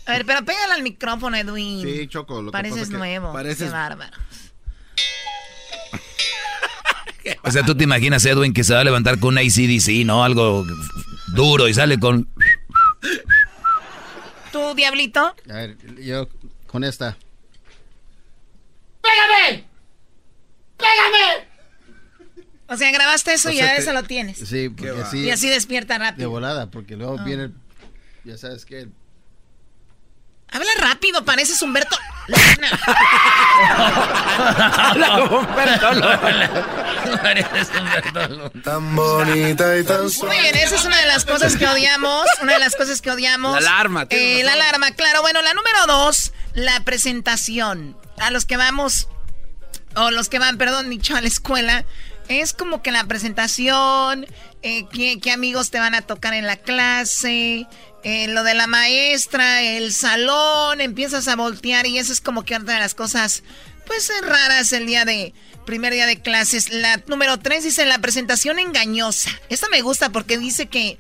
A 0.07 0.13
ver, 0.13 0.27
pero 0.27 0.45
pégale 0.45 0.73
al 0.73 0.83
micrófono, 0.83 1.37
Edwin. 1.37 1.83
Sí, 1.83 2.09
Choco. 2.09 2.43
Lo 2.43 2.51
Pareces 2.51 2.89
que 2.89 2.97
nuevo. 2.97 3.33
Pareces... 3.33 3.69
Qué 3.69 3.73
bárbaro. 3.73 4.17
o 7.45 7.51
sea, 7.51 7.63
tú 7.65 7.77
te 7.77 7.85
imaginas, 7.85 8.25
Edwin, 8.25 8.53
que 8.53 8.65
se 8.65 8.75
va 8.75 8.81
a 8.81 8.85
levantar 8.85 9.21
con 9.21 9.35
un 9.35 9.39
ACDC, 9.39 10.05
¿no? 10.05 10.25
Algo 10.25 10.65
duro 11.35 11.69
y 11.69 11.75
sale 11.75 11.99
con... 11.99 12.29
¿Tú, 14.51 14.75
Diablito? 14.75 15.35
A 15.49 15.53
ver, 15.53 15.77
yo 16.03 16.29
con 16.67 16.83
esta. 16.83 17.17
¡Pégame! 19.01 19.65
¡Pégame! 20.77 21.50
O 22.71 22.77
sea, 22.77 22.93
grabaste 22.93 23.33
eso 23.33 23.51
y 23.51 23.57
ya 23.57 23.75
eso 23.75 23.93
lo 23.93 24.05
tienes. 24.05 24.39
Sí, 24.39 24.69
porque 24.69 25.03
así. 25.03 25.19
Y 25.25 25.31
así 25.31 25.49
despierta 25.49 25.99
rápido. 25.99 26.21
De 26.21 26.27
volada, 26.27 26.71
porque 26.71 26.97
luego 26.97 27.15
oh. 27.15 27.25
viene. 27.25 27.51
Ya 28.25 28.39
sabes 28.39 28.65
qué. 28.65 28.89
Habla 30.53 30.71
rápido, 30.79 31.25
pareces 31.25 31.61
Humberto. 31.63 31.97
Habla 34.77 35.09
como 35.09 35.39
Humberto 35.41 35.89
Pareces 37.23 37.71
Humberto 37.79 38.51
Tan 38.61 38.95
bonita 38.97 39.79
y 39.79 39.85
tan 39.85 40.05
Muy 40.05 40.39
bien, 40.39 40.57
esa 40.57 40.77
es 40.77 40.85
una 40.85 40.97
de 40.97 41.07
las 41.07 41.25
cosas 41.25 41.57
que 41.57 41.67
odiamos. 41.67 42.27
Una 42.41 42.53
de 42.53 42.59
las 42.61 42.77
cosas 42.77 43.03
que 43.03 43.11
odiamos. 43.11 43.53
La 43.63 43.71
alarma. 43.71 44.07
Eh, 44.11 44.43
la 44.45 44.53
alarma, 44.53 44.93
claro. 44.93 45.23
Bueno, 45.23 45.43
la 45.43 45.55
número 45.55 45.87
dos, 45.89 46.33
la 46.55 46.81
presentación. 46.85 47.97
A 48.19 48.31
los 48.31 48.45
que 48.45 48.57
vamos, 48.57 49.09
o 49.97 50.11
los 50.11 50.29
que 50.29 50.39
van, 50.39 50.57
perdón, 50.59 50.91
dicho 50.91 51.17
a 51.17 51.21
la 51.21 51.29
escuela, 51.29 51.85
es 52.31 52.53
como 52.53 52.81
que 52.81 52.93
la 52.93 53.05
presentación, 53.05 54.25
eh, 54.63 54.87
qué, 54.93 55.33
amigos 55.33 55.71
te 55.71 55.81
van 55.81 55.97
a 55.97 56.03
tocar 56.03 56.33
en 56.33 56.47
la 56.47 56.57
clase, 56.57 57.67
eh, 58.05 58.29
lo 58.29 58.45
de 58.45 58.55
la 58.55 58.69
maestra, 58.69 59.63
el 59.63 59.93
salón, 59.93 60.81
empiezas 60.81 61.27
a 61.27 61.35
voltear 61.35 61.89
y 61.89 61.99
eso 61.99 62.13
es 62.13 62.21
como 62.21 62.45
que 62.45 62.55
una 62.55 62.75
de 62.75 62.79
las 62.79 62.95
cosas, 62.95 63.43
pues 63.85 64.13
raras 64.23 64.73
el 64.73 64.87
día 64.87 65.05
de, 65.05 65.35
primer 65.67 65.93
día 65.93 66.07
de 66.07 66.23
clases. 66.23 66.71
La 66.71 67.03
número 67.09 67.41
tres 67.41 67.65
dice 67.65 67.85
la 67.85 67.99
presentación 67.99 68.61
engañosa. 68.61 69.31
Esta 69.49 69.69
me 69.69 69.83
gusta 69.83 70.11
porque 70.11 70.39
dice 70.39 70.69
que 70.69 70.99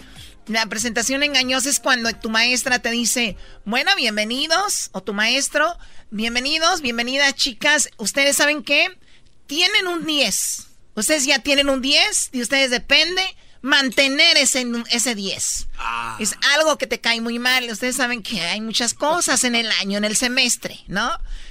la 0.48 0.66
presentación 0.66 1.22
engañosa 1.22 1.70
es 1.70 1.78
cuando 1.78 2.12
tu 2.12 2.28
maestra 2.28 2.80
te 2.80 2.90
dice, 2.90 3.36
bueno, 3.64 3.92
bienvenidos, 3.94 4.90
o 4.90 5.00
tu 5.00 5.14
maestro, 5.14 5.78
bienvenidos, 6.10 6.80
bienvenidas 6.80 7.36
chicas, 7.36 7.88
ustedes 7.98 8.36
saben 8.36 8.64
que 8.64 8.88
tienen 9.46 9.86
un 9.86 10.04
10 10.06 10.69
Ustedes 10.94 11.24
ya 11.24 11.38
tienen 11.38 11.68
un 11.68 11.80
10, 11.82 12.30
de 12.32 12.42
ustedes 12.42 12.70
depende. 12.70 13.22
mantener 13.62 14.38
ese, 14.38 14.66
ese 14.90 15.14
10. 15.14 15.68
Ah. 15.78 16.16
Es 16.18 16.34
algo 16.54 16.78
que 16.78 16.86
te 16.86 16.98
cae 16.98 17.20
muy 17.20 17.38
mal. 17.38 17.68
Ustedes 17.70 17.96
saben 17.96 18.22
que 18.22 18.40
hay 18.40 18.60
muchas 18.60 18.94
cosas 18.94 19.44
en 19.44 19.54
el 19.54 19.70
año, 19.72 19.98
en 19.98 20.04
el 20.04 20.16
semestre, 20.16 20.80
¿no? 20.88 21.10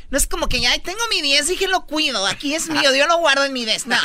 No 0.09 0.17
es 0.17 0.25
como 0.25 0.49
que 0.49 0.59
ya 0.59 0.77
tengo 0.79 0.99
mi 1.11 1.21
10 1.21 1.51
y 1.51 1.55
que 1.55 1.67
lo 1.67 1.85
cuido. 1.85 2.25
Aquí 2.25 2.55
es 2.55 2.67
mío, 2.67 2.95
yo 2.95 3.05
lo 3.05 3.17
guardo 3.19 3.45
en 3.45 3.53
mi 3.53 3.63
10. 3.63 3.87
No, 3.87 3.97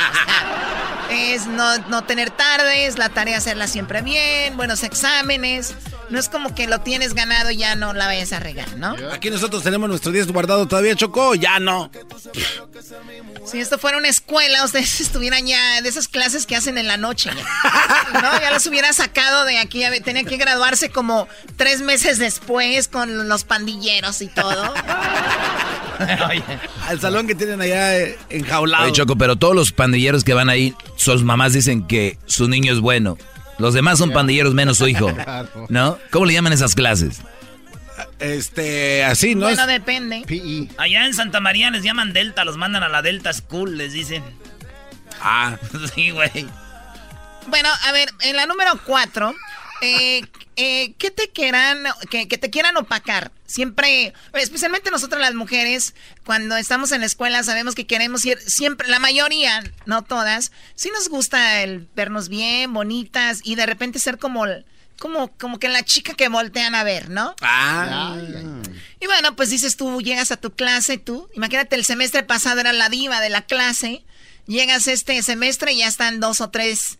es 1.09 1.47
no, 1.47 1.77
no 1.89 2.03
tener 2.03 2.29
tardes, 2.29 2.99
la 2.99 3.09
tarea 3.09 3.37
hacerla 3.37 3.67
siempre 3.67 4.03
bien, 4.03 4.55
buenos 4.55 4.83
exámenes. 4.83 5.73
No 6.09 6.19
es 6.19 6.29
como 6.29 6.53
que 6.53 6.67
lo 6.67 6.81
tienes 6.81 7.15
ganado 7.15 7.49
y 7.49 7.57
ya 7.57 7.75
no 7.75 7.93
la 7.93 8.05
vayas 8.05 8.31
a 8.33 8.39
regar, 8.39 8.77
¿no? 8.77 8.95
Aquí 9.11 9.31
nosotros 9.31 9.63
tenemos 9.63 9.89
nuestro 9.89 10.11
10 10.11 10.31
guardado 10.31 10.67
todavía, 10.67 10.95
Chocó, 10.95 11.33
ya 11.33 11.59
no. 11.59 11.89
Si 13.45 13.59
esto 13.59 13.79
fuera 13.79 13.97
una 13.97 14.07
escuela, 14.07 14.63
ustedes 14.63 15.01
estuvieran 15.01 15.47
ya 15.47 15.81
de 15.81 15.89
esas 15.89 16.07
clases 16.07 16.45
que 16.45 16.55
hacen 16.55 16.77
en 16.77 16.87
la 16.87 16.97
noche. 16.97 17.31
¿No? 18.13 18.39
Ya 18.39 18.51
los 18.51 18.65
hubiera 18.67 18.93
sacado 18.93 19.45
de 19.45 19.57
aquí. 19.57 19.83
Tenía 20.03 20.23
que 20.23 20.37
graduarse 20.37 20.89
como 20.89 21.27
tres 21.57 21.81
meses 21.81 22.19
después 22.19 22.87
con 22.87 23.27
los 23.27 23.43
pandilleros 23.43 24.21
y 24.21 24.27
todo. 24.27 24.73
Al 26.87 26.99
salón 26.99 27.27
que 27.27 27.35
tienen 27.35 27.61
allá 27.61 27.97
eh, 27.97 28.17
enjaulado. 28.29 28.83
Oye, 28.83 28.93
Choco, 28.93 29.15
pero 29.15 29.35
todos 29.35 29.55
los 29.55 29.71
pandilleros 29.71 30.23
que 30.23 30.33
van 30.33 30.49
ahí, 30.49 30.75
sus 30.95 31.23
mamás 31.23 31.53
dicen 31.53 31.87
que 31.87 32.17
su 32.25 32.47
niño 32.47 32.73
es 32.73 32.79
bueno. 32.79 33.17
Los 33.57 33.73
demás 33.73 33.99
son 33.99 34.11
pandilleros 34.11 34.53
menos 34.53 34.77
su 34.77 34.87
hijo. 34.87 35.11
¿No? 35.69 35.97
¿Cómo 36.11 36.25
le 36.25 36.33
llaman 36.33 36.53
esas 36.53 36.75
clases? 36.75 37.21
Este, 38.19 39.03
así, 39.03 39.35
¿no? 39.35 39.45
Bueno, 39.45 39.67
depende. 39.67 40.23
Allá 40.77 41.05
en 41.05 41.13
Santa 41.13 41.39
María 41.39 41.71
les 41.71 41.83
llaman 41.83 42.13
Delta, 42.13 42.43
los 42.45 42.57
mandan 42.57 42.83
a 42.83 42.89
la 42.89 43.01
Delta 43.01 43.31
School, 43.33 43.77
les 43.77 43.93
dicen. 43.93 44.23
Ah. 45.21 45.57
sí, 45.95 46.11
güey. 46.11 46.47
Bueno, 47.47 47.69
a 47.83 47.91
ver, 47.91 48.09
en 48.21 48.35
la 48.35 48.45
número 48.47 48.71
cuatro, 48.85 49.33
eh, 49.81 50.21
eh, 50.55 50.93
que 50.93 51.11
te 51.11 51.29
quieran, 51.29 51.83
que, 52.09 52.25
te 52.25 52.49
quieran 52.49 52.77
opacar. 52.77 53.31
Siempre, 53.45 54.13
especialmente 54.33 54.89
nosotros 54.89 55.21
las 55.21 55.35
mujeres, 55.35 55.93
cuando 56.25 56.55
estamos 56.55 56.91
en 56.91 57.01
la 57.01 57.07
escuela 57.07 57.43
sabemos 57.43 57.75
que 57.75 57.85
queremos 57.85 58.25
ir, 58.25 58.39
siempre, 58.39 58.87
la 58.87 58.99
mayoría, 58.99 59.63
no 59.85 60.03
todas, 60.03 60.51
sí 60.75 60.89
nos 60.93 61.09
gusta 61.09 61.61
el 61.61 61.87
vernos 61.95 62.29
bien, 62.29 62.73
bonitas 62.73 63.41
y 63.43 63.55
de 63.55 63.65
repente 63.65 63.99
ser 63.99 64.17
como, 64.17 64.45
como, 64.97 65.29
como 65.37 65.59
que 65.59 65.67
la 65.67 65.83
chica 65.83 66.13
que 66.13 66.29
voltean 66.29 66.73
a 66.73 66.83
ver, 66.83 67.09
¿no? 67.09 67.35
Ah. 67.41 68.17
Y 68.99 69.05
bueno, 69.05 69.35
pues 69.35 69.49
dices 69.49 69.75
tú, 69.75 70.01
llegas 70.01 70.31
a 70.31 70.37
tu 70.37 70.55
clase, 70.55 70.97
tú, 70.97 71.29
imagínate 71.35 71.75
el 71.75 71.85
semestre 71.85 72.23
pasado 72.23 72.61
era 72.61 72.73
la 72.73 72.89
diva 72.89 73.19
de 73.19 73.29
la 73.29 73.41
clase, 73.41 74.03
llegas 74.47 74.87
este 74.87 75.21
semestre 75.21 75.73
y 75.73 75.79
ya 75.79 75.87
están 75.87 76.19
dos 76.19 76.41
o 76.41 76.49
tres 76.49 76.97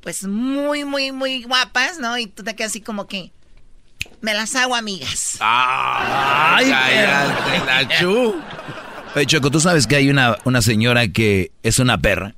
pues 0.00 0.24
muy, 0.24 0.84
muy, 0.84 1.12
muy 1.12 1.42
guapas, 1.42 1.98
¿no? 1.98 2.18
Y 2.18 2.26
tú 2.26 2.42
te 2.42 2.54
quedas 2.54 2.70
así 2.70 2.80
como 2.80 3.06
que 3.06 3.30
me 4.20 4.34
las 4.34 4.54
hago 4.56 4.74
amigas. 4.74 5.36
¡Ay, 5.40 6.68
la 6.68 7.88
chu! 7.98 8.34
Oye, 9.14 9.26
Choco, 9.26 9.50
¿tú 9.50 9.60
sabes 9.60 9.86
que 9.86 9.96
hay 9.96 10.10
una, 10.10 10.36
una 10.44 10.62
señora 10.62 11.08
que 11.08 11.50
es 11.62 11.78
una 11.78 11.98
perra? 11.98 12.34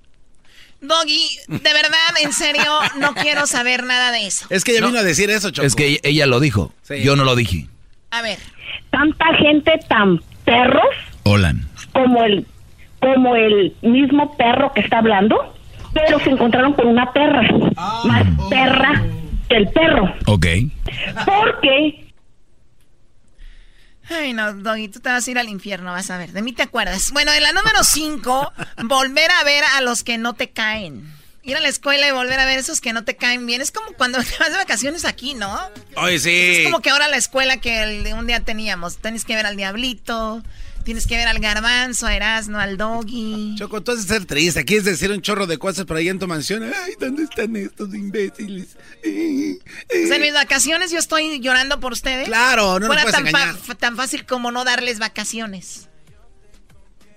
Doggy, 0.80 1.28
de 1.48 1.58
verdad, 1.58 2.14
en 2.22 2.32
serio, 2.32 2.78
no 2.98 3.14
quiero 3.14 3.46
saber 3.46 3.84
nada 3.84 4.12
de 4.12 4.26
eso. 4.26 4.46
Es 4.48 4.64
que 4.64 4.72
ella 4.72 4.86
vino 4.86 4.98
a 4.98 5.02
decir 5.02 5.28
eso, 5.30 5.50
Choco. 5.50 5.66
Es 5.66 5.74
que 5.74 6.00
ella 6.02 6.26
lo 6.26 6.40
dijo. 6.40 6.72
Yo 6.88 7.16
no 7.16 7.24
lo 7.24 7.36
dije. 7.36 7.66
A 8.10 8.22
ver. 8.22 8.38
Tanta 8.90 9.26
gente 9.36 9.72
tan 9.88 10.22
perros. 10.44 10.82
Hola. 11.24 11.54
Como 11.92 12.24
el, 12.24 12.46
como 13.00 13.36
el 13.36 13.76
mismo 13.82 14.36
perro 14.36 14.72
que 14.72 14.80
está 14.80 14.98
hablando 14.98 15.54
pero 15.92 16.20
se 16.20 16.30
encontraron 16.30 16.72
con 16.74 16.86
una 16.86 17.12
perra, 17.12 17.42
ah. 17.76 18.02
más 18.04 18.26
perra 18.48 19.02
que 19.48 19.56
el 19.56 19.68
perro. 19.68 20.14
Ok. 20.26 20.46
Porque... 21.24 22.06
Ay, 24.08 24.32
no, 24.32 24.52
Doggy, 24.54 24.88
tú 24.88 24.98
te 24.98 25.08
vas 25.08 25.26
a 25.26 25.30
ir 25.30 25.38
al 25.38 25.48
infierno, 25.48 25.92
vas 25.92 26.10
a 26.10 26.18
ver. 26.18 26.32
De 26.32 26.42
mí 26.42 26.52
te 26.52 26.62
acuerdas. 26.62 27.12
Bueno, 27.12 27.32
en 27.32 27.42
la 27.42 27.52
número 27.52 27.84
5, 27.84 28.52
volver 28.84 29.30
a 29.30 29.44
ver 29.44 29.62
a 29.76 29.80
los 29.82 30.02
que 30.02 30.18
no 30.18 30.34
te 30.34 30.50
caen. 30.50 31.14
Ir 31.42 31.56
a 31.56 31.60
la 31.60 31.68
escuela 31.68 32.06
y 32.08 32.10
volver 32.10 32.38
a 32.40 32.44
ver 32.44 32.58
a 32.58 32.60
esos 32.60 32.80
que 32.80 32.92
no 32.92 33.04
te 33.04 33.16
caen 33.16 33.46
bien. 33.46 33.60
Es 33.60 33.70
como 33.70 33.92
cuando 33.92 34.18
te 34.22 34.36
vas 34.40 34.50
de 34.50 34.58
vacaciones 34.58 35.04
aquí, 35.04 35.34
¿no? 35.34 35.56
Ay, 35.96 36.18
sí. 36.18 36.56
Es 36.58 36.64
como 36.64 36.80
que 36.80 36.90
ahora 36.90 37.08
la 37.08 37.16
escuela 37.16 37.58
que 37.58 38.12
un 38.18 38.26
día 38.26 38.40
teníamos. 38.40 38.98
Tienes 38.98 39.24
que 39.24 39.36
ver 39.36 39.46
al 39.46 39.56
diablito, 39.56 40.42
Tienes 40.84 41.06
que 41.06 41.16
ver 41.16 41.28
al 41.28 41.38
garbanzo, 41.38 42.06
a 42.06 42.14
Erasmo, 42.14 42.58
al 42.58 42.76
doggy. 42.76 43.54
Choco, 43.58 43.82
tú 43.82 43.92
haces 43.92 44.06
ser 44.06 44.24
triste. 44.24 44.64
Quieres 44.64 44.84
decir 44.84 45.10
un 45.10 45.20
chorro 45.20 45.46
de 45.46 45.58
cosas 45.58 45.84
por 45.84 45.96
ahí 45.96 46.08
en 46.08 46.18
tu 46.18 46.26
mansión. 46.26 46.64
Ay, 46.64 46.94
¿dónde 46.98 47.24
están 47.24 47.54
estos 47.56 47.94
imbéciles? 47.94 48.76
O 48.76 50.06
sea, 50.06 50.16
en 50.16 50.22
mis 50.22 50.32
vacaciones 50.32 50.90
yo 50.90 50.98
estoy 50.98 51.40
llorando 51.40 51.80
por 51.80 51.92
ustedes. 51.92 52.26
Claro, 52.26 52.80
no 52.80 52.86
Fuera 52.86 53.04
nos 53.04 53.12
puedes 53.12 53.32
tan, 53.32 53.76
tan 53.76 53.96
fácil 53.96 54.24
como 54.24 54.50
no 54.50 54.64
darles 54.64 54.98
vacaciones. 54.98 55.88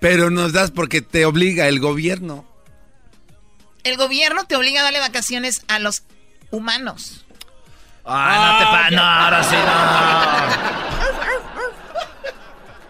Pero 0.00 0.30
nos 0.30 0.52
das 0.52 0.70
porque 0.70 1.00
te 1.00 1.24
obliga 1.24 1.66
el 1.66 1.80
gobierno. 1.80 2.46
El 3.82 3.96
gobierno 3.96 4.44
te 4.44 4.56
obliga 4.56 4.80
a 4.80 4.84
darle 4.84 5.00
vacaciones 5.00 5.62
a 5.68 5.78
los 5.78 6.02
humanos. 6.50 7.24
Ah, 8.04 8.52
no 8.52 8.58
te 8.58 8.64
pa... 8.64 8.90
No, 8.90 9.02
ahora 9.02 9.44
sí 9.44 9.56
no. 9.56 10.90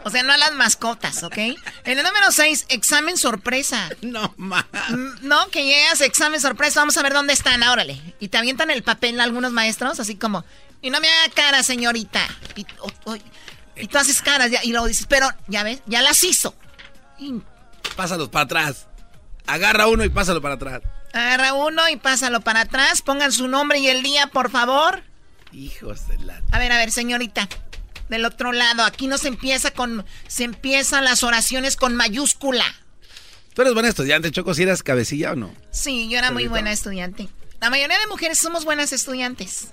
O 0.05 0.11
sea, 0.11 0.23
no 0.23 0.35
a 0.35 0.37
las 0.37 0.53
mascotas, 0.53 1.23
¿ok? 1.23 1.39
En 1.39 1.57
el 1.87 2.05
número 2.05 2.31
6, 2.31 2.67
examen 2.69 3.17
sorpresa. 3.17 3.89
No, 4.03 4.35
más. 4.37 4.67
Mm, 4.91 5.27
no, 5.27 5.49
que 5.49 5.65
llegas, 5.65 6.03
examen 6.03 6.41
sorpresa, 6.41 6.81
vamos 6.81 6.97
a 6.99 7.03
ver 7.03 7.15
dónde 7.15 7.33
están, 7.33 7.63
órale. 7.63 8.01
Y 8.21 8.29
te 8.29 8.37
avientan 8.37 8.71
el 8.71 8.83
papel 8.83 9.19
algunos 9.19 9.53
maestros, 9.53 9.99
así 9.99 10.17
como, 10.17 10.45
y 10.83 10.91
no 10.91 11.01
me 11.01 11.09
haga 11.09 11.33
cara, 11.35 11.63
señorita. 11.63 12.21
Y, 12.55 12.65
tú 13.87 13.99
haces 13.99 14.21
caras 14.21 14.51
y 14.63 14.71
luego 14.73 14.87
dices, 14.87 15.07
pero, 15.09 15.27
ya 15.49 15.63
ves, 15.63 15.81
ya 15.87 16.03
las 16.03 16.23
hizo. 16.23 16.55
Pásalos 17.97 18.29
para 18.29 18.45
atrás. 18.45 18.87
Agarra 19.47 19.87
uno 19.87 20.05
y 20.05 20.11
pásalo 20.11 20.43
para 20.43 20.57
atrás. 20.57 20.83
Agarra 21.15 21.55
uno 21.55 21.89
y 21.89 21.97
pásalo 21.97 22.43
para 22.43 22.61
atrás. 22.61 23.01
Pongan 23.01 23.33
su 23.33 23.49
nombre 23.49 23.79
y 23.79 23.89
el 23.89 24.03
día, 24.03 24.27
por 24.27 24.51
favor. 24.51 25.03
Hijos 25.53 26.09
de 26.09 26.19
la... 26.19 26.43
A 26.53 26.59
ver, 26.59 26.73
a 26.73 26.77
ver, 26.77 26.91
señorita 26.91 27.49
del 28.09 28.25
otro 28.25 28.53
lado. 28.53 28.85
Aquí 28.85 29.07
no 29.07 29.19
se 29.19 29.29
empieza 29.29 29.71
con. 29.71 30.05
Se 30.27 30.45
empiezan 30.45 31.05
las 31.05 31.23
oraciones 31.23 31.77
con 31.77 31.95
mayúscula. 31.95 32.65
¿Tú 33.55 33.63
eres 33.63 33.75
buena 33.75 33.89
estudiante, 33.89 34.31
Choco? 34.33 34.53
¿Si 34.55 34.65
eras 34.65 34.83
cabecilla 34.83 35.33
o 35.33 35.37
no? 35.37 35.55
Sí, 35.71 36.09
yo 36.09 36.19
era 36.19 36.33
muy 36.33 36.49
buena 36.49 36.73
estudiante. 36.73 37.29
La 37.61 37.71
mayoría 37.71 37.99
de 37.99 38.07
mujeres 38.09 38.39
somos 38.39 38.65
buenas 38.65 38.93
estudiantes. 38.93 39.69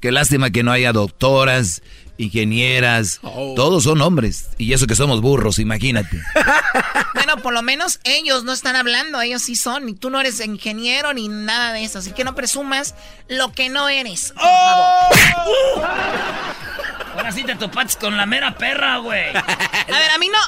Qué 0.00 0.12
lástima 0.12 0.50
que 0.50 0.62
no 0.62 0.70
haya 0.70 0.92
doctoras, 0.92 1.82
ingenieras. 2.16 3.20
Oh. 3.22 3.54
Todos 3.56 3.84
son 3.84 4.02
hombres. 4.02 4.50
Y 4.58 4.72
eso 4.72 4.86
que 4.86 4.94
somos 4.94 5.20
burros, 5.20 5.58
imagínate. 5.58 6.20
bueno, 7.14 7.38
por 7.38 7.52
lo 7.54 7.62
menos 7.62 8.00
ellos 8.04 8.44
no 8.44 8.52
están 8.52 8.76
hablando, 8.76 9.20
ellos 9.20 9.42
sí 9.42 9.56
son. 9.56 9.88
Y 9.88 9.94
tú 9.94 10.10
no 10.10 10.20
eres 10.20 10.44
ingeniero 10.44 11.12
ni 11.12 11.28
nada 11.28 11.72
de 11.72 11.84
eso. 11.84 11.98
Así 11.98 12.12
que 12.12 12.22
no 12.22 12.34
presumas 12.34 12.94
lo 13.28 13.52
que 13.52 13.68
no 13.68 13.88
eres. 13.88 14.32
Por 14.32 14.44
¡Oh! 14.44 15.82
Ahora 17.14 17.30
sí 17.32 17.44
te 17.44 17.54
topaste 17.54 17.98
con 17.98 18.16
la 18.16 18.26
mera 18.26 18.54
perra, 18.56 18.98
güey. 18.98 19.34
A 19.36 19.98
ver, 19.98 20.10
a 20.10 20.18
mí 20.18 20.28
no. 20.28 20.38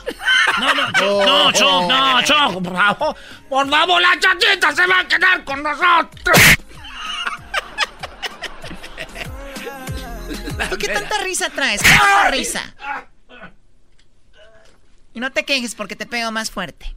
No, 0.58 0.74
no, 0.74 0.90
no, 1.24 1.52
Choc, 1.52 1.88
no, 1.88 2.22
Choc, 2.22 2.62
por 2.62 2.76
favor. 2.76 3.16
Por 3.48 3.70
favor, 3.70 4.02
la 4.02 4.18
chachita 4.18 4.74
se 4.74 4.86
va 4.86 5.00
a 5.00 5.08
quedar 5.08 5.44
con 5.44 5.62
nosotros. 5.62 6.38
¿Tú 10.70 10.78
qué 10.78 10.88
tanta 10.88 11.18
risa 11.18 11.50
traes? 11.50 11.82
¿Qué 11.82 11.88
tanta 11.88 12.30
risa? 12.30 12.74
Y 15.14 15.20
no 15.20 15.30
te 15.30 15.44
quejes 15.44 15.74
porque 15.74 15.96
te 15.96 16.06
pego 16.06 16.32
más 16.32 16.50
fuerte. 16.50 16.94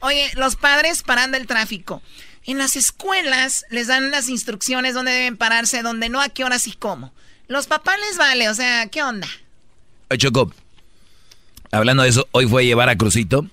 Oye, 0.00 0.30
los 0.34 0.56
padres 0.56 1.02
parando 1.02 1.36
el 1.36 1.46
tráfico. 1.46 2.02
En 2.44 2.58
las 2.58 2.76
escuelas 2.76 3.64
les 3.70 3.86
dan 3.88 4.10
las 4.10 4.28
instrucciones 4.28 4.94
dónde 4.94 5.12
deben 5.12 5.36
pararse, 5.36 5.82
dónde 5.82 6.08
no, 6.08 6.20
a 6.20 6.28
qué 6.28 6.44
horas 6.44 6.66
y 6.66 6.72
cómo. 6.72 7.12
Los 7.48 7.66
papás 7.66 7.96
les 8.08 8.18
vale, 8.18 8.48
o 8.48 8.54
sea, 8.54 8.86
¿qué 8.88 9.02
onda? 9.02 9.28
Oye, 10.10 10.18
Choco, 10.18 10.52
hablando 11.70 12.02
de 12.02 12.08
eso, 12.08 12.28
hoy 12.32 12.46
fue 12.46 12.62
a 12.62 12.64
llevar 12.64 12.88
a 12.88 12.96
Crucito 12.96 13.46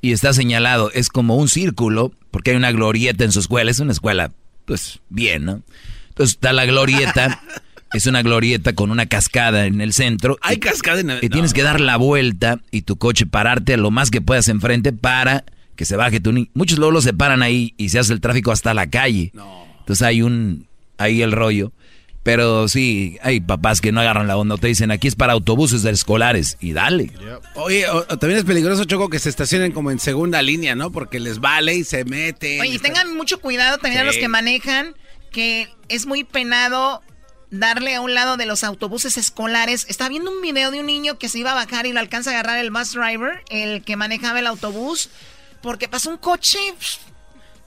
y 0.00 0.12
está 0.12 0.32
señalado, 0.32 0.90
es 0.92 1.08
como 1.08 1.36
un 1.36 1.48
círculo, 1.48 2.12
porque 2.30 2.50
hay 2.50 2.56
una 2.56 2.72
glorieta 2.72 3.24
en 3.24 3.32
su 3.32 3.40
escuela, 3.40 3.70
es 3.70 3.78
una 3.80 3.92
escuela, 3.92 4.32
pues, 4.64 5.00
bien, 5.08 5.44
¿no? 5.44 5.62
Entonces 6.08 6.34
está 6.34 6.52
la 6.52 6.66
glorieta 6.66 7.42
Es 7.92 8.06
una 8.06 8.22
glorieta 8.22 8.72
con 8.72 8.90
una 8.90 9.06
cascada 9.06 9.66
en 9.66 9.80
el 9.80 9.92
centro. 9.92 10.38
Hay 10.40 10.58
cascada 10.58 11.00
en 11.00 11.10
el... 11.10 11.18
Y 11.22 11.28
tienes 11.28 11.52
que 11.52 11.62
dar 11.62 11.80
la 11.80 11.96
vuelta 11.96 12.60
y 12.70 12.82
tu 12.82 12.96
coche 12.96 13.26
pararte 13.26 13.74
a 13.74 13.76
lo 13.76 13.90
más 13.90 14.10
que 14.10 14.22
puedas 14.22 14.48
enfrente 14.48 14.92
para 14.92 15.44
que 15.76 15.84
se 15.84 15.96
baje 15.96 16.20
tu 16.20 16.32
niño. 16.32 16.48
Muchos 16.54 16.78
luego 16.78 16.92
lo 16.92 17.02
se 17.02 17.12
paran 17.12 17.42
ahí 17.42 17.74
y 17.76 17.90
se 17.90 17.98
hace 17.98 18.14
el 18.14 18.20
tráfico 18.20 18.50
hasta 18.50 18.72
la 18.72 18.88
calle. 18.88 19.30
No. 19.34 19.66
Entonces 19.80 20.02
hay 20.06 20.22
un... 20.22 20.66
Ahí 20.96 21.20
el 21.20 21.32
rollo. 21.32 21.72
Pero 22.22 22.68
sí, 22.68 23.18
hay 23.22 23.40
papás 23.40 23.80
que 23.80 23.90
no 23.90 24.00
agarran 24.00 24.28
la 24.28 24.36
onda. 24.36 24.56
Te 24.56 24.68
dicen, 24.68 24.90
aquí 24.90 25.08
es 25.08 25.16
para 25.16 25.32
autobuses 25.32 25.84
escolares. 25.84 26.56
Y 26.60 26.72
dale. 26.72 27.10
Oye, 27.56 27.84
también 28.20 28.38
es 28.38 28.44
peligroso, 28.44 28.84
Choco, 28.84 29.08
que 29.08 29.18
se 29.18 29.28
estacionen 29.28 29.72
como 29.72 29.90
en 29.90 29.98
segunda 29.98 30.40
línea, 30.40 30.74
¿no? 30.74 30.92
Porque 30.92 31.18
les 31.18 31.40
vale 31.40 31.74
y 31.74 31.84
se 31.84 32.04
meten. 32.04 32.60
Oye, 32.60 32.78
tengan 32.78 33.16
mucho 33.16 33.40
cuidado 33.40 33.78
también 33.78 34.02
a 34.02 34.04
los 34.04 34.16
que 34.16 34.28
manejan 34.28 34.94
que 35.32 35.68
es 35.88 36.06
muy 36.06 36.22
penado 36.22 37.02
darle 37.50 37.94
a 37.94 38.00
un 38.00 38.14
lado 38.14 38.36
de 38.36 38.46
los 38.46 38.62
autobuses 38.62 39.18
escolares. 39.18 39.86
Estaba 39.88 40.10
viendo 40.10 40.30
un 40.30 40.40
video 40.40 40.70
de 40.70 40.80
un 40.80 40.86
niño 40.86 41.18
que 41.18 41.28
se 41.28 41.38
iba 41.38 41.52
a 41.52 41.54
bajar 41.54 41.86
y 41.86 41.92
lo 41.92 42.00
alcanza 42.00 42.30
a 42.30 42.34
agarrar 42.34 42.58
el 42.58 42.70
bus 42.70 42.92
driver, 42.92 43.42
el 43.48 43.82
que 43.82 43.96
manejaba 43.96 44.38
el 44.38 44.46
autobús, 44.46 45.10
porque 45.60 45.88
pasó 45.88 46.10
un 46.10 46.18
coche 46.18 46.58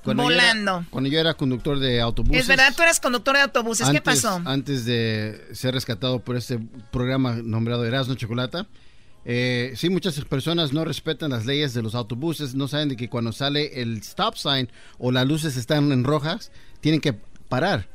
volando. 0.05 0.85
cuando 0.89 1.09
yo 1.09 1.19
era 1.19 1.33
conductor 1.33 1.79
de 1.79 2.01
autobuses. 2.01 2.41
Es 2.41 2.47
verdad, 2.47 2.73
tú 2.75 2.83
eras 2.83 2.99
conductor 2.99 3.35
de 3.35 3.41
autobuses. 3.41 3.89
¿Qué 3.89 4.01
pasó? 4.01 4.41
Antes 4.45 4.85
de 4.85 5.47
ser 5.53 5.73
rescatado 5.73 6.19
por 6.19 6.35
este 6.35 6.59
programa 6.91 7.35
nombrado 7.43 7.85
Erasmo 7.85 8.15
Chocolata. 8.15 8.67
Eh, 9.27 9.73
sí, 9.75 9.89
muchas 9.89 10.19
personas 10.25 10.71
no 10.71 10.85
respetan 10.85 11.31
las 11.31 11.47
leyes 11.47 11.73
de 11.73 11.81
los 11.81 11.95
autobuses, 11.95 12.53
no 12.53 12.67
saben 12.67 12.89
de 12.89 12.95
que 12.95 13.09
cuando 13.09 13.31
sale 13.31 13.81
el 13.81 13.97
stop 13.97 14.35
sign 14.35 14.69
o 14.99 15.11
las 15.11 15.27
luces 15.27 15.57
están 15.57 15.91
en 15.91 16.03
rojas, 16.03 16.51
tienen 16.79 17.01
que 17.01 17.13
parar. 17.49 17.89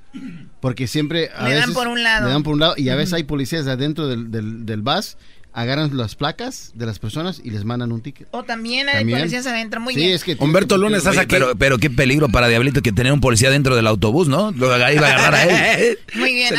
Porque 0.60 0.88
siempre... 0.88 1.30
le 1.44 1.54
dan 1.54 1.72
por 1.72 1.86
un 1.86 2.02
lado. 2.02 2.26
Le 2.26 2.32
dan 2.32 2.42
por 2.42 2.54
un 2.54 2.60
lado 2.60 2.74
y 2.76 2.88
a 2.88 2.96
veces 2.96 3.14
hay 3.14 3.22
policías 3.22 3.68
adentro 3.68 4.08
del, 4.08 4.32
del, 4.32 4.66
del 4.66 4.82
bus 4.82 5.16
agarran 5.52 5.96
las 5.96 6.14
placas 6.14 6.70
de 6.74 6.86
las 6.86 6.98
personas 6.98 7.40
y 7.42 7.50
les 7.50 7.64
mandan 7.64 7.92
un 7.92 8.00
ticket. 8.02 8.28
O 8.30 8.44
también 8.44 8.88
hay 8.88 9.04
policías 9.04 9.46
adentro, 9.46 9.80
muy 9.80 9.94
bien. 9.94 10.12
Es 10.12 10.24
que 10.24 10.36
Humberto 10.38 10.76
Lunes, 10.78 10.98
estás 10.98 11.18
aquí. 11.18 11.30
Pero, 11.30 11.56
pero 11.56 11.78
qué 11.78 11.90
peligro 11.90 12.28
para 12.28 12.48
Diablito 12.48 12.82
que 12.82 12.92
tener 12.92 13.12
un 13.12 13.20
policía 13.20 13.50
dentro 13.50 13.74
del 13.74 13.86
autobús, 13.86 14.28
¿no? 14.28 14.52
Lo 14.52 14.66
iba 14.76 15.08
a 15.08 15.14
agarrar 15.14 15.34
a 15.34 15.74
él. 15.74 15.98
muy 16.14 16.34
bien. 16.34 16.54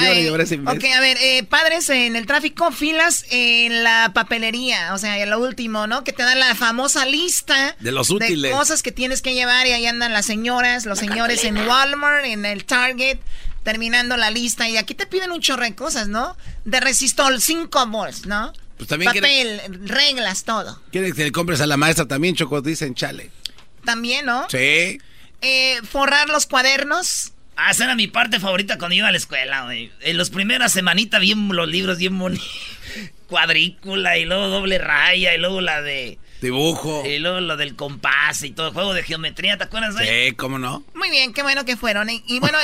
ok, 0.68 0.84
a 0.96 1.00
ver, 1.00 1.18
eh, 1.22 1.44
padres 1.44 1.90
en 1.90 2.16
el 2.16 2.26
tráfico, 2.26 2.72
filas 2.72 3.26
en 3.30 3.84
la 3.84 4.12
papelería, 4.14 4.94
o 4.94 4.98
sea, 4.98 5.26
lo 5.26 5.40
último, 5.40 5.88
¿no? 5.88 6.04
Que 6.04 6.14
te 6.14 6.24
dan 6.24 6.40
la 6.40 6.56
famosa 6.56 7.06
lista 7.06 7.76
de 7.80 7.92
los 7.92 8.10
útiles. 8.10 8.52
De 8.52 8.58
cosas 8.58 8.84
que 8.84 8.92
tienes 8.92 9.22
que 9.22 9.34
llevar 9.34 9.68
y 9.68 9.72
ahí 9.72 9.86
andan 9.86 10.14
las 10.14 10.26
señoras, 10.26 10.86
los 10.86 11.00
señores 11.00 11.44
en 11.44 11.58
Walmart, 11.58 12.26
en 12.26 12.46
el 12.46 12.66
Target 12.66 13.20
terminando 13.64 14.18
la 14.18 14.32
lista 14.32 14.68
y 14.68 14.78
aquí 14.78 14.96
te 14.96 15.06
piden 15.06 15.32
un 15.32 15.40
chorro 15.40 15.64
de 15.64 15.76
cosas, 15.76 16.08
¿no? 16.08 16.36
De 16.66 16.80
resistol, 16.80 17.40
cinco 17.42 17.86
bols, 17.86 18.26
¿no? 18.26 18.52
Pues 18.88 19.06
Papel, 19.06 19.62
reglas, 19.84 20.44
todo. 20.44 20.82
Quieren 20.92 21.14
que 21.14 21.24
le 21.24 21.32
compres 21.32 21.62
a 21.62 21.68
la 21.68 21.78
maestra 21.78 22.08
también, 22.08 22.36
Choco, 22.36 22.62
dicen 22.62 22.96
chale. 22.96 23.30
También, 23.86 24.26
¿no? 24.26 24.48
Sí. 24.50 25.00
Eh, 25.42 25.80
forrar 25.88 26.30
los 26.30 26.48
cuadernos. 26.48 27.34
Ah, 27.56 27.72
esa 27.72 27.84
era 27.84 27.96
mi 27.96 28.08
parte 28.08 28.40
favorita 28.40 28.80
cuando 28.80 28.96
iba 28.96 29.08
a 29.08 29.12
la 29.12 29.18
escuela, 29.18 29.66
güey. 29.66 29.92
En 30.02 30.18
las 30.18 30.32
primeras 30.32 30.72
semanitas, 30.72 31.22
bien 31.22 31.48
los 31.50 31.68
libros, 31.68 32.00
bien 32.00 32.18
bonitos. 32.18 32.48
Cuadrícula 33.28 34.18
y 34.18 34.26
luego 34.26 34.48
doble 34.48 34.80
raya 34.80 35.36
y 35.36 35.38
luego 35.38 35.62
la 35.62 35.82
de 35.82 36.18
Dibujo. 36.42 37.04
Y 37.06 37.20
luego 37.20 37.40
lo 37.40 37.56
del 37.56 37.76
compás 37.76 38.42
y 38.42 38.50
todo 38.50 38.68
el 38.68 38.74
juego 38.74 38.94
de 38.96 39.04
geometría, 39.04 39.58
¿te 39.58 39.66
acuerdas? 39.66 39.96
De? 39.96 40.30
Sí, 40.30 40.36
¿cómo 40.36 40.58
no? 40.58 40.84
Muy 40.96 41.12
bien, 41.12 41.34
qué 41.34 41.44
bueno 41.44 41.66
que 41.66 41.78
fueron. 41.78 42.10
Y, 42.10 42.40
bueno, 42.40 42.58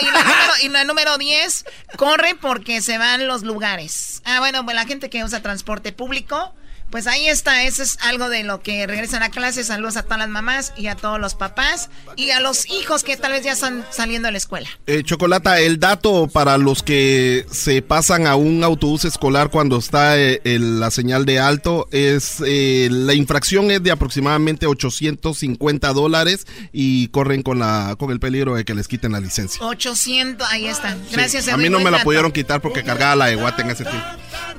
y 0.62 0.70
la, 0.70 0.84
número, 0.84 1.18
10, 1.18 1.66
corre 1.96 2.36
porque 2.36 2.82
se 2.82 2.98
van 2.98 3.28
los 3.28 3.44
lugares. 3.44 4.24
Ah, 4.26 4.40
bueno, 4.40 4.66
pues 4.66 4.76
la 4.76 4.86
gente 4.86 5.12
que 5.12 5.24
usa 5.24 5.44
transporte 5.44 5.92
público 5.92 6.54
pues 6.90 7.06
ahí 7.08 7.28
está, 7.28 7.64
eso 7.64 7.84
es 7.84 7.98
algo 8.02 8.30
de 8.30 8.44
lo 8.44 8.62
que 8.62 8.88
regresan 8.88 9.24
a 9.24 9.30
clase. 9.30 9.64
Saludos 9.64 9.98
a 9.98 10.04
todas 10.04 10.20
las 10.20 10.30
mamás 10.30 10.74
y 10.78 10.88
a 10.88 10.96
todos 10.96 11.20
los 11.20 11.36
papás 11.36 11.90
y 12.16 12.32
a 12.32 12.40
los 12.40 12.70
hijos 12.70 13.04
que 13.04 13.18
tal 13.18 13.34
vez 13.34 13.44
ya 13.44 13.54
están 13.54 13.86
saliendo 13.90 14.28
de 14.28 14.32
la 14.32 14.38
escuela. 14.38 14.70
Eh, 14.88 15.04
Chocolata, 15.04 15.60
el 15.60 15.80
dato 15.80 16.28
para 16.28 16.58
los 16.58 16.84
que 16.84 17.46
se 17.52 17.82
pasan 17.82 18.26
a 18.26 18.36
un 18.36 18.64
autobús 18.64 19.06
escolar 19.06 19.50
cuando 19.50 19.78
está 19.78 20.18
eh, 20.18 20.40
la 20.44 20.90
señal 20.92 21.26
de 21.26 21.40
alto 21.40 21.88
es 21.92 22.42
eh, 22.46 22.88
la 22.92 23.14
infracción 23.14 23.70
es 23.72 23.84
de 23.84 23.92
aproximadamente 23.92 24.66
850 24.66 25.94
dólares 25.94 26.48
y 26.72 27.10
corren 27.10 27.44
con 27.44 27.60
la 27.60 27.96
con 27.98 28.12
el 28.12 28.20
peligro 28.20 28.56
de 28.56 28.64
que 28.64 28.74
les 28.74 28.88
quiten 28.88 29.12
la 29.12 29.20
licencia. 29.20 29.62
800, 29.66 30.48
ahí 30.50 30.68
está. 30.68 30.96
Gracias. 31.12 31.48
A 31.50 31.58
mí 31.58 31.70
no 31.70 31.80
me 31.80 31.92
la 31.92 32.04
pudieron 32.04 32.32
quitar 32.32 32.62
porque 32.62 32.84
cargaba 32.84 33.16
la 33.16 33.26
de 33.28 33.36
Guate 33.36 33.62
en 33.64 33.72
ese 33.72 33.84
tiempo. 33.84 34.08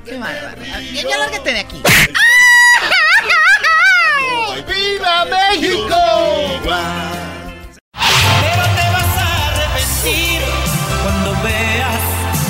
Qué 0.05 0.17
bárbaro. 0.17 0.61
Ya, 0.93 1.01
ya 1.03 1.17
lárgate 1.17 1.53
de 1.53 1.59
aquí. 1.59 1.81
¡Viva 4.67 5.25
México! 5.25 6.01
Pero 8.41 8.63
te 8.77 8.85
vas 8.93 9.13
a 9.17 9.27
arrepentir 9.47 10.41
cuando 11.01 11.29
veas 11.41 12.03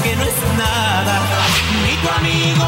que 0.04 0.12
no 0.16 0.24
es 0.24 0.40
nada, 0.58 1.16
ni 1.84 1.94
tu 2.02 2.08
amigo. 2.10 2.59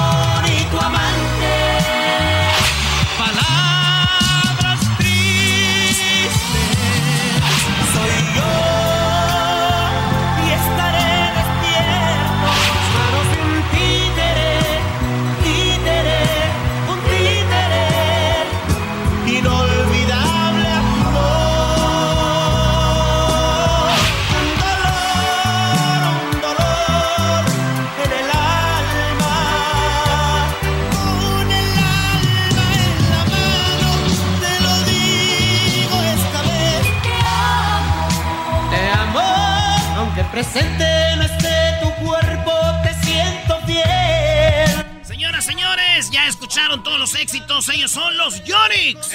Presente 40.43 41.15
no 41.17 41.23
esté 41.23 41.77
tu 41.81 41.91
cuerpo, 42.03 42.51
te 42.81 42.93
siento 43.05 43.59
bien. 43.67 45.03
Señoras, 45.03 45.45
señores, 45.45 46.09
ya 46.09 46.25
escucharon 46.25 46.81
todos 46.81 46.99
los 46.99 47.13
éxitos. 47.13 47.69
Ellos 47.69 47.91
son 47.91 48.17
los 48.17 48.43
Yonix. 48.43 49.11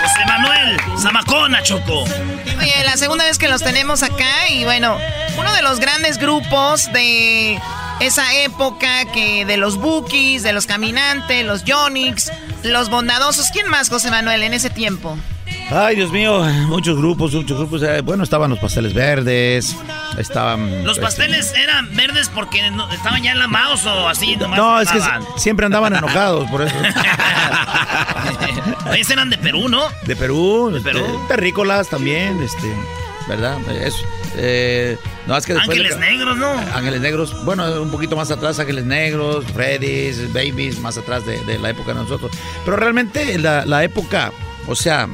José 0.00 0.24
Manuel, 0.26 0.76
Zamacona, 0.98 1.62
Choco. 1.62 2.02
Oye, 2.02 2.84
la 2.84 2.98
segunda 2.98 3.24
vez 3.24 3.38
que 3.38 3.48
los 3.48 3.62
tenemos 3.62 4.02
acá 4.02 4.50
y 4.50 4.64
bueno, 4.64 4.98
uno 5.38 5.54
de 5.54 5.62
los 5.62 5.80
grandes 5.80 6.18
grupos 6.18 6.92
de 6.92 7.58
esa 8.00 8.34
época 8.34 9.06
que 9.12 9.46
de 9.46 9.56
los 9.56 9.78
Bookies, 9.78 10.42
de 10.42 10.52
los 10.52 10.66
Caminantes, 10.66 11.46
los 11.46 11.64
Yonix, 11.64 12.30
los 12.64 12.90
Bondadosos. 12.90 13.48
¿Quién 13.50 13.66
más, 13.68 13.88
José 13.88 14.10
Manuel, 14.10 14.42
en 14.42 14.52
ese 14.52 14.68
tiempo? 14.68 15.16
Ay, 15.76 15.96
Dios 15.96 16.12
mío, 16.12 16.40
muchos 16.68 16.96
grupos, 16.96 17.34
muchos 17.34 17.58
grupos. 17.58 17.82
Eh, 17.82 18.00
bueno, 18.00 18.22
estaban 18.22 18.48
los 18.48 18.60
pasteles 18.60 18.94
verdes, 18.94 19.74
estaban... 20.16 20.84
¿Los 20.84 20.98
este, 20.98 21.02
pasteles 21.02 21.52
eran 21.56 21.92
verdes 21.96 22.30
porque 22.32 22.64
estaban 22.92 23.24
ya 23.24 23.32
enlamados 23.32 23.84
o 23.84 24.06
así 24.06 24.36
nomás? 24.36 24.56
No, 24.56 24.80
es 24.80 24.88
que 24.88 25.00
siempre 25.36 25.66
andaban 25.66 25.92
enojados, 25.96 26.48
por 26.48 26.62
eso. 26.62 26.76
Eran 29.12 29.30
de 29.30 29.38
Perú, 29.38 29.68
¿no? 29.68 29.82
De 30.06 30.14
Perú, 30.14 30.70
de 30.70 30.78
este, 30.78 30.92
Perú. 30.92 31.24
terrícolas 31.26 31.88
también, 31.88 32.40
este, 32.40 32.72
¿verdad? 33.28 33.58
Eso. 33.70 34.04
Eh, 34.36 34.96
no, 35.26 35.36
es 35.36 35.44
que 35.44 35.54
Ángeles 35.54 35.98
Negros, 35.98 36.36
¿no? 36.36 36.52
Ángeles 36.74 37.00
Negros, 37.00 37.44
bueno, 37.44 37.82
un 37.82 37.90
poquito 37.90 38.14
más 38.14 38.30
atrás, 38.30 38.60
Ángeles 38.60 38.84
Negros, 38.84 39.44
Freddy's, 39.52 40.32
Babies, 40.32 40.78
más 40.78 40.96
atrás 40.98 41.26
de, 41.26 41.58
la 41.58 41.70
época 41.70 41.94
de 41.94 42.00
nosotros. 42.00 42.30
Pero 42.64 42.76
realmente 42.76 43.36
la, 43.38 43.66
la 43.66 43.82
época, 43.82 44.30
o 44.68 44.76
sea, 44.76 45.08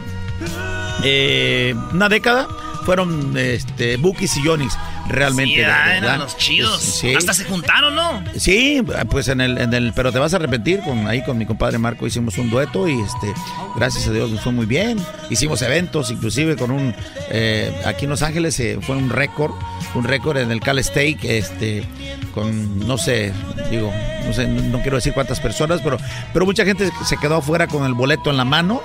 eh, 1.03 1.75
una 1.93 2.09
década 2.09 2.49
fueron 2.85 3.37
este, 3.37 3.97
Bookies 3.97 4.37
y 4.37 4.45
Yonix 4.45 4.77
realmente. 5.11 5.55
Sí, 5.55 5.61
eran 5.61 6.19
los 6.19 6.37
chidos. 6.37 7.03
Hasta 7.16 7.35
se 7.35 7.45
juntaron, 7.45 7.95
¿no? 7.95 8.23
Sí, 8.37 8.82
pues 9.11 9.28
en 9.28 9.41
el, 9.41 9.59
en 9.59 9.74
el, 9.74 9.93
pero 9.93 10.12
te 10.12 10.19
vas 10.19 10.32
a 10.32 10.37
arrepentir, 10.37 10.81
con 10.81 11.07
ahí 11.07 11.23
con 11.23 11.39
mi 11.39 11.47
compadre 11.47 11.78
Marco 11.78 12.07
hicimos 12.07 12.39
un 12.39 12.51
dueto 12.51 12.89
y 12.89 13.01
este, 13.01 13.32
gracias 13.77 14.07
a 14.07 14.12
Dios 14.12 14.31
nos 14.31 14.41
fue 14.41 14.53
muy 14.53 14.66
bien. 14.66 14.99
Hicimos 15.28 15.62
eventos, 15.62 16.11
inclusive 16.11 16.57
con 16.57 16.70
un, 16.70 16.95
eh, 17.31 17.73
aquí 17.85 18.05
en 18.05 18.11
Los 18.11 18.23
Ángeles 18.23 18.59
eh, 18.61 18.78
fue 18.81 18.97
un 18.97 19.11
récord, 19.11 19.53
un 19.95 20.05
récord 20.05 20.39
en 20.39 20.51
el 20.51 20.61
Cal 20.61 20.82
Steak, 20.82 21.24
este, 21.24 21.85
con, 22.35 22.87
no 22.87 22.99
sé, 22.99 23.32
digo, 23.70 23.93
no 24.24 24.32
sé, 24.32 24.47
no, 24.47 24.81
quiero 24.82 24.97
decir 24.97 25.12
cuántas 25.12 25.41
personas, 25.41 25.81
pero, 25.82 25.99
pero 26.32 26.47
mucha 26.47 26.65
gente 26.65 26.91
se 27.05 27.16
quedó 27.16 27.37
afuera 27.37 27.66
con 27.66 27.85
el 27.85 27.95
boleto 27.95 28.31
en 28.31 28.37
la 28.37 28.45
mano. 28.45 28.82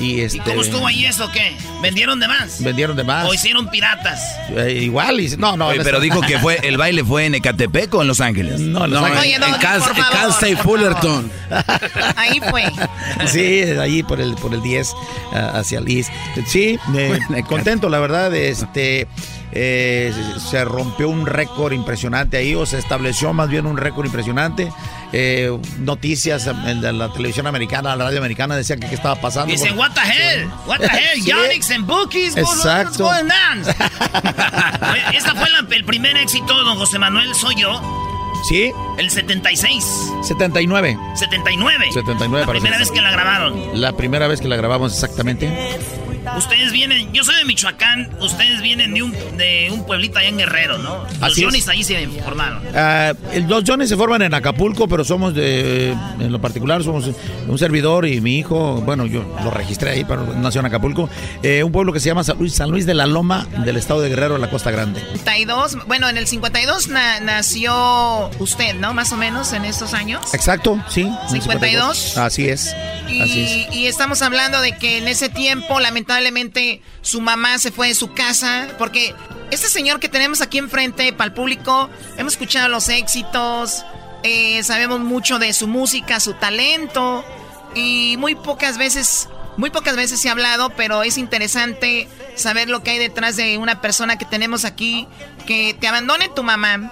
Y, 0.00 0.20
este, 0.20 0.38
cómo 0.38 0.62
estuvo 0.62 0.86
ahí 0.86 1.06
eso 1.06 1.28
qué? 1.32 1.56
¿Vendieron 1.82 2.20
de 2.20 2.28
más? 2.28 2.62
Vendieron 2.62 2.96
de 2.96 3.02
más. 3.02 3.28
¿O 3.28 3.34
hicieron 3.34 3.68
piratas? 3.68 4.20
Eh, 4.50 4.80
igual, 4.82 5.20
y, 5.20 5.28
no, 5.36 5.56
no. 5.76 5.84
pero 5.84 6.00
dijo 6.00 6.20
que 6.20 6.38
fue 6.38 6.58
el 6.62 6.76
baile 6.76 7.04
fue 7.04 7.26
en 7.26 7.34
Ecatepec 7.34 7.94
o 7.94 8.02
en 8.02 8.08
Los 8.08 8.20
Ángeles. 8.20 8.60
No, 8.60 8.86
no, 8.86 9.06
en, 9.06 9.40
Cal, 9.60 9.82
State 10.30 10.56
Fullerton. 10.56 11.30
ahí 12.16 12.40
fue. 12.50 12.64
Sí, 13.26 13.62
ahí 13.62 14.02
por 14.02 14.20
el, 14.20 14.34
por 14.36 14.54
el 14.54 14.62
10 14.62 14.92
ah, 15.32 15.52
hacia 15.54 15.78
el 15.78 15.88
East. 15.88 16.10
Sí, 16.46 16.78
contento, 17.46 17.88
la 17.88 17.98
verdad, 17.98 18.34
este... 18.34 19.06
Eh, 19.50 20.12
se 20.50 20.62
rompió 20.66 21.08
un 21.08 21.24
récord 21.24 21.72
impresionante 21.72 22.36
ahí, 22.36 22.54
o 22.54 22.66
se 22.66 22.78
estableció 22.78 23.32
más 23.32 23.48
bien 23.48 23.64
un 23.64 23.78
récord 23.78 24.04
impresionante. 24.04 24.70
Eh, 25.12 25.56
noticias 25.78 26.46
en 26.46 26.98
la, 26.98 27.12
televisión 27.12 27.46
americana, 27.46 27.96
la 27.96 28.04
radio 28.04 28.18
americana, 28.18 28.56
decían 28.56 28.80
que 28.80 28.88
qué 28.88 28.94
estaba 28.94 29.16
pasando. 29.16 29.52
Dicen, 29.52 29.78
what 29.78 29.92
the 29.92 30.00
hell, 30.00 30.48
what 30.66 30.78
the 30.78 30.86
hell, 30.88 31.24
Yonix 31.24 31.70
and 31.70 31.86
Bookies, 31.86 32.36
Exacto. 32.36 33.04
what's 33.04 33.22
going 33.22 33.30
on? 33.30 33.60
Esta 35.14 35.34
fue 35.34 35.48
el 35.70 35.84
primer 35.84 36.16
éxito, 36.16 36.62
don 36.64 36.78
José 36.78 36.98
Manuel, 36.98 37.34
soy 37.34 37.54
yo. 37.56 37.80
¿Sí? 38.44 38.72
El 38.98 39.10
76. 39.10 39.84
79. 40.22 40.98
79. 41.14 41.92
79. 41.92 42.46
La 42.46 42.52
primera 42.52 42.78
vez 42.78 42.90
que 42.90 43.00
la 43.00 43.10
grabaron. 43.10 43.80
La 43.80 43.92
primera 43.92 44.28
vez 44.28 44.40
que 44.40 44.48
la 44.48 44.56
grabamos, 44.56 44.92
exactamente. 44.94 45.50
Ustedes 46.36 46.72
vienen, 46.72 47.12
yo 47.12 47.24
soy 47.24 47.36
de 47.36 47.44
Michoacán, 47.44 48.10
ustedes 48.20 48.60
vienen 48.62 48.94
de 48.94 49.02
un, 49.02 49.12
de 49.36 49.68
un 49.72 49.84
pueblito 49.84 50.18
allá 50.18 50.28
en 50.28 50.38
Guerrero, 50.38 50.78
¿no? 50.78 51.04
Los 51.20 51.36
Johnny's 51.36 51.68
ahí 51.68 51.82
se 51.82 52.06
formaron. 52.24 52.62
Uh, 52.68 53.48
los 53.48 53.64
Johnny's 53.66 53.88
se 53.88 53.96
forman 53.96 54.22
en 54.22 54.34
Acapulco, 54.34 54.88
pero 54.88 55.04
somos 55.04 55.34
de, 55.34 55.90
en 55.90 56.32
lo 56.32 56.40
particular, 56.40 56.82
somos 56.82 57.10
un 57.46 57.58
servidor 57.58 58.06
y 58.06 58.20
mi 58.20 58.38
hijo, 58.38 58.80
bueno, 58.82 59.06
yo 59.06 59.24
lo 59.42 59.50
registré 59.50 59.90
ahí, 59.90 60.04
pero 60.04 60.34
nació 60.34 60.60
en 60.60 60.66
Acapulco, 60.66 61.08
eh, 61.42 61.62
un 61.62 61.72
pueblo 61.72 61.92
que 61.92 62.00
se 62.00 62.06
llama 62.06 62.24
San 62.24 62.38
Luis, 62.38 62.54
San 62.54 62.70
Luis 62.70 62.86
de 62.86 62.94
la 62.94 63.06
Loma, 63.06 63.46
del 63.64 63.76
estado 63.76 64.00
de 64.00 64.08
Guerrero, 64.08 64.34
en 64.36 64.40
la 64.40 64.50
Costa 64.50 64.70
Grande. 64.70 65.00
52, 65.00 65.86
bueno, 65.86 66.08
en 66.08 66.16
el 66.16 66.26
52 66.26 66.88
nació 66.88 68.30
usted, 68.38 68.74
¿no? 68.74 68.94
Más 68.94 69.12
o 69.12 69.16
menos 69.16 69.52
en 69.52 69.64
estos 69.64 69.94
años. 69.94 70.34
Exacto, 70.34 70.82
sí. 70.88 71.10
52. 71.30 72.16
Así 72.18 72.48
es. 72.48 72.74
Y, 73.08 73.22
así 73.22 73.42
es. 73.42 73.74
y 73.74 73.86
estamos 73.86 74.20
hablando 74.22 74.60
de 74.60 74.76
que 74.76 74.98
en 74.98 75.08
ese 75.08 75.28
tiempo, 75.28 75.80
lamentablemente, 75.80 76.07
lamentablemente 76.08 76.80
su 77.02 77.20
mamá 77.20 77.58
se 77.58 77.70
fue 77.70 77.88
de 77.88 77.94
su 77.94 78.14
casa 78.14 78.68
porque 78.78 79.14
este 79.50 79.68
señor 79.68 80.00
que 80.00 80.08
tenemos 80.08 80.40
aquí 80.40 80.56
enfrente 80.56 81.12
para 81.12 81.28
el 81.28 81.34
público, 81.34 81.90
hemos 82.16 82.32
escuchado 82.32 82.68
los 82.68 82.88
éxitos, 82.88 83.84
eh, 84.22 84.62
sabemos 84.62 85.00
mucho 85.00 85.38
de 85.38 85.52
su 85.52 85.66
música, 85.66 86.18
su 86.18 86.32
talento 86.32 87.24
y 87.74 88.16
muy 88.18 88.34
pocas 88.34 88.78
veces, 88.78 89.28
muy 89.58 89.68
pocas 89.68 89.96
veces 89.96 90.18
se 90.18 90.30
ha 90.30 90.32
hablado, 90.32 90.70
pero 90.70 91.02
es 91.02 91.18
interesante 91.18 92.08
saber 92.36 92.70
lo 92.70 92.82
que 92.82 92.92
hay 92.92 92.98
detrás 92.98 93.36
de 93.36 93.58
una 93.58 93.82
persona 93.82 94.16
que 94.16 94.24
tenemos 94.24 94.64
aquí, 94.64 95.06
que 95.46 95.76
te 95.78 95.88
abandone 95.88 96.30
tu 96.30 96.42
mamá, 96.42 96.90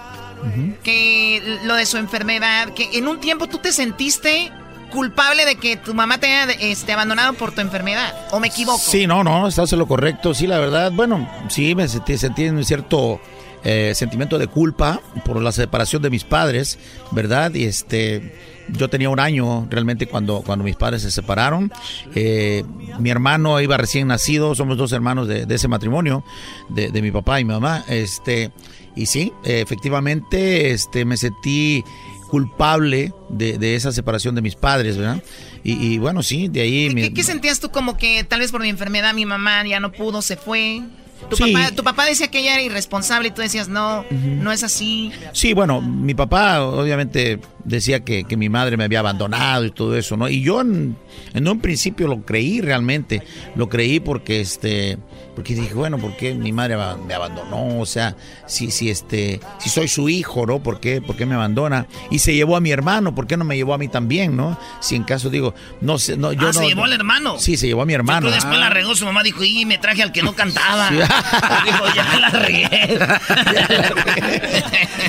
que 0.85 1.59
lo 1.65 1.75
de 1.75 1.87
su 1.87 1.97
enfermedad, 1.97 2.75
que 2.75 2.91
en 2.93 3.09
un 3.09 3.19
tiempo 3.19 3.47
tú 3.47 3.59
te 3.59 3.73
sentiste 3.73 4.53
culpable 4.91 5.45
de 5.45 5.57
que 5.57 5.77
tu 5.77 5.95
mamá 5.95 6.19
te 6.19 6.27
haya 6.27 6.53
este, 6.61 6.93
abandonado 6.93 7.35
por 7.35 7.53
tu 7.53 7.61
enfermedad. 7.61 8.15
¿O 8.31 8.41
me 8.41 8.49
equivoco? 8.49 8.79
Sí, 8.79 9.07
no, 9.07 9.25
no, 9.25 9.49
estás 9.49 9.73
en 9.73 9.79
lo 9.79 9.87
correcto. 9.87 10.35
Sí, 10.35 10.47
la 10.47 10.59
verdad, 10.59 10.93
bueno, 10.93 11.29
sí, 11.49 11.75
me 11.75 11.89
sentí, 11.89 12.19
sentí 12.19 12.49
un 12.49 12.65
cierto 12.65 13.21
eh, 13.65 13.95
sentimiento 13.95 14.39
de 14.39 14.47
culpa 14.47 15.01
por 15.25 15.43
la 15.43 15.51
separación 15.51 16.01
de 16.01 16.11
mis 16.11 16.25
padres, 16.25 16.79
¿verdad? 17.11 17.53
Y 17.55 17.65
este 17.65 18.33
yo 18.69 18.89
tenía 18.89 19.11
un 19.11 19.21
año 19.21 19.67
realmente 19.71 20.07
cuando, 20.07 20.43
cuando 20.43 20.65
mis 20.65 20.77
padres 20.77 21.03
se 21.03 21.11
separaron. 21.11 21.73
Eh, 22.15 22.65
mi 22.99 23.11
hermano 23.11 23.61
iba 23.61 23.77
recién 23.77 24.09
nacido, 24.09 24.55
somos 24.55 24.77
dos 24.77 24.93
hermanos 24.93 25.29
de, 25.29 25.47
ese 25.49 25.69
matrimonio, 25.69 26.25
de, 26.69 27.03
mi 27.03 27.11
papá 27.11 27.41
y 27.41 27.45
mi 27.45 27.55
mamá. 27.55 27.85
Este, 27.89 28.51
y 28.95 29.07
sí, 29.07 29.33
efectivamente, 29.45 30.71
este, 30.71 31.05
me 31.05 31.17
sentí 31.17 31.85
culpable 32.27 33.13
de, 33.29 33.75
esa 33.75 33.93
separación 33.93 34.35
de 34.35 34.43
mis 34.43 34.55
padres, 34.55 34.97
¿verdad? 34.97 35.23
Y, 35.63 35.99
bueno, 35.99 36.23
sí, 36.23 36.49
de 36.49 36.61
ahí... 36.61 37.13
¿Qué, 37.13 37.23
sentías 37.25 37.59
tú 37.59 37.71
como 37.71 37.97
que 37.97 38.23
tal 38.25 38.41
vez 38.41 38.53
por 38.53 38.61
mi 38.61 38.69
enfermedad 38.69 39.15
mi 39.15 39.27
mamá 39.27 39.67
ya 39.67 39.81
no 39.81 39.91
pudo, 39.91 40.23
se 40.23 40.37
fue? 40.37 40.83
Tu, 41.31 41.37
papá, 41.37 41.71
tu 41.75 41.83
papá 41.83 42.05
decía 42.05 42.29
que 42.29 42.39
ella 42.39 42.55
era 42.55 42.63
irresponsable 42.63 43.29
y 43.29 43.31
tú 43.31 43.41
decías, 43.41 43.69
no, 43.69 44.05
no 44.11 44.53
es 44.53 44.63
así. 44.63 45.11
Sí, 45.33 45.55
bueno, 45.55 45.81
mi 45.81 46.15
papá 46.15 46.63
obviamente 46.63 47.41
decía 47.65 48.01
que, 48.01 48.25
que, 48.25 48.37
mi 48.37 48.49
madre 48.49 48.77
me 48.77 48.85
había 48.85 49.01
abandonado 49.01 49.65
y 49.65 49.71
todo 49.71 49.97
eso, 49.97 50.17
¿no? 50.17 50.29
Y 50.29 50.43
yo 50.43 50.61
en, 50.61 50.97
en 51.35 51.49
un 51.49 51.61
principio 51.61 52.07
lo 52.07 52.25
creí 52.25 52.61
realmente, 52.61 53.23
lo 53.57 53.69
creí 53.69 53.99
porque 53.99 54.41
este 54.41 54.99
porque 55.37 55.55
dije, 55.55 55.75
bueno, 55.75 55.99
¿por 55.99 56.17
qué 56.17 56.33
mi 56.33 56.51
madre 56.51 56.79
me 57.07 57.13
abandonó? 57.13 57.79
O 57.79 57.85
sea, 57.85 58.17
si, 58.47 58.71
si, 58.71 58.89
este, 58.89 59.39
si 59.59 59.69
soy 59.69 59.87
su 59.87 60.09
hijo, 60.09 60.47
¿no? 60.47 60.63
¿Por 60.63 60.81
qué, 60.81 61.03
¿Por 61.03 61.15
qué 61.15 61.27
me 61.27 61.35
abandona? 61.35 61.87
Y 62.11 62.21
se 62.21 62.35
llevó 62.35 62.57
a 62.57 62.61
mi 62.61 62.71
hermano, 62.71 63.15
¿por 63.15 63.27
qué 63.27 63.37
no 63.37 63.45
me 63.45 63.55
llevó 63.55 63.75
a 63.75 63.79
mí 63.79 63.87
también, 63.87 64.35
no? 64.35 64.59
Si 64.81 64.97
en 64.97 65.05
caso 65.05 65.29
digo, 65.29 65.55
no 65.83 65.99
sé, 65.99 66.17
no, 66.17 66.33
yo 66.33 66.49
ah, 66.49 66.53
se 66.55 66.67
llevó 66.67 66.85
al 66.85 66.95
hermano. 66.95 67.39
Sí, 67.39 67.59
se 67.59 67.67
llevó 67.67 67.83
a 67.83 67.85
mi 67.85 67.93
hermano. 67.93 68.31
después 68.31 68.59
la 68.59 68.71
regó 68.71 68.95
su 68.95 69.05
mamá, 69.05 69.23
dijo, 69.23 69.45
y 69.45 69.67
me 69.67 69.77
traje 69.77 70.03
al 70.03 70.11
que 70.11 70.23
no 70.23 70.33
cantaba. 70.33 70.89
dijo, 70.91 71.85
ya 71.95 72.19
la 72.19 72.31
regué. 72.31 72.99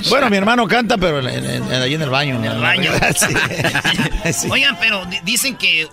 bueno, 0.10 0.30
mi 0.30 0.36
hermano 0.36 0.68
canta, 0.68 0.98
pero 0.98 1.26
ahí 1.26 1.94
en 1.94 2.02
el 2.02 2.10
baño. 2.10 2.36
En 2.36 2.44
el 2.44 2.60
baño. 2.60 2.92
Oigan, 4.52 4.78
pero 4.78 5.08
dicen 5.24 5.56
que 5.56 5.88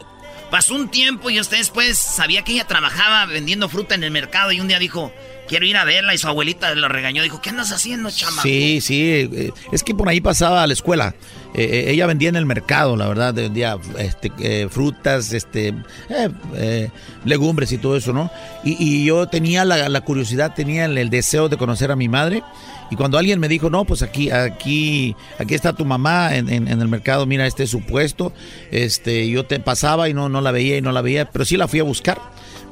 Pasó 0.55 0.76
un 0.76 0.89
tiempo 0.89 1.31
y 1.31 1.40
usted 1.40 1.56
después 1.56 1.98
sabía 1.98 2.44
que 2.44 2.52
ella 2.52 2.64
trabajaba 2.64 3.26
vendiendo 3.26 3.68
fruta 3.68 3.97
en 3.97 4.05
el 4.05 4.12
mercado 4.12 4.52
y 4.52 4.60
un 4.60 4.68
día 4.68 4.78
dijo, 4.78 5.12
quiero 5.48 5.66
ir 5.66 5.76
a 5.76 5.82
verla 5.82 6.14
y 6.14 6.18
su 6.18 6.28
abuelita 6.28 6.72
lo 6.76 6.86
regañó. 6.86 7.24
Dijo, 7.24 7.40
¿qué 7.40 7.51
andas 7.51 7.72
haciendo, 7.72 8.09
chama? 8.12 8.40
Sí, 8.40 8.81
sí, 8.81 9.02
eh, 9.02 9.51
es 9.72 9.82
que 9.82 9.97
por 9.97 10.09
ahí 10.09 10.20
pasaba 10.20 10.62
a 10.62 10.68
la 10.68 10.72
escuela. 10.72 11.16
Eh, 11.55 11.64
eh, 11.64 11.90
ella 11.90 12.06
vendía 12.06 12.28
en 12.28 12.36
el 12.36 12.47
mercado, 12.47 12.97
la 12.97 13.09
verdad, 13.09 13.35
vendía 13.35 13.78
este, 13.98 14.68
frutas, 14.68 15.32
este, 15.32 15.74
legumbres 17.24 17.72
y 17.72 17.78
todo 17.78 17.97
eso, 17.97 18.12
¿no? 18.12 18.31
Y, 18.62 19.05
yo 19.05 19.26
tenía 19.26 19.64
la, 19.64 20.01
curiosidad, 20.02 20.55
tenía 20.55 20.85
el, 20.85 21.10
deseo 21.10 21.48
de 21.48 21.56
conocer 21.56 21.90
a 21.90 21.97
mi 21.97 22.09
madre 22.09 22.44
y 22.90 22.97
cuando 22.97 23.19
alguien 23.19 23.40
me 23.40 23.48
dijo, 23.48 23.70
no, 23.70 23.85
pues 23.85 24.02
aquí, 24.02 24.31
aquí, 24.31 25.16
aquí 25.39 25.55
está 25.55 25.73
tu 25.73 25.85
mamá 25.85 26.36
en, 26.36 26.48
en, 26.48 26.69
el 26.69 26.89
mercado, 26.89 27.27
mira, 27.27 27.47
este 27.47 27.65
es 27.65 27.70
su 27.70 27.81
puesto, 27.81 28.32
este, 28.70 29.28
yo 29.28 29.44
te 29.47 29.61
pasaba 29.61 30.09
y 30.09 30.15
no, 30.15 30.28
no 30.28 30.40
la 30.40 30.51
veía 30.52 30.77
y 30.77 30.82
no 30.82 30.93
la 30.93 31.01
veía, 31.01 31.31
pero 31.31 31.44
sí 31.44 31.56
la 31.56 31.69
fui 31.69 31.81
a 31.81 31.85
buscar. 31.85 32.20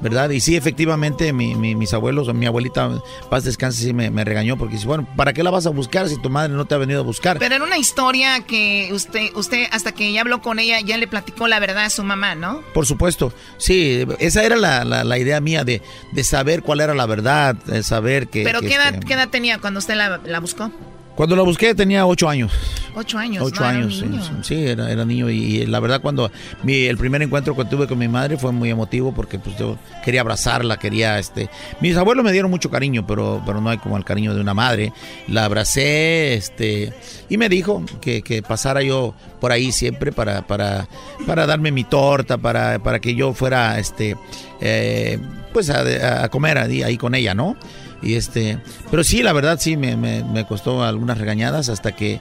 ¿Verdad? 0.03 0.31
Y 0.31 0.41
sí, 0.41 0.57
efectivamente, 0.57 1.33
mi, 1.33 1.55
mis 1.55 1.95
abuelos, 1.95 2.33
mi 2.35 2.47
abuelita, 2.47 2.91
paz 3.31 3.45
descanse, 3.45 3.83
sí 3.83 3.93
me, 3.93 4.25
regañó 4.25 4.59
porque 4.59 4.75
dice, 4.75 4.87
bueno, 4.87 5.07
¿para 5.17 5.33
qué 5.33 5.43
la 5.43 5.51
vas 5.51 5.67
a 5.67 5.71
buscar 5.71 6.09
si 6.09 6.21
tu 6.21 6.29
madre 6.29 6.53
no 6.53 6.65
te 6.65 6.75
ha 6.75 6.79
venido 6.79 7.01
a 7.01 7.05
buscar? 7.05 7.39
Pero 7.39 7.55
era 7.55 7.65
una 7.65 7.79
historia 7.79 8.41
que 8.41 8.91
usted, 8.93 9.35
usted 9.35 9.67
hasta 9.71 9.93
que 9.93 10.13
ya 10.13 10.23
habló 10.23 10.43
con 10.43 10.59
ella, 10.59 10.81
ya 10.81 10.97
le 10.97 11.07
platicó 11.07 11.47
la 11.47 11.61
verdad 11.61 11.85
a 11.85 11.91
su 11.91 12.03
mamá, 12.03 12.35
¿no? 12.35 12.63
Por 12.75 12.85
supuesto, 12.85 13.33
sí, 13.59 14.05
esa 14.19 14.43
era 14.43 14.57
la, 14.57 14.85
la, 14.85 15.19
idea 15.19 15.41
mía 15.41 15.65
de, 15.65 15.83
de, 16.11 16.25
saber 16.25 16.63
cuál 16.63 16.81
era 16.81 16.95
la 16.95 17.07
verdad, 17.07 17.55
de 17.55 17.83
saber 17.83 18.29
que... 18.29 18.43
¿Pero 18.43 18.61
qué, 18.61 18.75
edad, 18.75 18.95
este 18.95 19.07
qué 19.07 19.15
edad 19.15 19.29
tenía 19.29 19.59
cuando 19.59 19.79
usted 19.79 19.95
la, 19.95 20.19
la 20.25 20.41
buscó? 20.41 20.73
Cuando 21.15 21.37
la 21.37 21.43
busqué 21.43 21.75
tenía 21.75 22.07
ocho 22.07 22.29
años. 22.29 22.53
Ocho 22.95 23.19
años. 23.19 23.43
Ocho 23.45 23.65
años, 23.65 24.05
sí, 24.43 24.67
era, 24.67 24.91
era, 24.91 25.05
niño 25.05 25.31
y, 25.31 25.65
la 25.67 25.81
verdad 25.81 26.01
cuando 26.03 26.31
mi, 26.63 26.85
el 26.85 26.99
primer 26.99 27.23
encuentro 27.23 27.57
que 27.57 27.65
tuve 27.65 27.87
con 27.87 27.99
mi 27.99 28.09
madre 28.09 28.37
fue 28.37 28.53
muy 28.53 28.71
emotivo 28.71 29.13
porque 29.15 29.39
pues 29.39 29.57
yo 29.59 29.79
quería 30.05 30.21
abrazarla, 30.21 30.79
quería 30.79 31.19
este, 31.19 31.49
mis 31.81 31.97
abuelos 31.97 32.25
me 32.25 32.33
dieron 32.33 32.51
mucho 32.51 32.71
cariño, 32.71 33.07
pero, 33.07 33.43
pero 33.47 33.61
no 33.61 33.71
hay 33.71 33.79
como 33.79 33.97
el 33.97 34.05
cariño 34.05 34.35
de 34.35 34.41
una 34.41 34.55
madre. 34.55 34.93
La 35.29 35.45
abracé, 35.45 36.35
este, 36.35 36.93
y 37.29 37.39
me 37.39 37.49
dijo 37.49 37.83
que, 38.01 38.23
que 38.23 38.43
pasara 38.43 38.83
yo 38.83 39.15
por 39.41 39.53
ahí 39.53 39.73
siempre 39.73 40.13
para, 40.13 40.47
para, 40.47 40.89
para 41.27 41.47
darme 41.47 41.73
mi 41.73 41.85
torta, 41.85 42.39
para, 42.39 42.79
para 42.79 43.01
que 43.01 43.15
yo 43.15 43.33
fuera, 43.33 43.79
este, 43.79 44.17
eh, 44.61 45.19
pues 45.53 45.71
a, 45.71 46.25
a 46.25 46.29
comer 46.29 46.59
ahí, 46.59 46.83
ahí 46.83 46.97
con 46.97 47.15
ella, 47.15 47.35
¿no? 47.35 47.57
Y 48.03 48.15
este, 48.15 48.59
pero 48.91 49.05
sí, 49.05 49.23
la 49.23 49.33
verdad 49.33 49.59
sí 49.61 49.77
me, 49.77 49.97
me, 49.97 50.47
costó 50.47 50.83
algunas 50.83 51.19
regañadas 51.19 51.69
hasta 51.69 51.93
que 51.93 52.21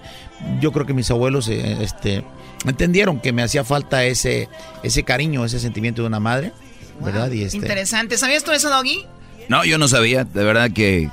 yo 0.59 0.71
creo 0.71 0.85
que 0.85 0.93
mis 0.93 1.09
abuelos 1.09 1.47
eh, 1.47 1.77
este, 1.81 2.23
entendieron 2.65 3.19
que 3.19 3.33
me 3.33 3.41
hacía 3.41 3.63
falta 3.63 4.03
ese, 4.05 4.47
ese 4.83 5.03
cariño, 5.03 5.43
ese 5.43 5.59
sentimiento 5.59 6.03
de 6.03 6.07
una 6.07 6.19
madre, 6.19 6.53
¿verdad? 7.03 7.31
Y 7.31 7.43
este, 7.43 7.57
Interesante. 7.57 8.17
¿Sabías 8.17 8.43
tú 8.43 8.51
eso, 8.51 8.69
Doggy? 8.69 9.05
No, 9.49 9.65
yo 9.65 9.77
no 9.77 9.87
sabía. 9.87 10.23
De 10.23 10.43
verdad 10.43 10.71
que 10.71 11.09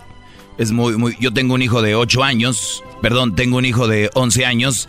es 0.59 0.71
muy, 0.71 0.97
muy. 0.97 1.17
Yo 1.19 1.33
tengo 1.33 1.55
un 1.55 1.63
hijo 1.63 1.81
de 1.81 1.95
8 1.95 2.23
años, 2.23 2.85
perdón, 3.01 3.35
tengo 3.35 3.57
un 3.57 3.65
hijo 3.65 3.89
de 3.89 4.11
11 4.15 4.45
años 4.45 4.89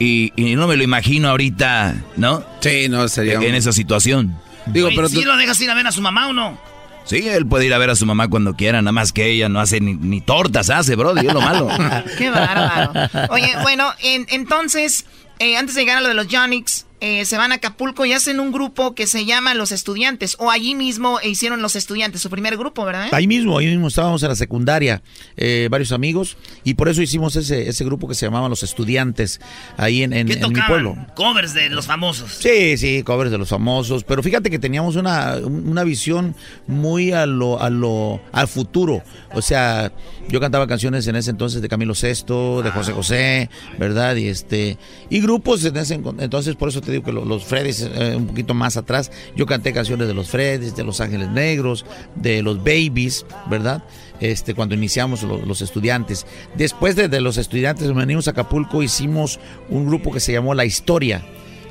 y, 0.00 0.32
no 0.56 0.66
me 0.66 0.76
lo 0.76 0.82
imagino 0.82 1.28
ahorita, 1.28 1.94
¿no? 2.16 2.42
Sí, 2.60 2.88
no 2.88 3.06
sería. 3.08 3.34
En 3.34 3.54
esa 3.54 3.72
situación. 3.72 4.36
Digo, 4.66 4.88
pero 4.94 5.08
¿Sí 5.08 5.22
lo 5.22 5.36
dejas 5.36 5.60
ir 5.60 5.70
a 5.70 5.74
ver 5.74 5.86
a 5.86 5.92
su 5.92 6.00
mamá 6.00 6.28
o 6.28 6.32
no? 6.32 6.58
Sí, 7.04 7.28
él 7.28 7.46
puede 7.46 7.66
ir 7.66 7.74
a 7.74 7.78
ver 7.78 7.90
a 7.90 7.96
su 7.96 8.06
mamá 8.06 8.28
cuando 8.28 8.54
quiera, 8.54 8.80
nada 8.82 8.92
más 8.92 9.12
que 9.12 9.26
ella 9.26 9.48
no 9.48 9.60
hace 9.60 9.80
ni, 9.80 10.20
tortas, 10.20 10.70
hace, 10.70 10.96
bro, 10.96 11.16
es 11.16 11.24
lo 11.24 11.40
malo. 11.40 11.68
Qué 12.18 12.30
bárbaro. 12.30 12.92
Oye, 13.30 13.52
bueno, 13.62 13.92
entonces, 14.02 15.06
eh, 15.38 15.56
antes 15.56 15.74
de 15.74 15.82
llegar 15.82 15.98
a 15.98 16.00
lo 16.02 16.08
de 16.08 16.14
los 16.14 16.28
Jonix, 16.30 16.86
eh, 17.00 17.24
se 17.24 17.36
van 17.36 17.52
a 17.52 17.56
Acapulco 17.56 18.04
y 18.04 18.12
hacen 18.12 18.40
un 18.40 18.52
grupo 18.52 18.94
que 18.94 19.06
se 19.06 19.24
llama 19.24 19.54
Los 19.54 19.72
Estudiantes. 19.72 20.36
O 20.38 20.50
allí 20.50 20.74
mismo 20.74 21.18
hicieron 21.22 21.62
Los 21.62 21.76
Estudiantes, 21.76 22.20
su 22.20 22.30
primer 22.30 22.56
grupo, 22.56 22.84
¿verdad? 22.84 23.08
Ahí 23.12 23.26
mismo, 23.26 23.58
ahí 23.58 23.66
mismo 23.66 23.88
estábamos 23.88 24.22
en 24.22 24.28
la 24.28 24.36
secundaria, 24.36 25.02
eh, 25.36 25.68
varios 25.70 25.92
amigos, 25.92 26.36
y 26.64 26.74
por 26.74 26.88
eso 26.88 27.02
hicimos 27.02 27.36
ese, 27.36 27.68
ese 27.68 27.84
grupo 27.84 28.08
que 28.08 28.14
se 28.14 28.26
llamaba 28.26 28.48
Los 28.48 28.62
Estudiantes, 28.62 29.40
ahí 29.76 30.02
en, 30.02 30.12
en, 30.12 30.26
mi 30.26 30.60
pueblo. 30.66 30.96
Covers 31.14 31.54
de 31.54 31.70
los 31.70 31.86
famosos. 31.86 32.32
Sí, 32.32 32.76
sí, 32.76 33.02
covers 33.02 33.30
de 33.30 33.38
los 33.38 33.48
famosos. 33.48 34.04
Pero 34.04 34.22
fíjate 34.22 34.50
que 34.50 34.58
teníamos 34.58 34.96
una, 34.96 35.36
una 35.36 35.84
visión 35.84 36.34
muy 36.66 37.12
a 37.12 37.26
lo, 37.26 37.60
a 37.60 37.70
lo, 37.70 38.20
al 38.32 38.48
futuro. 38.48 39.02
O 39.32 39.42
sea, 39.42 39.92
yo 40.28 40.40
cantaba 40.40 40.66
canciones 40.66 41.06
en 41.06 41.16
ese 41.16 41.30
entonces 41.30 41.62
de 41.62 41.68
Camilo 41.68 41.94
VI, 41.94 42.62
de 42.62 42.70
José 42.70 42.92
José, 42.92 43.50
¿verdad? 43.78 44.16
Y 44.16 44.28
este, 44.28 44.78
y 45.08 45.20
grupos 45.20 45.64
en 45.64 45.76
ese 45.76 45.94
entonces, 45.94 46.56
por 46.56 46.68
eso 46.68 46.80
te 46.80 46.89
digo 46.90 47.04
que 47.04 47.12
los, 47.12 47.44
Freddys 47.44 47.82
eh, 47.82 48.14
un 48.16 48.26
poquito 48.26 48.54
más 48.54 48.76
atrás, 48.76 49.10
yo 49.36 49.46
canté 49.46 49.72
canciones 49.72 50.08
de 50.08 50.14
los 50.14 50.28
Freddys, 50.28 50.76
de 50.76 50.84
Los 50.84 51.00
Ángeles 51.00 51.28
Negros, 51.28 51.84
de 52.14 52.42
los 52.42 52.58
Babies, 52.58 53.24
¿verdad? 53.48 53.82
Este, 54.20 54.54
cuando 54.54 54.74
iniciamos 54.74 55.22
los, 55.22 55.62
estudiantes. 55.62 56.26
Después 56.54 56.96
de, 56.96 57.20
los 57.20 57.38
estudiantes 57.38 57.92
venimos 57.94 58.28
a 58.28 58.32
Acapulco, 58.32 58.82
hicimos 58.82 59.40
un 59.68 59.86
grupo 59.86 60.12
que 60.12 60.20
se 60.20 60.32
llamó 60.32 60.54
La 60.54 60.64
Historia, 60.64 61.22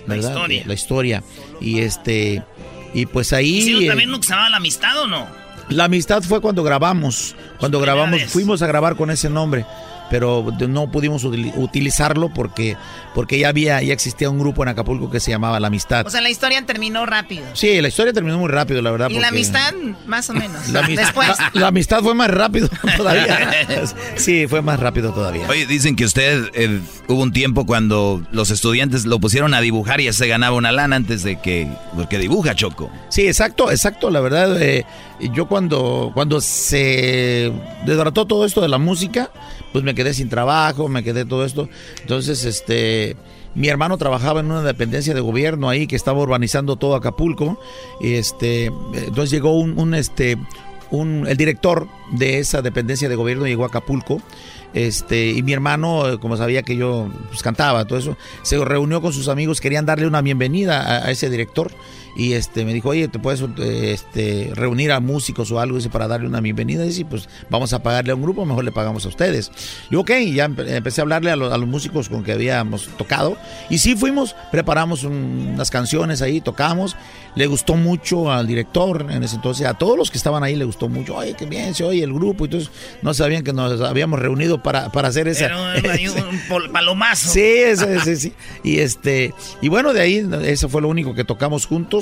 ¿verdad? 0.07 0.23
La 0.23 0.39
Historia. 0.39 0.63
La 0.65 0.73
Historia. 0.73 1.23
Y 1.61 1.79
este, 1.79 2.43
y 2.93 3.05
pues 3.05 3.33
ahí... 3.33 3.83
¿Y 3.83 3.87
también 3.87 4.09
no 4.09 4.21
se 4.21 4.29
llamaba 4.29 4.49
La 4.49 4.57
Amistad 4.57 4.99
o 5.03 5.07
no? 5.07 5.27
La 5.69 5.85
Amistad 5.85 6.23
fue 6.23 6.41
cuando 6.41 6.63
grabamos, 6.63 7.35
cuando 7.59 7.79
grabamos, 7.79 8.23
fuimos 8.23 8.63
a 8.63 8.67
grabar 8.67 8.95
con 8.95 9.11
ese 9.11 9.29
nombre 9.29 9.65
pero 10.09 10.45
no 10.67 10.91
pudimos 10.91 11.23
utilizarlo 11.23 12.29
porque, 12.29 12.77
porque 13.13 13.39
ya 13.39 13.49
había, 13.49 13.81
ya 13.81 13.93
existía 13.93 14.29
un 14.29 14.39
grupo 14.39 14.63
en 14.63 14.69
Acapulco 14.69 15.09
que 15.09 15.19
se 15.19 15.31
llamaba 15.31 15.59
La 15.59 15.67
Amistad. 15.67 16.05
O 16.05 16.09
sea, 16.09 16.21
la 16.21 16.29
historia 16.29 16.65
terminó 16.65 17.05
rápido. 17.05 17.45
Sí, 17.53 17.81
la 17.81 17.87
historia 17.87 18.13
terminó 18.13 18.37
muy 18.37 18.49
rápido, 18.49 18.81
la 18.81 18.91
verdad. 18.91 19.09
Y 19.09 19.19
la 19.19 19.29
amistad, 19.29 19.73
más 20.05 20.29
o 20.29 20.33
menos. 20.33 20.67
La 20.69 20.79
amistad, 20.79 21.05
Después. 21.05 21.29
La, 21.53 21.67
amistad 21.67 22.01
fue 22.01 22.13
más 22.15 22.29
rápido 22.29 22.69
todavía. 22.97 23.51
sí, 24.15 24.47
fue 24.47 24.61
más 24.61 24.79
rápido 24.79 25.13
todavía. 25.13 25.47
Oye, 25.47 25.65
dicen 25.65 25.95
que 25.95 26.05
usted 26.05 26.49
eh, 26.53 26.79
hubo 27.07 27.21
un 27.21 27.31
tiempo 27.31 27.65
cuando 27.65 28.23
los 28.31 28.51
estudiantes 28.51 29.05
lo 29.05 29.19
pusieron 29.19 29.53
a 29.53 29.61
dibujar 29.61 30.01
y 30.01 30.05
ya 30.05 30.13
se 30.13 30.27
ganaba 30.27 30.55
una 30.55 30.71
lana 30.71 30.95
antes 30.95 31.23
de 31.23 31.39
que, 31.39 31.67
porque 31.95 32.17
dibuja 32.17 32.55
Choco. 32.55 32.91
Sí, 33.09 33.27
exacto, 33.27 33.71
exacto, 33.71 34.09
la 34.09 34.19
verdad. 34.19 34.61
Eh, 34.61 34.85
yo 35.27 35.47
cuando, 35.47 36.11
cuando 36.13 36.41
se 36.41 37.51
desbarató 37.85 38.25
todo 38.25 38.45
esto 38.45 38.61
de 38.61 38.69
la 38.69 38.77
música, 38.77 39.31
pues 39.71 39.83
me 39.83 39.93
quedé 39.93 40.13
sin 40.13 40.29
trabajo, 40.29 40.87
me 40.87 41.03
quedé 41.03 41.25
todo 41.25 41.45
esto. 41.45 41.69
Entonces, 42.01 42.45
este, 42.45 43.17
mi 43.55 43.67
hermano 43.67 43.97
trabajaba 43.97 44.39
en 44.39 44.51
una 44.51 44.63
dependencia 44.63 45.13
de 45.13 45.21
gobierno 45.21 45.69
ahí 45.69 45.87
que 45.87 45.95
estaba 45.95 46.19
urbanizando 46.19 46.75
todo 46.77 46.95
Acapulco. 46.95 47.59
Y 47.99 48.13
este, 48.13 48.65
entonces 48.93 49.31
llegó 49.31 49.57
un, 49.57 49.93
este, 49.93 50.37
un, 50.91 51.25
el 51.27 51.37
director 51.37 51.87
de 52.11 52.39
esa 52.39 52.61
dependencia 52.61 53.09
de 53.09 53.15
gobierno 53.15 53.45
llegó 53.45 53.63
a 53.63 53.67
Acapulco. 53.67 54.21
Este, 54.73 55.31
y 55.31 55.41
mi 55.41 55.51
hermano, 55.51 56.19
como 56.21 56.37
sabía 56.37 56.61
que 56.61 56.75
yo 56.75 57.09
pues, 57.29 57.41
cantaba, 57.41 57.85
todo 57.85 57.97
eso, 57.97 58.17
se 58.43 58.63
reunió 58.63 59.01
con 59.01 59.11
sus 59.11 59.27
amigos, 59.27 59.61
querían 59.61 59.85
darle 59.85 60.05
una 60.05 60.21
bienvenida 60.21 61.05
a 61.05 61.09
ese 61.11 61.29
director 61.29 61.71
y 62.15 62.33
este 62.33 62.65
me 62.65 62.73
dijo, 62.73 62.89
oye, 62.89 63.07
¿te 63.07 63.19
puedes 63.19 63.43
este, 63.59 64.51
reunir 64.53 64.91
a 64.91 64.99
músicos 64.99 65.51
o 65.51 65.59
algo 65.59 65.77
dice, 65.77 65.89
para 65.89 66.07
darle 66.07 66.27
una 66.27 66.41
bienvenida? 66.41 66.85
Y 66.85 66.91
sí, 66.91 67.03
pues 67.03 67.29
vamos 67.49 67.73
a 67.73 67.83
pagarle 67.83 68.11
a 68.11 68.15
un 68.15 68.21
grupo, 68.21 68.45
mejor 68.45 68.63
le 68.63 68.71
pagamos 68.71 69.05
a 69.05 69.09
ustedes. 69.09 69.51
Y 69.89 69.95
ok, 69.95 70.11
ya 70.33 70.45
empecé 70.45 71.01
a 71.01 71.03
hablarle 71.03 71.31
a 71.31 71.35
los, 71.35 71.53
a 71.53 71.57
los, 71.57 71.67
músicos 71.67 72.09
con 72.09 72.23
que 72.23 72.31
habíamos 72.31 72.87
tocado. 72.97 73.37
Y 73.69 73.77
sí 73.77 73.95
fuimos, 73.95 74.35
preparamos 74.51 75.03
unas 75.03 75.69
canciones 75.69 76.21
ahí, 76.21 76.41
tocamos. 76.41 76.95
Le 77.35 77.45
gustó 77.45 77.75
mucho 77.75 78.31
al 78.31 78.47
director 78.47 79.05
en 79.09 79.23
ese 79.23 79.35
entonces, 79.35 79.65
a 79.67 79.75
todos 79.75 79.97
los 79.97 80.09
que 80.09 80.17
estaban 80.17 80.43
ahí 80.43 80.55
le 80.55 80.65
gustó 80.65 80.89
mucho. 80.89 81.15
Oye, 81.15 81.35
qué 81.35 81.45
bien 81.45 81.73
se 81.75 81.83
oye 81.83 82.03
el 82.03 82.13
grupo. 82.13 82.45
Entonces 82.45 82.71
no 83.01 83.13
sabían 83.13 83.43
que 83.43 83.53
nos 83.53 83.81
habíamos 83.81 84.19
reunido 84.19 84.61
para, 84.61 84.91
para 84.91 85.09
hacer 85.09 85.27
esa... 85.27 85.49
un 85.55 86.71
palomazo. 86.71 87.29
Sí, 87.29 87.63
sí, 87.75 87.85
sí, 88.03 88.15
sí. 88.15 88.33
Y, 88.63 88.79
este, 88.79 89.33
y 89.61 89.69
bueno, 89.69 89.93
de 89.93 90.01
ahí, 90.01 90.29
eso 90.43 90.69
fue 90.69 90.81
lo 90.81 90.87
único 90.87 91.13
que 91.13 91.23
tocamos 91.23 91.65
juntos. 91.65 91.98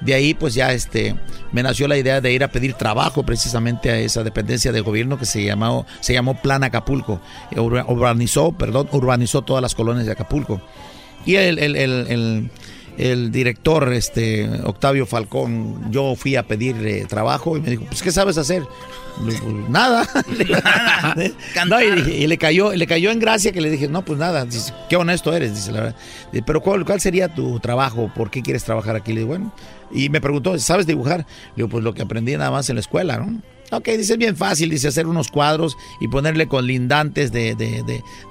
De 0.00 0.14
ahí 0.14 0.34
pues 0.34 0.54
ya 0.54 0.72
este, 0.72 1.16
me 1.52 1.62
nació 1.62 1.88
la 1.88 1.96
idea 1.96 2.20
de 2.20 2.32
ir 2.32 2.44
a 2.44 2.48
pedir 2.48 2.74
trabajo 2.74 3.22
precisamente 3.22 3.90
a 3.90 3.98
esa 3.98 4.22
dependencia 4.22 4.72
de 4.72 4.80
gobierno 4.80 5.18
que 5.18 5.26
se 5.26 5.44
llamó, 5.44 5.86
se 6.00 6.12
llamó 6.12 6.40
Plan 6.40 6.64
Acapulco. 6.64 7.20
Urbanizó, 7.56 8.52
perdón, 8.52 8.88
urbanizó 8.92 9.42
todas 9.42 9.62
las 9.62 9.74
colonias 9.74 10.06
de 10.06 10.12
Acapulco. 10.12 10.60
Y 11.26 11.36
el, 11.36 11.58
el, 11.58 12.50
director, 13.30 13.92
este, 13.92 14.48
Octavio 14.64 15.06
Falcón, 15.06 15.90
yo 15.90 16.14
fui 16.16 16.36
a 16.36 16.42
pedir 16.42 17.06
trabajo 17.06 17.56
y 17.56 17.60
me 17.60 17.70
dijo, 17.70 17.84
pues 17.86 18.02
¿qué 18.02 18.12
sabes 18.12 18.36
hacer? 18.38 18.62
Pues, 19.22 19.42
nada. 19.68 20.06
y, 22.06 22.26
le 22.26 22.38
cayó, 22.38 22.72
le 22.72 22.86
cayó 22.86 23.10
en 23.10 23.18
gracia 23.18 23.52
que 23.52 23.60
le 23.60 23.70
dije, 23.70 23.88
no, 23.88 24.04
pues 24.04 24.18
nada, 24.18 24.44
dice, 24.44 24.72
qué 24.88 24.96
honesto 24.96 25.32
eres, 25.32 25.54
dice 25.54 25.72
la 25.72 25.80
verdad. 25.80 25.96
Pero 26.44 26.60
¿cuál, 26.60 26.84
¿cuál 26.84 27.00
sería 27.00 27.28
tu 27.34 27.58
trabajo? 27.60 28.10
¿Por 28.14 28.30
qué 28.30 28.42
quieres 28.42 28.64
trabajar 28.64 28.96
aquí? 28.96 29.12
Le 29.12 29.20
digo, 29.20 29.28
bueno, 29.28 29.52
y 29.90 30.08
me 30.08 30.20
preguntó, 30.20 30.58
¿sabes 30.58 30.86
dibujar? 30.86 31.20
Le 31.20 31.56
digo, 31.56 31.68
pues 31.68 31.84
lo 31.84 31.94
que 31.94 32.02
aprendí 32.02 32.36
nada 32.36 32.50
más 32.50 32.68
en 32.68 32.76
la 32.76 32.80
escuela, 32.80 33.18
¿no? 33.18 33.40
Ok, 33.70 33.88
dice, 33.88 34.14
es 34.14 34.18
bien 34.18 34.36
fácil, 34.36 34.70
dice, 34.70 34.88
hacer 34.88 35.06
unos 35.06 35.28
cuadros 35.28 35.76
y 36.00 36.08
ponerle 36.08 36.48
colindantes 36.48 37.32
de, 37.32 37.54
de, 37.54 37.82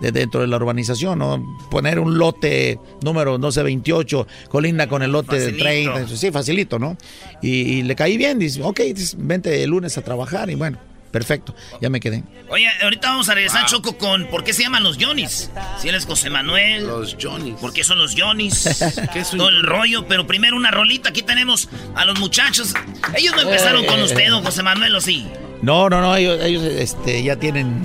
de, 0.02 0.12
dentro 0.12 0.42
de 0.42 0.48
la 0.48 0.58
urbanización, 0.58 1.20
¿no? 1.20 1.58
Poner 1.72 2.00
un 2.00 2.18
lote 2.18 2.80
número, 3.02 3.38
no 3.38 3.52
sé, 3.52 3.64
28, 3.64 4.28
colinda 4.50 4.88
con 4.88 5.02
el 5.02 5.12
lote 5.12 5.40
de 5.40 5.54
30, 5.54 6.08
sí, 6.08 6.32
facilito, 6.32 6.80
¿no? 6.80 6.98
Y, 7.42 7.84
le 7.84 7.96
caí 7.96 8.18
bien, 8.18 8.40
dice, 8.40 8.62
ok, 8.62 8.82
vente 9.18 9.64
el 9.64 9.70
lunes 9.70 9.98
a 9.98 10.02
trabajar 10.02 10.50
y 10.50 10.56
bueno. 10.56 10.89
Perfecto, 11.12 11.56
ya 11.82 11.90
me 11.90 12.00
quedé. 12.00 12.24
Oye, 12.50 12.68
ahorita 12.84 13.10
vamos 13.10 13.30
a 13.30 13.36
regresar, 13.36 13.66
Choco, 13.66 13.98
con 13.98 14.28
¿por 14.28 14.44
qué 14.44 14.54
se 14.54 14.64
llaman 14.64 14.84
los 14.84 14.98
Johnnies? 15.00 15.50
Si 15.80 15.90
él 15.90 15.96
es 15.96 16.06
José 16.06 16.30
Manuel. 16.30 16.86
Los 16.86 17.18
Johnnies. 17.20 17.56
¿Por 17.60 17.74
qué 17.74 17.84
son 17.84 17.98
los 17.98 18.16
Johnnies? 18.16 18.84
¿Qué 19.14 19.20
es 19.20 19.32
Todo 19.32 19.50
el 19.50 19.64
rollo, 19.64 20.08
pero 20.08 20.28
primero 20.28 20.56
una 20.56 20.72
rolita. 20.72 21.10
Aquí 21.10 21.24
tenemos 21.24 21.70
a 21.96 22.06
los 22.06 22.20
muchachos. 22.20 22.74
Ellos 23.16 23.36
no 23.36 23.42
empezaron 23.42 23.86
con 23.86 24.02
usted, 24.02 24.30
don 24.30 24.44
José 24.44 24.62
Manuel, 24.64 24.96
¿o 24.96 25.02
sí? 25.02 25.28
No, 25.62 25.90
no, 25.90 26.02
no, 26.02 26.16
ellos, 26.16 26.40
ellos 26.44 26.64
este, 26.64 27.22
ya 27.24 27.36
tienen 27.36 27.82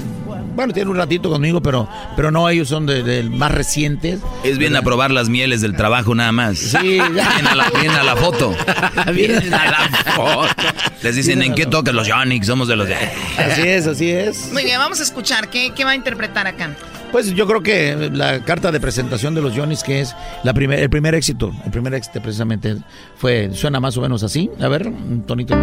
bueno, 0.55 0.73
tienen 0.73 0.91
un 0.91 0.97
ratito 0.97 1.31
conmigo, 1.31 1.61
pero, 1.61 1.89
pero 2.15 2.31
no, 2.31 2.49
ellos 2.49 2.69
son 2.69 2.87
de, 2.87 3.25
más 3.25 3.51
recientes. 3.51 4.21
Es 4.45 4.59
bien 4.59 4.77
a 4.77 4.83
probar 4.83 5.11
las 5.11 5.29
mieles 5.29 5.61
del 5.61 5.75
trabajo 5.75 6.15
nada 6.15 6.33
más. 6.33 6.59
Sí, 6.59 6.97
ya. 6.97 7.09
Vienen 7.09 7.47
a 7.47 7.55
la, 7.55 7.71
vienen 7.71 7.97
a 7.97 8.05
la 8.05 8.17
foto. 8.17 8.55
vienen 9.15 9.53
a 9.53 9.65
la 9.71 9.89
foto. 10.15 10.55
Les 11.03 11.17
dicen, 11.17 11.43
¿en 11.43 11.55
qué 11.55 11.67
toques 11.67 11.93
los 11.93 12.07
Yonix? 12.07 12.47
Somos 12.47 12.69
de 12.69 12.77
los 12.77 12.87
de... 12.87 12.95
Así 13.37 13.63
es, 13.63 13.87
así 13.87 14.11
es. 14.11 14.53
Muy 14.53 14.65
bien, 14.65 14.79
vamos 14.79 15.01
a 15.01 15.03
escuchar. 15.03 15.51
¿Qué, 15.51 15.73
qué 15.75 15.85
va 15.85 15.91
a 15.91 15.97
interpretar 15.97 16.47
acá? 16.47 16.71
Pues 17.11 17.35
yo 17.35 17.47
creo 17.47 17.63
que 17.63 18.11
la 18.13 18.45
carta 18.45 18.73
de 18.73 18.81
presentación 18.81 19.35
de 19.35 19.43
los 19.43 19.57
Johnny's, 19.57 19.83
que 19.83 20.01
es 20.01 20.15
la 20.43 20.55
primer, 20.55 20.81
el 20.81 20.91
primer 20.91 21.15
éxito, 21.15 21.53
el 21.65 21.71
primer 21.71 21.95
éxito 21.95 22.21
precisamente 22.21 22.77
fue, 23.17 23.51
suena 23.53 23.81
más 23.81 23.97
o 23.97 24.01
menos 24.01 24.23
así. 24.23 24.51
A 24.61 24.69
ver, 24.69 24.87
un 24.87 25.25
tonito. 25.27 25.55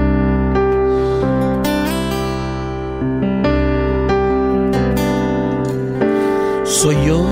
Soy 6.81 6.97
yo. 7.05 7.23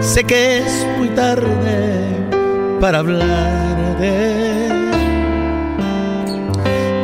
Sé 0.00 0.22
que 0.22 0.58
es 0.58 0.86
muy 0.96 1.08
tarde 1.08 2.14
para 2.80 2.98
hablar 2.98 3.98
de 3.98 4.68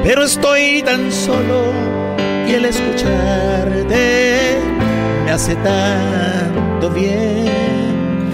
pero 0.05 0.23
estoy 0.23 0.83
tan 0.83 1.11
solo 1.11 1.73
y 2.47 2.53
el 2.53 2.67
escucharte 2.67 4.59
me 5.25 5.31
hace 5.33 5.57
tanto 5.57 6.91
bien, 6.91 8.31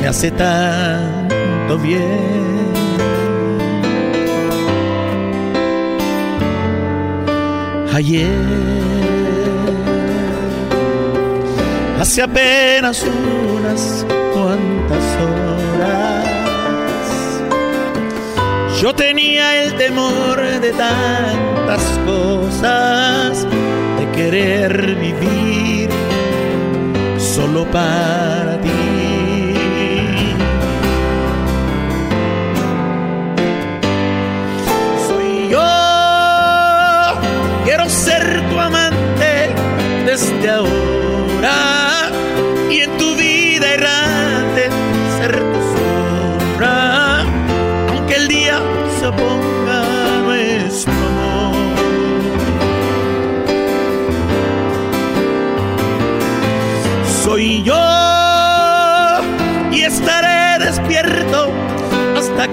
me 0.00 0.06
hace 0.06 0.30
tanto 0.30 1.78
bien. 1.78 2.54
Ayer 7.92 9.13
hace 12.00 12.22
apenas 12.22 13.02
unas 13.02 14.06
cuantas 14.32 15.04
horas. 15.22 16.24
Yo 18.80 18.94
tenía 18.94 19.62
el 19.62 19.74
temor 19.76 20.40
de 20.60 20.72
tantas 20.72 21.82
cosas, 22.04 23.46
de 23.98 24.10
querer 24.14 24.94
vivir 24.96 25.88
solo 27.18 27.64
para 27.70 28.60
ti. 28.60 28.93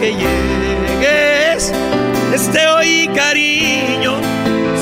Que 0.02 0.16
llegues. 0.16 1.72
Este 2.34 2.68
hoy 2.68 3.08
cariño, 3.14 4.16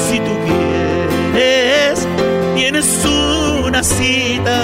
si 0.07 0.17
tú 0.19 0.31
quieres, 0.45 2.07
tienes 2.55 3.05
una 3.05 3.83
cita 3.83 4.59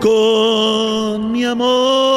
con 0.00 1.32
mi 1.32 1.44
amor. 1.44 2.09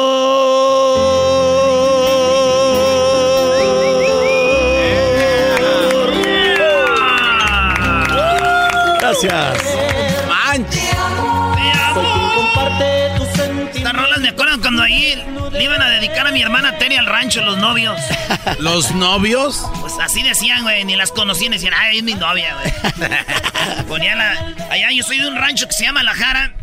Terry 16.84 16.96
al 16.96 17.06
rancho 17.06 17.40
los 17.40 17.56
novios. 17.56 17.98
¿Los 18.58 18.94
novios? 18.94 19.66
Pues 19.80 19.94
así 20.02 20.22
decían, 20.22 20.64
güey, 20.64 20.84
ni 20.84 20.96
las 20.96 21.12
conocían, 21.12 21.52
decían, 21.52 21.72
ay, 21.74 21.96
es 21.96 22.04
mi 22.04 22.12
novia, 22.12 22.54
güey. 22.56 23.86
Ponía 23.88 24.14
la... 24.14 24.32
Allá 24.70 24.90
yo 24.92 25.02
soy 25.02 25.18
de 25.18 25.26
un 25.26 25.34
rancho 25.34 25.66
que 25.66 25.72
se 25.72 25.84
llama 25.84 26.02
La 26.02 26.12
Jara 26.12 26.54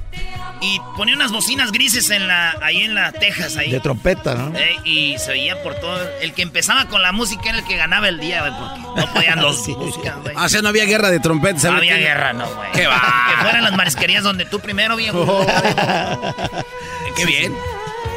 y 0.62 0.80
ponía 0.96 1.16
unas 1.16 1.32
bocinas 1.32 1.72
grises 1.72 2.12
en 2.12 2.28
la, 2.28 2.56
ahí 2.62 2.84
en 2.84 2.94
la 2.94 3.12
Texas, 3.12 3.58
ahí. 3.58 3.72
De 3.72 3.80
trompeta, 3.80 4.36
¿no? 4.36 4.56
Eh, 4.56 4.76
y 4.84 5.18
se 5.18 5.32
oía 5.32 5.64
por 5.64 5.74
todo. 5.74 6.00
El 6.22 6.36
que 6.36 6.44
empezaba 6.44 6.86
con 6.86 7.02
la 7.02 7.12
música 7.12 7.50
era 7.50 7.58
el 7.58 7.66
que 7.66 7.76
ganaba 7.76 8.08
el 8.08 8.20
día, 8.20 8.42
güey, 8.42 8.54
porque 8.60 9.02
no 9.02 9.14
podían 9.14 9.42
los 9.42 9.68
músicas, 9.70 10.18
güey. 10.22 10.36
Ah, 10.38 10.46
o 10.46 10.50
sea, 10.50 10.62
no 10.62 10.70
había 10.70 10.86
guerra 10.86 11.10
de 11.10 11.20
trompetas. 11.20 11.64
No 11.64 11.78
había 11.78 11.98
guerra, 11.98 12.34
no, 12.34 12.46
güey. 12.46 12.72
¿Qué 12.74 12.86
va? 12.86 13.02
Que 13.28 13.42
fueran 13.42 13.64
las 13.64 13.74
marisquerías 13.76 14.24
donde 14.24 14.46
tú 14.46 14.60
primero, 14.60 14.96
viejo. 14.98 15.48
Qué 17.16 17.26
bien. 17.26 17.56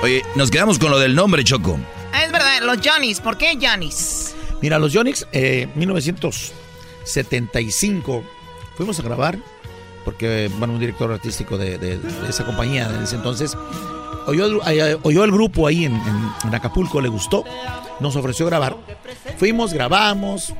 Oye, 0.04 0.22
nos 0.34 0.50
quedamos 0.50 0.78
con 0.78 0.90
lo 0.90 0.98
del 0.98 1.14
nombre, 1.14 1.42
Choco. 1.44 1.78
Ah, 2.12 2.24
es 2.24 2.32
verdad, 2.32 2.60
los 2.62 2.76
Johnny's. 2.86 3.20
¿Por 3.20 3.38
qué 3.38 3.56
Johnny's? 3.58 4.34
Mira, 4.60 4.78
los 4.78 4.92
Yonix, 4.92 5.26
eh, 5.32 5.66
1975, 5.76 8.22
fuimos 8.76 9.00
a 9.00 9.02
grabar, 9.02 9.38
porque, 10.04 10.50
bueno, 10.58 10.74
un 10.74 10.80
director 10.80 11.10
artístico 11.10 11.56
de, 11.56 11.78
de- 11.78 11.96
de 11.98 12.28
esa 12.28 12.44
compañía 12.44 12.86
en 12.94 13.02
ese 13.02 13.16
entonces, 13.16 13.56
oyó, 14.26 14.60
eh, 14.68 14.98
oyó 15.04 15.24
el 15.24 15.30
grupo 15.32 15.66
ahí 15.66 15.86
en, 15.86 15.94
en- 15.94 16.32
en 16.48 16.54
Acapulco, 16.54 17.00
le 17.00 17.08
gustó, 17.08 17.42
nos 18.00 18.14
ofreció 18.14 18.44
grabar. 18.44 18.76
Fuimos, 19.38 19.72
grabamos, 19.72 20.52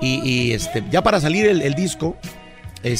y, 0.00 0.20
y, 0.22 0.52
este, 0.52 0.84
ya 0.92 1.02
para 1.02 1.20
salir 1.20 1.46
el, 1.46 1.62
el 1.62 1.74
disco... 1.74 2.16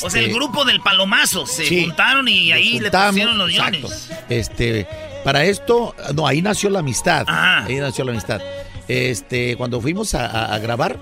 O 0.02 0.10
sea, 0.10 0.18
el 0.18 0.26
este, 0.26 0.34
grupo 0.34 0.64
del 0.64 0.80
palomazo 0.80 1.46
se 1.46 1.66
Sí. 1.66 1.84
juntaron 1.84 2.26
y 2.26 2.50
ahí 2.50 2.80
le 2.80 2.90
pusieron 2.90 3.38
los 3.38 3.50
exacto. 3.50 3.86
Johnny's. 3.88 4.10
Este, 4.30 4.88
para 5.24 5.44
esto, 5.44 5.94
no, 6.14 6.26
ahí 6.26 6.42
nació 6.42 6.70
la 6.70 6.78
amistad. 6.80 7.24
Ajá. 7.26 7.64
Ahí 7.64 7.76
nació 7.76 8.05
la 8.05 8.12
amistad. 8.12 8.40
Este, 8.86 9.56
cuando 9.56 9.80
fuimos 9.80 10.14
a, 10.14 10.26
a- 10.26 10.55
a 10.55 10.59
grabar, 10.59 10.98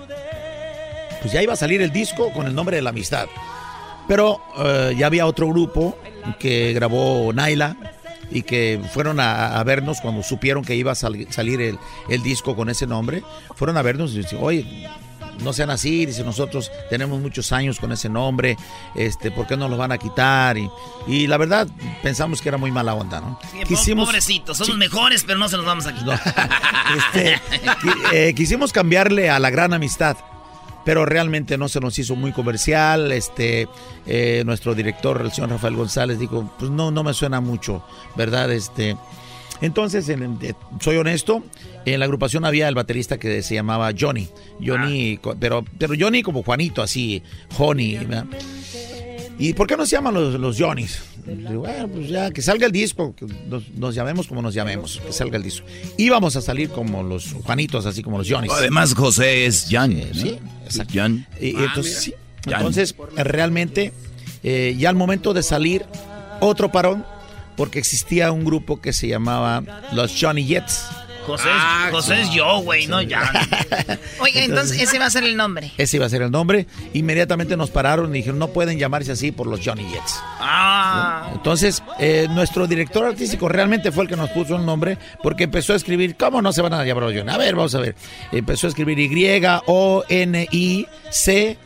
pues 1.21 1.33
ya 1.33 1.41
iba 1.43 1.53
a 1.53 1.57
salir 1.57 1.81
el 1.81 1.91
disco 1.91 2.31
con 2.33 2.47
el 2.47 2.55
nombre 2.55 2.75
de 2.77 2.81
la 2.81 2.89
amistad. 2.91 3.27
Pero 4.07 4.41
eh, 4.57 4.95
ya 4.97 5.07
había 5.07 5.25
otro 5.25 5.47
grupo 5.47 5.97
que 6.39 6.73
grabó 6.73 7.31
Naila 7.33 7.77
y 8.31 8.41
que 8.43 8.81
fueron 8.91 9.19
a, 9.19 9.59
a 9.59 9.63
vernos 9.63 10.01
cuando 10.01 10.23
supieron 10.23 10.63
que 10.63 10.75
iba 10.75 10.91
a 10.91 10.95
sal- 10.95 11.27
salir 11.29 11.61
el, 11.61 11.77
el 12.09 12.23
disco 12.23 12.55
con 12.55 12.69
ese 12.69 12.87
nombre. 12.87 13.23
Fueron 13.55 13.77
a 13.77 13.81
vernos 13.81 14.13
y 14.13 14.17
dicen, 14.19 14.39
oye, 14.41 14.65
no 15.39 15.53
sean 15.53 15.69
así, 15.69 16.05
dice 16.05 16.23
nosotros 16.23 16.71
tenemos 16.89 17.19
muchos 17.19 17.51
años 17.51 17.79
con 17.79 17.91
ese 17.91 18.09
nombre, 18.09 18.57
este, 18.95 19.31
¿por 19.31 19.47
qué 19.47 19.57
no 19.57 19.67
lo 19.69 19.77
van 19.77 19.91
a 19.91 19.97
quitar? 19.97 20.57
Y, 20.57 20.69
y 21.07 21.27
la 21.27 21.37
verdad 21.37 21.67
pensamos 22.01 22.41
que 22.41 22.49
era 22.49 22.57
muy 22.57 22.71
mala 22.71 22.93
onda, 22.93 23.21
¿no? 23.21 23.39
Sí, 23.77 23.93
po- 23.95 24.05
Pobrecitos, 24.05 24.57
son 24.57 24.67
los 24.69 24.77
mejores, 24.77 25.23
pero 25.25 25.39
no 25.39 25.47
se 25.49 25.57
los 25.57 25.65
vamos 25.65 25.85
a 25.87 25.93
quitar. 25.93 26.21
Este, 27.13 27.41
eh, 28.11 28.33
quisimos 28.35 28.71
cambiarle 28.73 29.29
a 29.29 29.39
la 29.39 29.49
gran 29.49 29.73
amistad, 29.73 30.17
pero 30.85 31.05
realmente 31.05 31.57
no 31.57 31.69
se 31.69 31.79
nos 31.79 31.97
hizo 31.97 32.15
muy 32.15 32.33
comercial. 32.33 33.11
Este, 33.13 33.67
eh, 34.05 34.43
nuestro 34.45 34.75
director, 34.75 35.21
el 35.21 35.31
señor 35.31 35.49
Rafael 35.51 35.75
González, 35.75 36.19
dijo, 36.19 36.51
pues 36.59 36.69
no, 36.69 36.91
no 36.91 37.03
me 37.03 37.13
suena 37.13 37.39
mucho, 37.41 37.83
¿verdad? 38.15 38.51
Este, 38.51 38.97
entonces, 39.63 40.07
en- 40.09 40.37
eh, 40.41 40.53
soy 40.79 40.97
honesto, 40.97 41.43
en 41.85 41.99
la 41.99 42.05
agrupación 42.05 42.45
había 42.45 42.67
el 42.67 42.75
baterista 42.75 43.17
que 43.17 43.41
se 43.41 43.55
llamaba 43.55 43.91
Johnny, 43.99 44.27
Johnny, 44.63 45.17
co- 45.17 45.35
pero, 45.39 45.65
pero 45.79 45.93
Johnny 45.99 46.21
como 46.21 46.43
Juanito, 46.43 46.81
así, 46.81 47.23
Honey, 47.57 47.97
¿verdad? 47.97 48.25
¿Y 49.39 49.53
por 49.53 49.65
qué 49.67 49.75
no 49.75 49.85
se 49.85 49.95
llaman 49.95 50.13
los, 50.13 50.35
los 50.39 50.57
Johnnys? 50.59 51.01
Bueno, 51.25 51.87
pues 51.87 52.09
ya, 52.09 52.29
que 52.31 52.41
salga 52.41 52.65
el 52.65 52.71
disco, 52.71 53.15
que 53.15 53.25
nos, 53.47 53.69
nos 53.69 53.95
llamemos 53.95 54.27
como 54.27 54.41
nos 54.41 54.53
llamemos, 54.53 55.01
que 55.05 55.11
salga 55.13 55.37
el 55.37 55.43
disco. 55.43 55.65
Íbamos 55.97 56.35
a 56.35 56.41
salir 56.41 56.69
como 56.69 57.01
los 57.01 57.31
Juanitos, 57.43 57.85
así 57.85 58.03
como 58.03 58.17
los 58.17 58.29
Johnnys. 58.29 58.51
Además, 58.51 58.93
José 58.93 59.45
es 59.45 59.67
Jan. 59.69 59.97
¿no? 59.97 60.13
Sí, 60.13 60.37
exacto. 60.65 60.93
Jan. 60.93 61.25
Y, 61.41 61.47
y 61.47 61.55
entonces, 61.55 61.97
sí. 61.97 62.13
Entonces, 62.45 62.93
realmente, 63.15 63.93
eh, 64.43 64.75
ya 64.77 64.89
al 64.89 64.95
momento 64.95 65.33
de 65.33 65.41
salir, 65.43 65.85
otro 66.41 66.71
parón, 66.71 67.05
porque 67.55 67.79
existía 67.79 68.31
un 68.31 68.43
grupo 68.45 68.81
que 68.81 68.93
se 68.93 69.07
llamaba 69.07 69.63
los 69.93 70.13
Johnny 70.19 70.45
Jets. 70.45 70.85
José, 71.25 71.47
es- 71.47 71.91
José 71.93 72.21
es 72.21 72.31
yo, 72.31 72.59
güey, 72.59 72.85
no 72.87 73.01
ya. 73.01 73.21
Oiga, 74.19 74.43
entonces 74.43 74.81
ese 74.81 74.99
va 74.99 75.05
a 75.05 75.09
ser 75.09 75.23
el 75.23 75.37
nombre. 75.37 75.71
Ese 75.77 75.95
iba 75.95 76.05
a 76.05 76.09
ser 76.09 76.21
el 76.21 76.29
nombre. 76.31 76.67
Inmediatamente 76.91 77.55
nos 77.55 77.69
pararon 77.69 78.09
y 78.13 78.17
dijeron, 78.17 78.39
no 78.39 78.49
pueden 78.49 78.77
llamarse 78.77 79.13
así 79.13 79.31
por 79.31 79.47
los 79.47 79.61
Johnny 79.63 79.85
Jets. 79.89 80.19
Ah. 80.41 81.29
Entonces, 81.33 81.81
eh, 81.97 82.27
nuestro 82.29 82.67
director 82.67 83.05
artístico 83.05 83.47
realmente 83.47 83.93
fue 83.93 84.03
el 84.03 84.09
que 84.09 84.17
nos 84.17 84.31
puso 84.31 84.57
el 84.57 84.65
nombre 84.65 84.97
porque 85.21 85.45
empezó 85.45 85.71
a 85.71 85.77
escribir, 85.77 86.17
¿cómo 86.17 86.41
no 86.41 86.51
se 86.51 86.61
van 86.61 86.73
a 86.73 86.83
llamar 86.83 87.05
los 87.05 87.13
Johnny? 87.15 87.31
A 87.31 87.37
ver, 87.37 87.55
vamos 87.55 87.73
a 87.75 87.79
ver. 87.79 87.95
Empezó 88.33 88.67
a 88.67 88.71
escribir 88.71 88.99
Y-O-N-I-C 90.19 91.57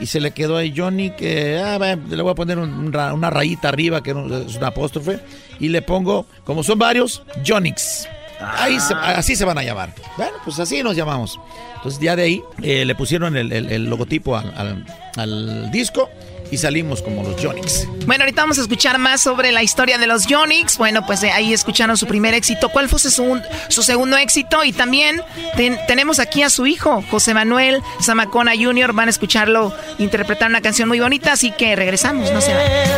y 0.00 0.06
se 0.06 0.20
le 0.20 0.30
quedó 0.32 0.56
ahí 0.56 0.72
Johnny 0.76 1.10
que 1.10 1.58
ah, 1.58 1.78
le 1.78 2.22
voy 2.22 2.32
a 2.32 2.34
poner 2.34 2.58
un- 2.58 2.72
un 2.72 2.96
una 2.96 3.30
rayita 3.30 3.68
arriba 3.68 4.02
que 4.02 4.10
es 4.10 4.56
una 4.56 4.68
apóstrofe 4.68 5.20
y 5.60 5.68
le 5.68 5.82
pongo, 5.82 6.26
como 6.44 6.62
son 6.62 6.78
varios, 6.78 7.22
Johnnyx. 7.46 8.08
Ahí 8.40 8.78
se- 8.80 8.92
así 8.94 9.34
se 9.34 9.44
van 9.46 9.56
a 9.58 9.62
llamar. 9.62 9.94
Bueno, 10.18 10.32
pues 10.44 10.58
así 10.58 10.82
nos 10.82 10.94
llamamos. 10.96 11.40
Entonces 11.76 12.00
ya 12.00 12.14
de 12.16 12.22
ahí 12.24 12.42
eh, 12.62 12.84
le 12.84 12.94
pusieron 12.94 13.36
el, 13.36 13.50
el- 13.52 13.70
el 13.72 13.84
logotipo 13.86 14.36
al, 14.36 14.52
al- 14.56 14.86
al 15.16 15.70
disco 15.70 16.10
y 16.50 16.58
salimos 16.58 17.02
como 17.02 17.22
los 17.22 17.40
Johnnyx. 17.42 17.86
Bueno, 18.06 18.22
ahorita 18.24 18.42
vamos 18.42 18.58
a 18.58 18.62
escuchar 18.62 18.98
más 18.98 19.20
sobre 19.20 19.52
la 19.52 19.62
historia 19.62 19.98
de 19.98 20.06
los 20.06 20.26
Yonix. 20.26 20.78
Bueno, 20.78 21.04
pues 21.06 21.22
eh, 21.22 21.30
ahí 21.30 21.52
escucharon 21.52 21.96
su 21.96 22.06
primer 22.06 22.34
éxito. 22.34 22.68
¿Cuál 22.68 22.88
fue 22.88 22.98
su, 22.98 23.40
su 23.68 23.82
segundo 23.82 24.16
éxito? 24.16 24.62
Y 24.64 24.72
también 24.72 25.22
ten- 25.56 25.78
tenemos 25.86 26.18
aquí 26.20 26.42
a 26.42 26.50
su 26.50 26.66
hijo, 26.66 27.02
José 27.10 27.34
Manuel 27.34 27.82
Zamacona 28.02 28.52
Jr. 28.56 28.92
Van 28.92 29.08
a 29.08 29.10
escucharlo 29.10 29.74
interpretar 29.98 30.48
una 30.50 30.60
canción 30.60 30.88
muy 30.88 31.00
bonita, 31.00 31.32
así 31.32 31.50
que 31.50 31.74
regresamos, 31.76 32.30
no 32.30 32.40
se 32.40 32.54
vayan. 32.54 32.88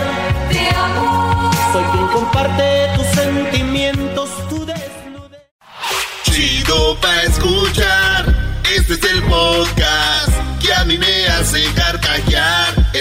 Soy 1.73 1.85
quien 1.93 2.07
comparte 2.09 2.87
tus 2.97 3.07
sentimientos, 3.07 4.31
tu 4.49 4.67
Chido 6.25 6.97
pa' 7.01 7.23
escuchar. 7.23 8.35
Este 8.77 8.95
es 8.95 9.03
el 9.13 9.23
podcast 9.25 10.29
que 10.61 10.73
a 10.75 10.85
mí 10.85 10.99
me 10.99 11.27
hace 11.29 11.63
carcajear. 11.75 11.88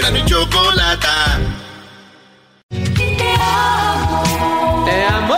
Era 0.08 0.14
mi 0.14 0.24
chocolata. 0.24 1.38
Te 4.86 5.04
amo, 5.04 5.36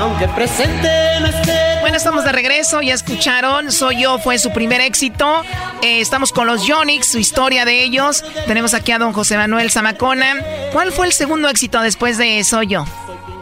aunque 0.00 0.28
presente 0.28 0.88
no 1.20 1.28
esté. 1.28 1.80
Bueno, 1.80 1.96
estamos 1.96 2.22
de 2.24 2.32
regreso, 2.32 2.82
ya 2.82 2.92
escucharon, 2.92 3.72
Soy 3.72 4.02
Yo 4.02 4.18
fue 4.18 4.38
su 4.38 4.52
primer 4.52 4.82
éxito. 4.82 5.42
Eh, 5.80 6.02
estamos 6.02 6.32
con 6.32 6.46
los 6.46 6.66
Yonix, 6.66 7.06
su 7.06 7.18
historia 7.18 7.64
de 7.64 7.84
ellos. 7.84 8.22
Tenemos 8.46 8.74
aquí 8.74 8.92
a 8.92 8.98
don 8.98 9.14
José 9.14 9.38
Manuel 9.38 9.70
Zamacona. 9.70 10.44
¿Cuál 10.72 10.92
fue 10.92 11.06
el 11.06 11.12
segundo 11.14 11.48
éxito 11.48 11.80
después 11.80 12.18
de 12.18 12.44
Soy 12.44 12.66
Yo? 12.66 12.84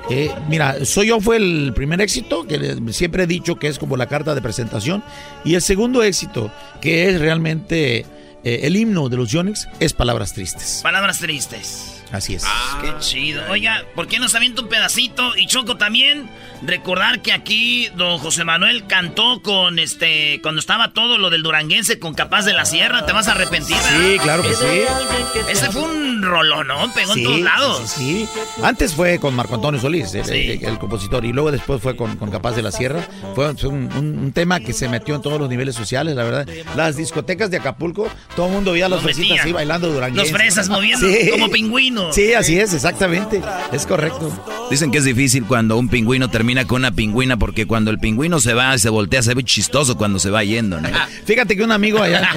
Eh, 0.08 0.32
mira, 0.48 0.84
Soy 0.84 1.08
Yo 1.08 1.20
fue 1.20 1.38
el 1.38 1.72
primer 1.74 2.00
éxito, 2.00 2.46
que 2.46 2.76
siempre 2.92 3.24
he 3.24 3.26
dicho 3.26 3.56
que 3.56 3.66
es 3.66 3.80
como 3.80 3.96
la 3.96 4.06
carta 4.06 4.36
de 4.36 4.40
presentación. 4.42 5.02
Y 5.44 5.56
el 5.56 5.62
segundo 5.62 6.04
éxito, 6.04 6.52
que 6.80 7.10
es 7.10 7.20
realmente 7.20 8.06
eh, 8.44 8.60
el 8.62 8.76
himno 8.76 9.08
de 9.08 9.16
los 9.16 9.30
Yonix, 9.30 9.68
es 9.80 9.92
Palabras 9.92 10.32
Tristes. 10.32 10.80
Palabras 10.82 11.18
tristes. 11.18 11.93
Así 12.14 12.34
es. 12.34 12.44
Qué 12.80 12.94
chido. 13.00 13.42
Oiga, 13.50 13.84
¿por 13.96 14.06
qué 14.06 14.20
nos 14.20 14.34
avienta 14.36 14.62
un 14.62 14.68
pedacito? 14.68 15.36
Y 15.36 15.46
Choco 15.48 15.76
también, 15.76 16.28
recordar 16.62 17.22
que 17.22 17.32
aquí 17.32 17.88
don 17.96 18.18
José 18.18 18.44
Manuel 18.44 18.86
cantó 18.86 19.42
con 19.42 19.80
este, 19.80 20.40
cuando 20.40 20.60
estaba 20.60 20.92
todo 20.92 21.18
lo 21.18 21.28
del 21.30 21.42
duranguense 21.42 21.98
con 21.98 22.14
Capaz 22.14 22.44
de 22.44 22.52
la 22.52 22.66
Sierra, 22.66 23.04
te 23.04 23.12
vas 23.12 23.26
a 23.26 23.32
arrepentir. 23.32 23.76
¿verdad? 23.76 24.00
Sí, 24.00 24.18
claro 24.20 24.42
que 24.42 24.54
sí. 24.54 25.50
Ese 25.50 25.70
fue 25.72 25.82
un 25.82 26.22
rolón, 26.22 26.68
¿no? 26.68 26.92
Pegó 26.94 27.14
en 27.14 27.24
todos 27.24 27.40
lados. 27.40 27.90
Sí, 27.90 28.28
sí, 28.32 28.40
Antes 28.62 28.94
fue 28.94 29.18
con 29.18 29.34
Marco 29.34 29.56
Antonio 29.56 29.80
Solís, 29.80 30.14
el, 30.14 30.78
compositor, 30.78 31.24
y 31.24 31.32
luego 31.32 31.50
después 31.50 31.82
fue 31.82 31.96
con, 31.96 32.16
Capaz 32.30 32.52
de 32.52 32.62
la 32.62 32.70
Sierra. 32.70 33.06
Fue, 33.34 33.50
un, 33.50 34.32
tema 34.32 34.60
que 34.60 34.72
se 34.72 34.88
metió 34.88 35.14
en 35.14 35.22
todos 35.22 35.40
los 35.40 35.48
niveles 35.48 35.74
sociales, 35.74 36.14
la 36.14 36.24
verdad. 36.24 36.48
Las 36.76 36.96
discotecas 36.96 37.50
de 37.50 37.56
Acapulco, 37.56 38.08
todo 38.36 38.46
el 38.46 38.52
mundo 38.52 38.72
veía 38.72 38.86
a 38.86 38.88
los 38.88 39.02
fresitas 39.02 39.40
así 39.40 39.52
bailando 39.52 39.88
durante 39.88 40.18
Los 40.18 40.30
fresas 40.30 40.68
moviendo 40.68 41.06
como 41.32 41.50
pingüinos. 41.50 42.03
Sí, 42.12 42.34
así 42.34 42.58
es, 42.58 42.72
exactamente. 42.72 43.40
Es 43.72 43.86
correcto. 43.86 44.30
Dicen 44.70 44.90
que 44.90 44.98
es 44.98 45.04
difícil 45.04 45.44
cuando 45.44 45.76
un 45.76 45.88
pingüino 45.88 46.28
termina 46.30 46.66
con 46.66 46.82
una 46.82 46.92
pingüina, 46.92 47.36
porque 47.36 47.66
cuando 47.66 47.90
el 47.90 47.98
pingüino 47.98 48.40
se 48.40 48.54
va, 48.54 48.76
se 48.78 48.88
voltea, 48.88 49.22
se 49.22 49.34
ve 49.34 49.44
chistoso 49.44 49.96
cuando 49.96 50.18
se 50.18 50.30
va 50.30 50.42
yendo, 50.44 50.80
¿no? 50.80 50.88
Fíjate 51.24 51.56
que 51.56 51.62
un 51.62 51.72
amigo 51.72 52.00
allá 52.00 52.28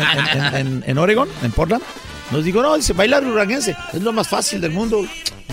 en, 0.59 0.83
en 0.85 0.97
Oregon, 0.97 1.29
en 1.43 1.51
Portland, 1.51 1.83
nos 2.31 2.43
dijo, 2.43 2.61
no, 2.61 2.75
dice, 2.75 2.93
bailar 2.93 3.23
duranguense 3.23 3.75
es 3.93 4.01
lo 4.01 4.11
más 4.11 4.27
fácil 4.27 4.59
del 4.61 4.71
mundo. 4.71 5.05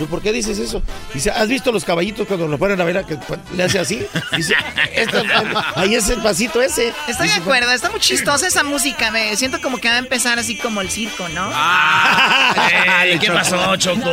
¿Por 0.03 0.21
qué 0.21 0.31
dices 0.31 0.59
eso? 0.59 0.81
Dice, 1.13 1.31
¿has 1.31 1.47
visto 1.47 1.71
los 1.71 1.85
caballitos 1.85 2.27
cuando 2.27 2.47
lo 2.47 2.57
ponen 2.57 2.79
a 2.81 2.83
bailar 2.83 3.05
que 3.05 3.17
le 3.55 3.63
hace 3.63 3.79
así? 3.79 4.05
Dice, 4.35 4.53
ahí 5.75 5.95
es 5.95 6.09
el 6.09 6.21
pasito 6.21 6.61
ese. 6.61 6.93
Estoy 7.07 7.29
de 7.29 7.35
acuerdo, 7.35 7.71
está 7.71 7.89
muy 7.89 7.99
chistosa 7.99 8.47
esa 8.47 8.63
música. 8.63 9.11
Me 9.11 9.35
siento 9.35 9.61
como 9.61 9.77
que 9.77 9.87
va 9.87 9.95
a 9.95 9.99
empezar 9.99 10.37
así 10.37 10.57
como 10.57 10.81
el 10.81 10.89
circo, 10.89 11.27
¿no? 11.29 11.49
¿Qué 13.19 13.31
pasó, 13.31 13.75
Choco? 13.77 14.11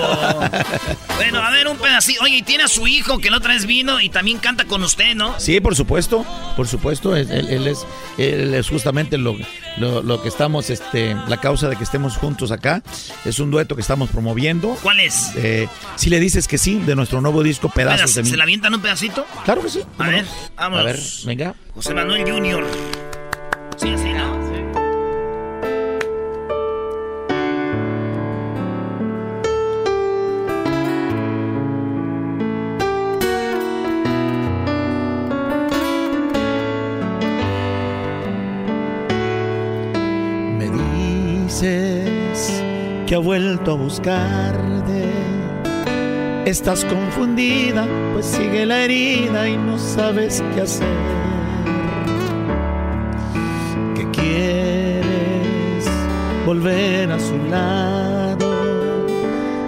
bueno, 1.16 1.42
a 1.42 1.50
ver, 1.50 1.66
un 1.66 1.76
pedacito. 1.78 2.22
Oye, 2.22 2.36
y 2.36 2.42
tiene 2.42 2.64
a 2.64 2.68
su 2.68 2.86
hijo 2.86 3.18
que 3.18 3.30
la 3.30 3.38
otra 3.38 3.54
vez 3.54 3.66
vino 3.66 4.00
y 4.00 4.09
también 4.09 4.38
canta 4.38 4.64
con 4.64 4.82
usted, 4.82 5.14
¿no? 5.14 5.38
Sí, 5.40 5.60
por 5.60 5.74
supuesto, 5.74 6.24
por 6.56 6.68
supuesto. 6.68 7.16
Él, 7.16 7.66
es, 7.66 7.86
él 8.18 8.54
es 8.54 8.68
justamente 8.68 9.18
lo, 9.18 9.36
lo, 9.78 10.22
que 10.22 10.28
estamos, 10.28 10.70
este, 10.70 11.16
la 11.26 11.38
causa 11.38 11.68
de 11.68 11.76
que 11.76 11.84
estemos 11.84 12.16
juntos 12.16 12.52
acá. 12.52 12.82
Es 13.24 13.38
un 13.38 13.50
dueto 13.50 13.74
que 13.74 13.80
estamos 13.80 14.10
promoviendo. 14.10 14.76
¿Cuál 14.82 15.00
es? 15.00 15.32
Eh, 15.36 15.68
si 15.97 16.11
le 16.11 16.20
dices 16.20 16.49
que 16.49 16.59
sí, 16.59 16.78
de 16.78 16.94
nuestro 16.94 17.20
nuevo 17.20 17.43
disco 17.43 17.69
Pedazos 17.69 18.15
de 18.15 18.23
mí. 18.23 18.31
¿Se 18.31 18.36
la 18.36 18.44
avientan 18.44 18.74
un 18.74 18.81
pedacito? 18.81 19.27
Claro 19.44 19.62
que 19.62 19.69
sí. 19.69 19.81
A 19.99 20.09
ver, 20.09 20.24
vamos. 20.57 20.81
A 20.81 20.82
ver, 20.82 20.99
venga. 21.24 21.55
José 21.74 21.94
Manuel 21.94 22.31
Junior. 22.31 22.65
Sí, 23.77 23.89
así, 23.89 24.12
¿no? 24.12 24.43
Me 40.59 40.69
dices 41.47 42.62
que 43.07 43.15
ha 43.15 43.19
vuelto 43.19 43.73
a 43.73 43.74
buscarte 43.74 45.22
Estás 46.44 46.85
confundida, 46.85 47.86
pues 48.12 48.27
sigue 48.27 48.66
la 48.66 48.82
herida 48.82 49.48
y 49.48 49.56
no 49.56 49.78
sabes 49.78 50.43
qué 50.55 50.62
hacer. 50.62 50.86
¿Qué 53.94 54.10
quieres? 54.10 55.89
Volver 56.44 57.12
a 57.12 57.20
su 57.20 57.39
lado. 57.48 59.06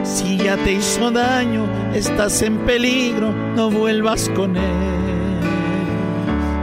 Si 0.03 0.37
ya 0.37 0.57
te 0.57 0.73
hizo 0.73 1.13
daño, 1.13 1.65
estás 1.95 2.43
en 2.43 2.59
peligro, 2.59 3.33
no 3.55 3.71
vuelvas 3.71 4.29
con 4.31 4.57
él. 4.57 5.41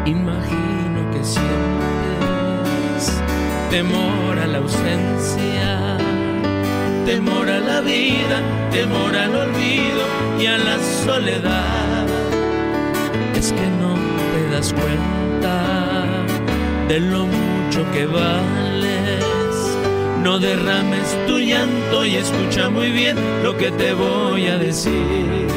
Imagino 0.05 1.09
que 1.13 1.23
sientes 1.23 3.21
temor 3.69 4.37
a 4.37 4.47
la 4.47 4.57
ausencia 4.57 5.90
temor 7.05 7.49
a 7.49 7.59
la 7.59 7.81
vida, 7.81 8.41
temor 8.71 9.15
al 9.15 9.35
olvido 9.35 10.03
y 10.39 10.45
a 10.45 10.57
la 10.57 10.77
soledad. 11.05 12.05
Es 13.35 13.51
que 13.51 13.67
no 13.81 13.95
te 14.33 14.55
das 14.55 14.73
cuenta 14.73 16.05
de 16.87 16.99
lo 16.99 17.25
mucho 17.25 17.89
que 17.91 18.05
vales. 18.05 19.25
No 20.23 20.37
derrames 20.39 21.17
tu 21.27 21.39
llanto 21.39 22.05
y 22.05 22.15
escucha 22.15 22.69
muy 22.69 22.91
bien 22.91 23.17
lo 23.43 23.57
que 23.57 23.71
te 23.71 23.93
voy 23.93 24.47
a 24.47 24.57
decir. 24.57 25.47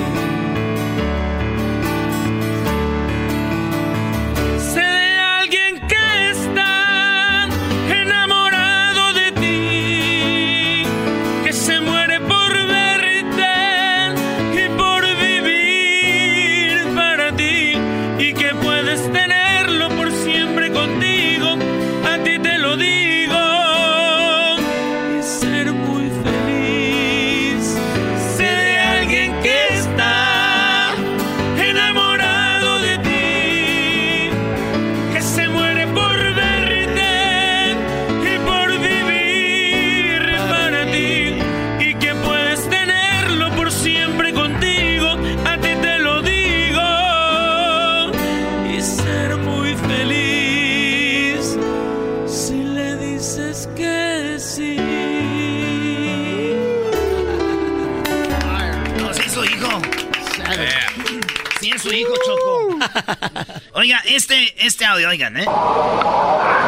Oiga, 63.76 64.00
este, 64.06 64.54
este 64.64 64.84
audio, 64.84 65.08
oigan, 65.08 65.36
¿eh? 65.36 65.46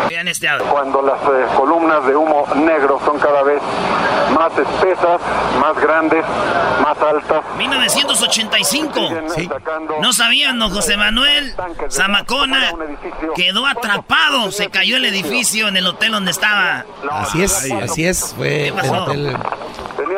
Oigan 0.08 0.26
este 0.26 0.48
audio. 0.48 0.66
Cuando 0.66 1.00
las 1.02 1.20
eh, 1.22 1.56
columnas 1.56 2.04
de 2.04 2.16
humo 2.16 2.44
negro 2.56 3.00
son 3.04 3.20
cada 3.20 3.44
vez 3.44 3.62
más 4.34 4.50
espesas, 4.58 5.20
más 5.60 5.80
grandes, 5.80 6.24
más 6.82 6.98
altas. 6.98 7.44
1985. 7.58 9.00
No 10.00 10.12
sabían, 10.12 10.58
¿no, 10.58 10.68
José 10.68 10.96
Manuel? 10.96 11.54
Zamacona 11.88 12.72
quedó 13.36 13.66
atrapado. 13.66 14.50
Se 14.50 14.68
cayó 14.68 14.96
el 14.96 15.04
edificio 15.04 15.68
en 15.68 15.76
el 15.76 15.86
hotel 15.86 16.10
donde 16.10 16.32
estaba. 16.32 16.84
Así 17.08 17.44
es, 17.44 17.70
así 17.70 18.04
es. 18.04 18.34
Fue 18.36 18.68
el 18.68 18.90
hotel 18.90 19.36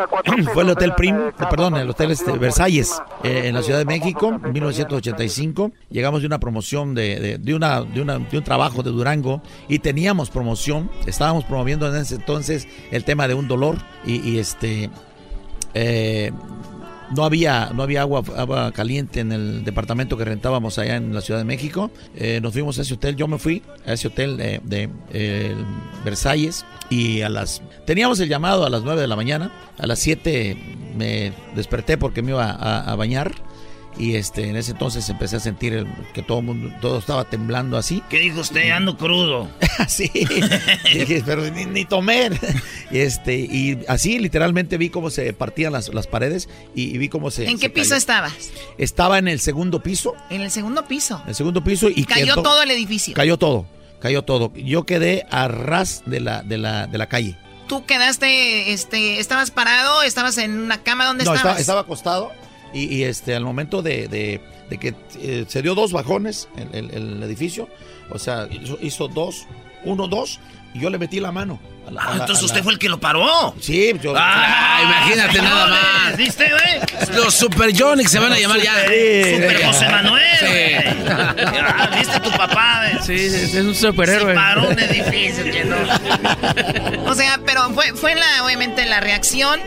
Fue 0.55 0.63
el 0.63 0.71
Hotel 0.71 0.93
Prim, 0.97 1.17
eh, 1.17 1.33
perdón, 1.51 1.77
el 1.77 1.91
Hotel 1.91 2.11
este, 2.11 2.33
Versalles, 2.33 3.01
eh, 3.23 3.43
en 3.47 3.55
la 3.55 3.63
Ciudad 3.63 3.79
de 3.79 3.85
México, 3.85 4.39
en 4.45 4.53
1985. 4.53 5.73
Llegamos 5.91 6.21
de 6.21 6.27
una 6.27 6.39
promoción, 6.39 6.95
de, 6.95 7.39
de, 7.39 7.55
una, 7.55 7.83
de, 7.83 8.01
una, 8.01 8.19
de 8.19 8.39
un 8.39 8.45
trabajo 8.45 8.83
de 8.83 8.91
Durango 8.91 9.43
y 9.69 9.79
teníamos 9.79 10.31
promoción. 10.31 10.91
Estábamos 11.07 11.45
promoviendo 11.45 11.89
en 11.89 12.01
ese 12.01 12.17
entonces 12.17 12.69
el 12.91 13.05
tema 13.05 13.29
de 13.29 13.35
un 13.35 13.49
dolor 13.49 13.79
y, 14.05 14.39
este... 14.39 14.91
Eh, 15.75 16.33
no 17.15 17.25
había, 17.25 17.71
no 17.75 17.83
había 17.83 18.03
agua, 18.03 18.73
caliente 18.73 19.21
en 19.21 19.33
el 19.33 19.65
departamento 19.65 20.17
que 20.17 20.25
rentábamos 20.25 20.79
allá 20.79 20.97
en 20.97 21.15
la 21.15 21.21
Ciudad 21.21 21.41
de 21.41 21.45
México. 21.45 21.91
Eh, 22.17 22.41
nos 22.43 22.53
fuimos 22.53 22.79
a 22.79 22.83
ese 22.83 22.95
hotel, 22.95 23.17
yo 23.17 23.29
me 23.29 23.39
fui 23.39 23.63
a 23.87 23.93
ese 23.93 24.09
hotel 24.09 24.37
de, 24.37 24.91
Versalles 26.05 26.65
y 26.91 27.23
a 27.23 27.29
las... 27.29 27.63
Teníamos 27.87 28.21
el 28.21 28.29
llamado 28.29 28.67
a 28.67 28.71
las 28.71 28.83
9 28.83 29.01
de 29.01 29.09
la 29.09 29.17
mañana, 29.17 29.53
a 29.79 29.87
las 29.87 29.99
7 29.99 30.57
me 30.97 31.33
desperté 31.55 31.97
porque 31.97 32.23
me 32.23 32.33
iba 32.33 32.51
a 32.51 32.95
bañar 32.97 33.33
y 33.97 34.17
este 34.17 34.49
en 34.49 34.57
ese 34.57 34.73
entonces 34.73 35.09
empecé 35.09 35.37
a 35.37 35.41
sentir 35.41 35.87
que 36.13 36.23
todo 36.23 36.43
mundo 36.43 36.75
todo 36.81 36.99
estaba 36.99 37.25
temblando 37.25 37.77
así. 37.77 38.03
Qué 38.11 38.19
dijo 38.19 38.41
usted 38.41 38.71
ando 38.71 38.97
crudo. 38.97 39.49
Sí. 39.87 40.11
Pero 41.25 41.49
ni, 41.51 41.85
tomé 41.85 42.31
y 42.91 42.99
este 42.99 43.37
y 43.37 43.85
así 43.87 44.19
literalmente 44.19 44.77
vi 44.77 44.91
cómo 44.91 45.09
se 45.09 45.33
partían 45.33 45.73
las, 45.73 45.95
las 45.95 46.09
paredes 46.09 46.49
y, 46.75 46.99
vi 46.99 47.09
cómo 47.09 47.31
se 47.31 47.49
en 47.49 47.61
qué 47.61 47.71
piso 47.71 47.95
estabas 47.95 48.51
estaba 48.77 49.19
en 49.19 49.29
el 49.29 49.39
segundo 49.39 49.81
piso. 49.81 50.15
En 50.31 50.41
el 50.41 50.51
segundo 50.51 50.85
piso. 50.89 51.23
El 51.29 51.37
segundo 51.37 51.63
piso 51.63 51.89
y 51.89 52.05
cayó 52.05 52.43
todo 52.43 52.61
el 52.65 52.73
edificio. 52.73 53.15
Cayó 53.15 53.39
todo 53.39 53.67
cayó 54.01 54.23
todo. 54.23 54.53
Yo 54.55 54.85
quedé 54.85 55.27
a 55.31 55.49
ras 55.49 56.03
de 56.07 56.21
la 56.21 56.43
de 56.43 56.59
la 56.59 56.87
de 56.87 56.99
la 56.99 57.09
calle. 57.09 57.37
Tú 57.69 57.85
quedaste 57.85 58.73
este 58.73 59.21
estabas 59.21 59.51
parado 59.51 60.03
estabas 60.03 60.39
en 60.39 60.59
una 60.59 60.83
cama 60.83 61.07
donde 61.07 61.25
no, 61.25 61.35
estabas 61.35 61.61
estaba 61.61 61.83
acostado 61.83 62.33
y, 62.73 63.03
este, 63.05 63.35
al 63.35 63.45
momento 63.45 63.83
de, 63.83 64.41
que 64.81 64.95
eh, 65.21 65.45
se 65.49 65.63
dio 65.63 65.75
dos 65.75 65.93
bajones 65.93 66.49
el, 66.73 66.91
el, 66.91 67.23
edificio, 67.23 67.69
o 68.11 68.19
sea, 68.19 68.49
hizo, 68.81 69.09
dos, 69.09 69.47
uno, 69.85 70.09
dos, 70.09 70.41
y 70.75 70.81
yo 70.81 70.91
le 70.91 70.99
metí 70.99 71.21
la 71.21 71.33
mano 71.33 71.59
Ah, 71.97 72.17
entonces 72.21 72.45
usted 72.45 72.63
fue 72.63 72.73
el 72.73 72.79
que 72.79 72.89
lo 72.89 73.01
paró. 73.01 73.55
Sí, 73.61 73.93
yo. 74.03 74.13
Ah, 74.17 74.81
imagínate 74.83 75.41
nada 75.41 75.67
más. 75.69 76.17
¿Viste, 76.17 76.51
güey? 76.51 77.17
Los 77.17 77.35
Super 77.35 77.71
Johnny 77.77 78.05
se 78.05 78.19
van 78.19 78.33
a 78.33 78.39
llamar 78.39 78.61
ya. 78.61 78.75
Super 78.83 79.65
José 79.65 79.89
Manuel. 79.89 80.25
Ah, 81.09 81.91
¿Viste 81.97 82.21
tu 82.21 82.31
papá? 82.31 82.83
güey? 82.91 83.05
Sí, 83.05 83.27
es 83.27 83.55
es 83.55 83.65
un 83.65 83.75
superhéroe. 83.75 84.33
Se 84.33 84.35
paró 84.35 84.69
un 84.69 84.79
edificio 84.79 85.45
que 85.45 85.65
no. 85.65 85.77
O 87.11 87.15
sea, 87.15 87.41
pero 87.45 87.71
fue, 87.71 87.95
fue 87.95 88.15
la, 88.15 88.45
obviamente 88.45 88.85
la 88.85 89.01
reacción. 89.01 89.61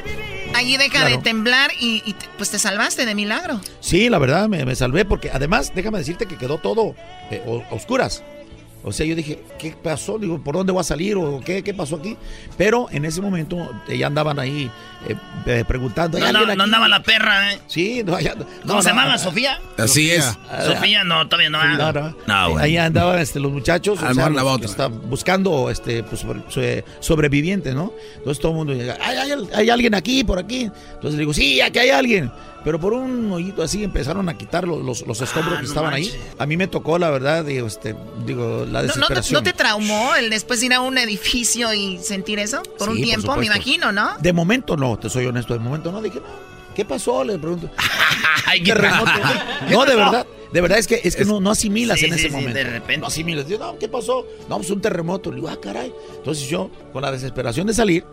Allí 0.53 0.77
deja 0.77 1.05
de 1.05 1.17
temblar 1.17 1.71
y, 1.79 2.15
pues 2.37 2.51
te 2.51 2.59
salvaste 2.59 3.05
de 3.05 3.15
milagro. 3.15 3.59
Sí, 3.79 4.09
la 4.09 4.19
verdad, 4.19 4.47
me, 4.47 4.65
me 4.65 4.75
salvé 4.75 5.05
porque 5.05 5.29
además, 5.31 5.71
déjame 5.73 5.99
decirte 5.99 6.25
que 6.25 6.37
quedó 6.37 6.57
todo 6.57 6.95
eh, 7.29 7.41
oscuras. 7.71 8.23
O 8.83 8.91
sea, 8.91 9.05
yo 9.05 9.15
dije, 9.15 9.39
¿qué 9.59 9.75
pasó? 9.81 10.17
Digo, 10.17 10.39
¿por 10.43 10.55
dónde 10.55 10.71
voy 10.71 10.81
a 10.81 10.83
salir? 10.83 11.15
¿O 11.17 11.39
qué, 11.39 11.63
qué 11.63 11.73
pasó 11.73 11.97
aquí? 11.97 12.17
Pero 12.57 12.87
en 12.91 13.05
ese 13.05 13.21
momento 13.21 13.71
ya 13.87 14.07
andaban 14.07 14.39
ahí 14.39 14.71
eh, 15.07 15.15
eh, 15.45 15.63
preguntando. 15.67 16.17
¿hay 16.17 16.33
No, 16.33 16.45
no, 16.55 16.63
andaba 16.63 16.87
la 16.87 17.03
perra, 17.03 17.53
¿eh? 17.53 17.59
Sí, 17.67 18.01
no, 18.03 18.19
ya- 18.19 18.33
no, 18.35 18.45
¿Cómo 18.67 18.81
se 18.81 18.89
no, 18.89 18.95
llamaba? 18.95 19.13
ah, 19.13 19.17
¿Sofía? 19.19 19.59
Así 19.77 20.09
es. 20.09 20.37
Sofía, 20.65 21.03
no, 21.03 21.27
todavía 21.27 21.49
no. 21.51 21.59
ah. 21.61 21.75
No, 21.77 21.91
no. 21.93 22.15
No, 22.25 22.49
güey. 22.51 22.65
Ahí 22.65 22.77
andaban 22.77 23.19
este, 23.19 23.39
los 23.39 23.51
muchachos, 23.51 24.01
o 24.01 24.05
Al 24.05 24.15
sea, 24.15 24.23
mar 24.23 24.31
la 24.31 24.41
los 24.41 24.51
bota. 24.51 24.61
que 24.65 24.71
están 24.71 25.09
buscando 25.09 25.69
este, 25.69 26.01
pues, 26.03 26.21
sobre- 26.21 26.41
sobre- 26.49 26.83
sobrevivientes, 27.01 27.75
¿no? 27.75 27.93
Entonces 28.17 28.41
todo 28.41 28.51
el 28.53 28.57
mundo 28.57 28.73
llega, 28.73 28.97
¿Hay, 29.01 29.15
hay, 29.17 29.31
hay 29.53 29.69
alguien 29.69 29.93
aquí, 29.93 30.23
por 30.23 30.39
aquí? 30.39 30.61
Entonces 30.93 31.13
le 31.13 31.19
digo, 31.19 31.33
sí, 31.33 31.61
aquí 31.61 31.79
hay 31.79 31.89
alguien. 31.91 32.31
Pero 32.63 32.79
por 32.79 32.93
un 32.93 33.31
hoyito 33.31 33.63
así 33.63 33.83
empezaron 33.83 34.29
a 34.29 34.37
quitar 34.37 34.67
los, 34.67 34.83
los, 34.83 35.07
los 35.07 35.19
escombros 35.21 35.55
Ah, 35.55 35.57
que 35.61 35.63
no 35.63 35.69
estaban 35.69 35.93
ahí. 35.93 36.13
A 36.37 36.45
mí 36.45 36.57
me 36.57 36.67
tocó, 36.67 36.99
la 36.99 37.09
verdad, 37.09 37.43
digo, 37.43 37.65
este, 37.65 37.95
digo 38.25 38.65
la 38.69 38.81
¿No, 38.83 38.87
no, 38.87 39.07
te, 39.07 39.13
desesperación. 39.15 39.33
no 39.33 39.43
te 39.43 39.53
traumó 39.53 40.13
el 40.15 40.29
después 40.29 40.59
de 40.59 40.67
ir 40.67 40.73
a 40.73 40.81
un 40.81 40.97
edificio 40.97 41.73
y 41.73 41.97
sentir 41.97 42.37
eso? 42.37 42.61
Por 42.77 42.89
un 42.89 42.97
Sí, 42.97 43.01
por 43.01 43.05
tiempo, 43.07 43.27
me 43.35 43.45
supuesto. 43.45 43.53
imagino, 43.55 43.91
¿no? 43.91 44.11
De 44.19 44.31
momento 44.33 44.77
no, 44.77 44.97
te 44.99 45.09
soy 45.09 45.25
honesto, 45.25 45.53
de 45.53 45.59
momento 45.59 45.91
no. 45.91 46.01
Dije, 46.03 46.19
no, 46.19 46.25
¿qué 46.75 46.85
pasó? 46.85 47.23
Le 47.23 47.39
pregunto. 47.39 47.69
Ay, 48.45 48.61
¿Qué 48.61 48.73
terremoto? 48.73 49.11
No, 49.71 49.85
de 49.85 49.95
verdad. 49.95 50.27
De 50.53 50.59
verdad 50.59 50.79
es 50.79 50.85
que, 50.85 50.99
es 51.01 51.15
que 51.15 51.23
no, 51.23 51.39
no 51.39 51.49
asimilas 51.51 51.97
Sí, 51.97 52.07
en 52.07 52.11
sí, 52.13 52.19
ese 52.19 52.27
sí, 52.27 52.35
momento. 52.35 52.55
de 52.57 52.63
repente. 52.65 52.97
No 52.97 53.07
asimilas. 53.07 53.47
Digo, 53.47 53.63
no, 53.65 53.79
¿qué 53.79 53.87
pasó? 53.87 54.27
No, 54.49 54.57
pues 54.57 54.69
un 54.69 54.81
terremoto. 54.81 55.29
Le 55.29 55.37
digo, 55.37 55.47
ah, 55.47 55.57
caray. 55.61 55.93
Entonces 56.17 56.47
yo, 56.49 56.69
con 56.91 57.01
la 57.01 57.11
desesperación 57.11 57.67
de 57.67 57.73
salir, 57.73 58.03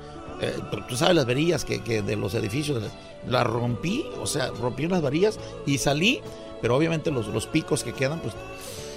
eh, 0.41 0.55
tú- 0.71 0.81
tú 0.89 0.97
sabes 0.97 1.15
las 1.17 1.27
varillas 1.27 1.65
que, 1.65 1.83
que 1.83 2.03
de 2.03 2.17
los 2.17 2.35
edificios, 2.35 2.83
las 3.29 3.47
rompí, 3.47 4.05
o 4.21 4.27
sea, 4.27 4.49
rompí 4.61 4.85
unas 4.87 5.03
varillas 5.03 5.39
y 5.67 5.79
salí, 5.79 6.21
pero 6.61 6.77
obviamente 6.77 7.11
los, 7.11 7.27
los 7.29 7.47
picos 7.47 7.83
que 7.85 7.93
quedan, 7.93 8.21
pues 8.21 8.35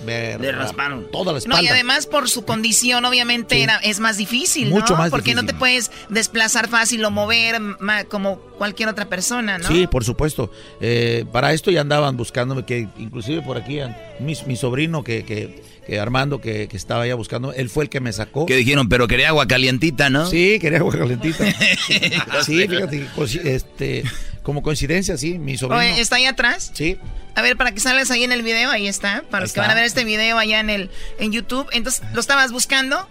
me 0.06 0.38
Le 0.38 0.52
rasparon. 0.52 1.08
toda 1.12 1.32
la 1.32 1.38
espalda. 1.40 1.58
No, 1.62 1.64
y 1.64 1.68
además 1.70 2.08
por 2.08 2.30
su 2.30 2.44
condición, 2.46 3.06
obviamente, 3.06 3.56
Sí. 3.56 3.62
era, 3.62 3.78
es 3.78 4.00
más 4.00 4.18
difícil, 4.18 4.70
¿no? 4.70 4.76
Mucho 4.76 4.96
más 4.96 5.10
Porque 5.10 5.36
no 5.36 5.46
te 5.46 5.54
puedes 5.54 5.92
desplazar 6.10 6.68
fácil 6.70 7.04
o 7.06 7.12
mover 7.12 7.60
ma- 7.60 8.04
como 8.06 8.38
cualquier 8.58 8.90
otra 8.90 9.06
persona, 9.10 9.58
¿no? 9.58 9.68
Sí, 9.68 9.88
por 9.88 10.04
supuesto. 10.04 10.52
Eh, 10.80 11.26
para 11.32 11.54
esto 11.54 11.72
ya 11.72 11.82
andaban 11.82 12.18
buscándome, 12.18 12.66
que 12.66 12.88
inclusive 12.98 13.42
por 13.42 13.58
aquí, 13.58 13.80
mi, 14.20 14.34
mi 14.46 14.56
sobrino, 14.56 15.04
que, 15.04 15.24
que, 15.26 15.64
que 15.86 16.00
Armando, 16.00 16.40
que, 16.42 16.68
que 16.68 16.78
estaba 16.78 17.06
ya 17.08 17.16
buscando, 17.16 17.54
él 17.54 17.70
fue 17.70 17.84
el 17.86 17.90
que 17.90 18.00
me 18.00 18.14
sacó. 18.14 18.46
Que 18.46 18.56
dijeron, 18.56 18.88
pero 18.90 19.08
quería 19.08 19.30
agua 19.30 19.48
calientita, 19.48 20.10
¿no? 20.10 20.26
Sí, 20.28 20.58
quería 20.60 20.80
agua 20.80 20.94
calentita. 20.98 21.44
sí, 22.46 22.68
fíjate, 22.68 23.08
coinci- 23.16 23.42
este, 23.44 24.04
como 24.44 24.62
coincidencia, 24.64 25.18
sí, 25.18 25.38
mi 25.38 25.58
sobrino. 25.58 25.80
Oye, 25.82 26.00
¿está 26.02 26.16
ahí 26.18 26.26
atrás? 26.26 26.72
Sí. 26.74 26.98
A 27.36 27.42
ver, 27.42 27.56
para 27.58 27.72
que 27.72 27.80
salgas 27.80 28.12
ahí 28.12 28.24
en 28.24 28.32
el 28.32 28.42
video, 28.42 28.70
ahí 28.70 28.88
está. 28.88 29.24
Para 29.30 29.44
Ahí 29.44 29.44
los 29.46 29.54
que 29.54 29.60
van 29.60 29.72
a 29.72 29.76
ver 29.76 29.86
este 29.86 30.04
video 30.04 30.38
allá 30.38 30.60
en 30.60 30.70
el 30.70 30.90
en 31.20 31.32
YouTube. 31.32 31.68
Entonces, 31.72 32.04
¿lo 32.14 32.20
estabas 32.20 32.52
buscando? 32.52 33.08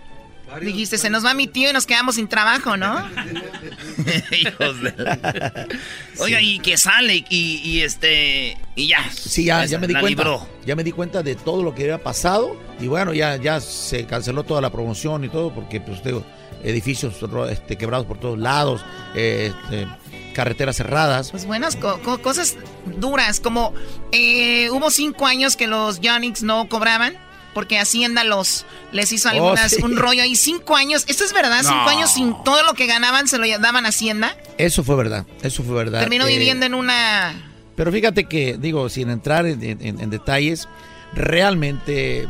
Dijiste, 0.60 0.98
se 0.98 1.10
nos 1.10 1.24
va 1.24 1.32
mi 1.32 1.46
tío 1.46 1.70
y 1.70 1.72
nos 1.72 1.86
quedamos 1.86 2.16
sin 2.16 2.26
trabajo, 2.28 2.76
¿no? 2.76 3.08
Hijos 4.32 4.82
de 4.82 4.94
la- 4.96 5.66
Oiga, 6.18 6.40
y 6.40 6.58
que 6.58 6.76
sale 6.76 7.24
y, 7.30 7.60
y 7.64 7.82
este. 7.82 8.56
Y 8.74 8.88
ya. 8.88 9.08
Sí, 9.12 9.44
ya, 9.44 9.64
ya 9.64 9.78
me 9.78 9.86
di 9.86 9.92
la 9.94 10.00
cuenta. 10.00 10.22
libró. 10.22 10.48
Ya 10.66 10.74
me 10.74 10.82
di 10.82 10.90
cuenta 10.92 11.22
de 11.22 11.36
todo 11.36 11.62
lo 11.62 11.74
que 11.74 11.84
había 11.84 12.02
pasado. 12.02 12.56
Y 12.80 12.88
bueno, 12.88 13.14
ya, 13.14 13.36
ya 13.36 13.60
se 13.60 14.06
canceló 14.06 14.42
toda 14.42 14.60
la 14.60 14.70
promoción 14.70 15.24
y 15.24 15.28
todo, 15.28 15.54
porque 15.54 15.80
pues 15.80 16.02
digo, 16.02 16.24
edificios 16.64 17.14
este, 17.50 17.76
quebrados 17.76 18.06
por 18.06 18.18
todos 18.18 18.38
lados, 18.38 18.84
eh, 19.14 19.52
este, 19.64 19.86
carreteras 20.34 20.76
cerradas. 20.76 21.30
Pues 21.30 21.46
buenas 21.46 21.76
co- 21.76 22.00
co- 22.02 22.20
cosas 22.22 22.56
duras, 22.98 23.40
como 23.40 23.72
eh, 24.12 24.70
hubo 24.70 24.90
cinco 24.90 25.26
años 25.26 25.56
que 25.56 25.66
los 25.66 26.00
Yonix 26.00 26.42
no 26.42 26.68
cobraban. 26.68 27.14
Porque 27.52 27.80
Hacienda 27.80 28.22
los 28.22 28.64
les 28.92 29.10
hizo 29.10 29.28
algunas, 29.28 29.72
Oh, 29.72 29.76
sí. 29.76 29.82
un 29.82 29.96
rollo 29.96 30.22
ahí. 30.22 30.36
Cinco 30.36 30.76
años, 30.76 31.04
¿esto 31.08 31.24
es 31.24 31.32
verdad? 31.32 31.58
Cinco 31.62 31.82
No. 31.82 31.88
años 31.88 32.12
sin 32.12 32.32
todo 32.44 32.62
lo 32.62 32.74
que 32.74 32.86
ganaban 32.86 33.26
se 33.26 33.38
lo 33.38 33.58
daban 33.58 33.86
a 33.86 33.88
Hacienda. 33.88 34.36
Eso 34.56 34.84
fue 34.84 34.94
verdad, 34.94 35.26
eso 35.42 35.64
fue 35.64 35.74
verdad. 35.74 35.98
Terminó 35.98 36.26
Eh, 36.26 36.28
viviendo 36.38 36.64
en 36.66 36.74
una... 36.74 37.34
Pero 37.74 37.90
fíjate 37.90 38.26
que, 38.28 38.56
digo, 38.56 38.88
sin 38.88 39.10
entrar 39.10 39.46
en, 39.46 39.60
en- 39.64 40.00
en 40.00 40.10
detalles, 40.10 40.68
realmente 41.12 42.28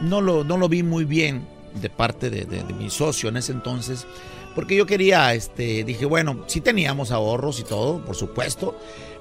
no 0.00 0.20
lo, 0.20 0.44
no 0.44 0.56
lo 0.58 0.68
vi 0.68 0.82
muy 0.82 1.04
bien 1.04 1.46
de 1.74 1.90
parte 1.90 2.30
de, 2.30 2.44
de- 2.44 2.62
de 2.62 2.72
mi 2.74 2.90
socio 2.90 3.28
en 3.30 3.36
ese 3.38 3.52
entonces, 3.52 4.06
porque 4.58 4.74
yo 4.74 4.86
quería, 4.86 5.32
este, 5.34 5.84
dije, 5.84 6.04
bueno, 6.04 6.42
sí 6.48 6.60
teníamos 6.60 7.12
ahorros 7.12 7.60
y 7.60 7.62
todo, 7.62 8.04
por 8.04 8.16
supuesto, 8.16 8.76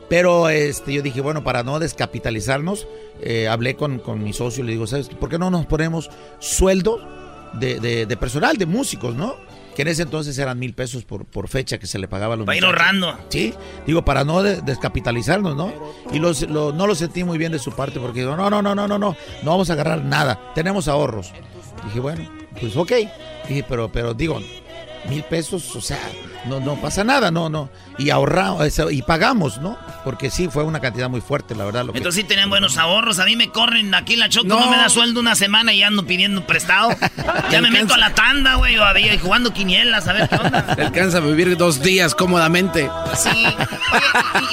pero 0.10 0.50
este, 0.50 0.92
yo 0.94 1.04
dije, 1.04 1.22
bueno, 1.22 1.44
para 1.44 1.62
no 1.62 1.78
descapitalizarnos, 1.78 2.88
eh, 3.22 3.48
hablé 3.48 3.76
con, 3.76 4.00
con 4.00 4.24
mi 4.24 4.34
socio 4.34 4.64
y 4.64 4.66
le 4.66 4.72
digo, 4.74 4.88
¿sabes 4.88 5.10
qué? 5.10 5.16
por 5.16 5.30
qué 5.30 5.38
no 5.38 5.52
nos 5.52 5.68
ponemos 5.68 6.10
sueldo 6.40 7.00
de, 7.54 7.80
de- 7.80 8.08
de 8.08 8.18
personal, 8.18 8.58
de 8.58 8.66
músicos, 8.66 9.14
¿no? 9.14 9.36
Que 9.76 9.84
en 9.84 9.90
ese 9.90 10.02
entonces 10.02 10.36
eran 10.40 10.58
mil 10.58 10.74
pesos 10.74 11.06
por, 11.06 11.26
por 11.26 11.50
fecha 11.50 11.78
que 11.78 11.86
se 11.86 12.00
le 12.00 12.08
pagaba 12.08 12.34
a 12.34 12.38
los 12.38 12.48
Va 12.50 12.54
a 12.54 12.58
ir 12.58 12.66
ahorrando. 12.66 13.16
Sí, 13.30 13.54
digo, 13.86 14.04
para 14.04 14.24
no 14.24 14.42
de- 14.42 14.64
descapitalizarnos, 14.64 15.56
¿no? 15.56 15.72
Y 16.12 16.18
los, 16.18 16.42
lo- 16.50 16.74
no 16.74 16.88
lo 16.88 16.96
sentí 16.96 17.24
muy 17.24 17.38
bien 17.38 17.52
de 17.52 17.60
su 17.60 17.72
parte 17.74 18.00
porque 18.00 18.22
digo, 18.22 18.36
no, 18.36 18.50
no, 18.50 18.64
no, 18.64 18.74
no, 18.74 18.88
no, 18.88 18.98
no, 18.98 19.16
no 19.44 19.52
vamos 19.52 19.70
a 19.70 19.74
agarrar 19.74 20.04
nada, 20.04 20.52
tenemos 20.56 20.88
ahorros. 20.88 21.32
Dije, 21.86 22.00
bueno, 22.00 22.28
pues 22.60 22.76
ok. 22.76 22.92
Dije, 23.48 23.64
pero, 23.70 23.92
pero 23.92 24.16
digo, 24.16 24.42
mil 25.10 25.24
pesos, 25.24 25.76
o 25.76 25.82
sea, 25.82 26.00
no, 26.46 26.60
no 26.60 26.76
pasa 26.76 27.04
nada, 27.04 27.32
no, 27.32 27.50
no. 27.50 27.70
Y 27.98 28.10
ahorramos, 28.10 28.68
y 28.92 29.02
pagamos, 29.02 29.60
¿no? 29.60 29.78
Porque 30.04 30.30
sí, 30.30 30.48
fue 30.50 30.64
una 30.64 30.80
cantidad 30.80 31.10
muy 31.10 31.20
fuerte, 31.22 31.56
la 31.56 31.66
verdad. 31.66 31.84
Lo 31.86 31.92
que- 31.92 31.98
Entonces 31.98 32.22
sí 32.22 32.28
tenían 32.28 32.50
buenos 32.50 32.78
ahorros. 32.78 33.20
A 33.20 33.26
mí 33.26 33.36
me 33.36 33.50
corren 33.50 33.94
aquí 33.96 34.14
en 34.14 34.20
la 34.20 34.30
Choco, 34.30 34.48
No. 34.48 34.60
no, 34.60 34.70
me 34.72 34.78
da 34.78 34.88
sueldo 34.90 35.20
una 35.20 35.36
semana 35.36 35.74
y 35.74 35.84
ando 35.84 36.06
pidiendo 36.06 36.46
prestado. 36.46 36.90
ya 37.52 37.62
me 37.62 37.70
meto 37.72 37.94
a 37.94 37.98
la 37.98 38.14
tanda, 38.14 38.56
güey, 38.56 38.78
o 38.78 38.84
jugando 39.22 39.52
quinielas, 39.54 40.08
a 40.08 40.14
ver 40.14 40.30
qué 40.30 40.36
onda. 40.36 40.76
Te 40.76 40.82
alcanza 40.84 41.18
a 41.18 41.22
vivir 41.22 41.58
dos 41.58 41.82
días 41.82 42.14
cómodamente. 42.16 42.90
Sí. 43.16 43.30
Oye, 43.30 44.06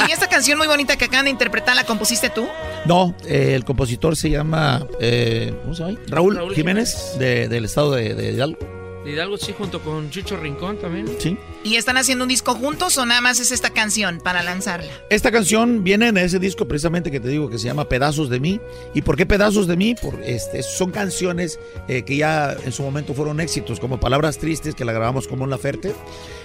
y, 0.06 0.10
y 0.10 0.12
esta 0.12 0.28
canción 0.28 0.58
muy 0.58 0.66
bonita 0.66 0.96
que 0.96 1.04
acaban 1.04 1.26
de 1.26 1.30
interpretar, 1.30 1.76
¿la 1.76 1.84
compusiste 1.84 2.30
tú? 2.30 2.48
No, 2.86 3.14
eh, 3.26 3.52
el 3.54 3.64
compositor 3.64 4.16
se 4.16 4.30
llama, 4.30 4.84
eh, 5.00 5.54
¿cómo 5.62 5.74
se 5.74 5.84
llama? 5.84 5.98
Raúl, 6.08 6.54
Jiménez, 6.54 7.16
de- 7.18 7.48
del 7.48 7.64
estado 7.66 7.92
de, 7.92 8.14
de 8.14 8.32
Hidalgo. 8.32 8.73
De 9.04 9.10
Hidalgo 9.10 9.36
sí, 9.36 9.54
junto 9.56 9.80
con 9.80 10.10
Chicho 10.10 10.36
Rincón 10.36 10.78
también. 10.78 11.06
Sí. 11.18 11.36
¿Y 11.62 11.76
están 11.76 11.96
haciendo 11.98 12.24
un 12.24 12.28
disco 12.28 12.54
juntos 12.54 12.96
o 12.96 13.04
nada 13.04 13.20
más 13.20 13.38
es 13.38 13.52
esta 13.52 13.70
canción 13.70 14.18
para 14.18 14.42
lanzarla? 14.42 14.90
Esta 15.10 15.30
canción 15.30 15.84
viene 15.84 16.08
en 16.08 16.16
ese 16.16 16.38
disco 16.38 16.66
precisamente 16.66 17.10
que 17.10 17.20
te 17.20 17.28
digo 17.28 17.50
que 17.50 17.58
se 17.58 17.66
llama 17.66 17.88
Pedazos 17.88 18.30
de 18.30 18.40
mí. 18.40 18.60
¿Y 18.94 19.02
por 19.02 19.16
qué 19.16 19.26
Pedazos 19.26 19.66
de 19.66 19.76
mí? 19.76 19.94
Por, 19.94 20.22
este, 20.22 20.62
son 20.62 20.90
canciones 20.90 21.60
eh, 21.86 22.02
que 22.02 22.16
ya 22.16 22.56
en 22.64 22.72
su 22.72 22.82
momento 22.82 23.12
fueron 23.14 23.40
éxitos, 23.40 23.78
como 23.78 24.00
Palabras 24.00 24.38
Tristes, 24.38 24.74
que 24.74 24.84
la 24.84 24.92
grabamos 24.92 25.28
con 25.28 25.38
Mon 25.38 25.50
Laferte. 25.50 25.94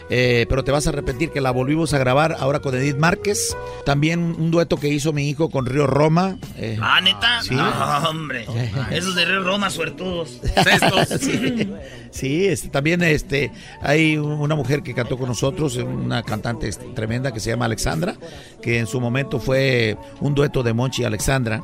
Eh, 0.09 0.45
pero 0.49 0.63
te 0.63 0.71
vas 0.71 0.87
a 0.87 0.91
repetir 0.91 1.29
que 1.29 1.39
la 1.41 1.51
volvimos 1.51 1.93
a 1.93 1.99
grabar 1.99 2.35
ahora 2.39 2.59
con 2.59 2.73
Edith 2.75 2.97
Márquez. 2.97 3.55
También 3.85 4.35
un 4.39 4.49
dueto 4.51 4.77
que 4.77 4.87
hizo 4.89 5.13
mi 5.13 5.29
hijo 5.29 5.49
con 5.49 5.65
Río 5.65 5.85
Roma. 5.87 6.37
eh, 6.57 6.77
Ah, 6.81 6.99
neta. 7.01 7.41
Sí. 7.43 7.55
Ah, 7.57 8.05
hombre. 8.09 8.45
Esos 8.91 9.15
de 9.15 9.25
Río 9.25 9.43
Roma 9.43 9.69
suertudos. 9.69 10.41
sí, 11.19 11.69
sí, 12.11 12.47
este, 12.47 12.69
también 12.69 13.01
este, 13.03 13.51
hay 13.81 14.17
una 14.17 14.55
mujer 14.55 14.81
que 14.83 14.93
cantó 14.93 15.17
con 15.17 15.27
nosotros, 15.27 15.75
una 15.77 16.23
cantante 16.23 16.67
este, 16.67 16.85
tremenda 16.93 17.31
que 17.31 17.39
se 17.39 17.51
llama 17.51 17.65
Alexandra, 17.65 18.15
que 18.61 18.79
en 18.79 18.87
su 18.87 18.99
momento 18.99 19.39
fue 19.39 19.97
un 20.21 20.33
dueto 20.33 20.63
de 20.63 20.73
Monchi 20.73 21.03
y 21.03 21.05
Alexandra. 21.05 21.63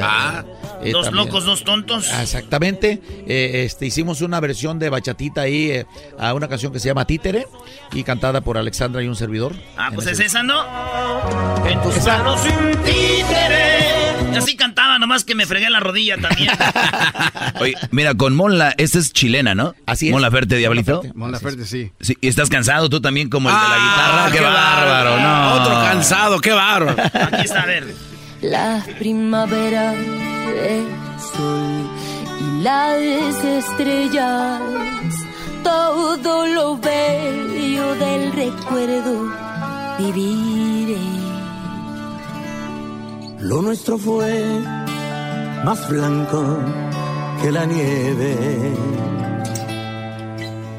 Ah, 0.00 0.44
Eh, 0.82 0.92
dos 0.92 1.06
también- 1.06 1.26
locos, 1.26 1.44
dos 1.44 1.64
tontos. 1.64 2.08
Ah, 2.12 2.22
Exactamente. 2.22 3.00
Eh, 3.26 3.62
este, 3.64 3.86
hicimos 3.86 4.20
una 4.20 4.38
versión 4.40 4.78
de 4.78 4.90
bachatita 4.90 5.40
ahí 5.42 5.70
eh, 5.70 5.86
a 6.18 6.34
una 6.34 6.48
canción 6.48 6.72
que 6.72 6.78
se 6.78 6.88
llama 6.88 7.04
Títere 7.04 7.46
y 7.92 8.02
cantada 8.04 8.40
por 8.42 8.58
Alexandra 8.58 9.02
y 9.02 9.08
un 9.08 9.16
servidor. 9.16 9.54
Ah, 9.76 9.90
pues 9.94 10.06
es 10.06 10.20
esa, 10.20 10.42
¿no? 10.42 10.62
En 11.66 11.80
tus 11.82 12.04
manos 12.06 12.40
un 12.44 12.72
títere. 12.84 13.88
Yo 14.34 14.42
sí 14.42 14.56
cantaba, 14.56 14.98
nomás 14.98 15.24
que 15.24 15.34
me 15.34 15.46
fregué 15.46 15.68
la 15.70 15.80
rodilla 15.80 16.16
también. 16.18 16.50
Oye, 17.60 17.74
mira, 17.90 18.14
con 18.14 18.36
Monla, 18.36 18.74
esta 18.76 18.98
es 18.98 19.12
chilena, 19.12 19.54
¿no? 19.54 19.74
Así 19.86 20.06
es. 20.08 20.12
Mon 20.12 20.22
Laferte, 20.22 20.56
Diablito. 20.56 21.02
Mon 21.14 21.32
Laferte, 21.32 21.64
sí. 21.64 21.90
Sí, 22.00 22.16
¿y 22.20 22.28
estás 22.28 22.48
cansado 22.50 22.88
tú 22.90 23.00
también 23.00 23.30
como 23.30 23.48
el 23.48 23.54
de 23.54 23.60
la 23.60 23.68
Ah, 23.70 23.78
guitarra? 23.78 24.30
¡Qué, 24.30 24.38
qué 24.38 24.44
bárbaro! 24.44 25.10
bárbaro. 25.10 25.20
No. 25.20 25.62
Otro 25.62 25.74
cansado, 25.82 26.40
qué 26.40 26.52
bárbaro. 26.52 27.02
Aquí 27.02 27.42
está, 27.44 27.62
a 27.62 27.66
ver. 27.66 27.84
La 28.42 28.84
primavera 29.00 29.94
es 29.94 31.22
sol 31.32 31.90
y 32.40 32.62
las 32.62 33.44
estrellas 33.44 34.60
todo 35.64 36.46
lo 36.46 36.76
bello 36.78 37.94
del 37.96 38.32
recuerdo 38.32 39.28
viviré. 39.98 40.98
Lo 43.40 43.60
nuestro 43.60 43.98
fue 43.98 44.60
más 45.64 45.88
blanco 45.88 46.58
que 47.42 47.50
la 47.50 47.66
nieve. 47.66 48.36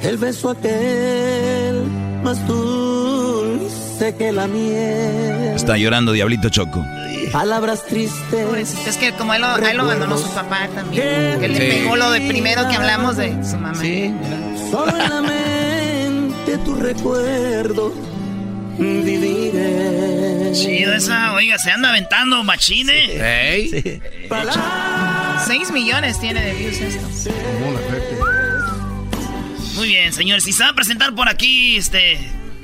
El 0.02 0.18
beso 0.18 0.52
aquel 0.52 1.84
más 2.24 2.48
dulce 2.48 3.79
que 4.00 4.32
la 4.32 4.48
miel. 4.48 5.54
Está 5.56 5.78
llorando 5.78 6.14
Diablito 6.14 6.50
Choco. 6.50 6.86
Palabras 7.32 7.86
tristes. 7.86 8.76
Es 8.88 8.98
que 8.98 9.12
como 9.14 9.34
él 9.34 9.42
lo, 9.42 9.48
a 9.48 9.72
él 9.72 9.78
lo 9.78 9.84
abandonó 9.84 10.18
su 10.18 10.30
papá 10.34 10.70
también. 10.74 11.40
Que 11.40 11.48
le 11.50 11.60
pegó 11.60 11.96
lo 11.98 12.10
de 12.12 12.22
primero 12.22 12.68
que 12.70 12.76
hablamos 12.76 13.18
de 13.18 13.32
su 13.44 13.58
mamá. 13.58 13.76
Sí, 13.76 14.14
Solo 14.72 14.98
en 14.98 15.10
la 15.10 15.22
mente 15.22 16.58
tu 16.60 16.76
recuerdo 16.76 17.94
viviré. 18.78 20.52
Chido 20.54 20.94
esa, 20.94 21.34
oiga, 21.34 21.60
se 21.60 21.70
anda 21.72 21.90
aventando 21.90 22.42
machine. 22.44 23.52
Ey. 23.52 24.02
Seis 25.46 25.72
millones 25.72 26.20
tiene 26.20 26.42
de 26.42 26.54
views 26.54 26.80
esto. 26.80 27.32
Muy 29.76 29.88
bien, 29.90 30.14
señores. 30.14 30.48
Y 30.48 30.54
se 30.54 30.64
va 30.64 30.70
a 30.70 30.74
presentar 30.74 31.14
por 31.14 31.28
aquí, 31.28 31.76
este. 31.78 32.18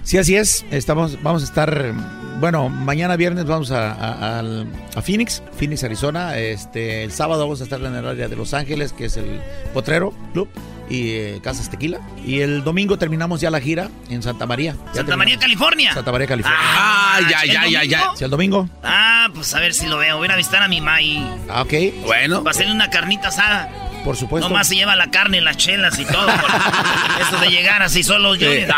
Sí, 0.05 0.17
así 0.19 0.35
es. 0.35 0.63
Estamos, 0.71 1.21
vamos 1.23 1.41
a 1.41 1.45
estar. 1.45 1.93
Bueno, 2.39 2.69
mañana 2.69 3.15
viernes 3.15 3.45
vamos 3.45 3.71
a, 3.71 4.39
a- 4.39 5.01
Phoenix, 5.01 5.41
Phoenix, 5.57 5.83
Arizona. 5.83 6.37
Este, 6.37 7.03
el 7.03 7.11
sábado 7.11 7.41
vamos 7.41 7.59
a 7.61 7.63
estar 7.63 7.81
en 7.81 7.95
el 7.95 8.07
área 8.07 8.27
de 8.27 8.35
Los 8.35 8.53
Ángeles, 8.53 8.93
que 8.93 9.05
es 9.05 9.17
el 9.17 9.41
Potrero 9.73 10.13
Club 10.33 10.47
y 10.89 11.09
eh, 11.13 11.39
Casas 11.41 11.71
Tequila. 11.71 11.99
Y 12.23 12.41
el 12.41 12.63
domingo 12.63 12.99
terminamos 12.99 13.41
ya 13.41 13.49
la 13.49 13.59
gira 13.59 13.89
en 14.09 14.21
Santa 14.21 14.45
María. 14.45 14.73
Ya 14.73 14.77
Santa 14.77 14.93
terminamos. 14.93 15.17
María, 15.17 15.39
California. 15.39 15.93
Santa 15.95 16.11
María, 16.11 16.27
California. 16.27 16.59
Ah, 16.61 17.19
ya, 17.27 17.45
ya, 17.51 17.67
ya, 17.67 17.83
ya. 17.83 18.03
Sí, 18.15 18.23
el 18.25 18.29
domingo. 18.29 18.69
Ah, 18.83 19.27
pues 19.33 19.55
a 19.55 19.59
ver 19.59 19.73
si 19.73 19.87
lo 19.87 19.97
veo. 19.97 20.17
Voy 20.17 20.27
a 20.29 20.35
visitar 20.35 20.61
a 20.61 20.67
mi 20.67 20.81
ma 20.81 21.01
y. 21.01 21.25
Ah, 21.49 21.63
ok. 21.63 21.73
Bueno. 22.05 22.43
Va 22.43 22.51
a 22.51 22.51
hacerle 22.51 22.73
una 22.73 22.91
carnita 22.91 23.29
asada. 23.29 23.69
Por 24.05 24.15
supuesto. 24.15 24.47
Nomás 24.47 24.67
se 24.67 24.75
lleva 24.75 24.95
la 24.95 25.07
carne, 25.09 25.41
las 25.41 25.57
chelas 25.57 25.97
y 25.99 26.05
todo. 26.05 26.27
Eso 27.21 27.37
de 27.41 27.49
llegar 27.49 27.81
así 27.81 28.03
solo 28.03 28.35
yo. 28.35 28.49
Sí. 28.51 28.59
No. 28.67 28.75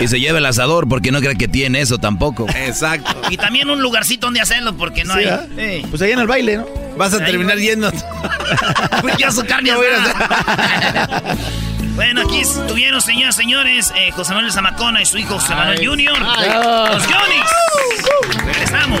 Y 0.00 0.08
se 0.08 0.18
lleva 0.18 0.38
el 0.38 0.46
asador 0.46 0.88
porque 0.88 1.12
no 1.12 1.20
cree 1.20 1.36
que 1.36 1.46
tiene 1.48 1.80
eso 1.80 1.98
tampoco. 1.98 2.46
Exacto. 2.48 3.14
Y 3.30 3.36
también 3.36 3.70
un 3.70 3.80
lugarcito 3.80 4.26
donde 4.26 4.40
hacerlo 4.40 4.76
porque 4.76 5.04
no 5.04 5.14
Sí, 5.14 5.20
hay. 5.20 5.26
¿ah? 5.28 5.46
Pues 5.88 6.02
ahí 6.02 6.10
en 6.12 6.18
el 6.18 6.26
baile, 6.26 6.56
¿no? 6.58 6.66
Vas 6.96 7.14
a 7.14 7.18
Ahí 7.18 7.24
terminar 7.30 7.56
va. 7.56 7.60
yendo. 7.60 7.92
Pues 9.02 9.16
ya 9.18 9.30
su 9.30 9.44
carne 9.46 9.70
a 9.72 9.76
asada. 9.76 11.36
Bueno, 11.94 12.22
aquí 12.22 12.40
estuvieron, 12.40 13.00
señoras 13.00 13.36
señores, 13.36 13.92
eh, 13.96 14.10
José 14.12 14.34
Manuel 14.34 14.52
Zamacona 14.52 15.00
y 15.00 15.06
su 15.06 15.16
hijo 15.18 15.38
José 15.38 15.54
Manuel. 15.54 15.86
Jr. 15.86 16.18
Los 16.18 17.06
Yonix. 17.06 17.50
Regresamos. 18.44 19.00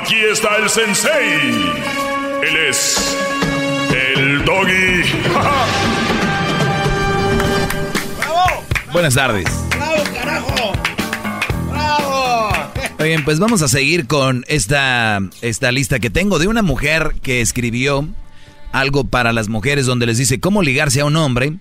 Aquí 0.00 0.16
está 0.16 0.56
el 0.56 0.68
sensei. 0.68 1.40
Él 2.42 2.56
es 2.68 3.16
el 4.16 4.44
doggy. 4.44 5.02
Buenas 8.92 9.14
tardes. 9.14 9.44
¡Bravo, 9.70 10.02
carajo! 10.12 10.72
¡Bravo! 11.70 12.52
Oigan, 12.98 13.24
pues 13.24 13.38
vamos 13.38 13.62
a 13.62 13.68
seguir 13.68 14.08
con 14.08 14.44
esta, 14.48 15.20
esta 15.42 15.70
lista 15.70 16.00
que 16.00 16.10
tengo 16.10 16.40
de 16.40 16.48
una 16.48 16.62
mujer 16.62 17.14
que 17.22 17.40
escribió 17.40 18.08
algo 18.72 19.04
para 19.04 19.32
las 19.32 19.48
mujeres 19.48 19.86
donde 19.86 20.06
les 20.06 20.18
dice 20.18 20.40
cómo 20.40 20.62
ligarse 20.62 21.02
a 21.02 21.04
un 21.04 21.14
hombre. 21.14 21.58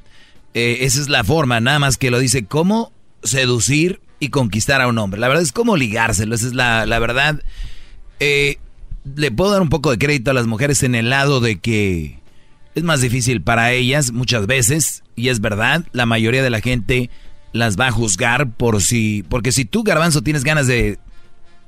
Eh, 0.56 0.80
esa 0.82 1.02
es 1.02 1.08
la 1.08 1.24
forma, 1.24 1.60
nada 1.60 1.78
más 1.78 1.98
que 1.98 2.10
lo 2.10 2.18
dice 2.18 2.46
cómo 2.46 2.92
seducir 3.22 4.02
y 4.20 4.30
conquistar 4.30 4.82
a 4.82 4.88
un 4.88 4.98
hombre. 4.98 5.20
La 5.20 5.28
verdad 5.28 5.44
es 5.44 5.52
cómo 5.52 5.78
ligárselo, 5.78 6.34
esa 6.34 6.48
es 6.48 6.54
la, 6.54 6.88
la 6.88 6.98
verdad. 6.98 7.40
Eh, 8.26 8.58
le 9.16 9.32
puedo 9.32 9.52
dar 9.52 9.62
un 9.62 9.68
poco 9.68 9.92
de 9.92 9.98
crédito 9.98 10.32
a 10.32 10.34
las 10.34 10.48
mujeres 10.48 10.82
en 10.84 10.96
el 10.96 11.10
lado 11.10 11.42
de 11.42 11.58
que 11.60 12.20
es 12.74 12.82
más 12.82 13.02
difícil 13.02 13.42
para 13.42 13.74
ellas 13.74 14.14
muchas 14.14 14.48
veces, 14.48 15.04
y 15.18 15.28
es 15.28 15.42
verdad, 15.42 15.84
la 15.92 16.06
mayoría 16.06 16.42
de 16.42 16.50
la 16.50 16.62
gente 16.62 17.10
las 17.52 17.78
va 17.78 17.88
a 17.88 17.92
juzgar 17.92 18.50
por 18.50 18.82
si, 18.82 19.26
porque 19.28 19.52
si 19.52 19.66
tú, 19.66 19.84
garbanzo, 19.84 20.22
tienes 20.22 20.46
ganas 20.46 20.68
de 20.68 21.00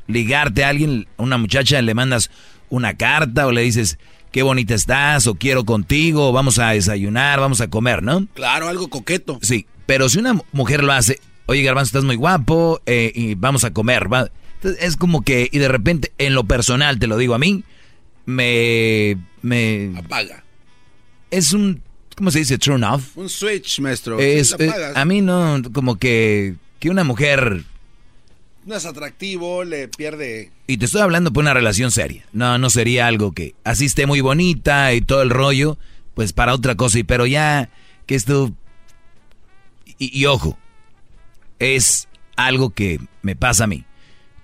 ligarte 0.07 0.63
a 0.63 0.69
alguien, 0.69 1.07
a 1.17 1.23
una 1.23 1.37
muchacha, 1.37 1.81
le 1.81 1.93
mandas 1.93 2.31
una 2.69 2.93
carta 2.93 3.47
o 3.47 3.51
le 3.51 3.61
dices, 3.61 3.99
qué 4.31 4.41
bonita 4.41 4.75
estás, 4.75 5.27
o 5.27 5.35
quiero 5.35 5.65
contigo, 5.65 6.29
o 6.29 6.31
vamos 6.31 6.57
a 6.57 6.69
desayunar, 6.69 7.41
vamos 7.41 7.59
a 7.59 7.69
comer, 7.69 8.01
¿no? 8.01 8.27
Claro, 8.33 8.69
algo 8.69 8.87
coqueto. 8.87 9.39
Sí, 9.41 9.67
pero 9.85 10.07
si 10.07 10.19
una 10.19 10.39
mujer 10.53 10.85
lo 10.85 10.93
hace, 10.93 11.19
oye, 11.47 11.63
garbanzo, 11.63 11.89
estás 11.89 12.05
muy 12.05 12.15
guapo, 12.15 12.81
eh, 12.85 13.11
y 13.13 13.35
vamos 13.35 13.65
a 13.65 13.73
comer, 13.73 14.11
va. 14.11 14.29
Entonces, 14.65 14.83
es 14.83 14.97
como 14.97 15.21
que, 15.21 15.47
y 15.51 15.59
de 15.59 15.67
repente, 15.67 16.11
en 16.17 16.33
lo 16.33 16.45
personal, 16.45 16.97
te 16.97 17.05
lo 17.05 17.17
digo 17.17 17.35
a 17.35 17.39
mí, 17.39 17.63
me... 18.25 19.15
me 19.43 19.93
Apaga. 19.95 20.43
es 21.29 21.53
un, 21.53 21.83
¿cómo 22.15 22.31
se 22.31 22.39
dice? 22.39 22.57
Turn 22.57 22.83
off. 22.83 23.15
Un 23.15 23.29
switch, 23.29 23.79
maestro. 23.79 24.19
Es, 24.19 24.55
te 24.57 24.65
eh, 24.65 24.73
a 24.95 25.05
mí 25.05 25.21
no, 25.21 25.61
como 25.71 25.97
que, 25.97 26.55
que 26.79 26.89
una 26.89 27.03
mujer, 27.03 27.63
No 28.65 28.75
es 28.75 28.85
atractivo, 28.87 29.63
le 29.63 29.87
pierde. 29.87 30.51
y 30.65 30.77
te 30.77 30.85
estoy 30.85 31.01
hablando 31.01 31.31
por 31.31 31.43
una 31.43 31.53
relación 31.53 31.91
seria, 31.91 32.25
no, 32.33 32.57
no 32.57 32.71
sería 32.71 33.05
algo 33.05 33.33
que 33.33 33.53
así 33.63 33.85
esté 33.85 34.07
muy 34.07 34.21
bonita 34.21 34.95
y 34.95 35.01
todo 35.01 35.21
el 35.21 35.29
rollo, 35.29 35.77
pues 36.15 36.33
para 36.33 36.55
otra 36.55 36.73
cosa, 36.73 36.97
y 36.97 37.03
pero 37.03 37.27
ya 37.27 37.69
que 38.07 38.15
esto, 38.15 38.51
y, 39.99 40.19
y 40.19 40.25
ojo, 40.25 40.57
es 41.59 42.07
algo 42.35 42.71
que 42.71 42.99
me 43.21 43.35
pasa 43.35 43.65
a 43.65 43.67
mí. 43.67 43.85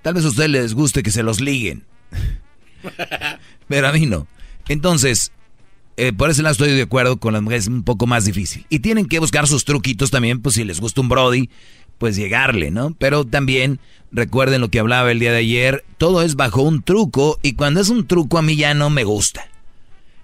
Tal 0.01 0.13
vez 0.15 0.25
a 0.25 0.29
ustedes 0.29 0.49
les 0.49 0.73
guste 0.73 1.03
que 1.03 1.11
se 1.11 1.23
los 1.23 1.41
liguen, 1.41 1.85
pero 3.67 3.87
a 3.87 3.91
mí 3.91 4.05
no. 4.05 4.27
Entonces, 4.67 5.31
eh, 5.97 6.13
por 6.13 6.29
ese 6.29 6.41
lado 6.41 6.53
estoy 6.53 6.71
de 6.71 6.81
acuerdo 6.81 7.17
con 7.17 7.33
las 7.33 7.41
mujeres, 7.41 7.65
es 7.65 7.69
un 7.69 7.83
poco 7.83 8.07
más 8.07 8.25
difícil. 8.25 8.65
Y 8.69 8.79
tienen 8.79 9.07
que 9.07 9.19
buscar 9.19 9.47
sus 9.47 9.65
truquitos 9.65 10.09
también, 10.09 10.41
pues 10.41 10.55
si 10.55 10.63
les 10.63 10.79
gusta 10.79 11.01
un 11.01 11.09
Brody, 11.09 11.49
pues 11.97 12.15
llegarle, 12.15 12.71
¿no? 12.71 12.95
Pero 12.97 13.25
también 13.25 13.79
recuerden 14.11 14.61
lo 14.61 14.69
que 14.69 14.79
hablaba 14.79 15.11
el 15.11 15.19
día 15.19 15.31
de 15.31 15.39
ayer, 15.39 15.85
todo 15.97 16.23
es 16.23 16.35
bajo 16.35 16.63
un 16.63 16.81
truco 16.81 17.39
y 17.43 17.53
cuando 17.53 17.79
es 17.79 17.89
un 17.89 18.07
truco 18.07 18.39
a 18.39 18.41
mí 18.41 18.55
ya 18.55 18.73
no 18.73 18.89
me 18.89 19.03
gusta. 19.03 19.47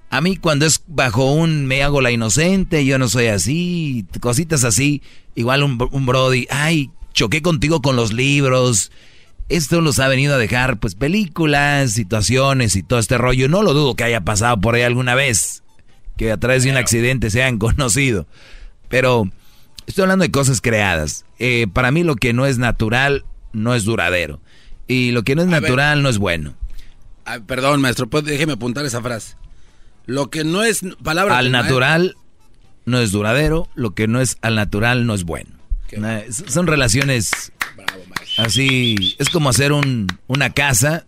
A 0.09 0.21
mí 0.21 0.37
cuando 0.37 0.65
es 0.65 0.81
bajo 0.87 1.31
un 1.33 1.65
me 1.65 1.83
hago 1.83 2.01
la 2.01 2.11
inocente, 2.11 2.85
yo 2.85 2.97
no 2.97 3.07
soy 3.09 3.27
así, 3.27 4.05
cositas 4.21 4.63
así, 4.63 5.03
igual 5.35 5.61
un, 5.63 5.77
un 5.91 6.05
Brody, 6.05 6.47
ay, 6.49 6.89
choqué 7.13 7.41
contigo 7.41 7.81
con 7.81 7.95
los 7.95 8.13
libros. 8.13 8.91
Esto 9.49 9.79
los 9.79 9.99
ha 9.99 10.07
venido 10.07 10.35
a 10.35 10.37
dejar, 10.37 10.77
pues, 10.77 10.95
películas, 10.95 11.91
situaciones 11.91 12.75
y 12.75 12.83
todo 12.83 12.99
este 12.99 13.17
rollo. 13.17 13.47
No 13.47 13.63
lo 13.63 13.73
dudo 13.73 13.95
que 13.95 14.03
haya 14.03 14.21
pasado 14.21 14.59
por 14.59 14.75
ahí 14.75 14.81
alguna 14.81 15.15
vez, 15.15 15.63
que 16.17 16.31
a 16.31 16.37
través 16.37 16.63
de 16.63 16.71
un 16.71 16.77
accidente 16.77 17.29
se 17.29 17.41
hayan 17.41 17.57
conocido. 17.59 18.27
Pero 18.89 19.29
estoy 19.85 20.03
hablando 20.03 20.23
de 20.23 20.31
cosas 20.31 20.59
creadas. 20.59 21.25
Eh, 21.39 21.67
para 21.71 21.91
mí 21.91 22.03
lo 22.03 22.15
que 22.15 22.33
no 22.33 22.45
es 22.45 22.57
natural 22.57 23.25
no 23.53 23.73
es 23.73 23.85
duradero. 23.85 24.41
Y 24.87 25.11
lo 25.11 25.23
que 25.23 25.35
no 25.35 25.41
es 25.41 25.47
natural 25.47 26.03
no 26.03 26.09
es 26.09 26.17
bueno. 26.17 26.55
Ay, 27.25 27.41
perdón, 27.41 27.81
maestro, 27.81 28.07
pues, 28.07 28.23
déjeme 28.23 28.53
apuntar 28.53 28.85
esa 28.85 29.01
frase. 29.01 29.35
Lo 30.05 30.29
que 30.29 30.43
no 30.43 30.63
es 30.63 30.81
palabra. 31.03 31.37
Al 31.37 31.51
natural 31.51 32.15
no 32.85 32.99
es 32.99 33.11
duradero, 33.11 33.67
lo 33.75 33.91
que 33.91 34.07
no 34.07 34.21
es 34.21 34.37
al 34.41 34.55
natural 34.55 35.05
no 35.05 35.13
es 35.13 35.23
bueno. 35.25 35.51
Son 36.47 36.67
relaciones 36.67 37.51
así, 38.37 39.15
es 39.19 39.29
como 39.29 39.49
hacer 39.49 39.71
un, 39.71 40.07
una 40.27 40.51
casa 40.51 41.05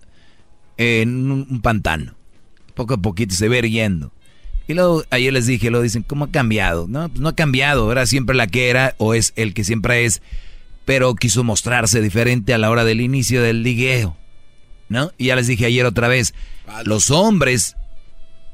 en 0.77 1.31
un, 1.31 1.47
un 1.49 1.61
pantano. 1.61 2.15
Poco 2.75 2.95
a 2.95 2.97
poquito 2.97 3.35
se 3.35 3.49
va 3.49 3.59
yendo. 3.59 4.11
Y 4.69 4.75
luego 4.75 5.03
ayer 5.09 5.33
les 5.33 5.47
dije, 5.47 5.71
lo 5.71 5.81
dicen, 5.81 6.03
¿cómo 6.03 6.25
ha 6.25 6.31
cambiado? 6.31 6.85
No, 6.87 7.09
pues 7.09 7.19
no 7.19 7.29
ha 7.29 7.35
cambiado, 7.35 7.91
era 7.91 8.05
siempre 8.05 8.35
la 8.35 8.45
que 8.45 8.69
era 8.69 8.93
o 8.99 9.15
es 9.15 9.33
el 9.35 9.55
que 9.55 9.63
siempre 9.63 10.05
es, 10.05 10.21
pero 10.85 11.15
quiso 11.15 11.43
mostrarse 11.43 12.01
diferente 12.01 12.53
a 12.53 12.59
la 12.59 12.69
hora 12.69 12.83
del 12.83 13.01
inicio 13.01 13.41
del 13.41 13.63
ligueo. 13.63 14.15
¿No? 14.87 15.11
Y 15.17 15.25
ya 15.25 15.35
les 15.35 15.47
dije 15.47 15.65
ayer 15.65 15.87
otra 15.87 16.07
vez, 16.07 16.35
los 16.83 17.09
hombres 17.09 17.75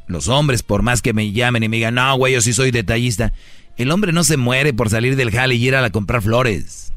Los 0.07 0.29
hombres, 0.29 0.63
por 0.63 0.83
más 0.83 1.01
que 1.01 1.13
me 1.13 1.33
llamen 1.33 1.63
y 1.63 1.69
me 1.69 1.77
digan, 1.77 1.95
no, 1.95 2.15
güey, 2.15 2.33
yo 2.33 2.41
sí 2.41 2.53
soy 2.53 2.71
detallista. 2.71 3.33
El 3.75 3.91
hombre 3.91 4.13
no 4.13 4.23
se 4.23 4.37
muere 4.37 4.73
por 4.73 4.89
salir 4.89 5.17
del 5.17 5.31
jale 5.31 5.55
y 5.55 5.67
ir 5.67 5.75
a, 5.75 5.89
comprar 5.89 6.21
flores. 6.21 6.93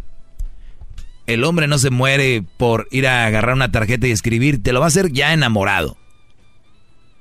El 1.28 1.44
hombre 1.44 1.66
no 1.68 1.76
se 1.76 1.90
muere 1.90 2.42
por 2.56 2.88
ir 2.90 3.06
a 3.06 3.26
agarrar 3.26 3.54
una 3.54 3.70
tarjeta 3.70 4.08
y 4.08 4.12
escribir. 4.12 4.62
Te 4.62 4.72
lo 4.72 4.80
va 4.80 4.86
a 4.86 4.88
hacer 4.88 5.12
ya 5.12 5.34
enamorado. 5.34 5.98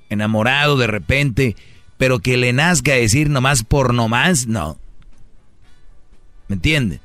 Enamorado 0.10 0.78
de 0.78 0.88
repente. 0.88 1.58
Pero 1.98 2.20
que 2.20 2.38
le 2.38 2.54
nazca 2.54 2.94
decir 2.94 3.30
nomás 3.30 3.64
por 3.64 3.94
nomás, 3.94 4.48
no. 4.48 4.80
¿Me 6.48 6.56
entiende? 6.56 7.02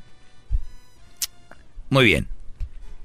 Muy 1.91 2.05
bien. 2.05 2.29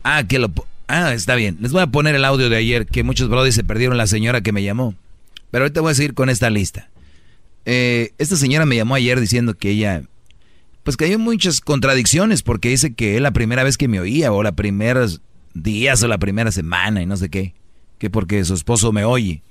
Ah, 0.03 0.23
que 0.27 0.37
lo... 0.37 0.51
Ah, 0.87 1.13
está 1.13 1.33
bien. 1.33 1.57
Les 1.59 1.71
voy 1.71 1.81
a 1.81 1.87
poner 1.87 2.13
el 2.13 2.23
audio 2.23 2.49
de 2.49 2.57
ayer 2.57 2.85
que 2.85 3.01
muchos 3.01 3.29
brothers 3.29 3.55
se 3.55 3.63
perdieron 3.63 3.97
la 3.97 4.05
señora 4.05 4.41
que 4.41 4.51
me 4.51 4.61
llamó. 4.61 4.93
Pero 5.49 5.63
ahorita 5.63 5.81
voy 5.81 5.93
a 5.93 5.95
seguir 5.95 6.13
con 6.13 6.29
esta 6.29 6.51
lista. 6.51 6.87
Eh, 7.65 8.13
esta 8.19 8.35
señora 8.35 8.67
me 8.67 8.75
llamó 8.75 8.93
ayer 8.93 9.19
diciendo 9.19 9.55
que 9.55 9.71
ella, 9.71 10.03
pues 10.87 10.95
que 10.95 11.03
hay 11.03 11.17
muchas 11.17 11.59
contradicciones 11.59 12.43
porque 12.43 12.69
dice 12.69 12.93
que 12.93 13.17
es 13.17 13.21
la 13.21 13.31
primera 13.31 13.65
vez 13.65 13.77
que 13.77 13.89
me 13.89 13.99
oía 13.99 14.31
o 14.31 14.41
la 14.41 14.53
primera 14.53 15.05
días 15.53 16.01
o 16.01 16.07
la 16.07 16.17
primera 16.17 16.49
semana 16.49 17.01
y 17.01 17.05
no 17.05 17.17
sé 17.17 17.27
qué. 17.27 17.55
Que 17.97 18.09
porque 18.09 18.45
su 18.45 18.53
esposo 18.53 18.93
me 18.93 19.03
oye 19.03 19.43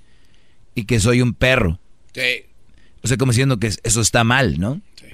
y 0.75 0.87
que 0.87 0.99
soy 0.99 1.21
un 1.21 1.35
perro. 1.35 1.79
Sí. 2.15 2.47
O 3.03 3.07
sea, 3.07 3.19
como 3.19 3.33
diciendo 3.33 3.59
que 3.61 3.67
eso 3.67 4.01
está 4.01 4.25
mal, 4.25 4.59
¿no? 4.59 4.81
Sí. 4.99 5.09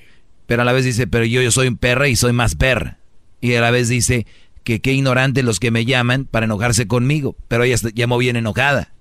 Pero 0.46 0.62
a 0.62 0.64
la 0.64 0.72
vez 0.72 0.84
dice, 0.84 1.08
pero 1.08 1.24
yo, 1.24 1.42
yo 1.42 1.50
soy 1.50 1.66
un 1.66 1.76
perra 1.76 2.06
y 2.06 2.14
soy 2.14 2.32
más 2.32 2.54
perra. 2.54 2.98
Y 3.40 3.54
a 3.54 3.60
la 3.60 3.72
vez 3.72 3.88
dice 3.88 4.24
que 4.62 4.80
qué 4.80 4.92
ignorante 4.92 5.42
los 5.42 5.58
que 5.58 5.72
me 5.72 5.84
llaman 5.84 6.26
para 6.26 6.46
enojarse 6.46 6.86
conmigo. 6.86 7.34
Pero 7.48 7.64
ella 7.64 7.78
llamó 7.94 8.16
bien 8.18 8.36
enojada. 8.36 8.94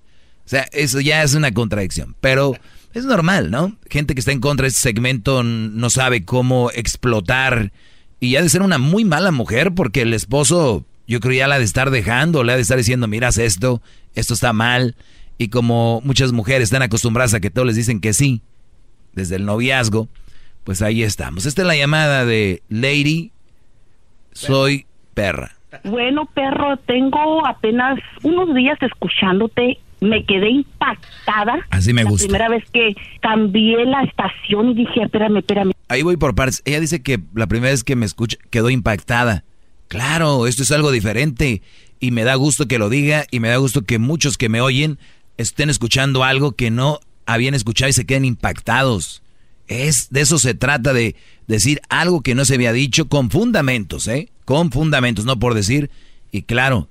O 0.44 0.48
sea, 0.48 0.66
eso 0.72 0.98
ya 1.00 1.22
es 1.22 1.34
una 1.34 1.54
contradicción. 1.54 2.16
Pero 2.20 2.56
es 2.94 3.04
normal, 3.04 3.50
¿no? 3.50 3.76
Gente 3.90 4.14
que 4.14 4.20
está 4.20 4.32
en 4.32 4.40
contra 4.40 4.64
de 4.64 4.68
este 4.68 4.82
segmento 4.82 5.42
no 5.42 5.90
sabe 5.90 6.24
cómo 6.24 6.70
explotar. 6.70 7.72
Y 8.20 8.36
ha 8.36 8.42
de 8.42 8.48
ser 8.48 8.62
una 8.62 8.78
muy 8.78 9.04
mala 9.04 9.32
mujer 9.32 9.72
porque 9.74 10.02
el 10.02 10.14
esposo, 10.14 10.84
yo 11.06 11.20
creo 11.20 11.32
ya 11.32 11.48
la 11.48 11.58
de 11.58 11.64
estar 11.64 11.90
dejando, 11.90 12.44
le 12.44 12.52
ha 12.52 12.56
de 12.56 12.62
estar 12.62 12.76
diciendo, 12.76 13.08
miras 13.08 13.38
esto, 13.38 13.82
esto 14.14 14.34
está 14.34 14.52
mal. 14.52 14.94
Y 15.38 15.48
como 15.48 16.00
muchas 16.04 16.32
mujeres 16.32 16.64
están 16.64 16.82
acostumbradas 16.82 17.34
a 17.34 17.40
que 17.40 17.50
todos 17.50 17.66
les 17.66 17.76
dicen 17.76 18.00
que 18.00 18.12
sí, 18.12 18.42
desde 19.12 19.36
el 19.36 19.46
noviazgo, 19.46 20.08
pues 20.64 20.82
ahí 20.82 21.02
estamos. 21.02 21.46
Esta 21.46 21.62
es 21.62 21.68
la 21.68 21.76
llamada 21.76 22.24
de 22.24 22.62
Lady, 22.68 23.32
soy 24.32 24.86
perra. 25.14 25.56
Bueno, 25.84 26.26
perro, 26.26 26.76
tengo 26.86 27.46
apenas 27.46 27.98
unos 28.22 28.54
días 28.54 28.78
escuchándote 28.82 29.78
me 30.02 30.24
quedé 30.26 30.50
impactada. 30.50 31.64
Así 31.70 31.92
me 31.92 32.04
gusta. 32.04 32.24
La 32.24 32.28
primera 32.28 32.48
vez 32.48 32.64
que 32.72 32.94
cambié 33.20 33.84
la 33.86 34.02
estación 34.02 34.70
y 34.70 34.74
dije, 34.74 35.04
espérame, 35.04 35.38
espérame. 35.38 35.72
Ahí 35.88 36.02
voy 36.02 36.16
por 36.16 36.34
partes. 36.34 36.60
Ella 36.64 36.80
dice 36.80 37.02
que 37.02 37.20
la 37.34 37.46
primera 37.46 37.70
vez 37.70 37.84
que 37.84 37.94
me 37.94 38.04
escucha 38.04 38.36
quedó 38.50 38.68
impactada. 38.68 39.44
Claro, 39.86 40.46
esto 40.46 40.64
es 40.64 40.72
algo 40.72 40.90
diferente 40.90 41.62
y 42.00 42.10
me 42.10 42.24
da 42.24 42.34
gusto 42.34 42.66
que 42.66 42.78
lo 42.78 42.88
diga 42.90 43.26
y 43.30 43.38
me 43.38 43.48
da 43.48 43.56
gusto 43.58 43.82
que 43.82 43.98
muchos 43.98 44.36
que 44.36 44.48
me 44.48 44.60
oyen 44.60 44.98
estén 45.36 45.70
escuchando 45.70 46.24
algo 46.24 46.52
que 46.52 46.70
no 46.70 46.98
habían 47.24 47.54
escuchado 47.54 47.88
y 47.88 47.92
se 47.92 48.04
queden 48.04 48.24
impactados. 48.24 49.22
Es 49.68 50.10
de 50.10 50.22
eso 50.22 50.38
se 50.38 50.54
trata 50.54 50.92
de 50.92 51.14
decir 51.46 51.80
algo 51.88 52.22
que 52.22 52.34
no 52.34 52.44
se 52.44 52.54
había 52.54 52.72
dicho 52.72 53.08
con 53.08 53.30
fundamentos, 53.30 54.08
¿eh? 54.08 54.30
Con 54.44 54.72
fundamentos, 54.72 55.24
no 55.24 55.38
por 55.38 55.54
decir. 55.54 55.90
Y 56.32 56.42
claro, 56.42 56.88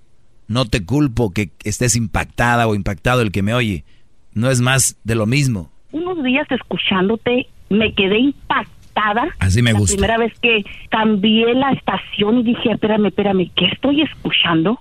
no 0.52 0.66
te 0.66 0.86
culpo 0.86 1.32
que 1.32 1.50
estés 1.64 1.96
impactada 1.96 2.68
o 2.68 2.76
impactado 2.76 3.22
el 3.22 3.32
que 3.32 3.42
me 3.42 3.54
oye. 3.54 3.86
No 4.34 4.50
es 4.50 4.60
más 4.60 4.98
de 5.04 5.16
lo 5.16 5.26
mismo. 5.26 5.72
Unos 5.92 6.22
días 6.24 6.46
escuchándote 6.52 7.48
me 7.70 7.94
quedé 7.94 8.20
impactada. 8.20 9.30
Así 9.40 9.62
me 9.62 9.72
gusta. 9.72 9.94
La 9.94 9.98
primera 9.98 10.18
vez 10.18 10.38
que 10.40 10.66
cambié 10.90 11.54
la 11.54 11.72
estación 11.72 12.40
y 12.40 12.44
dije, 12.44 12.72
espérame, 12.72 13.08
espérame, 13.08 13.50
¿qué 13.56 13.68
estoy 13.68 14.02
escuchando? 14.02 14.80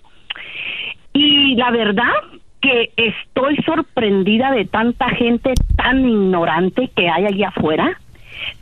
Y 1.12 1.54
la 1.54 1.70
verdad 1.70 2.12
que 2.60 2.92
estoy 2.96 3.56
sorprendida 3.64 4.50
de 4.50 4.64
tanta 4.64 5.08
gente 5.10 5.54
tan 5.76 6.00
ignorante 6.00 6.90
que 6.96 7.08
hay 7.08 7.26
allá 7.26 7.48
afuera. 7.48 8.00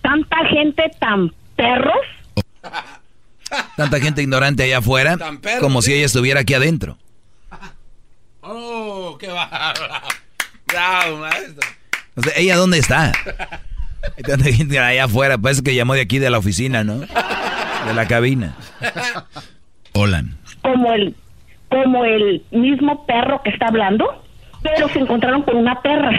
Tanta 0.02 0.44
gente 0.46 0.90
tan 1.00 1.32
perros. 1.56 1.96
Tanta 3.76 4.00
gente 4.00 4.22
ignorante 4.22 4.62
allá 4.62 4.78
afuera, 4.78 5.16
como 5.60 5.82
si 5.82 5.94
ella 5.94 6.06
estuviera 6.06 6.40
aquí 6.40 6.54
adentro. 6.54 6.98
Oh, 8.40 9.16
qué 9.18 9.28
Bravo, 10.66 11.16
maestro. 11.18 11.68
O 12.16 12.22
sea, 12.22 12.32
¿ella 12.36 12.56
dónde 12.56 12.78
está? 12.78 13.12
Hay 14.16 14.22
tanta 14.22 14.44
gente 14.52 14.78
allá 14.78 15.04
afuera, 15.04 15.38
parece 15.38 15.62
que 15.62 15.74
llamó 15.74 15.94
de 15.94 16.02
aquí 16.02 16.18
de 16.18 16.30
la 16.30 16.38
oficina, 16.38 16.84
¿no? 16.84 17.00
De 17.00 17.94
la 17.94 18.06
cabina. 18.08 18.56
Hola. 19.92 20.24
Como 20.62 20.92
el, 20.92 21.14
como 21.68 22.04
el 22.04 22.42
mismo 22.50 23.06
perro 23.06 23.40
que 23.42 23.50
está 23.50 23.68
hablando, 23.68 24.24
pero 24.62 24.88
se 24.88 24.98
encontraron 24.98 25.42
con 25.42 25.56
una 25.56 25.80
perra. 25.80 26.10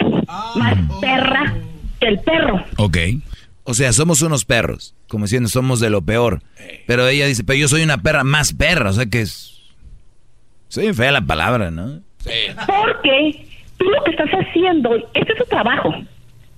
más 0.56 0.74
perra 1.00 1.54
que 2.00 2.08
el 2.08 2.18
perro. 2.20 2.64
Ok. 2.76 2.96
O 3.64 3.74
sea, 3.74 3.92
somos 3.92 4.22
unos 4.22 4.44
perros, 4.44 4.94
como 5.08 5.26
diciendo, 5.26 5.48
somos 5.48 5.80
de 5.80 5.90
lo 5.90 6.02
peor. 6.02 6.42
Pero 6.86 7.06
ella 7.06 7.26
dice, 7.26 7.44
pero 7.44 7.58
yo 7.58 7.68
soy 7.68 7.82
una 7.82 7.98
perra 7.98 8.24
más 8.24 8.52
perra, 8.52 8.90
o 8.90 8.92
sea 8.92 9.06
que 9.06 9.20
es... 9.20 9.60
Soy 10.68 10.92
fea 10.94 11.12
la 11.12 11.20
palabra, 11.20 11.70
¿no? 11.70 12.00
Sí. 12.18 12.30
Porque 12.66 13.46
tú 13.76 13.84
lo 13.86 14.04
que 14.04 14.10
estás 14.12 14.30
haciendo, 14.30 14.94
este 15.14 15.32
es 15.32 15.38
tu 15.38 15.44
trabajo. 15.44 15.92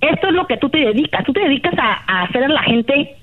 Esto 0.01 0.29
es 0.29 0.35
lo 0.35 0.47
que 0.47 0.57
tú 0.59 0.69
te 0.69 0.79
dedicas. 0.79 1.25
Tú 1.25 1.33
te 1.33 1.41
dedicas 1.41 1.75
a, 1.79 2.23
hacer 2.25 2.45
a 2.45 2.49
la 2.49 2.63
gente 2.63 3.17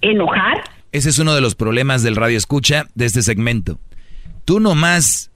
enojar. 0.00 0.62
Ese 0.92 1.10
es 1.10 1.18
uno 1.18 1.34
de 1.34 1.40
los 1.40 1.54
problemas 1.54 2.02
del 2.02 2.16
radio 2.16 2.38
escucha 2.38 2.86
de 2.94 3.06
este 3.06 3.22
segmento. 3.22 3.78
Tú 4.44 4.60
nomás 4.60 5.30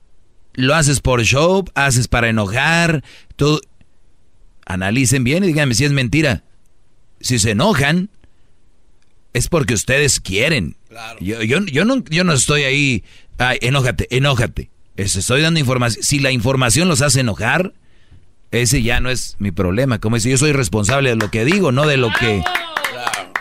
lo 0.55 0.75
haces 0.75 1.01
por 1.01 1.23
show, 1.23 1.65
haces 1.75 2.09
para 2.09 2.29
enojar, 2.29 3.03
tú... 3.37 3.61
Analicen 4.65 5.25
bien 5.25 5.43
y 5.43 5.49
díganme 5.49 5.75
si 5.75 5.85
es 5.85 5.91
mentira 5.91 6.45
si 7.23 7.39
se 7.39 7.53
enojan, 7.53 8.11
es 9.33 9.49
porque 9.49 9.75
ustedes 9.75 10.21
quieren. 10.21 10.77
Yo, 11.21 11.43
yo, 11.43 11.61
yo, 11.61 11.85
no, 11.85 12.05
yo 12.11 12.25
no 12.25 12.33
estoy 12.33 12.65
ahí, 12.65 13.05
ay, 13.39 13.59
enójate, 13.63 14.15
enójate. 14.15 14.71
estoy 14.97 15.41
dando 15.41 15.59
información. 15.59 16.03
Si 16.05 16.19
la 16.19 16.31
información 16.33 16.89
los 16.89 17.01
hace 17.01 17.21
enojar, 17.21 17.73
ese 18.51 18.83
ya 18.83 19.01
no 19.01 19.09
es 19.09 19.37
mi 19.39 19.51
problema. 19.51 19.99
Como 19.99 20.17
dice, 20.17 20.31
yo 20.31 20.37
soy 20.37 20.53
responsable 20.53 21.11
de 21.11 21.17
lo 21.17 21.31
que 21.31 21.45
digo, 21.45 21.73
no 21.73 21.87
de 21.87 21.97
lo 21.97 22.11
que... 22.11 22.43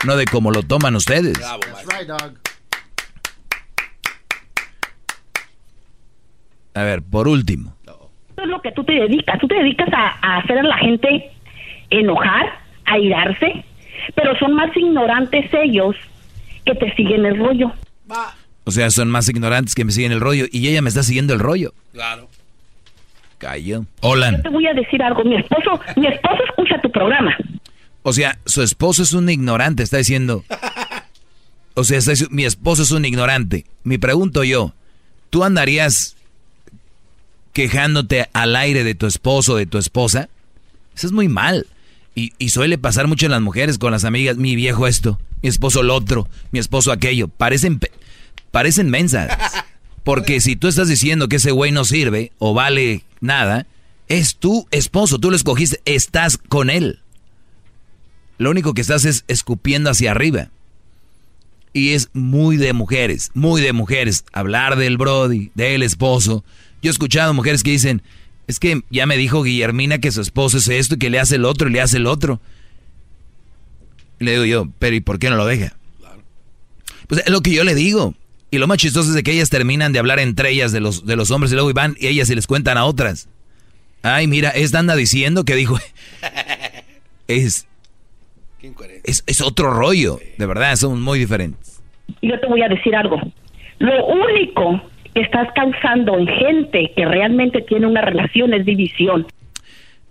No 0.04 0.16
de 0.16 0.24
cómo 0.24 0.50
lo 0.50 0.64
toman 0.64 0.96
ustedes. 0.96 1.38
a 6.74 6.82
ver, 6.82 7.02
por 7.02 7.28
último. 7.28 7.76
Eso 7.84 8.10
es 8.36 8.48
lo 8.48 8.60
que 8.60 8.72
tú 8.72 8.82
te 8.82 8.94
dedicas. 8.94 9.38
Tú 9.38 9.46
te 9.46 9.54
dedicas 9.54 9.88
a, 9.92 10.16
a 10.20 10.38
hacer 10.38 10.58
a 10.58 10.62
la 10.64 10.76
gente 10.78 11.30
enojar, 11.90 12.46
a 12.86 12.98
irarse, 12.98 13.64
pero 14.14 14.36
son 14.38 14.54
más 14.54 14.76
ignorantes 14.76 15.50
ellos 15.52 15.96
que 16.64 16.74
te 16.74 16.94
siguen 16.94 17.26
el 17.26 17.38
rollo. 17.38 17.72
O 18.64 18.70
sea, 18.70 18.90
son 18.90 19.10
más 19.10 19.28
ignorantes 19.28 19.74
que 19.74 19.84
me 19.84 19.92
siguen 19.92 20.12
el 20.12 20.20
rollo 20.20 20.46
y 20.50 20.68
ella 20.68 20.82
me 20.82 20.88
está 20.88 21.02
siguiendo 21.02 21.34
el 21.34 21.40
rollo. 21.40 21.72
Claro. 21.92 22.28
Cayó. 23.38 23.84
Hola. 24.00 24.30
Yo 24.32 24.42
te 24.42 24.48
voy 24.50 24.66
a 24.66 24.74
decir 24.74 25.02
algo, 25.02 25.24
mi 25.24 25.36
esposo, 25.36 25.80
mi 25.96 26.06
esposo 26.06 26.44
escucha 26.48 26.80
tu 26.80 26.90
programa. 26.90 27.36
O 28.02 28.12
sea, 28.12 28.38
su 28.46 28.62
esposo 28.62 29.02
es 29.02 29.12
un 29.12 29.28
ignorante, 29.28 29.82
está 29.82 29.98
diciendo. 29.98 30.44
O 31.74 31.84
sea, 31.84 32.00
mi 32.30 32.44
esposo 32.44 32.82
es 32.82 32.90
un 32.90 33.06
ignorante. 33.06 33.64
Me 33.82 33.98
pregunto 33.98 34.44
yo, 34.44 34.74
¿tú 35.30 35.42
andarías 35.42 36.16
quejándote 37.54 38.28
al 38.34 38.56
aire 38.56 38.84
de 38.84 38.94
tu 38.94 39.06
esposo 39.06 39.54
o 39.54 39.56
de 39.56 39.64
tu 39.64 39.78
esposa? 39.78 40.28
Eso 40.94 41.06
es 41.06 41.12
muy 41.12 41.28
mal. 41.28 41.66
Y, 42.14 42.48
suele 42.50 42.76
pasar 42.76 43.06
mucho 43.08 43.26
en 43.26 43.32
las 43.32 43.40
mujeres 43.40 43.78
con 43.78 43.90
las 43.90 44.04
amigas, 44.04 44.36
mi 44.36 44.54
viejo 44.54 44.86
esto, 44.86 45.18
mi 45.42 45.48
esposo 45.48 45.82
lo 45.82 45.94
otro, 45.94 46.28
mi 46.50 46.58
esposo 46.58 46.92
aquello. 46.92 47.28
Parecen, 47.28 47.80
parecen 48.50 48.90
mensas. 48.90 49.30
Porque 50.04 50.40
si 50.40 50.56
tú 50.56 50.68
estás 50.68 50.88
diciendo 50.88 51.28
que 51.28 51.36
ese 51.36 51.52
güey 51.52 51.72
no 51.72 51.84
sirve 51.84 52.32
o 52.38 52.54
vale 52.54 53.04
nada, 53.20 53.66
es 54.08 54.36
tu 54.36 54.66
esposo, 54.70 55.18
tú 55.18 55.30
lo 55.30 55.36
escogiste, 55.36 55.80
estás 55.84 56.36
con 56.36 56.68
él. 56.68 57.00
Lo 58.36 58.50
único 58.50 58.74
que 58.74 58.80
estás 58.80 59.04
es 59.04 59.24
escupiendo 59.28 59.88
hacia 59.88 60.10
arriba. 60.10 60.50
Y 61.72 61.90
es 61.90 62.10
muy 62.12 62.58
de 62.58 62.72
mujeres, 62.74 63.30
muy 63.32 63.62
de 63.62 63.72
mujeres, 63.72 64.24
hablar 64.32 64.76
del 64.76 64.98
Brody, 64.98 65.50
del 65.54 65.82
esposo. 65.82 66.44
Yo 66.82 66.90
he 66.90 66.92
escuchado 66.92 67.32
mujeres 67.32 67.62
que 67.62 67.70
dicen, 67.70 68.02
es 68.46 68.58
que 68.58 68.82
ya 68.90 69.06
me 69.06 69.16
dijo 69.16 69.42
Guillermina 69.42 69.98
que 69.98 70.10
su 70.10 70.20
esposo 70.20 70.58
es 70.58 70.68
esto 70.68 70.96
y 70.96 70.98
que 70.98 71.10
le 71.10 71.20
hace 71.20 71.36
el 71.36 71.44
otro 71.44 71.68
y 71.68 71.72
le 71.72 71.80
hace 71.80 71.96
el 71.98 72.06
otro. 72.06 72.40
le 74.18 74.32
digo 74.32 74.44
yo, 74.44 74.68
pero 74.78 74.94
¿y 74.96 75.00
por 75.00 75.18
qué 75.18 75.30
no 75.30 75.36
lo 75.36 75.46
deja? 75.46 75.74
Pues 77.06 77.22
es 77.24 77.30
lo 77.30 77.40
que 77.40 77.52
yo 77.52 77.64
le 77.64 77.74
digo. 77.74 78.14
Y 78.50 78.58
lo 78.58 78.66
más 78.66 78.78
chistoso 78.78 79.08
es 79.08 79.14
de 79.14 79.22
que 79.22 79.32
ellas 79.32 79.48
terminan 79.48 79.92
de 79.92 79.98
hablar 79.98 80.18
entre 80.18 80.50
ellas 80.50 80.72
de 80.72 80.80
los, 80.80 81.06
de 81.06 81.16
los 81.16 81.30
hombres 81.30 81.52
y 81.52 81.54
luego 81.54 81.72
van 81.72 81.96
y 81.98 82.08
ellas 82.08 82.28
se 82.28 82.34
les 82.34 82.46
cuentan 82.46 82.76
a 82.76 82.84
otras. 82.84 83.28
Ay, 84.02 84.26
mira, 84.26 84.50
esta 84.50 84.78
anda 84.78 84.94
diciendo 84.96 85.44
que 85.44 85.54
dijo. 85.54 85.78
es, 87.28 87.66
es, 89.04 89.24
es 89.26 89.40
otro 89.40 89.72
rollo. 89.72 90.18
De 90.36 90.46
verdad, 90.46 90.76
somos 90.76 90.98
muy 90.98 91.18
diferentes. 91.18 91.80
Yo 92.20 92.38
te 92.38 92.46
voy 92.46 92.62
a 92.62 92.68
decir 92.68 92.94
algo. 92.94 93.16
Lo 93.78 94.06
único 94.06 94.82
que 95.14 95.20
estás 95.20 95.48
causando 95.54 96.18
en 96.18 96.26
gente 96.26 96.92
que 96.96 97.04
realmente 97.04 97.62
tiene 97.62 97.86
una 97.86 98.00
relación 98.00 98.54
es 98.54 98.64
división. 98.64 99.26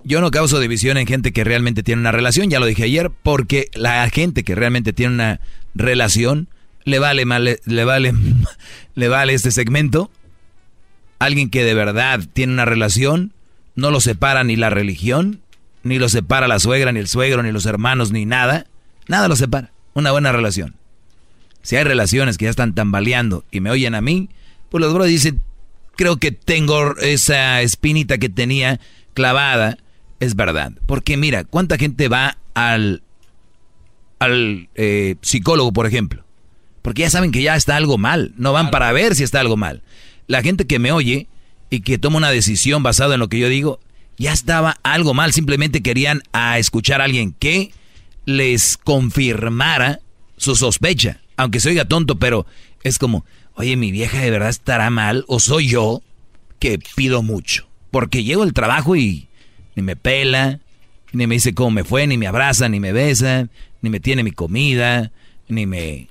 Yo 0.04 0.22
no 0.22 0.32
causo 0.32 0.60
división 0.60 0.98
en 0.98 1.06
gente 1.06 1.32
que 1.32 1.44
realmente 1.44 1.84
tiene 1.84 2.02
una 2.02 2.12
relación, 2.12 2.50
ya 2.50 2.60
lo 2.60 2.66
dije 2.66 2.84
ayer, 2.84 3.12
porque 3.24 3.68
la 3.74 4.08
gente 4.10 4.44
que 4.44 4.56
realmente 4.56 4.94
tiene 4.94 5.14
una 5.14 5.40
relación 5.76 6.48
le 6.84 7.00
vale 7.00 7.26
mal, 7.26 7.60
le 7.64 7.86
vale 7.86 8.14
le 8.96 9.08
vale 9.08 9.34
este 9.34 9.52
segmento. 9.52 10.10
Alguien 11.20 11.50
que 11.50 11.64
de 11.64 11.76
verdad 11.76 12.20
tiene 12.34 12.54
una 12.54 12.66
relación 12.66 13.34
no 13.76 13.92
lo 13.92 14.02
separa 14.02 14.44
ni 14.44 14.56
la 14.56 14.70
religión, 14.70 15.42
ni 15.84 16.00
lo 16.00 16.10
separa 16.10 16.48
la 16.48 16.60
suegra, 16.60 16.92
ni 16.92 17.00
el 17.00 17.08
suegro, 17.08 17.44
ni 17.44 17.52
los 17.52 17.66
hermanos, 17.66 18.12
ni 18.12 18.26
nada. 18.26 18.66
Nada 19.08 19.28
lo 19.28 19.36
separa. 19.36 19.72
Una 19.94 20.12
buena 20.12 20.32
relación. 20.32 20.76
Si 21.62 21.76
hay 21.76 21.84
relaciones 21.84 22.38
que 22.38 22.46
ya 22.46 22.50
están 22.50 22.74
tambaleando 22.74 23.44
y 23.52 23.60
me 23.60 23.70
oyen 23.70 23.94
a 23.94 24.02
mí, 24.02 24.30
pues 24.72 24.82
los 24.82 24.94
bros 24.94 25.08
dicen, 25.08 25.42
creo 25.98 26.18
que 26.18 26.32
tengo 26.32 26.96
esa 26.98 27.62
espinita 27.62 28.18
que 28.18 28.30
tenía 28.30 28.80
clavada 29.14 29.78
es 30.22 30.36
verdad. 30.36 30.72
Porque 30.86 31.18
mira, 31.18 31.44
¿cuánta 31.44 31.78
gente 31.78 32.08
va 32.08 32.38
al, 32.54 33.04
al 34.20 34.70
eh, 34.76 35.16
psicólogo, 35.22 35.74
por 35.74 35.86
ejemplo? 35.86 36.24
Porque 36.82 37.02
ya 37.02 37.10
saben 37.10 37.32
que 37.32 37.42
ya 37.42 37.56
está 37.58 37.76
algo 37.76 37.98
mal. 37.98 38.34
No 38.38 38.54
van 38.54 38.72
para 38.72 38.92
ver 38.94 39.14
si 39.14 39.24
está 39.24 39.42
algo 39.42 39.58
mal. 39.58 39.84
La 40.28 40.42
gente 40.42 40.66
que 40.66 40.80
me 40.80 40.94
oye 40.94 41.28
y 41.70 41.82
que 41.82 41.98
toma 41.98 42.18
una 42.18 42.32
decisión 42.32 42.82
basada 42.82 43.16
en 43.16 43.20
lo 43.20 43.28
que 43.28 43.40
yo 43.40 43.50
digo, 43.50 43.80
ya 44.18 44.32
estaba 44.32 44.78
algo 44.84 45.14
mal. 45.14 45.34
Simplemente 45.34 45.84
querían 45.84 46.24
a 46.32 46.58
escuchar 46.60 47.02
a 47.02 47.04
alguien 47.04 47.34
que 47.34 47.74
les 48.26 48.78
confirmara 48.78 50.00
su 50.38 50.56
sospecha. 50.56 51.20
Aunque 51.36 51.60
se 51.60 51.70
oiga 51.70 51.86
tonto, 51.86 52.20
pero 52.20 52.46
es 52.84 52.98
como, 52.98 53.26
oye, 53.56 53.76
mi 53.76 53.92
vieja 53.92 54.20
de 54.20 54.32
verdad 54.32 54.50
estará 54.50 54.90
mal 54.90 55.26
o 55.28 55.40
soy 55.40 55.68
yo 55.68 56.02
que 56.60 56.80
pido 56.96 57.24
mucho. 57.24 57.68
Porque 57.92 58.24
llego 58.24 58.44
al 58.44 58.54
trabajo 58.54 58.96
y 58.96 59.28
ni 59.76 59.84
me 59.84 59.96
pela, 59.96 60.60
ni 61.12 61.28
me 61.28 61.36
dice 61.36 61.54
cómo 61.54 61.72
me 61.72 61.84
fue, 61.84 62.08
ni 62.08 62.18
me 62.18 62.28
abraza, 62.28 62.70
ni 62.70 62.80
me 62.80 62.92
besa, 62.92 63.50
ni 63.82 63.90
me 63.90 64.00
tiene 64.00 64.24
mi 64.24 64.32
comida, 64.32 65.12
ni 65.48 65.66
me... 65.66 66.08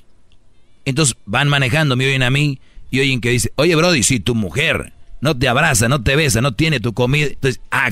Entonces 0.84 1.16
van 1.26 1.48
manejando, 1.48 1.96
me 1.96 2.06
oyen 2.06 2.22
a 2.22 2.30
mí 2.30 2.58
y 2.90 3.00
oyen 3.00 3.20
que 3.20 3.30
dice, 3.30 3.52
oye 3.56 3.76
Brody, 3.76 4.02
si 4.02 4.20
tu 4.20 4.34
mujer 4.34 4.92
no 5.20 5.36
te 5.38 5.48
abraza, 5.48 5.88
no 5.88 6.02
te 6.02 6.16
besa, 6.16 6.40
no 6.40 6.54
tiene 6.54 6.80
tu 6.80 6.94
comida, 6.94 7.26
entonces, 7.26 7.60
ah, 7.70 7.88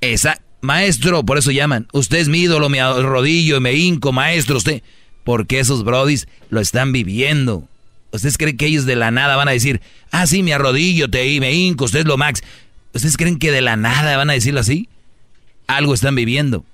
esa, 0.00 0.40
maestro, 0.60 1.24
por 1.24 1.38
eso 1.38 1.50
llaman, 1.50 1.88
usted 1.92 2.18
es 2.18 2.28
mi 2.28 2.40
ídolo, 2.40 2.68
me 2.68 2.80
arrodillo, 2.80 3.60
me 3.60 3.72
hinco, 3.74 4.12
maestro, 4.12 4.58
usted, 4.58 4.82
porque 5.24 5.60
esos 5.60 5.84
Brodis 5.84 6.28
lo 6.50 6.60
están 6.60 6.92
viviendo. 6.92 7.68
¿Ustedes 8.16 8.38
creen 8.38 8.56
que 8.56 8.66
ellos 8.66 8.86
de 8.86 8.96
la 8.96 9.10
nada 9.10 9.36
van 9.36 9.48
a 9.48 9.52
decir, 9.52 9.80
ah, 10.10 10.26
sí, 10.26 10.42
me 10.42 10.54
arrodillo, 10.54 11.08
te, 11.08 11.38
me 11.40 11.52
hinco, 11.52 11.84
usted 11.84 12.00
es 12.00 12.06
lo 12.06 12.16
max? 12.16 12.42
¿Ustedes 12.92 13.16
creen 13.16 13.38
que 13.38 13.52
de 13.52 13.60
la 13.60 13.76
nada 13.76 14.16
van 14.16 14.30
a 14.30 14.32
decirlo 14.32 14.60
así? 14.60 14.88
Algo 15.66 15.94
están 15.94 16.14
viviendo. 16.14 16.64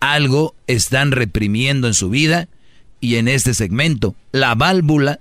Algo 0.00 0.54
están 0.66 1.12
reprimiendo 1.12 1.86
en 1.86 1.94
su 1.94 2.10
vida 2.10 2.48
y 3.00 3.16
en 3.16 3.28
este 3.28 3.54
segmento, 3.54 4.14
la 4.32 4.54
válvula 4.54 5.20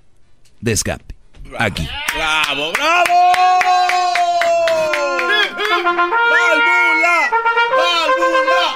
de 0.62 0.72
escape. 0.72 1.16
Aquí. 1.60 1.88
¡Bravo, 2.16 2.72
bravo! 2.74 3.32
¡Válvula! 6.32 7.30
¡Válvula! 7.78 8.76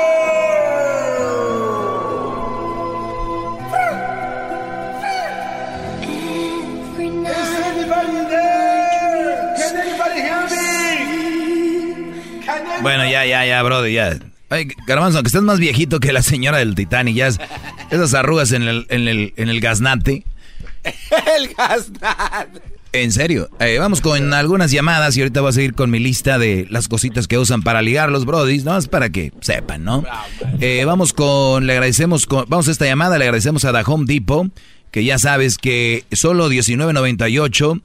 Bueno, 12.81 13.09
ya, 13.09 13.25
ya, 13.25 13.45
ya, 13.45 13.61
brother, 13.63 13.91
ya. 13.91 14.19
Ay, 14.49 14.67
Garbanzo, 14.85 15.17
aunque 15.17 15.29
estés 15.29 15.41
más 15.43 15.59
viejito 15.59 15.99
que 15.99 16.11
la 16.11 16.21
señora 16.21 16.57
del 16.57 16.75
Titanic, 16.75 17.15
ya 17.15 17.27
esas 17.89 18.13
arrugas 18.13 18.51
en 18.51 18.63
el, 18.63 18.85
en 18.89 19.07
el, 19.07 19.33
en 19.37 19.49
el 19.49 19.61
gaznate. 19.61 20.25
el 20.83 21.53
gaznate. 21.53 22.61
En 22.93 23.13
serio, 23.13 23.49
eh, 23.61 23.77
vamos 23.79 24.01
con 24.01 24.33
algunas 24.33 24.71
llamadas 24.71 25.15
y 25.15 25.21
ahorita 25.21 25.39
voy 25.39 25.51
a 25.51 25.53
seguir 25.53 25.73
con 25.73 25.89
mi 25.89 25.99
lista 25.99 26.37
de 26.37 26.67
las 26.69 26.89
cositas 26.89 27.25
que 27.25 27.37
usan 27.37 27.61
para 27.61 27.81
ligar 27.81 28.11
los 28.11 28.25
brodis, 28.25 28.65
¿no? 28.65 28.77
Es 28.77 28.89
para 28.89 29.09
que 29.09 29.31
sepan, 29.39 29.85
¿no? 29.85 30.03
Eh, 30.59 30.83
vamos 30.85 31.13
con, 31.13 31.65
le 31.67 31.71
agradecemos, 31.71 32.27
vamos 32.27 32.67
a 32.67 32.71
esta 32.71 32.85
llamada, 32.85 33.17
le 33.17 33.23
agradecemos 33.23 33.63
a 33.63 33.71
The 33.71 33.83
Home 33.85 34.03
Depot, 34.05 34.51
que 34.91 35.05
ya 35.05 35.17
sabes 35.19 35.57
que 35.57 36.03
solo 36.11 36.49
19.98 36.49 37.81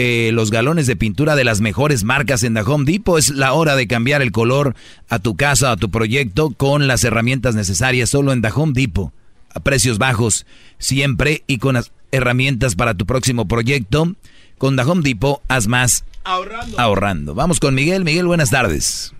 eh, 0.00 0.30
los 0.32 0.52
galones 0.52 0.86
de 0.86 0.94
pintura 0.94 1.34
de 1.34 1.42
las 1.42 1.60
mejores 1.60 2.04
marcas 2.04 2.44
en 2.44 2.54
The 2.54 2.60
Home 2.60 2.84
Depot. 2.84 3.18
Es 3.18 3.30
la 3.30 3.52
hora 3.52 3.74
de 3.74 3.88
cambiar 3.88 4.22
el 4.22 4.30
color 4.30 4.76
a 5.08 5.18
tu 5.18 5.34
casa, 5.34 5.72
a 5.72 5.76
tu 5.76 5.90
proyecto, 5.90 6.50
con 6.50 6.86
las 6.86 7.02
herramientas 7.02 7.56
necesarias 7.56 8.08
solo 8.08 8.32
en 8.32 8.40
The 8.40 8.50
Home 8.54 8.74
Depot. 8.74 9.12
A 9.52 9.58
precios 9.58 9.98
bajos, 9.98 10.46
siempre, 10.78 11.42
y 11.48 11.58
con 11.58 11.74
las 11.74 11.90
herramientas 12.12 12.76
para 12.76 12.94
tu 12.94 13.06
próximo 13.06 13.48
proyecto. 13.48 14.14
Con 14.56 14.76
The 14.76 14.82
Home 14.82 15.02
Depot, 15.02 15.42
haz 15.48 15.66
más 15.66 16.04
ahorrando. 16.22 16.78
ahorrando. 16.78 17.34
Vamos 17.34 17.58
con 17.58 17.74
Miguel. 17.74 18.04
Miguel, 18.04 18.28
buenas 18.28 18.50
tardes. 18.50 19.12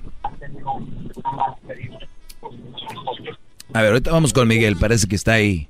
A 3.73 3.83
ver, 3.83 3.91
ahorita 3.91 4.13
vamos 4.13 4.33
con 4.33 4.47
Miguel. 4.47 4.77
Parece 4.77 5.09
que 5.09 5.17
está 5.17 5.33
ahí 5.33 5.67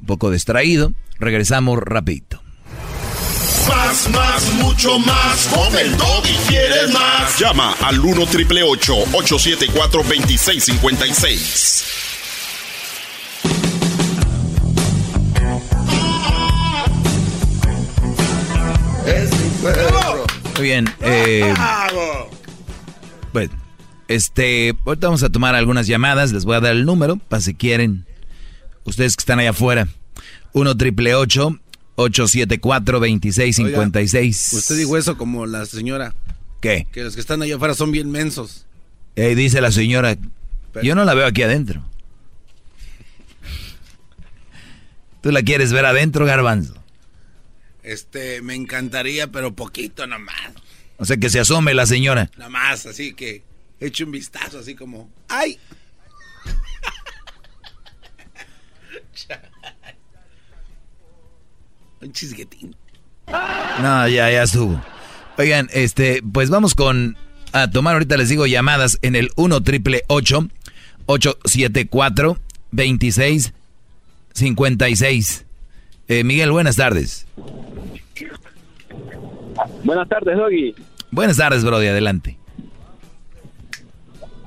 un 0.00 0.06
poco 0.06 0.30
distraído. 0.30 0.94
Regresamos 1.18 1.78
rapidito. 1.78 2.45
Más, 3.68 4.08
más, 4.10 4.52
mucho 4.54 4.98
más. 4.98 5.48
Con 5.48 5.76
el 5.78 5.92
y 5.92 6.36
quieres 6.48 6.92
más. 6.92 7.38
Llama 7.38 7.74
al 7.82 7.98
1 7.98 8.26
triple 8.26 8.62
874 8.62 10.02
2656. 10.02 11.84
Muy 20.56 20.64
bien. 20.64 20.88
Eh, 21.00 21.52
pues, 23.32 23.50
este, 24.08 24.74
ahorita 24.86 25.08
vamos 25.08 25.22
a 25.22 25.28
tomar 25.28 25.54
algunas 25.54 25.86
llamadas. 25.86 26.32
Les 26.32 26.44
voy 26.44 26.56
a 26.56 26.60
dar 26.60 26.72
el 26.72 26.84
número 26.84 27.16
para 27.16 27.42
si 27.42 27.54
quieren. 27.54 28.06
Ustedes 28.84 29.16
que 29.16 29.22
están 29.22 29.38
allá 29.38 29.50
afuera. 29.50 29.88
1 30.52 30.76
triple 30.76 31.14
874-2656. 31.96 34.52
Usted 34.52 34.78
dijo 34.78 34.96
eso 34.96 35.16
como 35.16 35.46
la 35.46 35.66
señora. 35.66 36.14
¿Qué? 36.60 36.86
Que 36.92 37.02
los 37.02 37.14
que 37.14 37.20
están 37.20 37.42
allá 37.42 37.56
afuera 37.56 37.74
son 37.74 37.92
bien 37.92 38.10
mensos. 38.10 38.66
Eh, 39.16 39.34
dice 39.34 39.60
la 39.60 39.72
señora. 39.72 40.16
Yo 40.82 40.94
no 40.94 41.04
la 41.04 41.14
veo 41.14 41.26
aquí 41.26 41.42
adentro. 41.42 41.82
¿Tú 45.22 45.32
la 45.32 45.42
quieres 45.42 45.72
ver 45.72 45.86
adentro, 45.86 46.26
Garbanzo? 46.26 46.74
Este, 47.82 48.42
me 48.42 48.54
encantaría, 48.54 49.28
pero 49.28 49.54
poquito 49.54 50.06
nomás. 50.06 50.52
O 50.98 51.04
sea, 51.04 51.16
que 51.16 51.30
se 51.30 51.40
asome 51.40 51.74
la 51.74 51.86
señora. 51.86 52.30
Nada 52.36 52.50
más, 52.50 52.86
así 52.86 53.14
que 53.14 53.42
eche 53.80 54.04
un 54.04 54.12
vistazo, 54.12 54.58
así 54.58 54.74
como, 54.74 55.10
¡ay! 55.28 55.58
Un 62.06 62.12
chisguetín. 62.12 62.76
No, 63.82 64.06
ya, 64.06 64.30
ya 64.30 64.44
estuvo. 64.44 64.80
Oigan, 65.38 65.68
este, 65.72 66.22
pues 66.22 66.50
vamos 66.50 66.76
con 66.76 67.16
a 67.52 67.68
tomar 67.68 67.94
ahorita 67.94 68.16
les 68.16 68.28
digo 68.28 68.46
llamadas 68.46 69.00
en 69.02 69.16
el 69.16 69.30
1 69.34 69.60
triple 69.62 70.04
874 70.06 72.38
2656. 72.70 75.46
Eh, 76.08 76.22
Miguel, 76.22 76.52
buenas 76.52 76.76
tardes. 76.76 77.26
Buenas 79.82 80.08
tardes, 80.08 80.36
Doggy. 80.36 80.76
Buenas 81.10 81.38
tardes, 81.38 81.64
Brody, 81.64 81.88
adelante. 81.88 82.38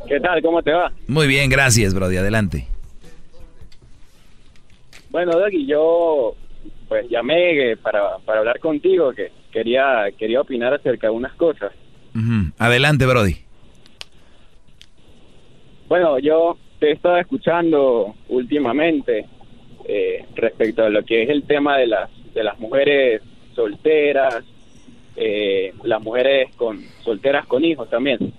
¿Qué 0.07 0.17
tal? 0.21 0.41
¿Cómo 0.41 0.63
te 0.63 0.71
va? 0.71 0.93
Muy 1.07 1.27
bien, 1.27 1.49
gracias, 1.49 1.93
Brody, 1.93 2.15
adelante. 2.15 2.69
Bueno, 5.09 5.33
Doggy, 5.33 5.67
yo 5.67 6.37
pues 6.89 7.07
llamé 7.07 7.71
eh, 7.71 7.77
para, 7.77 8.17
para 8.25 8.39
hablar 8.39 8.59
contigo, 8.59 9.13
que 9.13 9.31
quería, 9.51 10.07
quería 10.17 10.41
opinar 10.41 10.73
acerca 10.73 11.07
de 11.07 11.13
unas 11.13 11.33
cosas. 11.33 11.71
Adelante, 12.57 13.05
Brody. 13.05 13.37
Bueno, 15.87 16.19
yo 16.19 16.57
te 16.79 16.89
he 16.89 16.91
estado 16.91 17.17
escuchando 17.17 18.15
últimamente 18.27 19.25
eh, 19.85 20.25
respecto 20.35 20.83
a 20.83 20.89
lo 20.89 21.03
que 21.03 21.23
es 21.23 21.29
el 21.29 21.43
tema 21.43 21.77
de 21.77 21.87
las, 21.87 22.09
de 22.33 22.43
las 22.43 22.59
mujeres 22.59 23.21
solteras, 23.55 24.43
eh, 25.15 25.73
las 25.83 26.01
mujeres 26.01 26.53
con 26.55 26.81
solteras 27.03 27.45
con 27.45 27.63
hijos 27.63 27.89
también. 27.89 28.33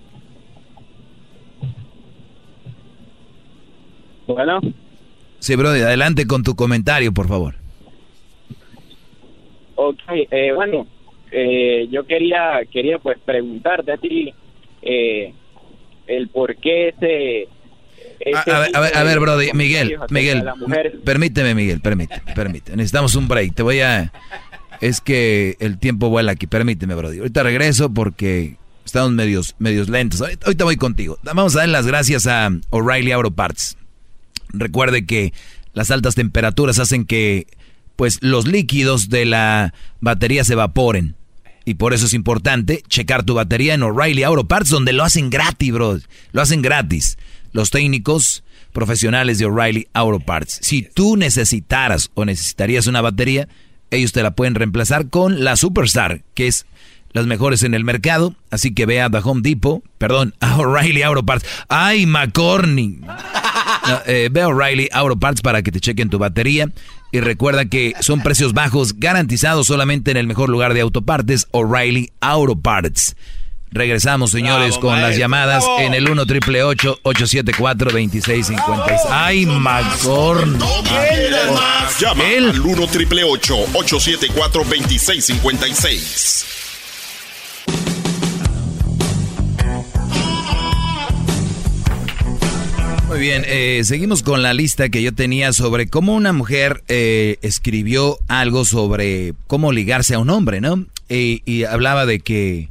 Bueno. 4.27 4.59
Sí, 5.39 5.55
Brody, 5.55 5.81
adelante 5.81 6.27
con 6.27 6.43
tu 6.43 6.55
comentario, 6.55 7.11
por 7.11 7.27
favor. 7.27 7.60
Ok, 9.83 9.99
eh, 10.29 10.51
bueno, 10.53 10.85
eh, 11.31 11.87
yo 11.89 12.05
quería, 12.05 12.61
quería 12.71 12.99
pues 12.99 13.17
preguntarte 13.25 13.91
a 13.91 13.97
ti 13.97 14.31
eh, 14.83 15.33
el 16.05 16.29
por 16.29 16.55
qué 16.57 16.89
ese... 16.89 17.47
a, 18.35 18.59
ver, 18.59 18.75
a, 18.75 18.79
ver, 18.79 18.95
a 18.95 19.03
ver, 19.03 19.19
Brody, 19.19 19.47
Miguel, 19.53 19.97
Miguel, 20.11 20.43
permíteme, 21.03 21.55
Miguel, 21.55 21.81
permíteme, 21.81 22.21
permíteme. 22.35 22.77
Necesitamos 22.77 23.15
un 23.15 23.27
break. 23.27 23.55
Te 23.55 23.63
voy 23.63 23.79
a... 23.79 24.13
Es 24.81 25.01
que 25.01 25.55
el 25.59 25.79
tiempo 25.79 26.09
vuela 26.09 26.33
aquí, 26.33 26.45
permíteme, 26.45 26.93
Brody. 26.93 27.17
Ahorita 27.17 27.41
regreso 27.41 27.91
porque 27.91 28.57
estamos 28.85 29.11
medios, 29.13 29.55
medios 29.57 29.89
lentos. 29.89 30.21
Ahorita 30.21 30.63
voy 30.63 30.77
contigo. 30.77 31.17
Vamos 31.23 31.55
a 31.55 31.61
dar 31.61 31.69
las 31.69 31.87
gracias 31.87 32.27
a 32.27 32.51
O'Reilly 32.69 33.13
Auto 33.13 33.31
Parts. 33.31 33.77
Recuerde 34.49 35.07
que 35.07 35.33
las 35.73 35.89
altas 35.89 36.13
temperaturas 36.13 36.77
hacen 36.77 37.05
que 37.05 37.47
pues 38.01 38.17
los 38.21 38.47
líquidos 38.47 39.09
de 39.09 39.25
la 39.25 39.75
batería 39.99 40.43
se 40.43 40.53
evaporen. 40.53 41.15
Y 41.65 41.75
por 41.75 41.93
eso 41.93 42.07
es 42.07 42.15
importante 42.15 42.81
checar 42.87 43.21
tu 43.21 43.35
batería 43.35 43.75
en 43.75 43.83
O'Reilly 43.83 44.23
Auto 44.23 44.47
Parts, 44.47 44.71
donde 44.71 44.91
lo 44.91 45.03
hacen 45.03 45.29
gratis, 45.29 45.71
bro. 45.71 45.99
Lo 46.31 46.41
hacen 46.41 46.63
gratis. 46.63 47.19
Los 47.51 47.69
técnicos 47.69 48.43
profesionales 48.73 49.37
de 49.37 49.45
O'Reilly 49.45 49.87
Auto 49.93 50.19
Parts. 50.19 50.57
Si 50.63 50.81
tú 50.81 51.15
necesitaras 51.15 52.09
o 52.15 52.25
necesitarías 52.25 52.87
una 52.87 53.01
batería, 53.01 53.47
ellos 53.91 54.13
te 54.13 54.23
la 54.23 54.31
pueden 54.31 54.55
reemplazar 54.55 55.09
con 55.09 55.43
la 55.43 55.55
Superstar, 55.55 56.23
que 56.33 56.47
es 56.47 56.65
las 57.13 57.27
mejores 57.27 57.61
en 57.61 57.75
el 57.75 57.83
mercado. 57.83 58.33
Así 58.49 58.73
que 58.73 58.87
ve 58.87 58.99
a 58.99 59.11
The 59.11 59.19
Home 59.23 59.41
Depot, 59.43 59.83
perdón, 59.99 60.33
a 60.39 60.57
O'Reilly 60.57 61.03
Auto 61.03 61.23
Parts. 61.23 61.45
¡Ay, 61.69 62.07
McCorney! 62.07 62.99
Eh, 64.07 64.29
ve 64.31 64.41
a 64.41 64.47
O'Reilly 64.47 64.89
Auto 64.91 65.19
Parts 65.19 65.41
para 65.41 65.61
que 65.61 65.71
te 65.71 65.79
chequen 65.79 66.09
tu 66.09 66.17
batería. 66.17 66.67
Y 67.11 67.19
recuerda 67.19 67.65
que 67.65 67.93
son 67.99 68.21
precios 68.21 68.53
bajos 68.53 68.97
garantizados 68.97 69.67
solamente 69.67 70.11
en 70.11 70.17
el 70.17 70.27
mejor 70.27 70.49
lugar 70.49 70.73
de 70.73 70.81
autopartes, 70.81 71.47
O'Reilly 71.51 72.11
Auto 72.21 72.55
Parts. 72.57 73.15
Regresamos, 73.73 74.31
señores, 74.31 74.77
con 74.77 75.01
las 75.01 75.17
llamadas 75.17 75.63
en 75.79 75.93
el 75.93 76.09
1 76.09 76.25
triple 76.25 76.61
874 76.63 77.91
2656. 77.91 78.99
¡Ay, 79.09 79.45
McCorn! 79.45 80.59
Llama 81.99 82.23
al 82.37 82.59
1 82.59 82.87
triple 82.87 83.23
874 83.23 84.63
2656. 84.63 86.45
Muy 93.11 93.19
bien, 93.19 93.43
eh, 93.45 93.81
seguimos 93.83 94.23
con 94.23 94.41
la 94.41 94.53
lista 94.53 94.87
que 94.87 95.03
yo 95.03 95.13
tenía 95.13 95.51
sobre 95.51 95.87
cómo 95.87 96.15
una 96.15 96.31
mujer 96.31 96.81
eh, 96.87 97.35
escribió 97.41 98.17
algo 98.29 98.63
sobre 98.63 99.33
cómo 99.47 99.73
ligarse 99.73 100.15
a 100.15 100.19
un 100.19 100.29
hombre, 100.29 100.61
¿no? 100.61 100.87
y 101.09 101.65
hablaba 101.65 102.05
de 102.05 102.21
que 102.21 102.69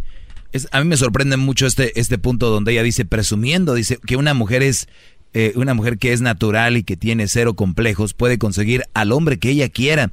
a 0.70 0.80
mí 0.80 0.86
me 0.86 0.96
sorprende 0.96 1.36
mucho 1.36 1.66
este, 1.66 2.00
este 2.00 2.16
punto 2.16 2.48
donde 2.48 2.72
ella 2.72 2.82
dice 2.82 3.04
presumiendo, 3.04 3.74
dice 3.74 3.98
que 4.06 4.16
una 4.16 4.32
mujer 4.32 4.62
es 4.62 4.88
eh, 5.34 5.52
una 5.56 5.74
mujer 5.74 5.98
que 5.98 6.14
es 6.14 6.22
natural 6.22 6.78
y 6.78 6.84
que 6.84 6.96
tiene 6.96 7.28
cero 7.28 7.52
complejos 7.52 8.14
puede 8.14 8.38
conseguir 8.38 8.84
al 8.94 9.12
hombre 9.12 9.38
que 9.38 9.50
ella 9.50 9.68
quiera. 9.68 10.10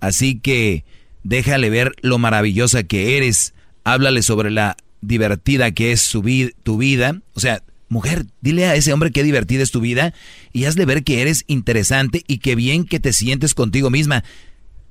Así 0.00 0.40
que 0.40 0.82
déjale 1.22 1.70
ver 1.70 1.92
lo 2.02 2.18
maravillosa 2.18 2.82
que 2.82 3.16
eres, 3.16 3.54
háblale 3.84 4.22
sobre 4.22 4.50
la 4.50 4.76
divertida 5.02 5.70
que 5.70 5.92
es 5.92 6.02
su 6.02 6.24
tu 6.64 6.78
vida, 6.78 7.20
o 7.34 7.38
sea, 7.40 7.62
Mujer, 7.88 8.26
dile 8.40 8.66
a 8.66 8.74
ese 8.74 8.92
hombre 8.92 9.12
qué 9.12 9.22
divertida 9.22 9.62
es 9.62 9.70
tu 9.70 9.80
vida 9.80 10.12
y 10.52 10.64
hazle 10.64 10.84
ver 10.84 11.04
que 11.04 11.22
eres 11.22 11.44
interesante 11.46 12.22
y 12.26 12.38
que 12.38 12.54
bien 12.54 12.84
que 12.84 13.00
te 13.00 13.12
sientes 13.12 13.54
contigo 13.54 13.88
misma. 13.88 14.24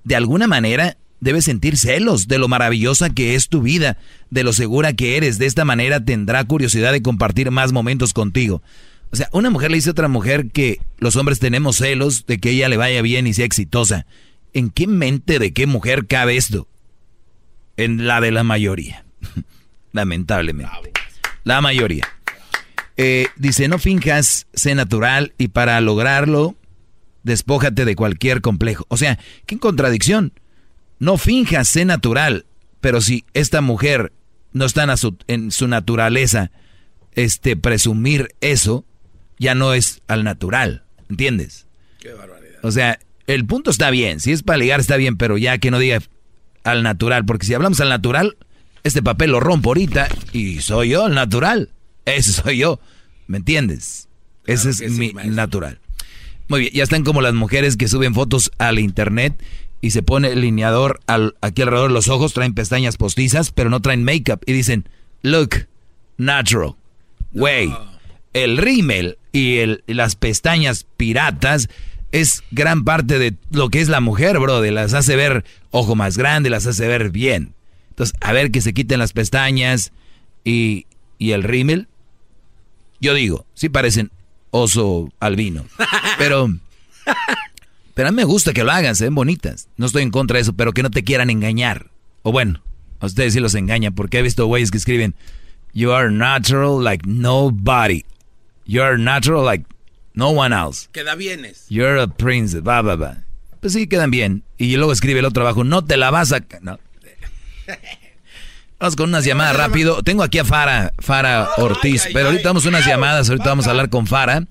De 0.04 0.16
alguna 0.16 0.48
manera, 0.48 0.98
debes 1.20 1.46
sentir 1.46 1.78
celos 1.78 2.28
de 2.28 2.40
lo 2.40 2.48
maravillosa 2.48 3.10
que 3.10 3.36
es 3.36 3.50
tu 3.50 3.62
vida, 3.62 3.98
de 4.30 4.44
lo 4.44 4.52
segura 4.52 4.94
que 4.94 5.18
eres. 5.18 5.38
De 5.38 5.46
esta 5.46 5.64
manera 5.64 6.04
tendrá 6.04 6.44
curiosidad 6.46 6.92
de 6.92 7.04
compartir 7.04 7.52
más 7.52 7.72
momentos 7.72 8.14
contigo. 8.14 8.64
O 9.12 9.16
sea, 9.16 9.30
una 9.32 9.50
mujer 9.50 9.72
le 9.72 9.78
dice 9.78 9.90
a 9.90 9.92
otra 9.94 10.08
mujer 10.08 10.50
que 10.52 10.82
los 10.98 11.16
hombres 11.16 11.40
tenemos 11.40 11.78
celos 11.78 12.26
de 12.26 12.40
que 12.40 12.50
ella 12.50 12.68
le 12.68 12.78
vaya 12.78 13.02
bien 13.02 13.28
y 13.28 13.34
sea 13.34 13.46
exitosa. 13.46 14.06
¿En 14.54 14.70
qué 14.70 14.88
mente 14.88 15.40
de 15.40 15.54
qué 15.54 15.68
mujer 15.68 16.08
cabe 16.08 16.36
esto? 16.36 16.68
En 17.78 18.08
la 18.08 18.22
de 18.22 18.32
la 18.32 18.44
mayoría. 18.44 19.06
Lamentablemente. 19.94 20.92
La 21.44 21.62
mayoría. 21.62 22.17
Eh, 22.98 23.28
dice, 23.36 23.68
no 23.68 23.78
finjas, 23.78 24.48
sé 24.54 24.74
natural 24.74 25.34
y 25.38 25.50
para 25.50 25.80
lograrlo, 25.82 26.56
despójate 27.24 27.86
de 27.86 27.96
cualquier 27.96 28.42
complejo. 28.42 28.86
O 28.90 28.98
sea, 28.98 29.20
qué 29.46 29.60
contradicción. 29.60 30.34
No 31.00 31.18
finjas, 31.18 31.68
sé 31.68 31.86
natural, 31.86 32.48
pero 32.82 33.02
si 33.02 33.24
esta 33.34 33.62
mujer 33.62 34.14
no 34.52 34.66
está 34.66 34.84
en 34.84 34.98
su, 34.98 35.18
en 35.28 35.52
su 35.52 35.68
naturaleza, 35.68 36.52
este, 37.14 37.56
presumir 37.56 38.36
eso, 38.42 38.84
ya 39.38 39.54
no 39.54 39.74
es 39.74 40.02
al 40.08 40.24
natural, 40.24 40.84
¿entiendes? 41.10 41.68
Qué 42.00 42.14
barbaridad. 42.14 42.60
O 42.64 42.72
sea, 42.72 43.00
el 43.28 43.46
punto 43.46 43.70
está 43.70 43.92
bien, 43.92 44.20
si 44.20 44.32
es 44.32 44.42
para 44.42 44.58
ligar 44.58 44.80
está 44.80 44.98
bien, 44.98 45.18
pero 45.18 45.38
ya 45.38 45.60
que 45.60 45.70
no 45.70 45.78
diga 45.78 46.00
al 46.64 46.82
natural, 46.82 47.26
porque 47.26 47.46
si 47.46 47.54
hablamos 47.54 47.80
al 47.80 47.90
natural, 47.90 48.38
este 48.84 49.04
papel 49.04 49.32
lo 49.32 49.40
rompo 49.40 49.70
ahorita 49.70 50.08
y 50.32 50.62
soy 50.62 50.90
yo 50.90 51.08
el 51.08 51.14
natural. 51.14 51.70
Ese 52.08 52.32
soy 52.32 52.60
yo. 52.60 52.80
¿Me 53.28 53.38
entiendes? 53.38 54.08
Ese 54.46 54.70
es 54.70 54.92
mi 54.92 55.12
natural. 55.12 55.80
Muy 56.48 56.62
bien, 56.62 56.74
ya 56.74 56.84
están 56.84 57.04
como 57.04 57.22
las 57.22 57.34
mujeres 57.34 57.76
que 57.76 57.90
suben 57.90 58.14
fotos 58.14 58.50
al 58.58 58.80
internet 58.80 59.44
y 59.82 59.92
se 59.92 60.04
pone 60.04 60.30
el 60.30 60.40
lineador 60.40 61.02
al, 61.06 61.36
aquí 61.42 61.62
alrededor 61.62 61.90
de 61.90 61.94
los 61.94 62.08
ojos, 62.08 62.34
traen 62.34 62.54
pestañas 62.54 62.96
postizas, 62.96 63.52
pero 63.52 63.70
no 63.70 63.82
traen 63.82 64.06
make-up 64.06 64.40
y 64.46 64.54
dicen, 64.54 64.88
look, 65.22 65.68
natural. 66.18 66.76
Way. 67.34 67.76
El 68.32 68.58
rímel 68.58 69.18
y, 69.34 69.58
el, 69.58 69.84
las 69.88 70.16
pestañas 70.16 70.88
piratas 70.96 71.68
es 72.14 72.42
gran 72.52 72.86
parte 72.86 73.20
de 73.20 73.36
lo 73.52 73.70
que 73.70 73.82
es 73.82 73.90
la 73.90 74.00
mujer, 74.00 74.40
bro. 74.40 74.62
De 74.62 74.72
las 74.72 74.94
hace 74.94 75.18
ver 75.18 75.44
ojo 75.72 75.96
más 75.96 76.18
grande, 76.18 76.50
las 76.50 76.68
hace 76.68 76.88
ver 76.88 77.12
bien. 77.12 77.54
Entonces, 77.90 78.16
a 78.22 78.32
ver 78.32 78.52
que 78.52 78.62
se 78.62 78.74
quiten 78.74 79.00
las 79.00 79.12
pestañas 79.12 79.92
y, 80.46 80.86
y 81.18 81.32
el 81.32 81.44
rímel 81.44 81.90
yo 83.00 83.14
digo, 83.14 83.46
sí 83.54 83.70
parecen 83.70 84.12
oso 84.52 85.12
albino. 85.20 85.66
Pero, 86.18 86.50
pero 87.94 88.10
a 88.10 88.12
mí 88.12 88.16
me 88.16 88.24
gusta 88.24 88.54
que 88.54 88.64
lo 88.64 88.72
hagan, 88.72 88.96
se 88.96 89.06
ven 89.06 89.16
bonitas. 89.16 89.70
No 89.78 89.86
estoy 89.86 90.04
en 90.04 90.12
contra 90.12 90.36
de 90.36 90.42
eso, 90.42 90.54
pero 90.54 90.74
que 90.74 90.84
no 90.84 90.90
te 90.90 91.04
quieran 91.04 91.30
engañar. 91.30 91.92
O 92.24 92.32
bueno, 92.32 92.62
a 93.00 93.06
ustedes 93.06 93.34
sí 93.34 93.40
los 93.40 93.56
engañan, 93.56 93.94
porque 93.94 94.20
he 94.20 94.22
visto 94.22 94.46
güeyes 94.46 94.72
que 94.72 94.78
escriben, 94.78 95.16
You 95.74 95.92
are 95.92 96.10
natural 96.12 96.84
like 96.84 97.08
nobody. 97.08 98.04
You 98.66 98.82
are 98.82 98.98
natural 98.98 99.46
like 99.46 99.66
no 100.14 100.30
one 100.30 100.56
else. 100.56 100.90
Queda 100.92 101.16
bienes. 101.16 101.66
You're 101.70 102.02
a 102.02 102.08
princess, 102.08 102.62
va, 102.62 102.82
va, 102.82 102.96
va. 102.96 103.24
Pues 103.62 103.74
sí, 103.74 103.88
quedan 103.88 104.12
bien. 104.12 104.44
Y 104.58 104.76
luego 104.76 104.92
escribe 104.92 105.20
el 105.20 105.26
otro 105.26 105.44
abajo, 105.44 105.64
no 105.64 105.86
te 105.86 105.98
la 105.98 106.10
vas 106.10 106.32
a... 106.34 106.44
No. 106.62 106.80
Vamos 108.80 108.96
con 108.96 109.10
unas 109.10 109.26
llamadas 109.26 109.58
rápido. 109.58 110.04
Tengo 110.04 110.22
aquí 110.22 110.38
a 110.38 110.46
Fara, 110.46 110.94
Fara 111.00 111.50
Ortiz, 111.58 112.08
pero 112.14 112.28
ahorita 112.28 112.50
vamos 112.50 112.66
unas 112.68 112.86
llamadas, 112.86 113.30
ahorita 113.30 113.50
vamos 113.50 113.68
a 113.68 113.72
hablar 113.72 113.90
con 113.90 114.06
Fara. 114.06 114.46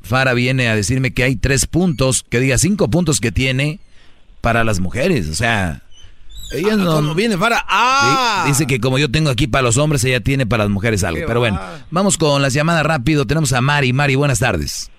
Fara 0.00 0.32
viene 0.32 0.68
a 0.68 0.74
decirme 0.74 1.12
que 1.12 1.24
hay 1.24 1.36
tres 1.36 1.66
puntos, 1.66 2.22
que 2.22 2.40
diga 2.40 2.56
cinco 2.56 2.88
puntos 2.88 3.20
que 3.20 3.32
tiene 3.32 3.80
para 4.40 4.64
las 4.64 4.80
mujeres, 4.80 5.28
o 5.28 5.34
sea... 5.34 5.82
Ella 6.52 6.72
ah, 6.72 6.76
no 6.76 7.14
viene 7.14 7.38
Fara. 7.38 7.64
Ah. 7.68 8.44
Dice 8.46 8.66
que 8.66 8.80
como 8.80 8.98
yo 8.98 9.08
tengo 9.08 9.30
aquí 9.30 9.46
para 9.46 9.62
los 9.62 9.76
hombres, 9.76 10.02
ella 10.02 10.20
tiene 10.20 10.46
para 10.46 10.64
las 10.64 10.70
mujeres 10.70 11.04
algo. 11.04 11.22
Pero 11.24 11.38
bueno, 11.38 11.60
vamos 11.92 12.18
con 12.18 12.42
las 12.42 12.54
llamadas 12.54 12.84
rápido. 12.84 13.24
Tenemos 13.24 13.52
a 13.52 13.60
Mari. 13.60 13.92
Mari, 13.92 14.16
buenas 14.16 14.40
tardes. 14.40 14.90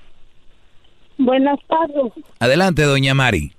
Buenas 1.17 1.59
tardes. 1.67 2.13
Adelante, 2.39 2.83
doña 2.83 3.13
Mari. 3.13 3.51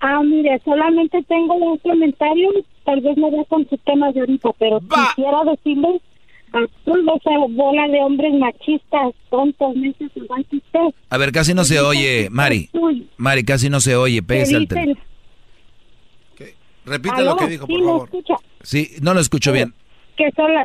Ah, 0.00 0.20
mire, 0.22 0.60
solamente 0.66 1.22
tengo 1.26 1.54
un 1.54 1.78
comentario, 1.78 2.50
tal 2.86 3.00
vez 3.02 3.16
no 3.18 3.30
vea 3.30 3.44
con 3.44 3.68
su 3.68 3.76
tema 3.78 4.10
de 4.12 4.20
ahorita, 4.20 4.48
pero 4.58 4.80
quisiera 4.80 5.44
decirle 5.44 6.00
a 6.52 6.60
toda 6.84 7.14
esa 7.16 7.30
bola 7.50 7.88
de 7.88 8.00
hombres 8.00 8.32
machistas, 8.34 9.12
tontos, 9.28 9.76
necios, 9.76 10.10
igual 10.14 10.46
que 10.48 10.56
usted. 10.56 10.94
A 11.10 11.18
ver, 11.18 11.32
casi 11.32 11.52
no 11.52 11.64
se 11.64 11.80
oye, 11.80 12.28
Mari. 12.30 12.70
Mari, 13.18 13.44
casi 13.44 13.68
no 13.68 13.80
se 13.80 13.94
oye, 13.96 14.22
pégase 14.22 14.56
al 14.56 14.68
Repita 16.86 17.20
lo 17.22 17.36
que 17.36 17.48
dijo, 17.48 17.66
por 17.66 17.74
¿sí 17.74 17.80
me 17.82 17.84
favor. 17.88 18.04
escucha? 18.04 18.34
Sí, 18.62 18.88
no 19.02 19.12
lo 19.12 19.18
escucho 19.20 19.52
bien. 19.52 19.74
Que 20.16 20.30
sola, 20.36 20.64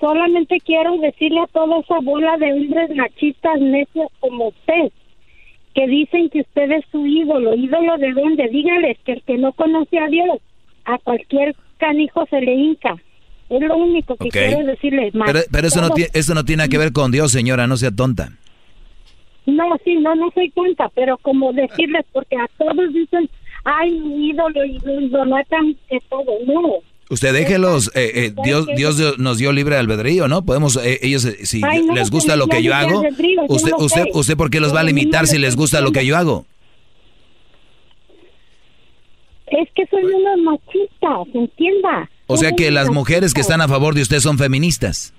solamente 0.00 0.58
quiero 0.64 0.96
decirle 0.96 1.40
a 1.40 1.46
toda 1.48 1.78
esa 1.80 1.98
bola 2.00 2.38
de 2.38 2.54
hombres 2.54 2.96
machistas 2.96 3.60
necios 3.60 4.08
como 4.20 4.48
usted, 4.48 4.90
que 5.74 5.86
dicen 5.86 6.30
que 6.30 6.40
usted 6.40 6.72
es 6.72 6.84
su 6.90 7.06
ídolo. 7.06 7.54
¿Ídolo 7.54 7.98
de 7.98 8.12
dónde? 8.12 8.48
Dígales 8.48 8.96
que 9.04 9.12
el 9.12 9.22
que 9.24 9.36
no 9.36 9.52
conoce 9.52 9.98
a 9.98 10.06
Dios, 10.06 10.38
a 10.84 10.98
cualquier 10.98 11.54
canijo 11.78 12.26
se 12.30 12.40
le 12.40 12.54
hinca. 12.54 12.94
Es 13.48 13.60
lo 13.60 13.76
único 13.76 14.16
que 14.16 14.28
Ok. 14.28 14.32
quiero 14.32 14.64
decirle. 14.66 15.10
Pero, 15.26 15.40
pero 15.50 15.66
eso, 15.68 15.80
no 15.80 15.90
tiene, 15.90 16.10
eso 16.14 16.34
no 16.34 16.44
tiene 16.44 16.68
que 16.68 16.78
ver 16.78 16.92
con 16.92 17.10
Dios, 17.12 17.32
señora, 17.32 17.66
no 17.66 17.76
sea 17.76 17.90
tonta. 17.90 18.30
No, 19.44 19.64
sí, 19.84 19.96
no, 19.96 20.14
no 20.14 20.30
soy 20.34 20.50
cuenta, 20.50 20.88
pero 20.94 21.18
como 21.18 21.52
decirles, 21.52 22.04
porque 22.12 22.36
a 22.36 22.46
todos 22.58 22.92
dicen, 22.94 23.28
ay, 23.64 23.90
mi 23.90 24.28
ídolo, 24.30 24.64
y 24.64 24.78
lo 24.78 25.00
idolatan 25.00 25.76
que 25.90 25.98
todo. 26.08 26.24
No, 26.46 26.62
Usted 27.10 27.34
déjelos, 27.34 27.90
eh, 27.94 28.10
eh, 28.14 28.32
Dios, 28.42 28.66
Dios 28.74 28.96
dio- 28.96 29.16
nos 29.18 29.36
dio 29.36 29.52
libre 29.52 29.76
albedrío, 29.76 30.28
¿no? 30.28 30.46
Podemos, 30.46 30.76
eh, 30.82 30.98
ellos, 31.02 31.26
eh, 31.26 31.44
si 31.44 31.60
Ay, 31.62 31.84
no, 31.84 31.94
les 31.94 32.10
gusta 32.10 32.36
lo 32.36 32.46
no 32.46 32.48
que 32.54 32.62
yo 32.62 32.74
hago, 32.74 33.02
usted, 33.48 33.72
usted, 33.76 34.04
usted, 34.14 34.36
¿por 34.36 34.48
qué 34.48 34.60
los 34.60 34.74
va 34.74 34.80
a 34.80 34.84
limitar 34.84 35.26
si 35.26 35.36
les 35.38 35.54
gusta 35.54 35.82
lo 35.82 35.92
que 35.92 36.06
yo 36.06 36.16
hago? 36.16 36.46
Es 39.60 39.68
que 39.74 39.86
soy 39.86 40.04
una 40.04 40.36
machista, 40.38 41.08
¿se 41.32 41.38
entienda? 41.38 42.10
O 42.26 42.36
sea 42.36 42.52
que 42.52 42.70
las 42.70 42.90
mujeres 42.90 43.34
que 43.34 43.40
están 43.42 43.60
a 43.60 43.68
favor 43.68 43.94
de 43.94 44.02
usted 44.02 44.20
son 44.20 44.38
feministas. 44.38 45.12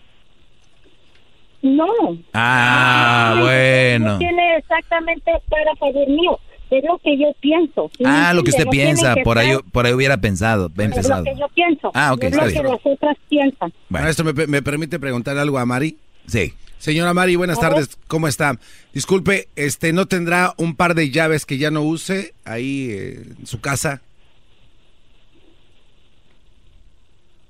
No. 1.61 1.85
Ah, 2.33 3.37
bueno. 3.39 4.13
No 4.13 4.17
tiene 4.17 4.57
exactamente 4.57 5.31
para 5.49 5.75
favor 5.75 6.07
mío, 6.09 6.37
es 6.69 6.83
lo 6.83 6.97
que 6.97 7.17
yo 7.17 7.27
pienso. 7.39 7.89
¿sí 7.97 8.03
me 8.03 8.09
Ah, 8.09 8.33
lo 8.33 8.43
que 8.43 8.49
usted? 8.49 8.65
No 8.65 8.71
piensa, 8.71 9.15
por 9.23 9.37
ahí, 9.37 9.55
por 9.71 9.85
ahí 9.85 9.93
hubiera 9.93 10.17
pensado, 10.17 10.71
Es 10.75 11.07
lo 11.07 11.23
que 11.23 11.35
yo 11.39 11.47
pienso. 11.53 11.91
Ah, 11.93 12.13
ok, 12.13 12.23
es 12.23 12.31
está 12.33 12.45
lo 12.45 12.51
que 12.51 12.63
las 12.63 12.79
otras 12.83 13.17
piensan. 13.29 13.73
Maestro, 13.89 14.25
¿me, 14.33 14.47
me 14.47 14.61
permite 14.61 14.99
preguntar 14.99 15.37
algo 15.37 15.57
a 15.57 15.65
Mari? 15.65 15.97
Sí. 16.27 16.53
Señora 16.83 17.13
Mari, 17.13 17.37
buenas 17.37 17.61
tardes, 17.61 17.97
¿cómo 18.09 18.27
está? 18.27 18.59
Disculpe, 18.91 19.47
este, 19.55 19.93
¿no 19.93 20.05
tendrá 20.05 20.53
un 20.57 20.75
par 20.75 20.95
de 20.95 21.11
llaves 21.11 21.45
que 21.45 21.57
ya 21.57 21.71
no 21.71 21.81
use 21.81 22.33
ahí 22.43 22.89
eh, 22.91 23.23
en 23.39 23.47
su 23.47 23.61
casa? 23.61 24.01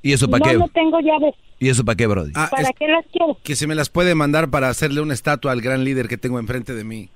¿Y 0.03 0.13
eso 0.13 0.27
para 0.29 0.45
no, 0.45 0.51
qué? 0.51 0.57
no 0.59 0.67
tengo 0.67 0.99
llaves. 0.99 1.33
¿Y 1.59 1.69
eso 1.69 1.83
para 1.83 1.95
qué, 1.95 2.05
Brody? 2.05 2.33
Ah, 2.35 2.49
¿Para 2.51 2.63
es- 2.63 2.69
qué 2.77 2.87
las 2.87 3.05
quiero? 3.11 3.37
que 3.43 3.55
se 3.55 3.65
me 3.67 3.73
las 3.73 3.89
puede 3.89 4.13
mandar 4.15 4.49
para 4.51 4.69
hacerle 4.69 5.01
una 5.01 5.13
estatua 5.15 5.51
al 5.53 5.61
gran 5.61 5.83
líder 5.85 6.07
que 6.07 6.17
tengo 6.17 6.37
enfrente 6.39 6.73
de 6.75 6.83
mí. 6.83 7.09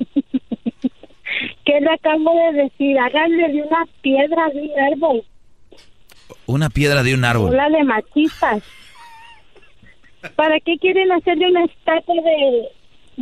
¿Qué 1.64 1.80
le 1.80 1.90
acabo 1.92 2.34
de 2.52 2.62
decir? 2.64 2.98
Háganle 2.98 3.48
de 3.52 3.62
una 3.62 3.86
piedra 4.02 4.48
de 4.52 4.62
un 4.62 4.80
árbol. 4.92 5.24
Una 6.46 6.68
piedra 6.70 7.02
de 7.02 7.14
un 7.14 7.24
árbol. 7.24 7.50
Hola 7.52 7.68
de 7.70 7.84
machistas. 7.84 8.62
¿Para 10.36 10.58
qué 10.60 10.76
quieren 10.78 11.12
hacerle 11.12 11.48
una 11.50 11.64
estatua 11.64 12.14
de, 12.16 12.68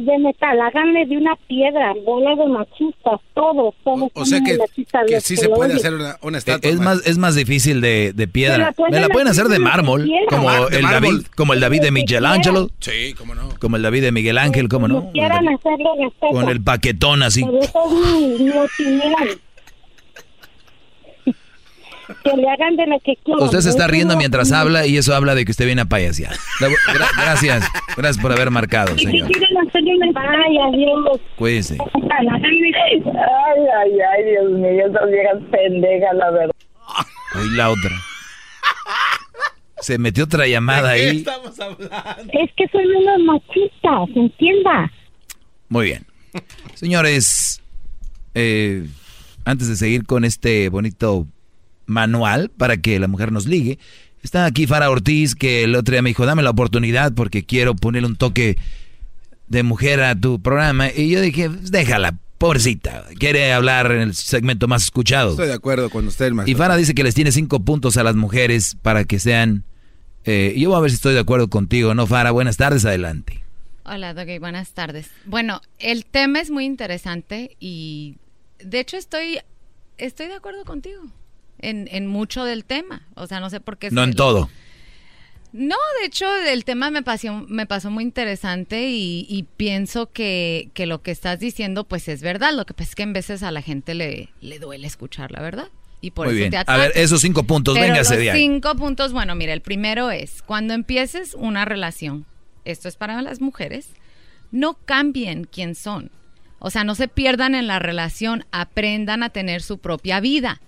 de 0.05 0.19
metal? 0.19 0.61
Háganle 0.61 1.07
de 1.07 1.17
una 1.17 1.37
piedra, 1.47 1.93
bola 2.05 2.35
de 2.37 2.47
machistas, 2.47 3.21
todos, 3.35 3.75
todos. 3.85 4.11
O 4.15 4.25
sea 4.25 4.41
que, 4.45 4.59
que 5.07 5.21
sí 5.21 5.37
se 5.37 5.49
puede 5.49 5.75
hacer 5.75 5.95
una, 5.95 6.17
una 6.23 6.39
Eh, 6.39 6.41
estatua. 6.41 6.71
Es 6.71 6.81
más, 6.81 7.07
es 7.07 7.19
más 7.19 7.35
difícil 7.35 7.81
de, 7.81 8.13
de 8.15 8.27
Me 8.27 8.29
piedra. 8.29 8.59
la 8.59 8.73
pueden 8.73 8.95
Me 8.95 9.01
la 9.01 9.09
pueden 9.09 9.29
hacer 9.29 9.47
de 9.47 9.59
mármol, 9.59 10.11
como 10.29 10.49
Ah, 10.51 10.67
de 10.71 10.77
el 10.79 10.83
mármol. 10.83 11.13
David, 11.19 11.27
como 11.37 11.53
el 11.55 11.61
David 11.61 11.81
de 11.81 11.91
Lo 11.91 11.95
que 11.95 12.01
Miguel 12.01 12.27
Ángelo, 12.27 12.71
Sí, 12.81 13.15
cómo 13.17 13.35
no. 13.35 13.49
como 13.61 13.77
el 13.77 13.83
David 13.83 14.03
de 14.03 14.13
Miguel 14.13 14.39
Ángel, 14.39 14.69
cómo 14.69 14.89
no, 14.89 15.11
quieran 15.13 15.45
la 15.45 15.53
estatua. 15.53 16.31
con 16.31 16.49
el 16.49 16.63
paquetón 16.63 17.23
así. 17.23 17.45
Pero 17.45 17.59
eso 17.61 17.83
es 17.87 17.93
mi, 18.39 18.45
mi 18.45 18.51
opinión. 18.51 19.41
Que 22.25 22.37
le 22.37 22.49
hagan 22.49 22.77
de 22.77 22.87
lo 22.87 22.99
que 23.01 23.17
quieran. 23.25 23.45
Usted 23.45 23.61
se 23.61 23.71
está 23.71 23.87
riendo 23.87 24.17
mientras 24.17 24.51
habla 24.53 24.87
y 24.87 24.97
eso 24.97 25.15
habla 25.15 25.35
de 25.35 25.45
que 25.45 25.51
usted 25.51 25.67
viene 25.67 25.83
a 25.83 25.85
payasear. 25.85 26.33
La- 26.61 26.69
gra- 26.69 27.11
gracias, 27.17 27.65
gracias 27.97 28.19
por 28.23 28.33
haber 28.33 28.51
marcado, 28.51 28.97
señor. 28.99 29.29
Ay, 29.29 30.59
adiós. 30.59 31.21
Cuídese. 31.37 31.77
Ay, 31.81 33.61
ay, 33.81 33.91
ay, 34.01 34.25
Dios 34.31 34.51
mío, 34.53 34.87
esas 34.87 35.11
viejas 35.11 35.39
pendejas, 35.51 36.15
la 36.17 36.31
verdad. 36.31 36.55
Hoy 37.35 37.51
la 37.57 37.71
otra. 37.71 37.91
Se 39.81 39.97
metió 39.99 40.25
otra 40.25 40.47
llamada 40.47 40.91
ahí. 40.91 41.25
Es 42.33 42.51
que 42.57 42.69
son 42.73 42.83
unos 42.97 43.21
machistas, 43.27 44.09
¿se 44.13 44.19
entienda? 44.21 44.91
Muy 45.69 45.87
bien. 45.87 46.07
Señores, 46.75 47.63
eh, 48.35 48.87
antes 49.45 49.69
de 49.69 49.77
seguir 49.77 50.05
con 50.05 50.25
este 50.25 50.69
bonito 50.69 51.27
manual 51.89 52.51
para 52.57 52.77
que 52.77 53.01
la 53.01 53.09
mujer 53.09 53.33
nos 53.33 53.47
ligue, 53.47 53.79
está 54.23 54.45
aquí 54.45 54.67
Fara 54.67 54.91
Ortiz, 54.91 55.35
que 55.35 55.65
el 55.65 55.75
otro 55.75 55.93
día 55.93 56.03
me 56.03 56.11
dijo, 56.11 56.25
dame 56.27 56.43
la 56.45 56.51
oportunidad 56.51 57.13
porque 57.15 57.45
quiero 57.45 57.75
ponerle 57.75 58.07
un 58.07 58.17
toque 58.17 58.57
de 59.49 59.63
mujer 59.65 60.03
a 60.03 60.15
tu 60.15 60.41
programa. 60.41 60.89
Y 60.95 61.11
yo 61.11 61.21
dije, 61.21 61.49
"Pues 61.51 61.71
déjala, 61.71 62.15
pobrecita, 62.39 63.05
quiere 63.19 63.53
hablar 63.53 63.91
en 63.91 64.01
el 64.03 64.15
segmento 64.15 64.69
más 64.69 64.85
escuchado. 64.85 65.31
Estoy 65.31 65.49
de 65.49 65.55
acuerdo 65.55 65.91
con 65.91 66.07
usted, 66.07 66.33
Y. 66.47 66.55
Fara 66.55 66.77
dice 66.77 66.95
que 66.95 67.03
les 67.03 67.15
tiene 67.15 67.33
cinco 67.33 67.61
puntos 67.65 67.97
a 67.97 68.05
las 68.05 68.15
mujeres 68.15 68.77
para 68.83 69.05
que 69.05 69.19
sean... 69.19 69.65
eh, 70.25 70.55
yo 70.57 70.69
voy 70.71 70.79
a 70.79 70.81
ver 70.83 70.91
si 70.91 70.97
estoy 70.97 71.15
de 71.15 71.21
acuerdo 71.21 71.49
contigo, 71.49 71.95
¿no, 71.95 72.07
Fara? 72.07 72.31
Buenas 72.31 72.57
tardes, 72.57 72.85
adelante. 72.85 73.43
Hola, 73.85 74.13
Doggy, 74.13 74.39
buenas 74.39 74.73
tardes. 74.73 75.09
Bueno, 75.25 75.63
el 75.79 76.05
tema 76.05 76.41
es 76.41 76.51
muy 76.51 76.67
interesante 76.67 77.57
y 77.59 78.17
de 78.63 78.81
hecho 78.81 78.99
estoy, 78.99 79.39
estoy 79.97 80.27
de 80.27 80.35
acuerdo 80.35 80.65
contigo 80.67 81.01
en, 81.61 81.89
en 81.91 82.07
mucho 82.07 82.45
del 82.45 82.65
tema. 82.65 83.07
O 83.15 83.27
sea, 83.27 83.41
no 83.41 83.51
sé 83.51 83.61
por 83.61 83.79
qué... 83.79 83.91
No 83.91 84.05
en 84.05 84.15
todo. 84.15 84.51
No, 85.53 85.77
de 86.01 86.07
hecho 86.07 86.27
el 86.47 86.65
tema 86.65 86.91
me 86.91 87.03
pasó, 87.03 87.45
me 87.49 87.65
pasó 87.67 87.91
muy 87.91 88.05
interesante 88.05 88.91
y, 88.91 89.27
y 89.31 89.45
pienso 89.57 90.11
que, 90.13 90.69
que 90.75 90.85
lo 90.85 91.01
que 91.01 91.11
estás 91.11 91.41
diciendo 91.41 91.85
pues 91.85 92.09
es 92.09 92.21
verdad. 92.21 92.53
Lo 92.53 92.67
que 92.67 92.75
pasa 92.75 92.91
es 92.91 92.95
que 92.95 93.03
en 93.03 93.15
veces 93.15 93.43
a 93.43 93.51
la 93.51 93.63
gente 93.63 93.95
le, 93.95 94.29
le 94.41 94.59
duele 94.59 94.87
escuchar 94.87 95.33
la 95.33 95.41
verdad. 95.41 95.69
Y 96.01 96.13
por 96.13 96.27
Muy 96.27 96.35
eso 96.35 96.51
bien. 96.51 96.65
te 96.65 96.71
A 96.71 96.77
ver, 96.77 96.93
esos 96.95 97.23
cinco 97.23 97.43
puntos, 97.45 97.77
Pero 97.77 97.95
los 97.95 98.09
de 98.09 98.31
ahí. 98.31 98.39
cinco 98.39 98.77
puntos, 98.77 99.13
bueno, 99.13 99.35
mira, 99.35 99.53
el 99.53 99.63
primero 99.63 100.11
es, 100.11 100.43
cuando 100.43 100.75
empieces 100.75 101.35
una 101.35 101.65
relación, 101.65 102.25
esto 102.65 102.87
es 102.89 102.95
para 102.97 103.21
las 103.21 103.41
mujeres, 103.41 103.89
no 104.53 104.75
cambien 104.85 105.45
quién 105.51 105.75
son. 105.75 106.11
O 106.61 106.71
sea, 106.71 106.85
no 106.85 106.95
se 106.95 107.09
pierdan 107.09 107.55
en 107.55 107.67
la 107.67 107.79
relación, 107.79 108.45
aprendan 108.53 109.23
a 109.23 109.31
tener 109.31 109.63
su 109.63 109.79
propia 109.79 110.21
vida. 110.21 110.61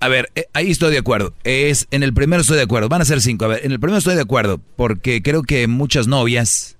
A 0.00 0.08
ver, 0.08 0.30
eh, 0.34 0.46
ahí 0.52 0.70
estoy 0.70 0.92
de 0.92 0.98
acuerdo. 0.98 1.34
Es 1.44 1.86
en 1.90 2.02
el 2.02 2.12
primero 2.12 2.42
estoy 2.42 2.56
de 2.56 2.62
acuerdo. 2.62 2.88
Van 2.88 3.00
a 3.00 3.04
ser 3.04 3.20
cinco. 3.20 3.46
A 3.46 3.48
ver, 3.48 3.64
en 3.64 3.72
el 3.72 3.80
primero 3.80 3.98
estoy 3.98 4.14
de 4.14 4.20
acuerdo 4.20 4.60
porque 4.76 5.22
creo 5.22 5.42
que 5.42 5.66
muchas 5.66 6.06
novias, 6.06 6.76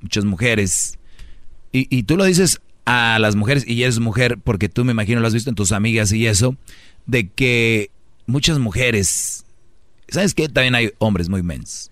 muchas 0.00 0.24
mujeres, 0.24 0.98
y, 1.72 1.86
y 1.94 2.04
tú 2.04 2.16
lo 2.16 2.24
dices 2.24 2.60
a 2.86 3.18
las 3.18 3.34
mujeres 3.34 3.64
y 3.66 3.82
eres 3.82 3.98
mujer 3.98 4.38
porque 4.42 4.68
tú 4.68 4.84
me 4.84 4.92
imagino 4.92 5.20
lo 5.20 5.26
has 5.26 5.34
visto 5.34 5.50
en 5.50 5.56
tus 5.56 5.72
amigas 5.72 6.12
y 6.12 6.26
eso, 6.26 6.56
de 7.06 7.28
que 7.28 7.90
muchas 8.26 8.58
mujeres, 8.58 9.44
¿sabes 10.08 10.34
qué? 10.34 10.48
También 10.48 10.74
hay 10.74 10.92
hombres 10.98 11.28
muy 11.28 11.42
mensos. 11.42 11.90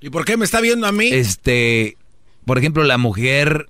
¿Y 0.00 0.10
por 0.10 0.24
qué 0.24 0.36
me 0.36 0.44
está 0.44 0.60
viendo 0.60 0.86
a 0.86 0.92
mí? 0.92 1.08
Este, 1.08 1.96
por 2.44 2.58
ejemplo, 2.58 2.84
la 2.84 2.98
mujer 2.98 3.68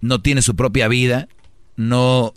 no 0.00 0.22
tiene 0.22 0.42
su 0.42 0.54
propia 0.56 0.88
vida, 0.88 1.28
no, 1.76 2.34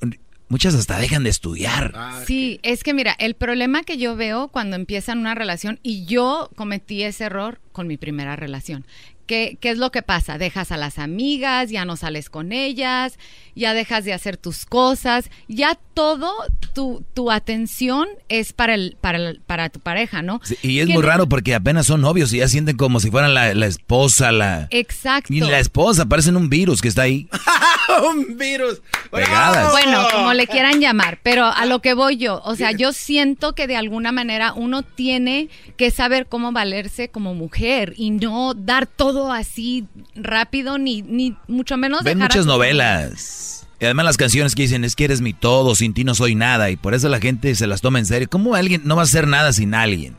muchas 0.52 0.76
hasta 0.76 0.99
dejan 0.99 1.23
de 1.23 1.30
estudiar. 1.30 1.94
Sí, 2.28 2.60
es 2.61 2.84
que 2.84 2.94
mira, 2.94 3.15
el 3.19 3.36
problema 3.36 3.84
que 3.84 3.98
yo 3.98 4.18
veo 4.18 4.49
cuando 4.49 4.76
empiezan 4.76 5.18
una 5.18 5.34
relación, 5.34 5.80
y 5.82 6.06
yo 6.06 6.49
cometí 6.56 7.03
ese 7.03 7.23
error 7.23 7.61
con 7.72 7.88
mi 7.88 7.95
primera 7.95 8.36
relación. 8.36 8.86
¿Qué, 9.32 9.58
¿Qué 9.62 9.70
es 9.70 9.78
lo 9.78 9.91
que 9.91 10.02
pasa? 10.02 10.38
Dejas 10.38 10.74
a 10.74 10.78
las 10.78 10.99
amigas, 10.99 11.70
ya 11.70 11.86
no 11.86 11.95
sales 11.95 12.30
con 12.30 12.52
ellas, 12.52 13.18
ya 13.56 13.74
dejas 13.74 14.03
de 14.03 14.12
hacer 14.12 14.36
tus 14.36 14.66
cosas, 14.66 15.30
ya 15.48 15.78
todo 15.94 16.34
tu, 16.74 17.06
tu 17.14 17.32
atención 17.32 18.10
es 18.28 18.52
para, 18.52 18.74
el, 18.74 18.98
para, 18.99 19.18
el- 19.20 19.40
para 19.40 19.70
tu 19.70 19.80
pareja, 19.80 20.22
¿no? 20.22 20.41
Sí, 20.44 20.58
y 20.64 20.80
es 20.80 20.88
Que 20.88 20.94
muy 20.95 21.02
no- 21.02 21.08
raro 21.08 21.30
porque 21.30 21.56
apenas 21.56 21.86
son 21.86 22.02
novios 22.02 22.34
y 22.34 22.40
ya 22.40 22.49
sienten 22.49 22.76
como 22.76 22.99
si 22.99 23.10
fueran 23.10 23.34
la, 23.34 23.53
la 23.53 23.68
esposa, 23.68 24.34
la... 24.34 24.68
Exacto. 24.70 25.34
Y 25.34 25.40
la 25.40 25.60
esposa, 25.60 26.06
parecen 26.08 26.36
un 26.36 26.49
virus 26.49 26.82
que 26.82 26.90
está 26.90 27.03
ahí. 27.03 27.30
un 28.12 28.36
virus. 28.38 28.82
Pegadas. 29.12 29.72
Bueno, 29.72 30.08
como 30.14 30.34
le 30.34 30.48
quieran 30.48 30.82
llamar, 30.82 31.20
pero 31.24 31.45
a 31.45 31.66
lo 31.66 31.82
que 31.82 31.94
voy 31.94 32.18
yo, 32.18 32.41
o 32.44 32.56
sea, 32.56 32.72
yo 32.72 32.91
siento 32.94 33.56
que 33.56 33.68
de 33.68 33.76
alguna 33.78 34.12
manera 34.12 34.52
uno 34.53 34.84
tiene 34.84 35.48
que 35.78 35.90
saber 35.91 36.28
cómo 36.28 36.52
valerse 36.52 37.10
como 37.10 37.34
mujer 37.34 37.94
y 37.98 38.12
no 38.12 38.53
dar 38.53 38.88
todo 38.88 39.20
así 39.30 39.88
rápido 40.15 40.77
ni, 40.77 41.02
ni 41.02 41.35
mucho 41.48 41.76
menos 41.76 42.03
Ven 42.03 42.19
muchas 42.19 42.45
novelas. 42.45 43.68
Y 43.81 43.85
además 43.85 44.06
las 44.06 44.18
canciones 44.18 44.53
que 44.53 44.61
dicen 44.61 44.84
es 44.84 44.95
que 44.95 45.06
eres 45.06 45.22
mi 45.22 45.34
todo, 45.34 45.73
sin 45.73 45.93
ti 45.93 46.03
no 46.03 46.14
soy 46.14 46.35
nada. 46.35 46.69
Y 46.69 46.77
por 46.77 46.93
eso 46.93 47.10
la 47.10 47.19
gente 47.19 47.56
se 47.56 47.65
las 47.65 47.81
toma 47.81 47.98
en 47.98 48.06
serio. 48.06 48.30
¿Cómo 48.30 48.53
alguien 48.53 48.84
no 48.85 48.95
va 48.95 49.02
a 49.02 49.06
hacer 49.06 49.27
nada 49.27 49.52
sin 49.53 49.73
alguien? 49.73 50.15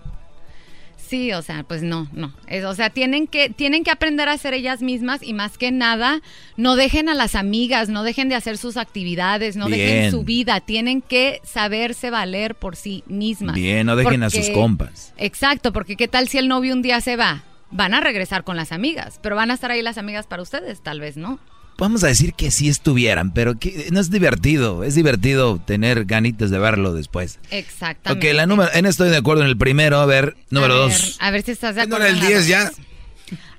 Sí, 1.12 1.30
o 1.32 1.42
sea, 1.42 1.62
pues 1.62 1.82
no, 1.82 2.08
no. 2.14 2.32
o 2.66 2.74
sea, 2.74 2.88
tienen 2.88 3.26
que, 3.26 3.50
tienen 3.50 3.84
que 3.84 3.90
aprender 3.90 4.30
a 4.30 4.38
ser 4.38 4.54
ellas 4.54 4.80
mismas 4.80 5.22
y 5.22 5.34
más 5.34 5.58
que 5.58 5.70
nada, 5.70 6.22
no 6.56 6.74
dejen 6.74 7.10
a 7.10 7.14
las 7.14 7.34
amigas, 7.34 7.90
no 7.90 8.02
dejen 8.02 8.30
de 8.30 8.34
hacer 8.34 8.56
sus 8.56 8.78
actividades, 8.78 9.54
no 9.54 9.68
dejen 9.68 10.10
su 10.10 10.24
vida. 10.24 10.60
Tienen 10.60 11.02
que 11.02 11.42
saberse 11.44 12.08
valer 12.08 12.54
por 12.54 12.76
sí 12.76 13.04
mismas. 13.08 13.54
Bien, 13.54 13.86
no 13.86 13.94
dejen 13.94 14.22
a 14.22 14.30
sus 14.30 14.48
compas. 14.50 15.12
Exacto, 15.18 15.72
porque 15.74 15.96
qué 15.96 16.08
tal 16.08 16.28
si 16.28 16.38
el 16.38 16.48
novio 16.48 16.72
un 16.72 16.80
día 16.80 17.02
se 17.02 17.16
va. 17.16 17.44
Van 17.72 17.94
a 17.94 18.00
regresar 18.00 18.44
con 18.44 18.56
las 18.56 18.70
amigas, 18.70 19.18
pero 19.22 19.34
van 19.34 19.50
a 19.50 19.54
estar 19.54 19.70
ahí 19.70 19.82
las 19.82 19.98
amigas 19.98 20.26
para 20.26 20.42
ustedes, 20.42 20.82
tal 20.82 21.00
vez 21.00 21.16
no 21.16 21.40
vamos 21.78 22.04
a 22.04 22.06
decir 22.06 22.34
que 22.34 22.50
sí 22.50 22.68
estuvieran, 22.68 23.32
pero 23.32 23.58
que 23.58 23.88
no 23.90 24.00
es 24.00 24.10
divertido. 24.10 24.84
Es 24.84 24.94
divertido 24.94 25.58
tener 25.58 26.04
ganitas 26.04 26.50
de 26.50 26.58
verlo 26.58 26.94
después. 26.94 27.38
Exactamente. 27.50 28.28
Ok, 28.28 28.34
la 28.34 28.46
número, 28.46 28.70
en 28.72 28.86
estoy 28.86 29.10
de 29.10 29.16
acuerdo 29.16 29.42
en 29.42 29.48
el 29.48 29.56
primero. 29.56 29.98
A 29.98 30.06
ver, 30.06 30.36
número 30.50 30.76
dos. 30.76 31.16
A 31.20 31.30
ver 31.30 31.42
si 31.42 31.52
estás 31.52 31.74
de 31.74 31.82
acuerdo. 31.82 32.06
En 32.06 32.14
el 32.14 32.20
10 32.20 32.46
ya. 32.46 32.70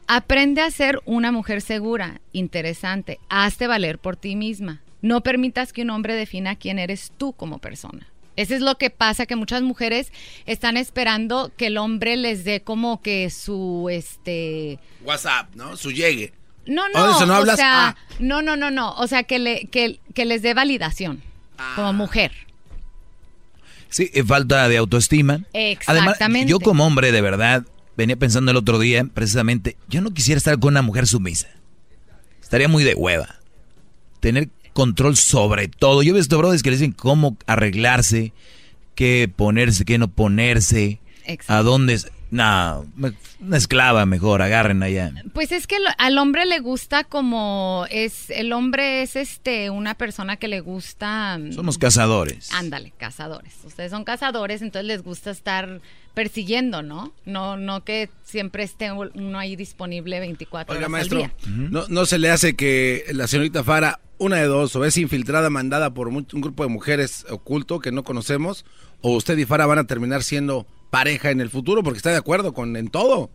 Aprende 0.07 0.61
a 0.61 0.72
ser 0.72 1.02
una 1.06 1.31
mujer 1.31 1.61
segura, 1.61 2.22
interesante. 2.34 3.19
Hazte 3.30 3.68
valer 3.68 3.99
por 3.99 4.15
ti 4.15 4.35
misma. 4.35 4.81
No 5.02 5.22
permitas 5.22 5.73
que 5.73 5.81
un 5.81 5.90
hombre 5.90 6.15
defina 6.15 6.56
quién 6.56 6.80
eres 6.80 7.11
tú 7.18 7.34
como 7.34 7.60
persona. 7.60 8.07
Eso 8.35 8.55
es 8.55 8.61
lo 8.61 8.77
que 8.77 8.89
pasa, 8.89 9.26
que 9.26 9.35
muchas 9.35 9.61
mujeres 9.61 10.11
están 10.45 10.77
esperando 10.77 11.51
que 11.55 11.68
el 11.68 11.77
hombre 11.77 12.18
les 12.18 12.43
dé 12.43 12.61
como 12.61 13.01
que 13.01 13.30
su, 13.30 13.89
este... 13.91 14.80
WhatsApp, 15.03 15.53
¿no? 15.55 15.77
Su 15.77 15.91
llegue. 15.91 16.34
No, 16.65 16.88
no, 16.89 17.26
no 17.26 17.39
o 17.39 17.45
sea, 17.55 17.89
ah. 17.89 17.95
no, 18.19 18.41
no, 18.41 18.55
no, 18.55 18.72
no, 18.72 18.93
o 18.93 19.07
sea, 19.07 19.23
que, 19.23 19.38
le, 19.38 19.65
que, 19.65 20.26
les 20.26 20.41
dé 20.41 20.53
validación 20.53 21.22
como 21.76 21.89
ah. 21.89 21.93
mujer. 21.93 22.31
Sí, 23.89 24.10
falta 24.26 24.68
de 24.69 24.77
autoestima. 24.77 25.41
Exactamente. 25.53 26.23
Además, 26.23 26.49
yo 26.49 26.60
como 26.60 26.85
hombre, 26.85 27.11
de 27.11 27.22
verdad, 27.22 27.64
venía 27.95 28.15
pensando 28.15 28.51
el 28.51 28.57
otro 28.57 28.80
día, 28.80 29.03
precisamente, 29.14 29.77
yo 29.88 30.01
no 30.01 30.11
quisiera 30.14 30.38
estar 30.38 30.57
con 30.57 30.73
una 30.73 30.81
mujer 30.81 31.05
sumisa. 31.05 31.47
Estaría 32.41 32.68
muy 32.68 32.84
de 32.84 32.95
hueva. 32.95 33.35
Tener 34.19 34.49
control 34.73 35.15
sobre 35.15 35.67
todo. 35.67 36.03
Yo 36.03 36.13
he 36.13 36.17
visto 36.17 36.37
brothers 36.37 36.63
que 36.63 36.71
le 36.71 36.77
dicen 36.77 36.91
cómo 36.91 37.37
arreglarse, 37.47 38.33
qué 38.95 39.31
ponerse, 39.33 39.85
qué 39.85 39.97
no 39.97 40.09
ponerse, 40.09 40.99
a 41.47 41.61
dónde... 41.61 41.99
No, 42.31 42.87
una 43.39 43.57
esclava 43.57 44.07
mejor, 44.07 44.41
agarren 44.41 44.81
allá. 44.81 45.11
Pues 45.35 45.51
es 45.51 45.67
que 45.67 45.75
al 45.99 46.17
hombre 46.17 46.47
le 46.47 46.59
gusta 46.61 47.03
como 47.03 47.85
es, 47.91 48.31
el 48.31 48.53
hombre 48.53 49.03
es 49.03 49.15
este, 49.15 49.69
una 49.69 49.93
persona 49.93 50.37
que 50.37 50.47
le 50.47 50.59
gusta... 50.59 51.37
Mm, 51.37 51.51
Somos 51.51 51.77
cazadores. 51.77 52.51
Ándale, 52.51 52.91
cazadores. 52.97 53.53
Ustedes 53.63 53.91
son 53.91 54.03
cazadores, 54.03 54.63
entonces 54.63 54.87
les 54.87 55.03
gusta 55.03 55.29
estar 55.29 55.79
persiguiendo, 56.14 56.81
¿no? 56.84 57.14
No, 57.26 57.57
no 57.57 57.84
que 57.84 58.10
siempre 58.23 58.64
esté 58.64 58.91
uno 58.91 59.40
ahí 59.40 59.56
disponible 59.56 60.19
24 60.19 60.76
horas 60.76 60.94
al 60.94 61.10
día. 61.10 61.34
no, 61.48 61.88
no 61.88 62.06
se 62.06 62.19
le 62.19 62.30
hace 62.30 62.56
que 62.56 63.06
la 63.11 63.27
señorita 63.27 63.64
Fara, 63.64 63.99
una 64.18 64.38
de 64.38 64.45
dos, 64.45 64.76
o 64.76 64.85
es 64.85 64.98
infiltrada, 64.98 65.49
mandada 65.49 65.94
por 65.94 66.07
un 66.07 66.26
grupo 66.34 66.64
de 66.64 66.69
mujeres 66.69 67.26
oculto 67.30 67.80
que 67.80 67.91
no 67.91 68.03
conocemos, 68.03 68.65
o 69.02 69.11
usted 69.15 69.38
y 69.38 69.45
Fara 69.45 69.65
van 69.65 69.80
a 69.80 69.88
terminar 69.88 70.23
siendo 70.23 70.68
pareja 70.90 71.31
en 71.31 71.41
el 71.41 71.49
futuro 71.49 71.84
porque 71.84 71.98
está 71.98 72.11
de 72.11 72.18
acuerdo 72.18 72.53
con 72.53 72.76
en 72.76 72.88
todo. 72.88 73.31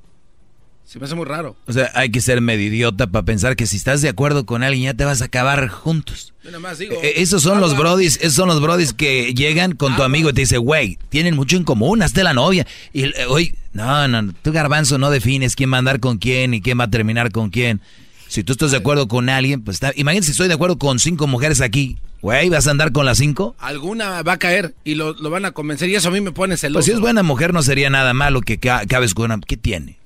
Se 0.89 0.99
me 0.99 1.05
hace 1.05 1.15
muy 1.15 1.27
raro. 1.27 1.55
O 1.67 1.73
sea, 1.75 1.91
hay 1.95 2.11
que 2.11 2.23
ser 2.23 2.41
medio 2.41 2.67
idiota 2.67 3.09
para 3.09 3.23
pensar 3.23 3.57
que 3.57 3.67
si 3.67 3.77
estás 3.77 4.01
de 4.01 4.09
acuerdo 4.09 4.47
con 4.47 4.63
alguien 4.63 4.85
ya 4.85 4.95
te 4.95 5.05
vas 5.05 5.21
a 5.21 5.27
acabar 5.27 5.69
juntos. 5.69 6.33
Eh, 6.43 7.13
esos 7.17 7.43
son 7.43 7.61
los 7.61 7.77
brodis, 7.77 8.17
esos 8.23 8.33
son 8.33 8.49
los 8.49 8.59
brodis 8.63 8.95
que 8.95 9.35
llegan 9.35 9.73
con 9.73 9.95
tu 9.97 10.03
amigo 10.03 10.31
y 10.31 10.33
te 10.33 10.41
dicen, 10.41 10.61
güey, 10.61 10.97
tienen 11.11 11.37
mucho 11.37 11.59
en 11.59 11.65
común, 11.65 12.01
hazte 12.01 12.25
la 12.25 12.33
novia. 12.33 12.67
Y 12.95 13.05
eh, 13.05 13.27
hoy, 13.29 13.55
no, 13.75 14.09
no, 14.09 14.33
tú 14.41 14.51
garbanzo 14.51 14.97
no 14.97 15.11
defines 15.11 15.57
quién 15.57 15.71
va 15.71 15.77
a 15.77 15.81
andar 15.81 16.01
con 16.01 16.17
quién 16.17 16.55
y 16.55 16.63
quién 16.63 16.81
va 16.81 16.85
a 16.85 16.91
terminar 16.91 17.33
con 17.33 17.51
quién. 17.51 17.83
Si 18.27 18.43
tú 18.43 18.53
estás 18.53 18.71
de 18.71 18.79
acuerdo 18.79 19.09
con 19.09 19.29
alguien, 19.29 19.63
pues 19.63 19.75
está. 19.75 19.93
Imagínate 19.95 20.25
si 20.25 20.31
estoy 20.31 20.49
de 20.49 20.55
acuerdo 20.55 20.79
con 20.79 20.99
cinco 20.99 21.27
mujeres 21.27 21.61
aquí. 21.61 21.99
Güey, 22.23 22.49
¿vas 22.49 22.67
a 22.67 22.71
andar 22.71 22.93
con 22.93 23.05
las 23.05 23.19
cinco? 23.19 23.55
Alguna 23.59 24.23
va 24.23 24.33
a 24.33 24.39
caer 24.39 24.75
y 24.85 24.95
lo, 24.95 25.15
van 25.29 25.45
a 25.45 25.51
convencer 25.51 25.91
y 25.91 25.97
eso 25.97 26.09
a 26.09 26.13
mí 26.13 26.23
me 26.23 26.33
pone 26.33 26.57
celoso. 26.57 26.79
Pues 26.79 26.87
si 26.87 26.93
es 26.93 26.99
buena 27.01 27.23
mujer 27.23 27.53
no 27.53 27.63
sería 27.63 27.91
nada 27.91 28.15
malo 28.15 28.41
que 28.41 28.59
cabes 28.59 29.13
con 29.13 29.27
una... 29.27 29.41
¿Qué 29.47 29.59
tiene? 29.59 29.98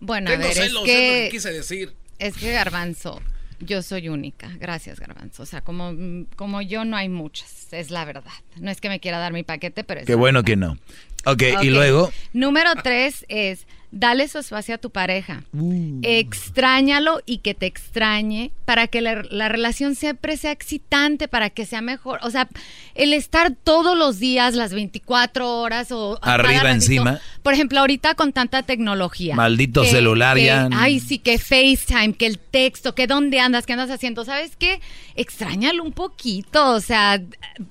Bueno, 0.00 0.30
a 0.30 0.36
ver, 0.36 0.58
es 0.58 0.72
que... 0.84 1.28
quise 1.30 1.52
decir. 1.52 1.92
Es 2.18 2.36
que 2.36 2.52
Garbanzo, 2.52 3.20
yo 3.60 3.82
soy 3.82 4.08
única. 4.08 4.50
Gracias, 4.58 4.98
Garbanzo. 4.98 5.42
O 5.42 5.46
sea, 5.46 5.60
como, 5.60 5.94
como 6.36 6.62
yo 6.62 6.84
no 6.84 6.96
hay 6.96 7.08
muchas, 7.08 7.72
es 7.72 7.90
la 7.90 8.04
verdad. 8.04 8.32
No 8.56 8.70
es 8.70 8.80
que 8.80 8.88
me 8.88 9.00
quiera 9.00 9.18
dar 9.18 9.32
mi 9.32 9.42
paquete, 9.42 9.84
pero 9.84 10.00
es 10.00 10.06
Qué 10.06 10.14
bueno 10.14 10.42
que 10.42 10.56
no. 10.56 10.78
ok, 11.24 11.42
y 11.62 11.70
luego... 11.70 12.12
Número 12.32 12.70
tres 12.82 13.24
es 13.28 13.66
Dale 13.92 14.28
su 14.28 14.38
espacio 14.38 14.76
a 14.76 14.78
tu 14.78 14.90
pareja. 14.90 15.42
Uh. 15.52 15.98
Extrañalo 16.02 17.20
y 17.26 17.38
que 17.38 17.54
te 17.54 17.66
extrañe 17.66 18.52
para 18.64 18.86
que 18.86 19.00
la, 19.00 19.48
relación 19.48 19.96
siempre 19.96 20.36
sea 20.36 20.52
excitante, 20.52 21.26
para 21.26 21.50
que 21.50 21.66
sea 21.66 21.80
mejor. 21.80 22.20
O 22.22 22.30
sea, 22.30 22.48
el 22.94 23.12
estar 23.12 23.52
todos 23.64 23.98
los 23.98 24.20
días, 24.20 24.54
las 24.54 24.72
24 24.72 25.58
horas 25.58 25.90
o... 25.90 26.20
Arriba 26.22 26.70
encima. 26.70 27.20
Por 27.42 27.52
ejemplo, 27.52 27.80
ahorita 27.80 28.14
con 28.14 28.32
tanta 28.32 28.62
tecnología. 28.62 29.34
Maldito 29.34 29.84
celular 29.84 30.38
ya. 30.38 30.68
Ay, 30.72 31.00
sí, 31.00 31.18
que 31.18 31.38
FaceTime, 31.38 32.12
que 32.12 32.26
el 32.26 32.38
texto, 32.38 32.94
que 32.94 33.08
dónde 33.08 33.40
andas, 33.40 33.66
qué 33.66 33.72
andas 33.72 33.90
haciendo. 33.90 34.24
¿Sabes 34.24 34.54
qué? 34.56 34.80
Extrañalo 35.16 35.82
un 35.82 35.92
poquito. 35.92 36.74
O 36.74 36.80
sea, 36.80 37.20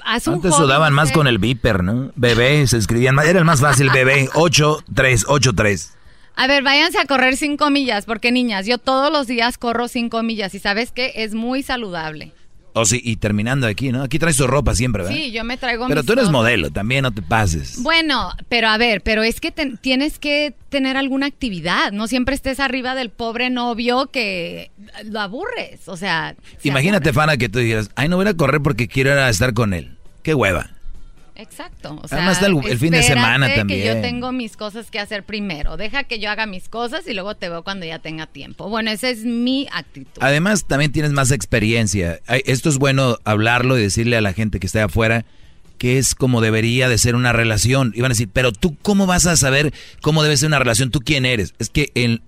haz 0.04 0.28
un 0.28 0.36
Antes 0.36 0.54
sudaban 0.54 0.92
más 0.92 1.14
con 1.14 1.28
el 1.28 1.38
viper, 1.38 1.82
¿no? 1.82 2.12
Bebé, 2.16 2.68
se 2.68 2.78
escribían 2.78 3.16
más. 3.16 3.26
Era 3.26 3.40
el 3.40 3.46
más 3.46 3.62
fácil, 3.62 3.90
bebé. 3.90 4.28
8383. 4.34 5.94
A 6.40 6.48
ver, 6.48 6.64
váyanse 6.64 6.98
a 6.98 7.06
correr 7.06 7.36
cinco 7.36 7.70
millas, 7.70 8.06
porque 8.06 8.32
niñas, 8.32 8.66
yo 8.66 8.78
todos 8.78 9.12
los 9.12 9.28
días 9.28 9.58
corro 9.58 9.90
cinco 9.90 10.24
millas 10.24 10.56
y 10.56 10.60
sabes 10.60 10.94
que 10.94 11.12
es 11.16 11.34
muy 11.34 11.64
saludable. 11.64 12.32
Oh, 12.72 12.86
sí, 12.86 13.02
y 13.04 13.18
terminando 13.18 13.68
aquí, 13.68 13.92
¿no? 13.92 14.04
Aquí 14.04 14.20
traes 14.20 14.38
tu 14.38 14.48
ropa 14.48 14.74
siempre, 14.74 15.04
¿verdad? 15.04 15.18
Sí, 15.18 15.34
yo 15.34 15.44
me 15.44 15.58
traigo 15.58 15.86
Pero 15.90 16.02
tú 16.02 16.14
eres 16.14 16.30
modelo, 16.30 16.72
también 16.72 17.02
no 17.02 17.12
te 17.12 17.22
pases. 17.22 17.84
Bueno, 17.84 18.32
pero 18.48 18.70
a 18.70 18.78
ver, 18.78 19.02
pero 19.02 19.24
es 19.24 19.42
que 19.42 19.52
tienes 19.52 20.18
que 20.18 20.54
tener 20.70 20.96
alguna 20.96 21.26
actividad, 21.26 21.92
no 21.92 22.08
siempre 22.08 22.36
estés 22.36 22.62
arriba 22.62 22.96
del 22.96 23.10
pobre 23.10 23.50
novio 23.50 24.06
que 24.06 24.72
lo 25.04 25.20
aburres, 25.20 25.90
o 25.90 25.98
sea... 25.98 26.38
Imagínate, 26.64 27.12
Fana, 27.12 27.36
que 27.36 27.50
tú 27.50 27.60
dijeras, 27.60 27.90
ay, 27.96 28.08
no 28.08 28.16
voy 28.16 28.28
a 28.28 28.38
correr 28.38 28.62
porque 28.62 28.88
quiero 28.88 29.28
estar 29.28 29.54
con 29.54 29.74
él. 29.74 29.98
Qué 30.24 30.34
hueva. 30.34 30.70
Exacto. 31.40 31.98
O 32.04 32.08
sea, 32.08 32.18
Además 32.18 32.42
el, 32.44 32.78
fin 32.78 32.92
de 32.92 33.02
semana 33.02 33.54
también. 33.54 33.80
que 33.80 33.86
yo 33.86 34.02
tengo 34.02 34.32
mis 34.34 34.58
cosas 34.58 34.92
que 34.92 35.00
hacer 35.00 35.24
primero. 35.24 35.78
Deja 35.78 36.04
que 36.04 36.20
yo 36.20 36.30
haga 36.30 36.46
mis 36.46 36.68
cosas 36.68 37.08
y 37.08 37.14
luego 37.14 37.36
te 37.36 37.48
veo 37.48 37.64
cuando 37.64 37.86
ya 37.86 38.00
tenga 38.00 38.28
tiempo. 38.28 38.68
Bueno, 38.70 38.92
esa 38.92 39.10
es 39.10 39.24
mi 39.24 39.68
actitud. 39.72 40.22
Además, 40.22 40.66
también 40.66 40.92
tienes 40.92 41.12
más 41.12 41.32
experiencia. 41.32 42.20
Esto 42.28 42.68
es 42.68 42.78
bueno 42.78 43.18
hablarlo 43.24 43.78
y 43.78 43.82
decirle 43.82 44.18
a 44.18 44.22
la 44.22 44.34
gente 44.34 44.60
que 44.60 44.68
está 44.68 44.84
afuera 44.84 45.26
que 45.78 45.98
es 45.98 46.14
como 46.14 46.42
debería 46.42 46.90
de 46.90 46.98
ser 46.98 47.16
una 47.16 47.32
relación. 47.32 47.94
Y 47.96 48.02
van 48.02 48.12
a 48.12 48.14
decir, 48.14 48.30
pero 48.32 48.52
tú 48.52 48.76
cómo 48.82 49.08
vas 49.08 49.26
a 49.26 49.38
saber 49.38 49.74
cómo 50.02 50.22
debe 50.22 50.38
ser 50.38 50.48
una 50.48 50.60
relación? 50.60 50.92
¿Tú 50.92 51.00
quién 51.00 51.26
eres? 51.26 51.54
Es 51.58 51.70
que 51.70 51.92
el, 51.96 52.22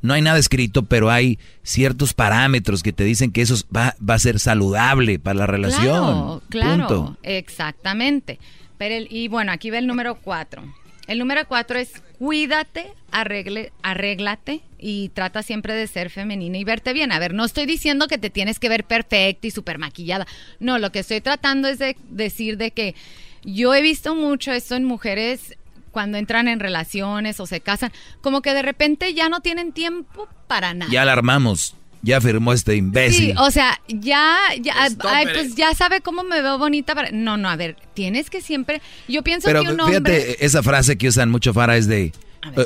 no 0.00 0.14
hay 0.14 0.22
nada 0.22 0.38
escrito, 0.38 0.84
pero 0.84 1.10
hay 1.10 1.38
ciertos 1.62 2.14
parámetros 2.14 2.82
que 2.82 2.92
te 2.92 3.04
dicen 3.04 3.32
que 3.32 3.42
eso 3.42 3.56
va, 3.74 3.96
va 4.06 4.14
a 4.14 4.18
ser 4.18 4.38
saludable 4.38 5.18
para 5.18 5.40
la 5.40 5.46
relación. 5.46 6.40
Claro, 6.48 6.86
claro, 6.86 7.16
exactamente. 7.22 8.38
Pero 8.78 9.06
y 9.08 9.28
bueno, 9.28 9.52
aquí 9.52 9.70
ve 9.70 9.78
el 9.78 9.86
número 9.86 10.16
cuatro. 10.16 10.62
El 11.08 11.18
número 11.18 11.48
cuatro 11.48 11.78
es 11.78 12.02
cuídate, 12.18 12.86
arregle, 13.10 13.72
arréglate 13.82 14.60
y 14.78 15.08
trata 15.08 15.42
siempre 15.42 15.72
de 15.72 15.86
ser 15.86 16.10
femenina 16.10 16.58
y 16.58 16.64
verte 16.64 16.92
bien. 16.92 17.12
A 17.12 17.18
ver, 17.18 17.32
no 17.32 17.44
estoy 17.44 17.66
diciendo 17.66 18.08
que 18.08 18.18
te 18.18 18.30
tienes 18.30 18.58
que 18.58 18.68
ver 18.68 18.84
perfecta 18.84 19.46
y 19.46 19.50
súper 19.50 19.78
maquillada. 19.78 20.26
No, 20.60 20.78
lo 20.78 20.92
que 20.92 20.98
estoy 20.98 21.20
tratando 21.20 21.66
es 21.66 21.78
de 21.78 21.96
decir 22.10 22.58
de 22.58 22.72
que 22.72 22.94
yo 23.42 23.74
he 23.74 23.80
visto 23.80 24.14
mucho 24.14 24.52
esto 24.52 24.76
en 24.76 24.84
mujeres 24.84 25.56
cuando 25.90 26.18
entran 26.18 26.48
en 26.48 26.60
relaciones 26.60 27.40
o 27.40 27.46
se 27.46 27.60
casan, 27.60 27.92
como 28.20 28.42
que 28.42 28.54
de 28.54 28.62
repente 28.62 29.14
ya 29.14 29.28
no 29.28 29.40
tienen 29.40 29.72
tiempo 29.72 30.28
para 30.46 30.74
nada. 30.74 30.90
Ya 30.90 31.02
alarmamos 31.02 31.74
ya 32.02 32.20
firmó 32.20 32.52
este 32.52 32.76
imbécil. 32.76 33.32
Sí, 33.32 33.34
o 33.38 33.50
sea, 33.50 33.80
ya, 33.88 34.36
ya, 34.60 34.74
pues 35.32 35.54
ya 35.56 35.74
sabe 35.74 36.00
cómo 36.00 36.22
me 36.22 36.40
veo 36.42 36.58
bonita. 36.58 36.94
Para... 36.94 37.10
No, 37.10 37.36
no, 37.36 37.48
a 37.48 37.56
ver, 37.56 37.76
tienes 37.94 38.30
que 38.30 38.40
siempre. 38.40 38.80
Yo 39.08 39.22
pienso 39.22 39.48
que 39.48 39.58
un 39.58 39.80
hombre. 39.80 40.20
Fíjate, 40.20 40.44
esa 40.44 40.62
frase 40.62 40.96
que 40.96 41.08
usan 41.08 41.30
mucho 41.30 41.52
Fara 41.52 41.76
es 41.76 41.86
de. 41.86 42.12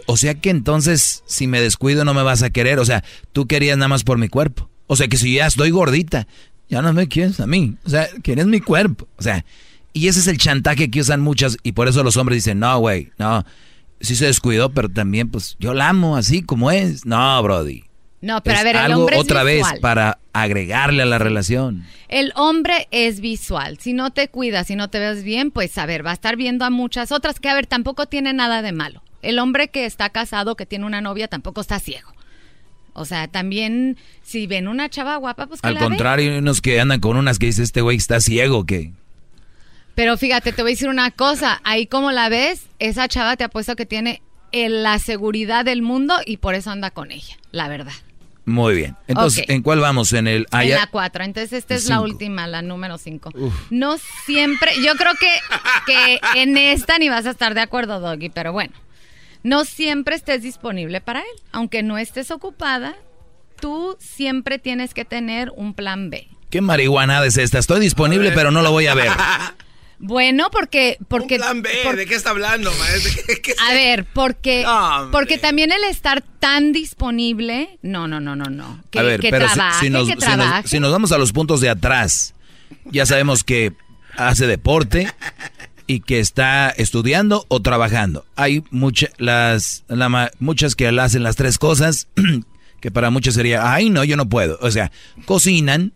O 0.07 0.17
sea 0.17 0.35
que 0.35 0.51
entonces, 0.51 1.23
si 1.27 1.47
me 1.47 1.61
descuido, 1.61 2.05
no 2.05 2.15
me 2.15 2.23
vas 2.23 2.43
a 2.43 2.51
querer. 2.51 2.79
O 2.79 2.85
sea, 2.85 3.03
tú 3.33 3.47
querías 3.47 3.77
nada 3.77 3.89
más 3.89 4.05
por 4.05 4.19
mi 4.19 4.29
cuerpo. 4.29 4.69
O 4.87 4.97
sea 4.97 5.09
que 5.09 5.17
si 5.17 5.35
ya 5.35 5.47
estoy 5.47 5.71
gordita, 5.71 6.27
ya 6.69 6.83
no 6.83 6.93
me 6.93 7.09
quieres 7.09 7.41
a 7.41 7.47
mí. 7.47 7.77
O 7.85 7.91
sea, 7.91 8.09
quieres 8.23 8.47
mi 8.47 8.61
cuerpo. 8.61 9.09
O 9.17 9.23
sea, 9.23 9.45
y 9.93 10.09
ese 10.09 10.21
es 10.21 10.27
el 10.27 10.39
chantaje 10.39 10.91
que 10.91 11.01
usan 11.01 11.21
muchas. 11.21 11.57
Y 11.63 11.73
por 11.73 11.89
eso 11.89 12.03
los 12.03 12.17
hombres 12.17 12.37
dicen, 12.37 12.59
no, 12.59 12.79
güey, 12.79 13.11
no. 13.19 13.45
Sí 14.01 14.17
se 14.17 14.27
descuidó, 14.27 14.71
pero 14.71 14.89
también, 14.89 15.31
pues, 15.31 15.57
yo 15.61 15.75
la 15.75 15.89
amo 15.89 16.17
así 16.17 16.43
como 16.43 16.71
es. 16.71 17.07
No, 17.07 17.43
Brody. 17.43 17.85
No, 18.21 18.41
pero 18.43 18.59
a 18.59 18.63
ver, 18.63 18.77
el 18.77 18.83
algo 18.83 19.01
hombre 19.01 19.19
otra 19.19 19.43
vez 19.43 19.67
para 19.81 20.19
agregarle 20.33 21.03
a 21.03 21.07
la 21.07 21.19
relación. 21.19 21.85
El 22.09 22.33
hombre 22.37 22.87
es 22.93 23.21
visual. 23.21 23.79
Si 23.81 23.93
no 23.93 24.13
te 24.13 24.29
cuidas, 24.29 24.69
si 24.69 24.77
no 24.77 24.89
te 24.89 25.01
ves 25.01 25.25
bien, 25.25 25.51
pues 25.51 25.77
a 25.77 25.87
ver, 25.87 26.07
va 26.07 26.11
a 26.11 26.15
estar 26.15 26.37
viendo 26.37 26.65
a 26.65 26.71
muchas 26.71 27.11
otras 27.11 27.41
que 27.41 27.49
a 27.49 27.55
ver, 27.55 27.67
tampoco 27.67 28.07
tiene 28.07 28.33
nada 28.33 28.63
de 28.63 28.71
malo. 28.71 29.03
El 29.23 29.41
hombre 29.41 29.69
que 29.69 29.87
está 29.87 30.11
casado, 30.11 30.55
que 30.55 30.67
tiene 30.67 30.87
una 30.87 31.01
novia, 31.01 31.27
tampoco 31.27 31.61
está 31.61 31.81
ciego. 31.81 32.13
O 32.93 33.05
sea, 33.05 33.27
también 33.27 33.97
si 34.23 34.47
ven 34.47 34.69
una 34.69 34.89
chava 34.89 35.17
guapa, 35.17 35.47
pues 35.49 35.61
que 35.61 35.67
Al 35.67 35.75
la 35.75 35.81
contrario, 35.81 36.33
hay 36.33 36.39
unos 36.39 36.61
que 36.61 36.81
andan 36.81 37.01
con 37.01 37.17
unas 37.17 37.39
que 37.41 37.47
dice 37.47 37.63
este 37.65 37.81
güey 37.81 37.97
está 37.97 38.21
ciego, 38.21 38.67
que 38.67 38.93
Pero 39.95 40.17
fíjate, 40.17 40.53
te 40.53 40.63
voy 40.63 40.73
a 40.73 40.75
decir 40.75 40.89
una 40.89 41.11
cosa. 41.11 41.61
Ahí 41.65 41.87
como 41.87 42.13
la 42.13 42.29
ves, 42.29 42.67
esa 42.79 43.09
chava 43.09 43.37
te 43.37 43.45
apuesto 43.45 43.77
que 43.77 43.87
tiene 43.87 44.23
eh, 44.53 44.69
la 44.69 44.99
seguridad 44.99 45.65
del 45.65 45.83
mundo 45.83 46.15
y 46.25 46.39
por 46.39 46.55
eso 46.55 46.71
anda 46.71 46.91
con 46.91 47.11
ella, 47.11 47.37
la 47.53 47.69
verdad. 47.69 47.93
muy 48.45 48.75
bien. 48.75 48.97
Entonces. 49.07 49.45
¿en 49.49 49.63
cuál 49.63 49.81
vamos? 49.81 50.13
En 50.13 50.27
el 50.27 50.47
en 50.53 50.71
la 50.71 50.87
4. 50.87 51.25
Entonces, 51.25 51.53
esta 51.53 51.75
es 51.75 51.89
la 51.89 52.01
última, 52.01 52.47
la 52.47 52.63
número 52.63 52.99
5. 52.99 53.31
No 53.71 53.97
siempre, 54.25 54.73
yo 54.83 54.95
creo 54.97 55.13
que, 55.19 55.29
que 55.87 56.21
en 56.41 56.57
esta 56.57 56.99
ni 56.99 57.09
vas 57.09 57.27
a 57.27 57.31
estar 57.31 57.55
de 57.55 57.61
acuerdo, 57.61 58.01
Doggy, 58.01 58.31
pero 58.31 58.53
bueno. 58.53 58.75
No 59.45 59.65
siempre 59.65 60.15
estés 60.15 60.43
disponible 60.43 61.01
para 61.01 61.21
él. 61.21 61.43
Aunque 61.51 61.83
no 61.83 61.99
estés 61.99 62.31
ocupada, 62.31 62.95
tú 63.61 63.97
siempre 63.99 64.59
tienes 64.59 64.95
que 64.95 65.05
tener 65.05 65.51
un 65.57 65.75
plan 65.75 66.11
B. 66.11 66.29
¿Qué 66.51 66.61
marihuanada 66.61 67.27
es 67.27 67.39
esta? 67.39 67.59
Estoy 67.59 67.81
disponible, 67.81 68.31
pero 68.33 68.51
no 68.51 68.63
lo 68.63 68.71
voy 68.71 68.87
a 68.87 68.95
ver. 68.95 69.11
Bueno, 70.05 70.49
porque... 70.51 70.99
porque 71.07 71.37
Plan 71.37 71.63
B, 71.63 71.71
por- 71.85 71.95
¿de 71.95 72.07
qué 72.07 72.17
está 72.17 72.31
hablando, 72.31 72.73
maestro? 72.79 73.23
¿Qué- 73.27 73.41
qué- 73.41 73.55
a 73.61 73.73
ver, 73.73 74.05
porque, 74.13 74.67
Hombre. 74.67 75.13
porque 75.13 75.39
también 75.39 75.71
el 75.71 75.85
estar 75.85 76.23
tan 76.41 76.73
disponible, 76.73 77.79
no, 77.83 78.09
no, 78.09 78.19
no, 78.19 78.35
no, 78.35 78.47
no. 78.47 78.83
Que, 78.91 78.99
a 78.99 79.03
ver, 79.03 79.21
que 79.21 79.31
pero 79.31 79.49
si- 79.49 79.55
trabaje, 79.55 79.87
si, 79.87 79.91
nos, 79.91 80.09
que 80.09 80.15
si 80.15 80.17
nos- 80.17 80.25
trabaje. 80.25 80.69
si 80.69 80.81
nos 80.81 80.91
vamos 80.91 81.13
a 81.13 81.19
los 81.19 81.33
puntos 81.33 81.61
de 81.61 81.71
atrás, 81.71 82.35
ya 82.87 83.07
sabemos 83.07 83.45
que 83.45 83.75
hace 84.17 84.49
deporte 84.49 85.09
y 85.87 86.01
que 86.01 86.19
está 86.19 86.71
estudiando 86.71 87.47
o 87.47 87.61
trabajando. 87.63 88.27
Hay 88.35 88.65
mucha, 88.71 89.07
las, 89.19 89.85
la 89.87 90.33
muchas 90.41 90.75
que 90.75 90.89
hacen 90.89 91.23
las 91.23 91.37
tres 91.37 91.59
cosas, 91.59 92.09
que 92.81 92.91
para 92.91 93.11
muchos 93.11 93.35
sería, 93.35 93.73
ay 93.73 93.89
no, 93.89 94.03
yo 94.03 94.17
no 94.17 94.29
puedo. 94.29 94.59
O 94.63 94.71
sea, 94.73 94.91
cocinan, 95.27 95.93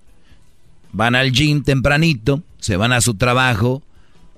van 0.92 1.16
al 1.16 1.32
gym 1.32 1.64
tempranito, 1.64 2.44
se 2.60 2.76
van 2.76 2.92
a 2.92 3.00
su 3.00 3.14
trabajo 3.14 3.82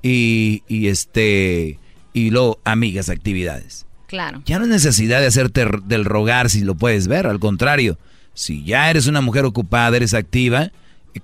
y, 0.02 0.62
y 0.68 0.88
este 0.88 1.78
y 2.12 2.30
luego 2.30 2.58
amigas, 2.64 3.08
actividades. 3.08 3.86
Claro. 4.06 4.42
Ya 4.46 4.58
no 4.58 4.64
es 4.64 4.70
necesidad 4.70 5.20
de 5.20 5.26
hacerte 5.26 5.66
del 5.84 6.04
rogar 6.04 6.50
si 6.50 6.62
lo 6.62 6.74
puedes 6.74 7.08
ver, 7.08 7.26
al 7.26 7.38
contrario, 7.38 7.98
si 8.34 8.64
ya 8.64 8.90
eres 8.90 9.06
una 9.06 9.20
mujer 9.20 9.44
ocupada, 9.44 9.96
eres 9.96 10.14
activa, 10.14 10.70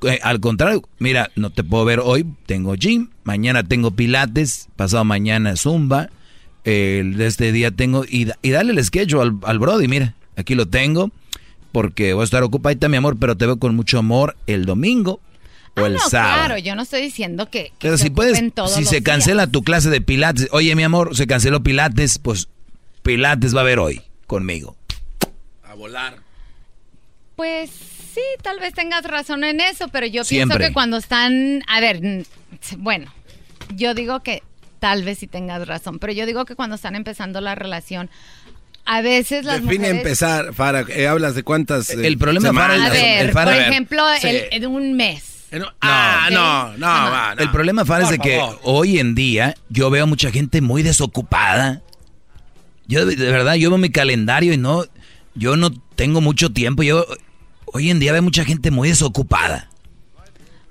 eh, 0.02 0.20
al 0.22 0.40
contrario, 0.40 0.82
mira, 0.98 1.30
no 1.36 1.51
te 1.51 1.64
puedo 1.64 1.84
ver 1.84 2.01
hoy, 2.01 2.26
tengo 2.46 2.74
gym, 2.74 3.09
mañana 3.22 3.62
tengo 3.62 3.92
pilates, 3.92 4.68
pasado 4.76 5.05
mañana 5.05 5.56
zumba, 5.56 6.10
el 6.64 7.16
de 7.16 7.26
este 7.26 7.52
día 7.52 7.70
tengo, 7.70 8.05
y, 8.05 8.28
y 8.42 8.51
dale 8.51 8.72
el 8.72 8.84
sketch 8.84 9.14
al, 9.14 9.38
al 9.44 9.59
Brody, 9.59 9.88
mira, 9.88 10.14
aquí 10.36 10.55
lo 10.55 10.66
tengo, 10.66 11.10
porque 11.72 12.12
voy 12.12 12.22
a 12.22 12.24
estar 12.24 12.42
ocupadita, 12.42 12.88
mi 12.88 12.98
amor, 12.98 13.16
pero 13.18 13.36
te 13.36 13.46
veo 13.46 13.59
con 13.59 13.74
mucho 13.74 13.98
amor 13.98 14.36
el 14.46 14.66
domingo 14.66 15.20
o 15.76 15.86
el 15.86 15.94
No, 15.94 16.09
sábado. 16.09 16.34
claro, 16.44 16.59
yo 16.59 16.74
no 16.74 16.82
estoy 16.82 17.02
diciendo 17.02 17.51
que, 17.51 17.64
que 17.78 17.88
Pero 17.88 17.96
se 17.98 18.05
si 18.05 18.10
puedes, 18.10 18.38
si 18.38 18.84
se 18.84 18.90
días. 18.96 19.02
cancela 19.02 19.46
tu 19.46 19.62
clase 19.62 19.90
de 19.90 20.01
pilates, 20.01 20.48
oye 20.52 20.74
mi 20.76 20.82
amor, 20.84 21.16
se 21.16 21.26
canceló 21.26 21.62
pilates, 21.62 22.18
pues 22.18 22.48
pilates 23.02 23.55
va 23.55 23.60
a 23.60 23.62
haber 23.62 23.78
hoy 23.78 24.02
conmigo. 24.26 24.76
A 25.64 25.74
volar. 25.74 26.18
Pues 27.36 27.70
sí, 28.14 28.20
tal 28.42 28.60
vez 28.60 28.74
tengas 28.74 29.05
razón 29.05 29.42
en 29.44 29.60
eso, 29.60 29.88
pero 29.88 30.06
yo 30.06 30.22
Siempre. 30.24 30.56
pienso 30.59 30.68
que 30.70 30.72
cuando 30.74 30.96
están, 30.96 31.62
a 31.66 31.80
ver, 31.80 32.01
bueno, 32.78 33.12
yo 33.74 33.94
digo 33.94 34.20
que 34.22 34.42
tal 34.78 35.02
vez 35.02 35.18
sí 35.18 35.26
tengas 35.26 35.66
razón, 35.66 35.98
pero 35.98 36.12
yo 36.12 36.26
digo 36.26 36.44
que 36.44 36.55
cuando 36.55 36.76
están 36.76 36.94
empezando 36.94 37.40
la 37.40 37.56
relación, 37.56 38.09
a 38.84 39.01
veces 39.01 39.44
las 39.46 39.56
Define 39.62 39.78
mujeres... 39.78 39.96
empezar, 39.98 40.55
Fara. 40.55 40.84
eh, 40.88 41.09
hablas 41.09 41.34
de 41.34 41.42
cuántas. 41.42 41.90
eh, 41.90 42.06
El 42.06 42.18
problema, 42.18 42.48
semanas? 42.48 42.76
Fara, 42.78 42.90
A 42.90 42.92
ver, 42.92 43.26
el 43.26 43.32
por 43.32 43.48
ejemplo, 43.48 44.02
sí. 44.20 44.28
el, 44.28 44.46
en 44.52 44.66
un 44.66 44.92
mes. 44.94 45.34
Ah, 45.81 46.24
Ok. 46.26 46.32
no, 46.32 46.76
no, 46.78 46.86
Ajá. 46.86 47.10
va, 47.10 47.35
no. 47.35 47.43
El 47.43 47.51
problema, 47.51 47.82
es 47.82 48.09
de 48.09 48.18
que 48.18 48.39
favor. 48.39 48.60
hoy 48.64 48.98
en 48.98 49.14
día 49.14 49.55
yo 49.68 49.90
veo 49.90 50.06
mucha 50.06 50.31
gente 50.31 50.60
muy 50.60 50.82
desocupada. 50.82 51.82
Yo 52.86 53.06
de, 53.06 53.16
verdad, 53.16 53.55
yo 53.55 53.70
veo 53.70 53.78
mi 53.78 53.90
calendario 53.90 54.52
y 54.52 54.56
no, 54.59 54.85
yo 55.35 55.56
no 55.56 55.70
tengo 55.97 56.20
mucho 56.20 56.52
tiempo. 56.52 56.82
Yo 56.82 57.06
hoy 57.66 57.90
en 57.90 57.98
día 58.01 58.12
veo 58.12 58.22
mucha 58.22 58.44
gente 58.44 58.70
muy 58.70 58.89
desocupada. 58.89 59.70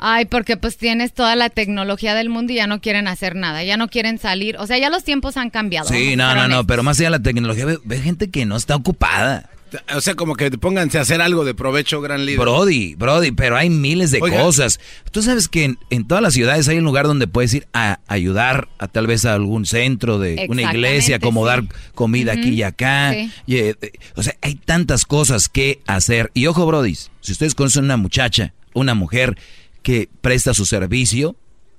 Ay, 0.06 0.26
porque 0.26 0.58
pues 0.58 0.78
tienes 0.78 1.14
toda 1.14 1.36
la 1.38 1.50
tecnología 1.50 2.14
del 2.14 2.28
mundo 2.30 2.52
y 2.52 2.58
ya 2.58 2.68
no 2.68 2.82
quieren 2.82 3.08
hacer 3.08 3.36
nada, 3.38 3.64
ya 3.64 3.78
no 3.78 3.88
quieren 3.88 4.18
salir, 4.20 4.58
o 4.58 4.68
sea, 4.68 4.78
ya 4.78 4.90
los 4.90 5.06
tiempos 5.06 5.38
han 5.38 5.50
cambiado. 5.50 5.88
Sí, 5.88 6.18
no, 6.18 6.36
no, 6.36 6.50
no, 6.50 6.68
pero 6.68 6.84
más 6.84 7.00
allá 7.00 7.08
de 7.08 7.12
la 7.12 7.24
tecnología, 7.24 7.66
ve, 7.66 7.80
ve 7.86 8.02
gente 8.02 8.30
que 8.30 8.46
no 8.46 8.58
está 8.58 8.76
ocupada. 8.76 9.50
O 9.96 10.02
sea, 10.02 10.16
como 10.16 10.36
que 10.36 10.52
pónganse 10.52 10.98
a 10.98 11.02
hacer 11.02 11.22
algo 11.22 11.46
de 11.46 11.54
provecho, 11.54 12.02
gran 12.02 12.26
líder. 12.26 12.40
Brody, 12.40 12.96
Brody, 12.96 13.32
pero 13.32 13.58
hay 13.58 13.70
miles 13.70 14.12
de 14.12 14.20
Oiga. 14.22 14.42
cosas. 14.42 14.80
Tú 15.12 15.22
sabes 15.22 15.48
que 15.48 15.64
en, 15.64 15.80
en 15.90 16.08
todas 16.08 16.22
las 16.22 16.34
ciudades 16.34 16.68
hay 16.68 16.78
un 16.78 16.84
lugar 16.84 17.08
donde 17.08 17.28
puedes 17.28 17.54
ir 17.54 17.68
a 17.74 18.00
ayudar 18.08 18.70
a 18.78 18.88
tal 18.88 19.08
vez 19.08 19.26
a 19.26 19.34
algún 19.34 19.66
centro 19.66 20.20
de 20.20 20.46
una 20.50 20.64
iglesia, 20.64 21.18
acomodar 21.18 21.62
sí. 21.62 21.70
comida 21.96 22.34
aquí 22.34 22.50
y 22.50 22.64
acá. 22.64 23.14
sí. 23.14 23.32
Y, 23.46 23.56
eh, 23.58 23.76
eh, 23.82 23.92
o 24.16 24.24
sea, 24.24 24.36
hay 24.42 24.56
tantas 24.56 25.06
cosas 25.06 25.50
que 25.50 25.82
hacer. 25.88 26.32
Y 26.34 26.48
ojo, 26.48 26.66
Brody, 26.66 26.96
si 26.96 27.32
ustedes 27.32 27.56
conocen 27.56 27.86
una 27.86 27.98
muchacha, 27.98 28.54
una 28.74 28.94
mujer 28.94 29.38
que 29.82 30.10
presta 30.22 30.54
su 30.54 30.66
servicio 30.66 31.36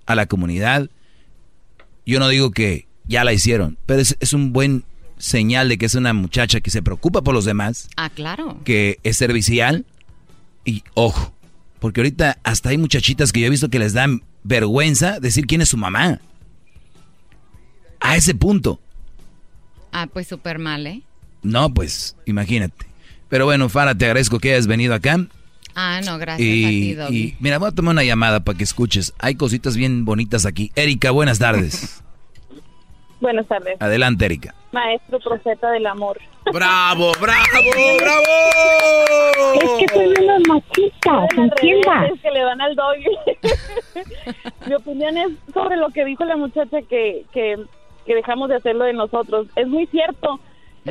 a 0.06 0.14
la 0.14 0.26
comunidad, 0.26 0.90
yo 2.06 2.18
no 2.18 2.28
digo 2.28 2.50
que 2.50 2.86
ya 3.06 3.24
la 3.24 3.32
hicieron, 3.32 3.78
pero 3.86 4.00
es, 4.00 4.16
es 4.20 4.32
un 4.32 4.52
buen 4.52 4.84
señal 5.24 5.68
de 5.68 5.78
que 5.78 5.86
es 5.86 5.94
una 5.94 6.12
muchacha 6.12 6.60
que 6.60 6.70
se 6.70 6.82
preocupa 6.82 7.22
por 7.22 7.34
los 7.34 7.44
demás 7.44 7.88
Ah, 7.96 8.10
claro. 8.10 8.60
que 8.64 8.98
es 9.02 9.16
servicial 9.16 9.86
y 10.64 10.82
ojo, 10.94 11.32
porque 11.80 12.00
ahorita 12.00 12.38
hasta 12.42 12.68
hay 12.70 12.78
muchachitas 12.78 13.32
que 13.32 13.40
yo 13.40 13.46
he 13.46 13.50
visto 13.50 13.68
que 13.70 13.78
les 13.78 13.92
dan 13.94 14.22
vergüenza 14.42 15.20
decir 15.20 15.46
quién 15.46 15.60
es 15.62 15.68
su 15.70 15.76
mamá. 15.76 16.20
A 18.00 18.16
ese 18.16 18.34
punto. 18.34 18.80
Ah, 19.92 20.06
pues 20.12 20.28
súper 20.28 20.58
mal, 20.58 20.86
¿eh? 20.86 21.02
No, 21.42 21.72
pues, 21.72 22.16
imagínate. 22.26 22.86
Pero 23.28 23.46
bueno, 23.46 23.68
Fara, 23.68 23.94
te 23.94 24.04
agradezco 24.04 24.38
que 24.38 24.52
hayas 24.52 24.66
venido 24.66 24.94
acá. 24.94 25.26
Ah, 25.74 26.00
no, 26.04 26.18
gracias 26.18 26.40
a 26.46 26.68
ti, 26.68 26.90
Y, 26.90 26.94
Doggy. 26.94 27.16
y 27.16 27.36
mira, 27.40 27.58
voy 27.58 27.68
a 27.68 27.72
tomar 27.72 27.92
una 27.92 28.04
llamada 28.04 28.40
para 28.44 28.56
que 28.58 28.64
escuches. 28.64 29.12
Hay 29.18 29.34
cositas 29.36 29.76
bien 29.76 30.04
bonitas 30.04 30.44
aquí. 30.46 30.70
Erika, 30.76 31.10
buenas 31.10 31.38
tardes. 31.38 32.02
Buenas 33.24 33.46
tardes. 33.46 33.80
Adelante, 33.80 34.26
Erika. 34.26 34.54
Maestro 34.70 35.18
profeta 35.18 35.70
del 35.70 35.86
amor. 35.86 36.18
¡Bravo, 36.52 37.10
bravo, 37.22 37.70
bravo! 37.98 38.22
Es 39.54 39.70
que 39.78 39.88
son 39.94 40.24
unos 40.24 40.46
machistas, 40.46 41.30
entienda. 41.34 42.06
Es 42.12 42.20
que 42.20 42.30
le 42.30 42.40
dan 42.40 42.60
al 42.60 42.76
doggy. 42.76 43.16
Mi 44.66 44.74
opinión 44.74 45.16
es 45.16 45.28
sobre 45.54 45.78
lo 45.78 45.88
que 45.88 46.04
dijo 46.04 46.26
la 46.26 46.36
muchacha 46.36 46.82
que, 46.82 47.24
que, 47.32 47.64
que 48.04 48.14
dejamos 48.14 48.50
de 48.50 48.56
hacerlo 48.56 48.84
de 48.84 48.92
nosotros. 48.92 49.46
Es 49.56 49.68
muy 49.68 49.86
cierto. 49.86 50.38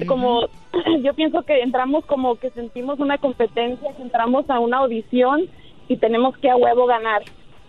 Como 0.07 0.47
yo 1.03 1.13
pienso 1.13 1.43
que 1.43 1.61
entramos 1.61 2.03
como 2.07 2.37
que 2.37 2.49
sentimos 2.49 2.99
una 2.99 3.19
competencia, 3.19 3.95
que 3.95 4.01
entramos 4.01 4.49
a 4.49 4.57
una 4.57 4.77
audición 4.79 5.43
y 5.87 5.97
tenemos 5.97 6.35
que 6.39 6.49
a 6.49 6.55
huevo 6.55 6.87
ganar. 6.87 7.21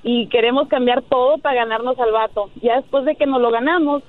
Y 0.03 0.27
queremos 0.29 0.69
cambiar 0.69 1.03
todo 1.03 1.37
para 1.37 1.57
ganarnos 1.57 1.99
al 1.99 2.13
vato. 2.13 2.49
Ya 2.63 2.77
después 2.77 3.05
de 3.05 3.15
que 3.17 3.27
nos 3.27 3.43
lo 3.43 3.51
ganamos, 3.51 4.03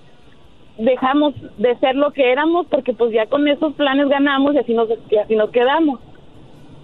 dejamos 0.77 1.33
de 1.57 1.77
ser 1.79 1.95
lo 1.95 2.11
que 2.11 2.31
éramos 2.31 2.67
porque 2.69 2.93
pues 2.93 3.13
ya 3.13 3.25
con 3.27 3.47
esos 3.47 3.73
planes 3.73 4.09
ganamos 4.09 4.55
y 4.55 4.57
así 4.59 4.73
nos, 4.73 4.89
y 5.09 5.17
así 5.17 5.35
nos 5.35 5.49
quedamos. 5.51 5.99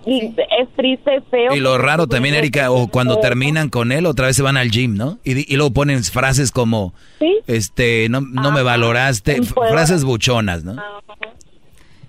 Y 0.05 0.33
es 0.59 0.67
triste, 0.75 1.15
es 1.15 1.23
feo. 1.29 1.55
Y 1.55 1.59
lo 1.59 1.77
raro 1.77 2.07
también, 2.07 2.33
Erika, 2.33 2.71
o 2.71 2.87
cuando 2.87 3.19
terminan 3.19 3.69
con 3.69 3.91
él, 3.91 4.07
otra 4.07 4.27
vez 4.27 4.35
se 4.35 4.41
van 4.41 4.57
al 4.57 4.71
gym, 4.71 4.95
¿no? 4.95 5.19
Y, 5.23 5.55
luego 5.55 5.73
ponen 5.73 6.03
frases 6.03 6.51
como, 6.51 6.93
¿Sí? 7.19 7.37
este, 7.45 8.09
no, 8.09 8.21
no 8.21 8.51
me 8.51 8.63
valoraste, 8.63 9.43
frases 9.43 10.03
buchonas, 10.03 10.63
¿no? 10.63 10.75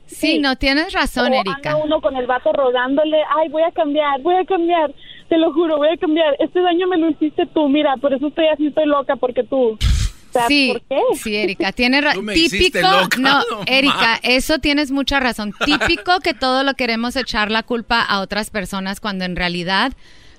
Sí, 0.06 0.38
no, 0.38 0.56
tienes 0.56 0.92
razón, 0.92 1.32
O 1.32 1.34
Erika. 1.34 1.72
anda 1.72 1.76
uno 1.76 2.00
con 2.00 2.16
el 2.16 2.26
vato 2.26 2.52
rogándole, 2.52 3.18
ay, 3.36 3.48
voy 3.48 3.62
a 3.62 3.72
cambiar, 3.72 4.20
voy 4.22 4.36
a 4.36 4.44
cambiar, 4.44 4.94
te 5.28 5.36
lo 5.36 5.52
juro, 5.52 5.76
voy 5.78 5.88
a 5.88 5.96
cambiar. 5.96 6.36
Este 6.38 6.60
daño 6.60 6.86
me 6.86 6.96
lo 6.96 7.10
hiciste 7.10 7.46
tú, 7.46 7.68
mira, 7.68 7.96
por 7.96 8.14
eso 8.14 8.28
estoy 8.28 8.46
así, 8.46 8.68
estoy 8.68 8.86
loca, 8.86 9.16
porque 9.16 9.42
tú. 9.42 9.76
Sea, 10.32 10.46
Sí, 10.48 10.72
¿por 10.72 10.82
qué? 10.82 11.00
sí, 11.18 11.36
Erika, 11.36 11.72
tienes 11.72 12.02
razón. 12.04 12.26
Típico, 12.34 12.78
loca, 12.80 13.16
no, 13.18 13.38
no 13.50 13.60
Erika, 13.66 14.18
eso 14.22 14.58
tienes 14.58 14.90
mucha 14.90 15.20
razón. 15.20 15.52
Típico 15.64 16.18
que 16.20 16.34
todo 16.34 16.64
lo 16.64 16.74
queremos 16.74 17.16
echar 17.16 17.50
la 17.50 17.62
culpa 17.62 18.02
a 18.02 18.20
otras 18.20 18.50
personas 18.50 19.00
cuando 19.00 19.24
en 19.24 19.36
realidad 19.36 19.92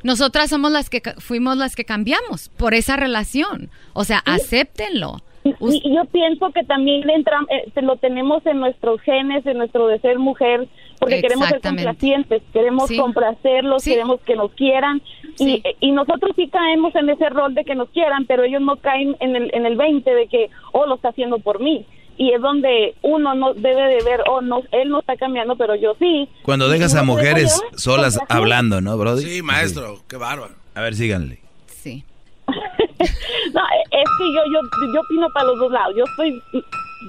nosotras 0.03 0.49
somos 0.49 0.71
las 0.71 0.89
que 0.89 1.01
ca- 1.01 1.15
fuimos 1.19 1.55
las 1.57 1.75
que 1.75 1.85
cambiamos 1.85 2.49
por 2.49 2.73
esa 2.73 2.95
relación. 2.97 3.69
O 3.93 4.03
sea, 4.03 4.21
acéptenlo. 4.25 5.21
Y, 5.45 5.53
y 5.59 5.93
yo 5.95 6.05
pienso 6.05 6.51
que 6.51 6.63
también 6.63 7.09
entra, 7.09 7.37
eh, 7.49 7.69
lo 7.81 7.97
tenemos 7.97 8.45
en 8.45 8.59
nuestros 8.59 9.01
genes, 9.01 9.45
en 9.45 9.57
nuestro 9.57 9.87
de 9.87 9.99
ser 9.99 10.17
mujer, 10.17 10.67
porque 11.03 11.21
queremos 11.21 11.47
ser 11.49 11.61
complacientes, 11.61 12.41
queremos 12.51 12.87
Sí. 12.87 12.97
complacerlos, 12.97 13.83
queremos 13.83 14.19
que 14.21 14.35
nos 14.35 14.51
quieran, 14.53 15.01
y, 15.39 15.61
y 15.79 15.91
nosotros 15.91 16.31
sí 16.35 16.47
caemos 16.49 16.95
en 16.95 17.09
ese 17.09 17.29
rol 17.29 17.53
de 17.55 17.63
que 17.65 17.75
nos 17.75 17.89
quieran, 17.89 18.25
pero 18.25 18.43
ellos 18.43 18.61
no 18.61 18.75
caen 18.77 19.15
en 19.19 19.35
el, 19.35 19.49
en 19.53 19.65
el 19.65 19.75
20 19.75 20.09
de 20.13 20.27
que, 20.27 20.49
oh, 20.71 20.85
lo 20.85 20.95
está 20.95 21.09
haciendo 21.09 21.39
por 21.39 21.59
mí. 21.59 21.85
y 22.15 22.31
es 22.31 22.39
donde 22.41 22.93
uno 23.01 23.33
no 23.33 23.55
debe 23.55 23.83
de 23.95 24.03
ver, 24.03 24.21
oh, 24.29 24.39
no, 24.39 24.61
él 24.71 24.89
no 24.89 24.99
está 24.99 25.15
cambiando, 25.17 25.55
pero 25.55 25.73
yo 25.75 25.95
sí. 25.97 26.29
Cuando 26.43 26.69
dejas 26.69 26.93
a 26.95 27.01
mujeres 27.03 27.59
solas 27.75 28.19
hablando, 28.29 28.81
¿no, 28.81 28.95
Brody? 28.99 29.23
Sí, 29.23 29.41
maestro, 29.41 29.97
qué 30.07 30.17
bárbaro. 30.17 30.53
A 30.75 30.81
ver, 30.81 30.93
síganle. 30.93 31.39
Sí. 31.65 32.03
no, 32.47 33.61
es 33.91 34.09
que 34.17 34.25
yo, 34.31 34.41
yo, 34.53 34.59
yo 34.93 35.01
opino 35.01 35.27
para 35.33 35.47
los 35.47 35.57
dos 35.59 35.71
lados. 35.71 35.95
Yo 35.97 36.03
estoy 36.03 36.39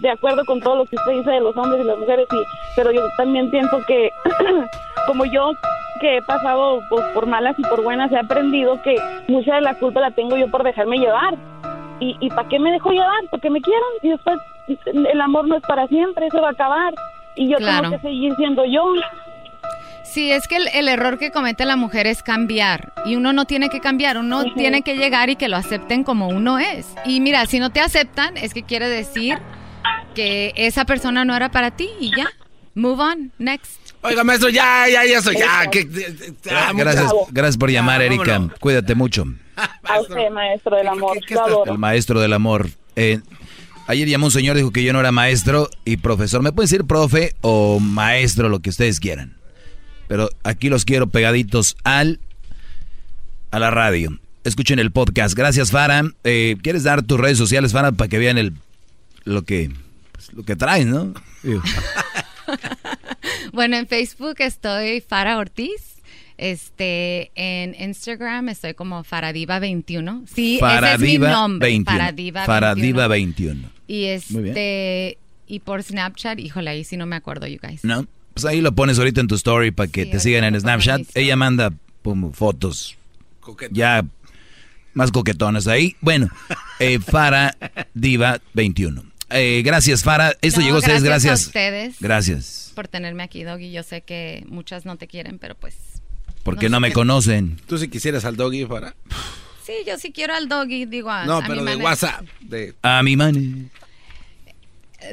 de 0.01 0.11
acuerdo 0.11 0.45
con 0.45 0.61
todo 0.61 0.77
lo 0.77 0.85
que 0.87 0.97
usted 0.97 1.13
dice 1.13 1.31
de 1.31 1.41
los 1.41 1.57
hombres 1.57 1.83
y 1.83 1.87
las 1.87 1.99
mujeres, 1.99 2.27
y, 2.33 2.43
pero 2.77 2.93
yo 2.93 3.03
también 3.17 3.51
pienso 3.51 3.79
que, 3.87 4.11
como 5.07 5.25
yo 5.25 5.53
que 6.01 6.19
he 6.19 6.23
pasado 6.23 6.81
pues, 6.89 7.05
por 7.15 7.27
malas 7.27 7.59
y 7.59 7.63
por 7.63 7.83
buenas, 7.83 8.11
he 8.13 8.19
aprendido 8.19 8.81
que 8.83 8.97
mucha 9.29 9.55
de 9.57 9.61
la 9.61 9.75
culpa 9.75 10.01
la 10.01 10.11
tengo 10.11 10.37
yo 10.37 10.51
por 10.51 10.63
dejarme 10.63 10.99
llevar. 10.99 11.35
¿Y, 12.01 12.17
y 12.21 12.29
para 12.31 12.49
qué 12.49 12.59
me 12.59 12.73
dejo 12.73 12.91
llevar? 12.91 13.23
Porque 13.31 13.51
me 13.51 13.61
quieran. 13.61 13.89
Y 14.03 14.11
después 14.11 14.39
el 14.85 15.21
amor 15.21 15.47
no 15.47 15.57
es 15.57 15.63
para 15.63 15.87
siempre, 15.87 16.27
eso 16.27 16.41
va 16.41 16.49
a 16.49 16.53
acabar. 16.53 16.95
Y 17.37 17.49
yo 17.49 17.59
tengo 17.59 17.91
que 17.91 17.99
seguir 18.01 18.35
siendo 18.37 18.65
yo. 18.65 18.85
Sí, 20.03 20.31
es 20.31 20.47
que 20.47 20.57
el, 20.57 20.89
error 20.89 21.19
que 21.19 21.33
comete 21.33 21.65
la 21.65 21.75
mujer 21.75 22.07
es 22.07 22.23
cambiar 22.23 22.93
y 23.05 23.17
uno 23.17 23.33
no 23.33 23.47
tiene 23.47 23.69
que 23.69 23.81
cambiar, 23.81 24.17
uno 24.17 24.45
tiene 24.55 24.83
que 24.83 24.97
llegar 24.97 25.29
y 25.29 25.37
que 25.37 25.49
lo 25.49 25.57
acepten 25.57 26.05
como 26.05 26.29
uno 26.29 26.59
es. 26.59 26.95
Y 27.05 27.21
mira, 27.21 27.47
si 27.47 27.59
no 27.59 27.71
te 27.71 27.81
aceptan, 27.81 28.37
es 28.37 28.55
que 28.55 28.63
quiere 28.63 28.89
decir 28.89 29.39
que 30.15 30.53
esa 30.57 30.85
persona 30.85 31.25
no 31.25 31.35
era 31.37 31.51
para 31.51 31.73
ti 31.73 31.89
y 32.01 32.11
ya. 32.17 32.29
Move 32.75 33.01
on, 33.01 33.33
next. 33.39 33.71
Oiga, 34.03 34.25
maestro, 34.25 34.49
ya, 34.49 34.87
ya, 34.89 35.05
ya 35.05 35.23
soy, 35.23 35.37
ya. 35.37 35.71
Que, 35.71 35.85
gracias, 36.75 37.13
gracias 37.31 37.57
por 37.57 37.71
llamar, 37.71 38.03
Erika. 38.03 38.49
Cuídate 38.61 38.95
mucho. 38.95 39.25
A 39.85 40.01
usted, 40.01 40.31
maestro 40.31 40.77
del 40.77 40.89
amor. 40.89 41.19
El 41.67 41.79
maestro 41.79 42.21
del 42.21 42.33
amor. 42.33 42.69
Eh, 42.97 43.21
ayer 43.87 44.09
llamó 44.09 44.27
un 44.27 44.33
señor, 44.33 44.57
dijo 44.57 44.73
que 44.73 44.83
yo 44.83 44.93
no 44.93 45.01
era 45.01 45.13
maestro 45.13 45.71
y 45.85 45.99
profesor. 45.99 46.43
¿Me 46.43 46.53
pueden 46.53 46.69
decir 46.69 46.85
profe 46.85 47.35
o 47.43 47.79
maestro, 47.81 48.49
lo 48.49 48.61
que 48.61 48.71
ustedes 48.71 48.99
quieran? 48.99 49.37
Pero 50.09 50.29
aquí 50.43 50.69
los 50.69 50.85
quiero 50.85 51.07
pegaditos 51.07 51.77
al 51.85 52.21
a 53.53 53.59
la 53.61 53.71
radio. 53.71 54.19
Escuchen 54.43 54.81
el 54.81 54.91
podcast. 54.91 55.35
Gracias, 55.37 55.71
Fara. 55.71 56.03
Eh, 56.25 56.57
¿Quieres 56.61 56.83
dar 56.83 57.03
tus 57.03 57.19
redes 57.19 57.39
sociales, 57.39 57.73
Fara, 57.73 57.93
para 57.93 58.09
que 58.09 58.19
vean 58.19 58.37
el 58.37 58.53
lo 59.25 59.43
que 59.43 59.71
pues, 60.27 60.37
lo 60.37 60.45
que 60.45 60.57
traes, 60.57 60.87
no? 60.87 61.15
bueno, 63.53 63.77
en 63.77 63.87
Facebook 63.87 64.37
estoy 64.39 65.01
Fara 65.01 65.39
Ortiz. 65.39 65.95
Este, 66.37 67.31
en 67.37 67.77
Instagram 67.81 68.49
estoy 68.49 68.75
como 68.75 69.05
Faradiva21. 69.05 70.27
Sí, 70.27 70.59
ese 70.61 70.95
es 70.95 71.01
mi 71.01 71.19
nombre. 71.19 71.69
21. 71.69 71.99
Faradiva, 71.99 72.45
Faradiva 72.45 73.09
21. 73.09 73.71
Y 73.87 74.05
este, 74.05 75.19
y 75.47 75.61
por 75.61 75.83
Snapchat, 75.83 76.39
híjole, 76.41 76.71
ahí 76.71 76.85
sí 76.85 76.97
no 76.97 77.07
me 77.07 77.17
acuerdo, 77.17 77.47
you 77.47 77.59
guys. 77.63 77.85
No. 77.85 78.07
Pues 78.33 78.45
ahí 78.47 78.61
lo 78.61 78.75
pones 78.75 78.99
ahorita 78.99 79.21
en 79.21 79.29
tu 79.29 79.37
story 79.37 79.71
para 79.71 79.89
que 79.89 80.07
te 80.07 80.19
sigan 80.19 80.43
en 80.43 80.61
Snapchat. 80.61 81.03
Ella 81.15 81.37
manda 81.37 81.73
fotos 82.33 82.97
ya 83.71 84.05
más 84.93 85.11
coquetonas 85.11 85.67
ahí. 85.67 85.97
Bueno, 86.01 86.29
eh, 86.79 86.99
Fara 86.99 87.57
Diva 87.95 88.41
21. 88.55 89.14
Eh, 89.37 89.63
gracias, 89.65 90.05
Fara. 90.05 90.37
Esto 90.43 90.61
llegó 90.61 90.77
a 90.77 90.79
ustedes 90.79 91.03
gracias. 91.03 91.45
A 91.45 91.47
ustedes. 91.49 91.97
Gracias. 91.99 92.73
Por 92.75 92.87
tenerme 92.87 93.25
aquí, 93.25 93.43
Doggy. 93.43 93.73
Yo 93.73 93.83
sé 93.83 94.03
que 94.03 94.45
muchas 94.49 94.85
no 94.85 94.97
te 94.97 95.09
quieren, 95.09 95.41
pero 95.41 95.57
pues. 95.57 95.75
Porque 96.45 96.69
no, 96.69 96.79
me 96.79 96.93
conocen. 96.93 97.61
¿Tú 97.67 97.77
si 97.79 97.89
quisieras 97.89 98.25
al 98.25 98.37
Doggy, 98.37 98.65
Fara? 98.67 98.95
Sí, 99.65 99.73
yo 99.87 99.99
sí 99.99 100.13
quiero 100.13 100.35
al 100.35 100.49
Doggy, 100.49 100.85
digo 100.85 101.11
a, 101.11 101.25
No, 101.25 101.43
pero 101.47 101.65
de 101.65 101.77
WhatsApp. 101.77 102.25
A 102.83 103.03
mi 103.03 103.17
mani. 103.17 103.71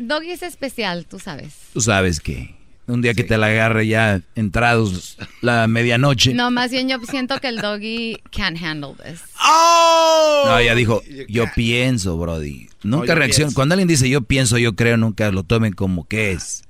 Doggy 0.02 0.32
es 0.32 0.44
especial, 0.44 1.06
tú 1.06 1.20
sabes. 1.20 1.54
Tú 1.74 1.82
sabes 1.82 2.20
que. 2.20 2.56
Un 2.88 3.02
día 3.02 3.14
que 3.14 3.24
te 3.24 3.38
la 3.38 3.48
agarre 3.48 3.88
ya 3.88 4.22
entrados 4.36 5.18
la 5.42 5.68
medianoche. 5.68 6.34
No, 6.34 6.52
más 6.52 6.72
bien 6.72 6.90
yo 6.90 7.00
siento 7.10 7.40
que 7.40 7.48
el 7.48 7.62
doggy 7.62 8.20
can't 8.32 8.62
handle 8.62 8.94
this. 9.04 9.22
¡Oh! 9.44 10.44
No, 10.46 10.58
ella 10.58 10.76
dijo, 10.76 11.02
yo 11.30 11.46
pienso, 11.56 12.18
Brody. 12.18 12.71
Nunca 12.84 13.16
reacciona. 13.16 13.54
Cuando 13.54 13.74
alguien 13.74 13.88
dice 13.88 14.10
yo 14.10 14.22
pienso, 14.22 14.58
yo 14.58 14.76
creo, 14.76 14.98
nunca 14.98 15.32
lo 15.32 15.44
tomen 15.44 15.74
como 15.74 16.08
que 16.08 16.32
es. 16.32 16.64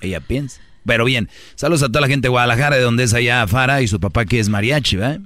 Ella 0.00 0.20
piensa. 0.20 0.60
Pero 0.86 1.04
bien, 1.04 1.28
saludos 1.54 1.82
a 1.82 1.86
toda 1.88 2.00
la 2.00 2.08
gente 2.08 2.26
de 2.26 2.30
Guadalajara, 2.30 2.76
de 2.76 2.82
donde 2.82 3.04
es 3.04 3.14
allá 3.14 3.46
Fara 3.46 3.82
y 3.82 3.88
su 3.88 4.00
papá 4.00 4.24
que 4.24 4.40
es 4.40 4.48
mariachi, 4.48 4.96
¿verdad? 4.96 5.20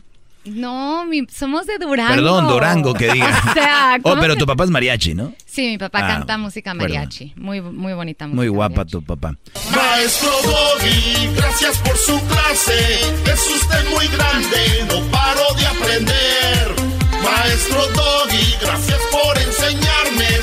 No, 0.44 1.06
somos 1.32 1.66
de 1.66 1.78
Durango. 1.78 2.14
Perdón, 2.14 2.48
Durango, 2.48 2.92
que 2.92 3.10
diga. 3.12 3.42
o 3.50 3.52
sea, 3.54 3.98
oh, 4.02 4.16
pero 4.20 4.36
tu 4.36 4.44
papá 4.44 4.64
es 4.64 4.70
mariachi, 4.70 5.14
¿no? 5.14 5.32
Sí, 5.46 5.68
mi 5.68 5.78
papá 5.78 6.00
ah, 6.02 6.08
canta 6.08 6.36
música 6.36 6.74
mariachi. 6.74 7.32
Muy, 7.36 7.62
muy 7.62 7.94
bonita 7.94 8.26
música. 8.26 8.36
Muy 8.36 8.48
guapa 8.48 8.84
tu 8.84 9.02
papá. 9.02 9.34
Maestro 9.74 10.30
Doggy, 10.42 11.34
gracias 11.34 11.78
por 11.78 11.96
su 11.96 12.20
clase. 12.26 12.94
Es 13.24 13.50
usted 13.54 13.90
muy 13.90 14.06
grande, 14.08 14.86
no 14.88 15.10
paro 15.10 15.54
de 15.56 15.66
aprender. 15.66 16.74
Maestro 17.22 17.80
Doggy, 17.94 18.56
gracias 18.60 19.00
por 19.10 19.38
enseñarme 19.38 19.93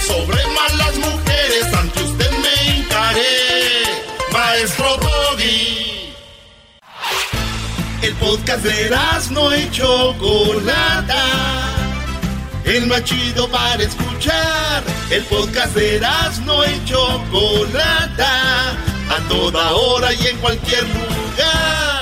sobre 0.07 0.37
malas 0.47 0.95
mujeres. 0.97 1.73
Ante 1.73 2.03
usted 2.03 2.31
me 2.31 2.77
encaré. 2.77 3.83
Maestro 4.31 4.97
Doggy. 4.97 6.13
El 8.01 8.13
podcast 8.15 8.63
de 8.63 8.89
no 9.31 9.55
y 9.55 9.69
Chocolata. 9.71 11.25
El 12.65 12.87
más 12.87 13.03
chido 13.03 13.47
para 13.49 13.83
escuchar. 13.83 14.83
El 15.09 15.23
podcast 15.23 15.75
de 15.75 15.99
no 16.45 16.65
y 16.65 16.85
Chocolata. 16.85 18.71
A 19.09 19.27
toda 19.27 19.71
hora 19.73 20.13
y 20.13 20.27
en 20.27 20.37
cualquier 20.37 20.83
lugar. 20.83 22.00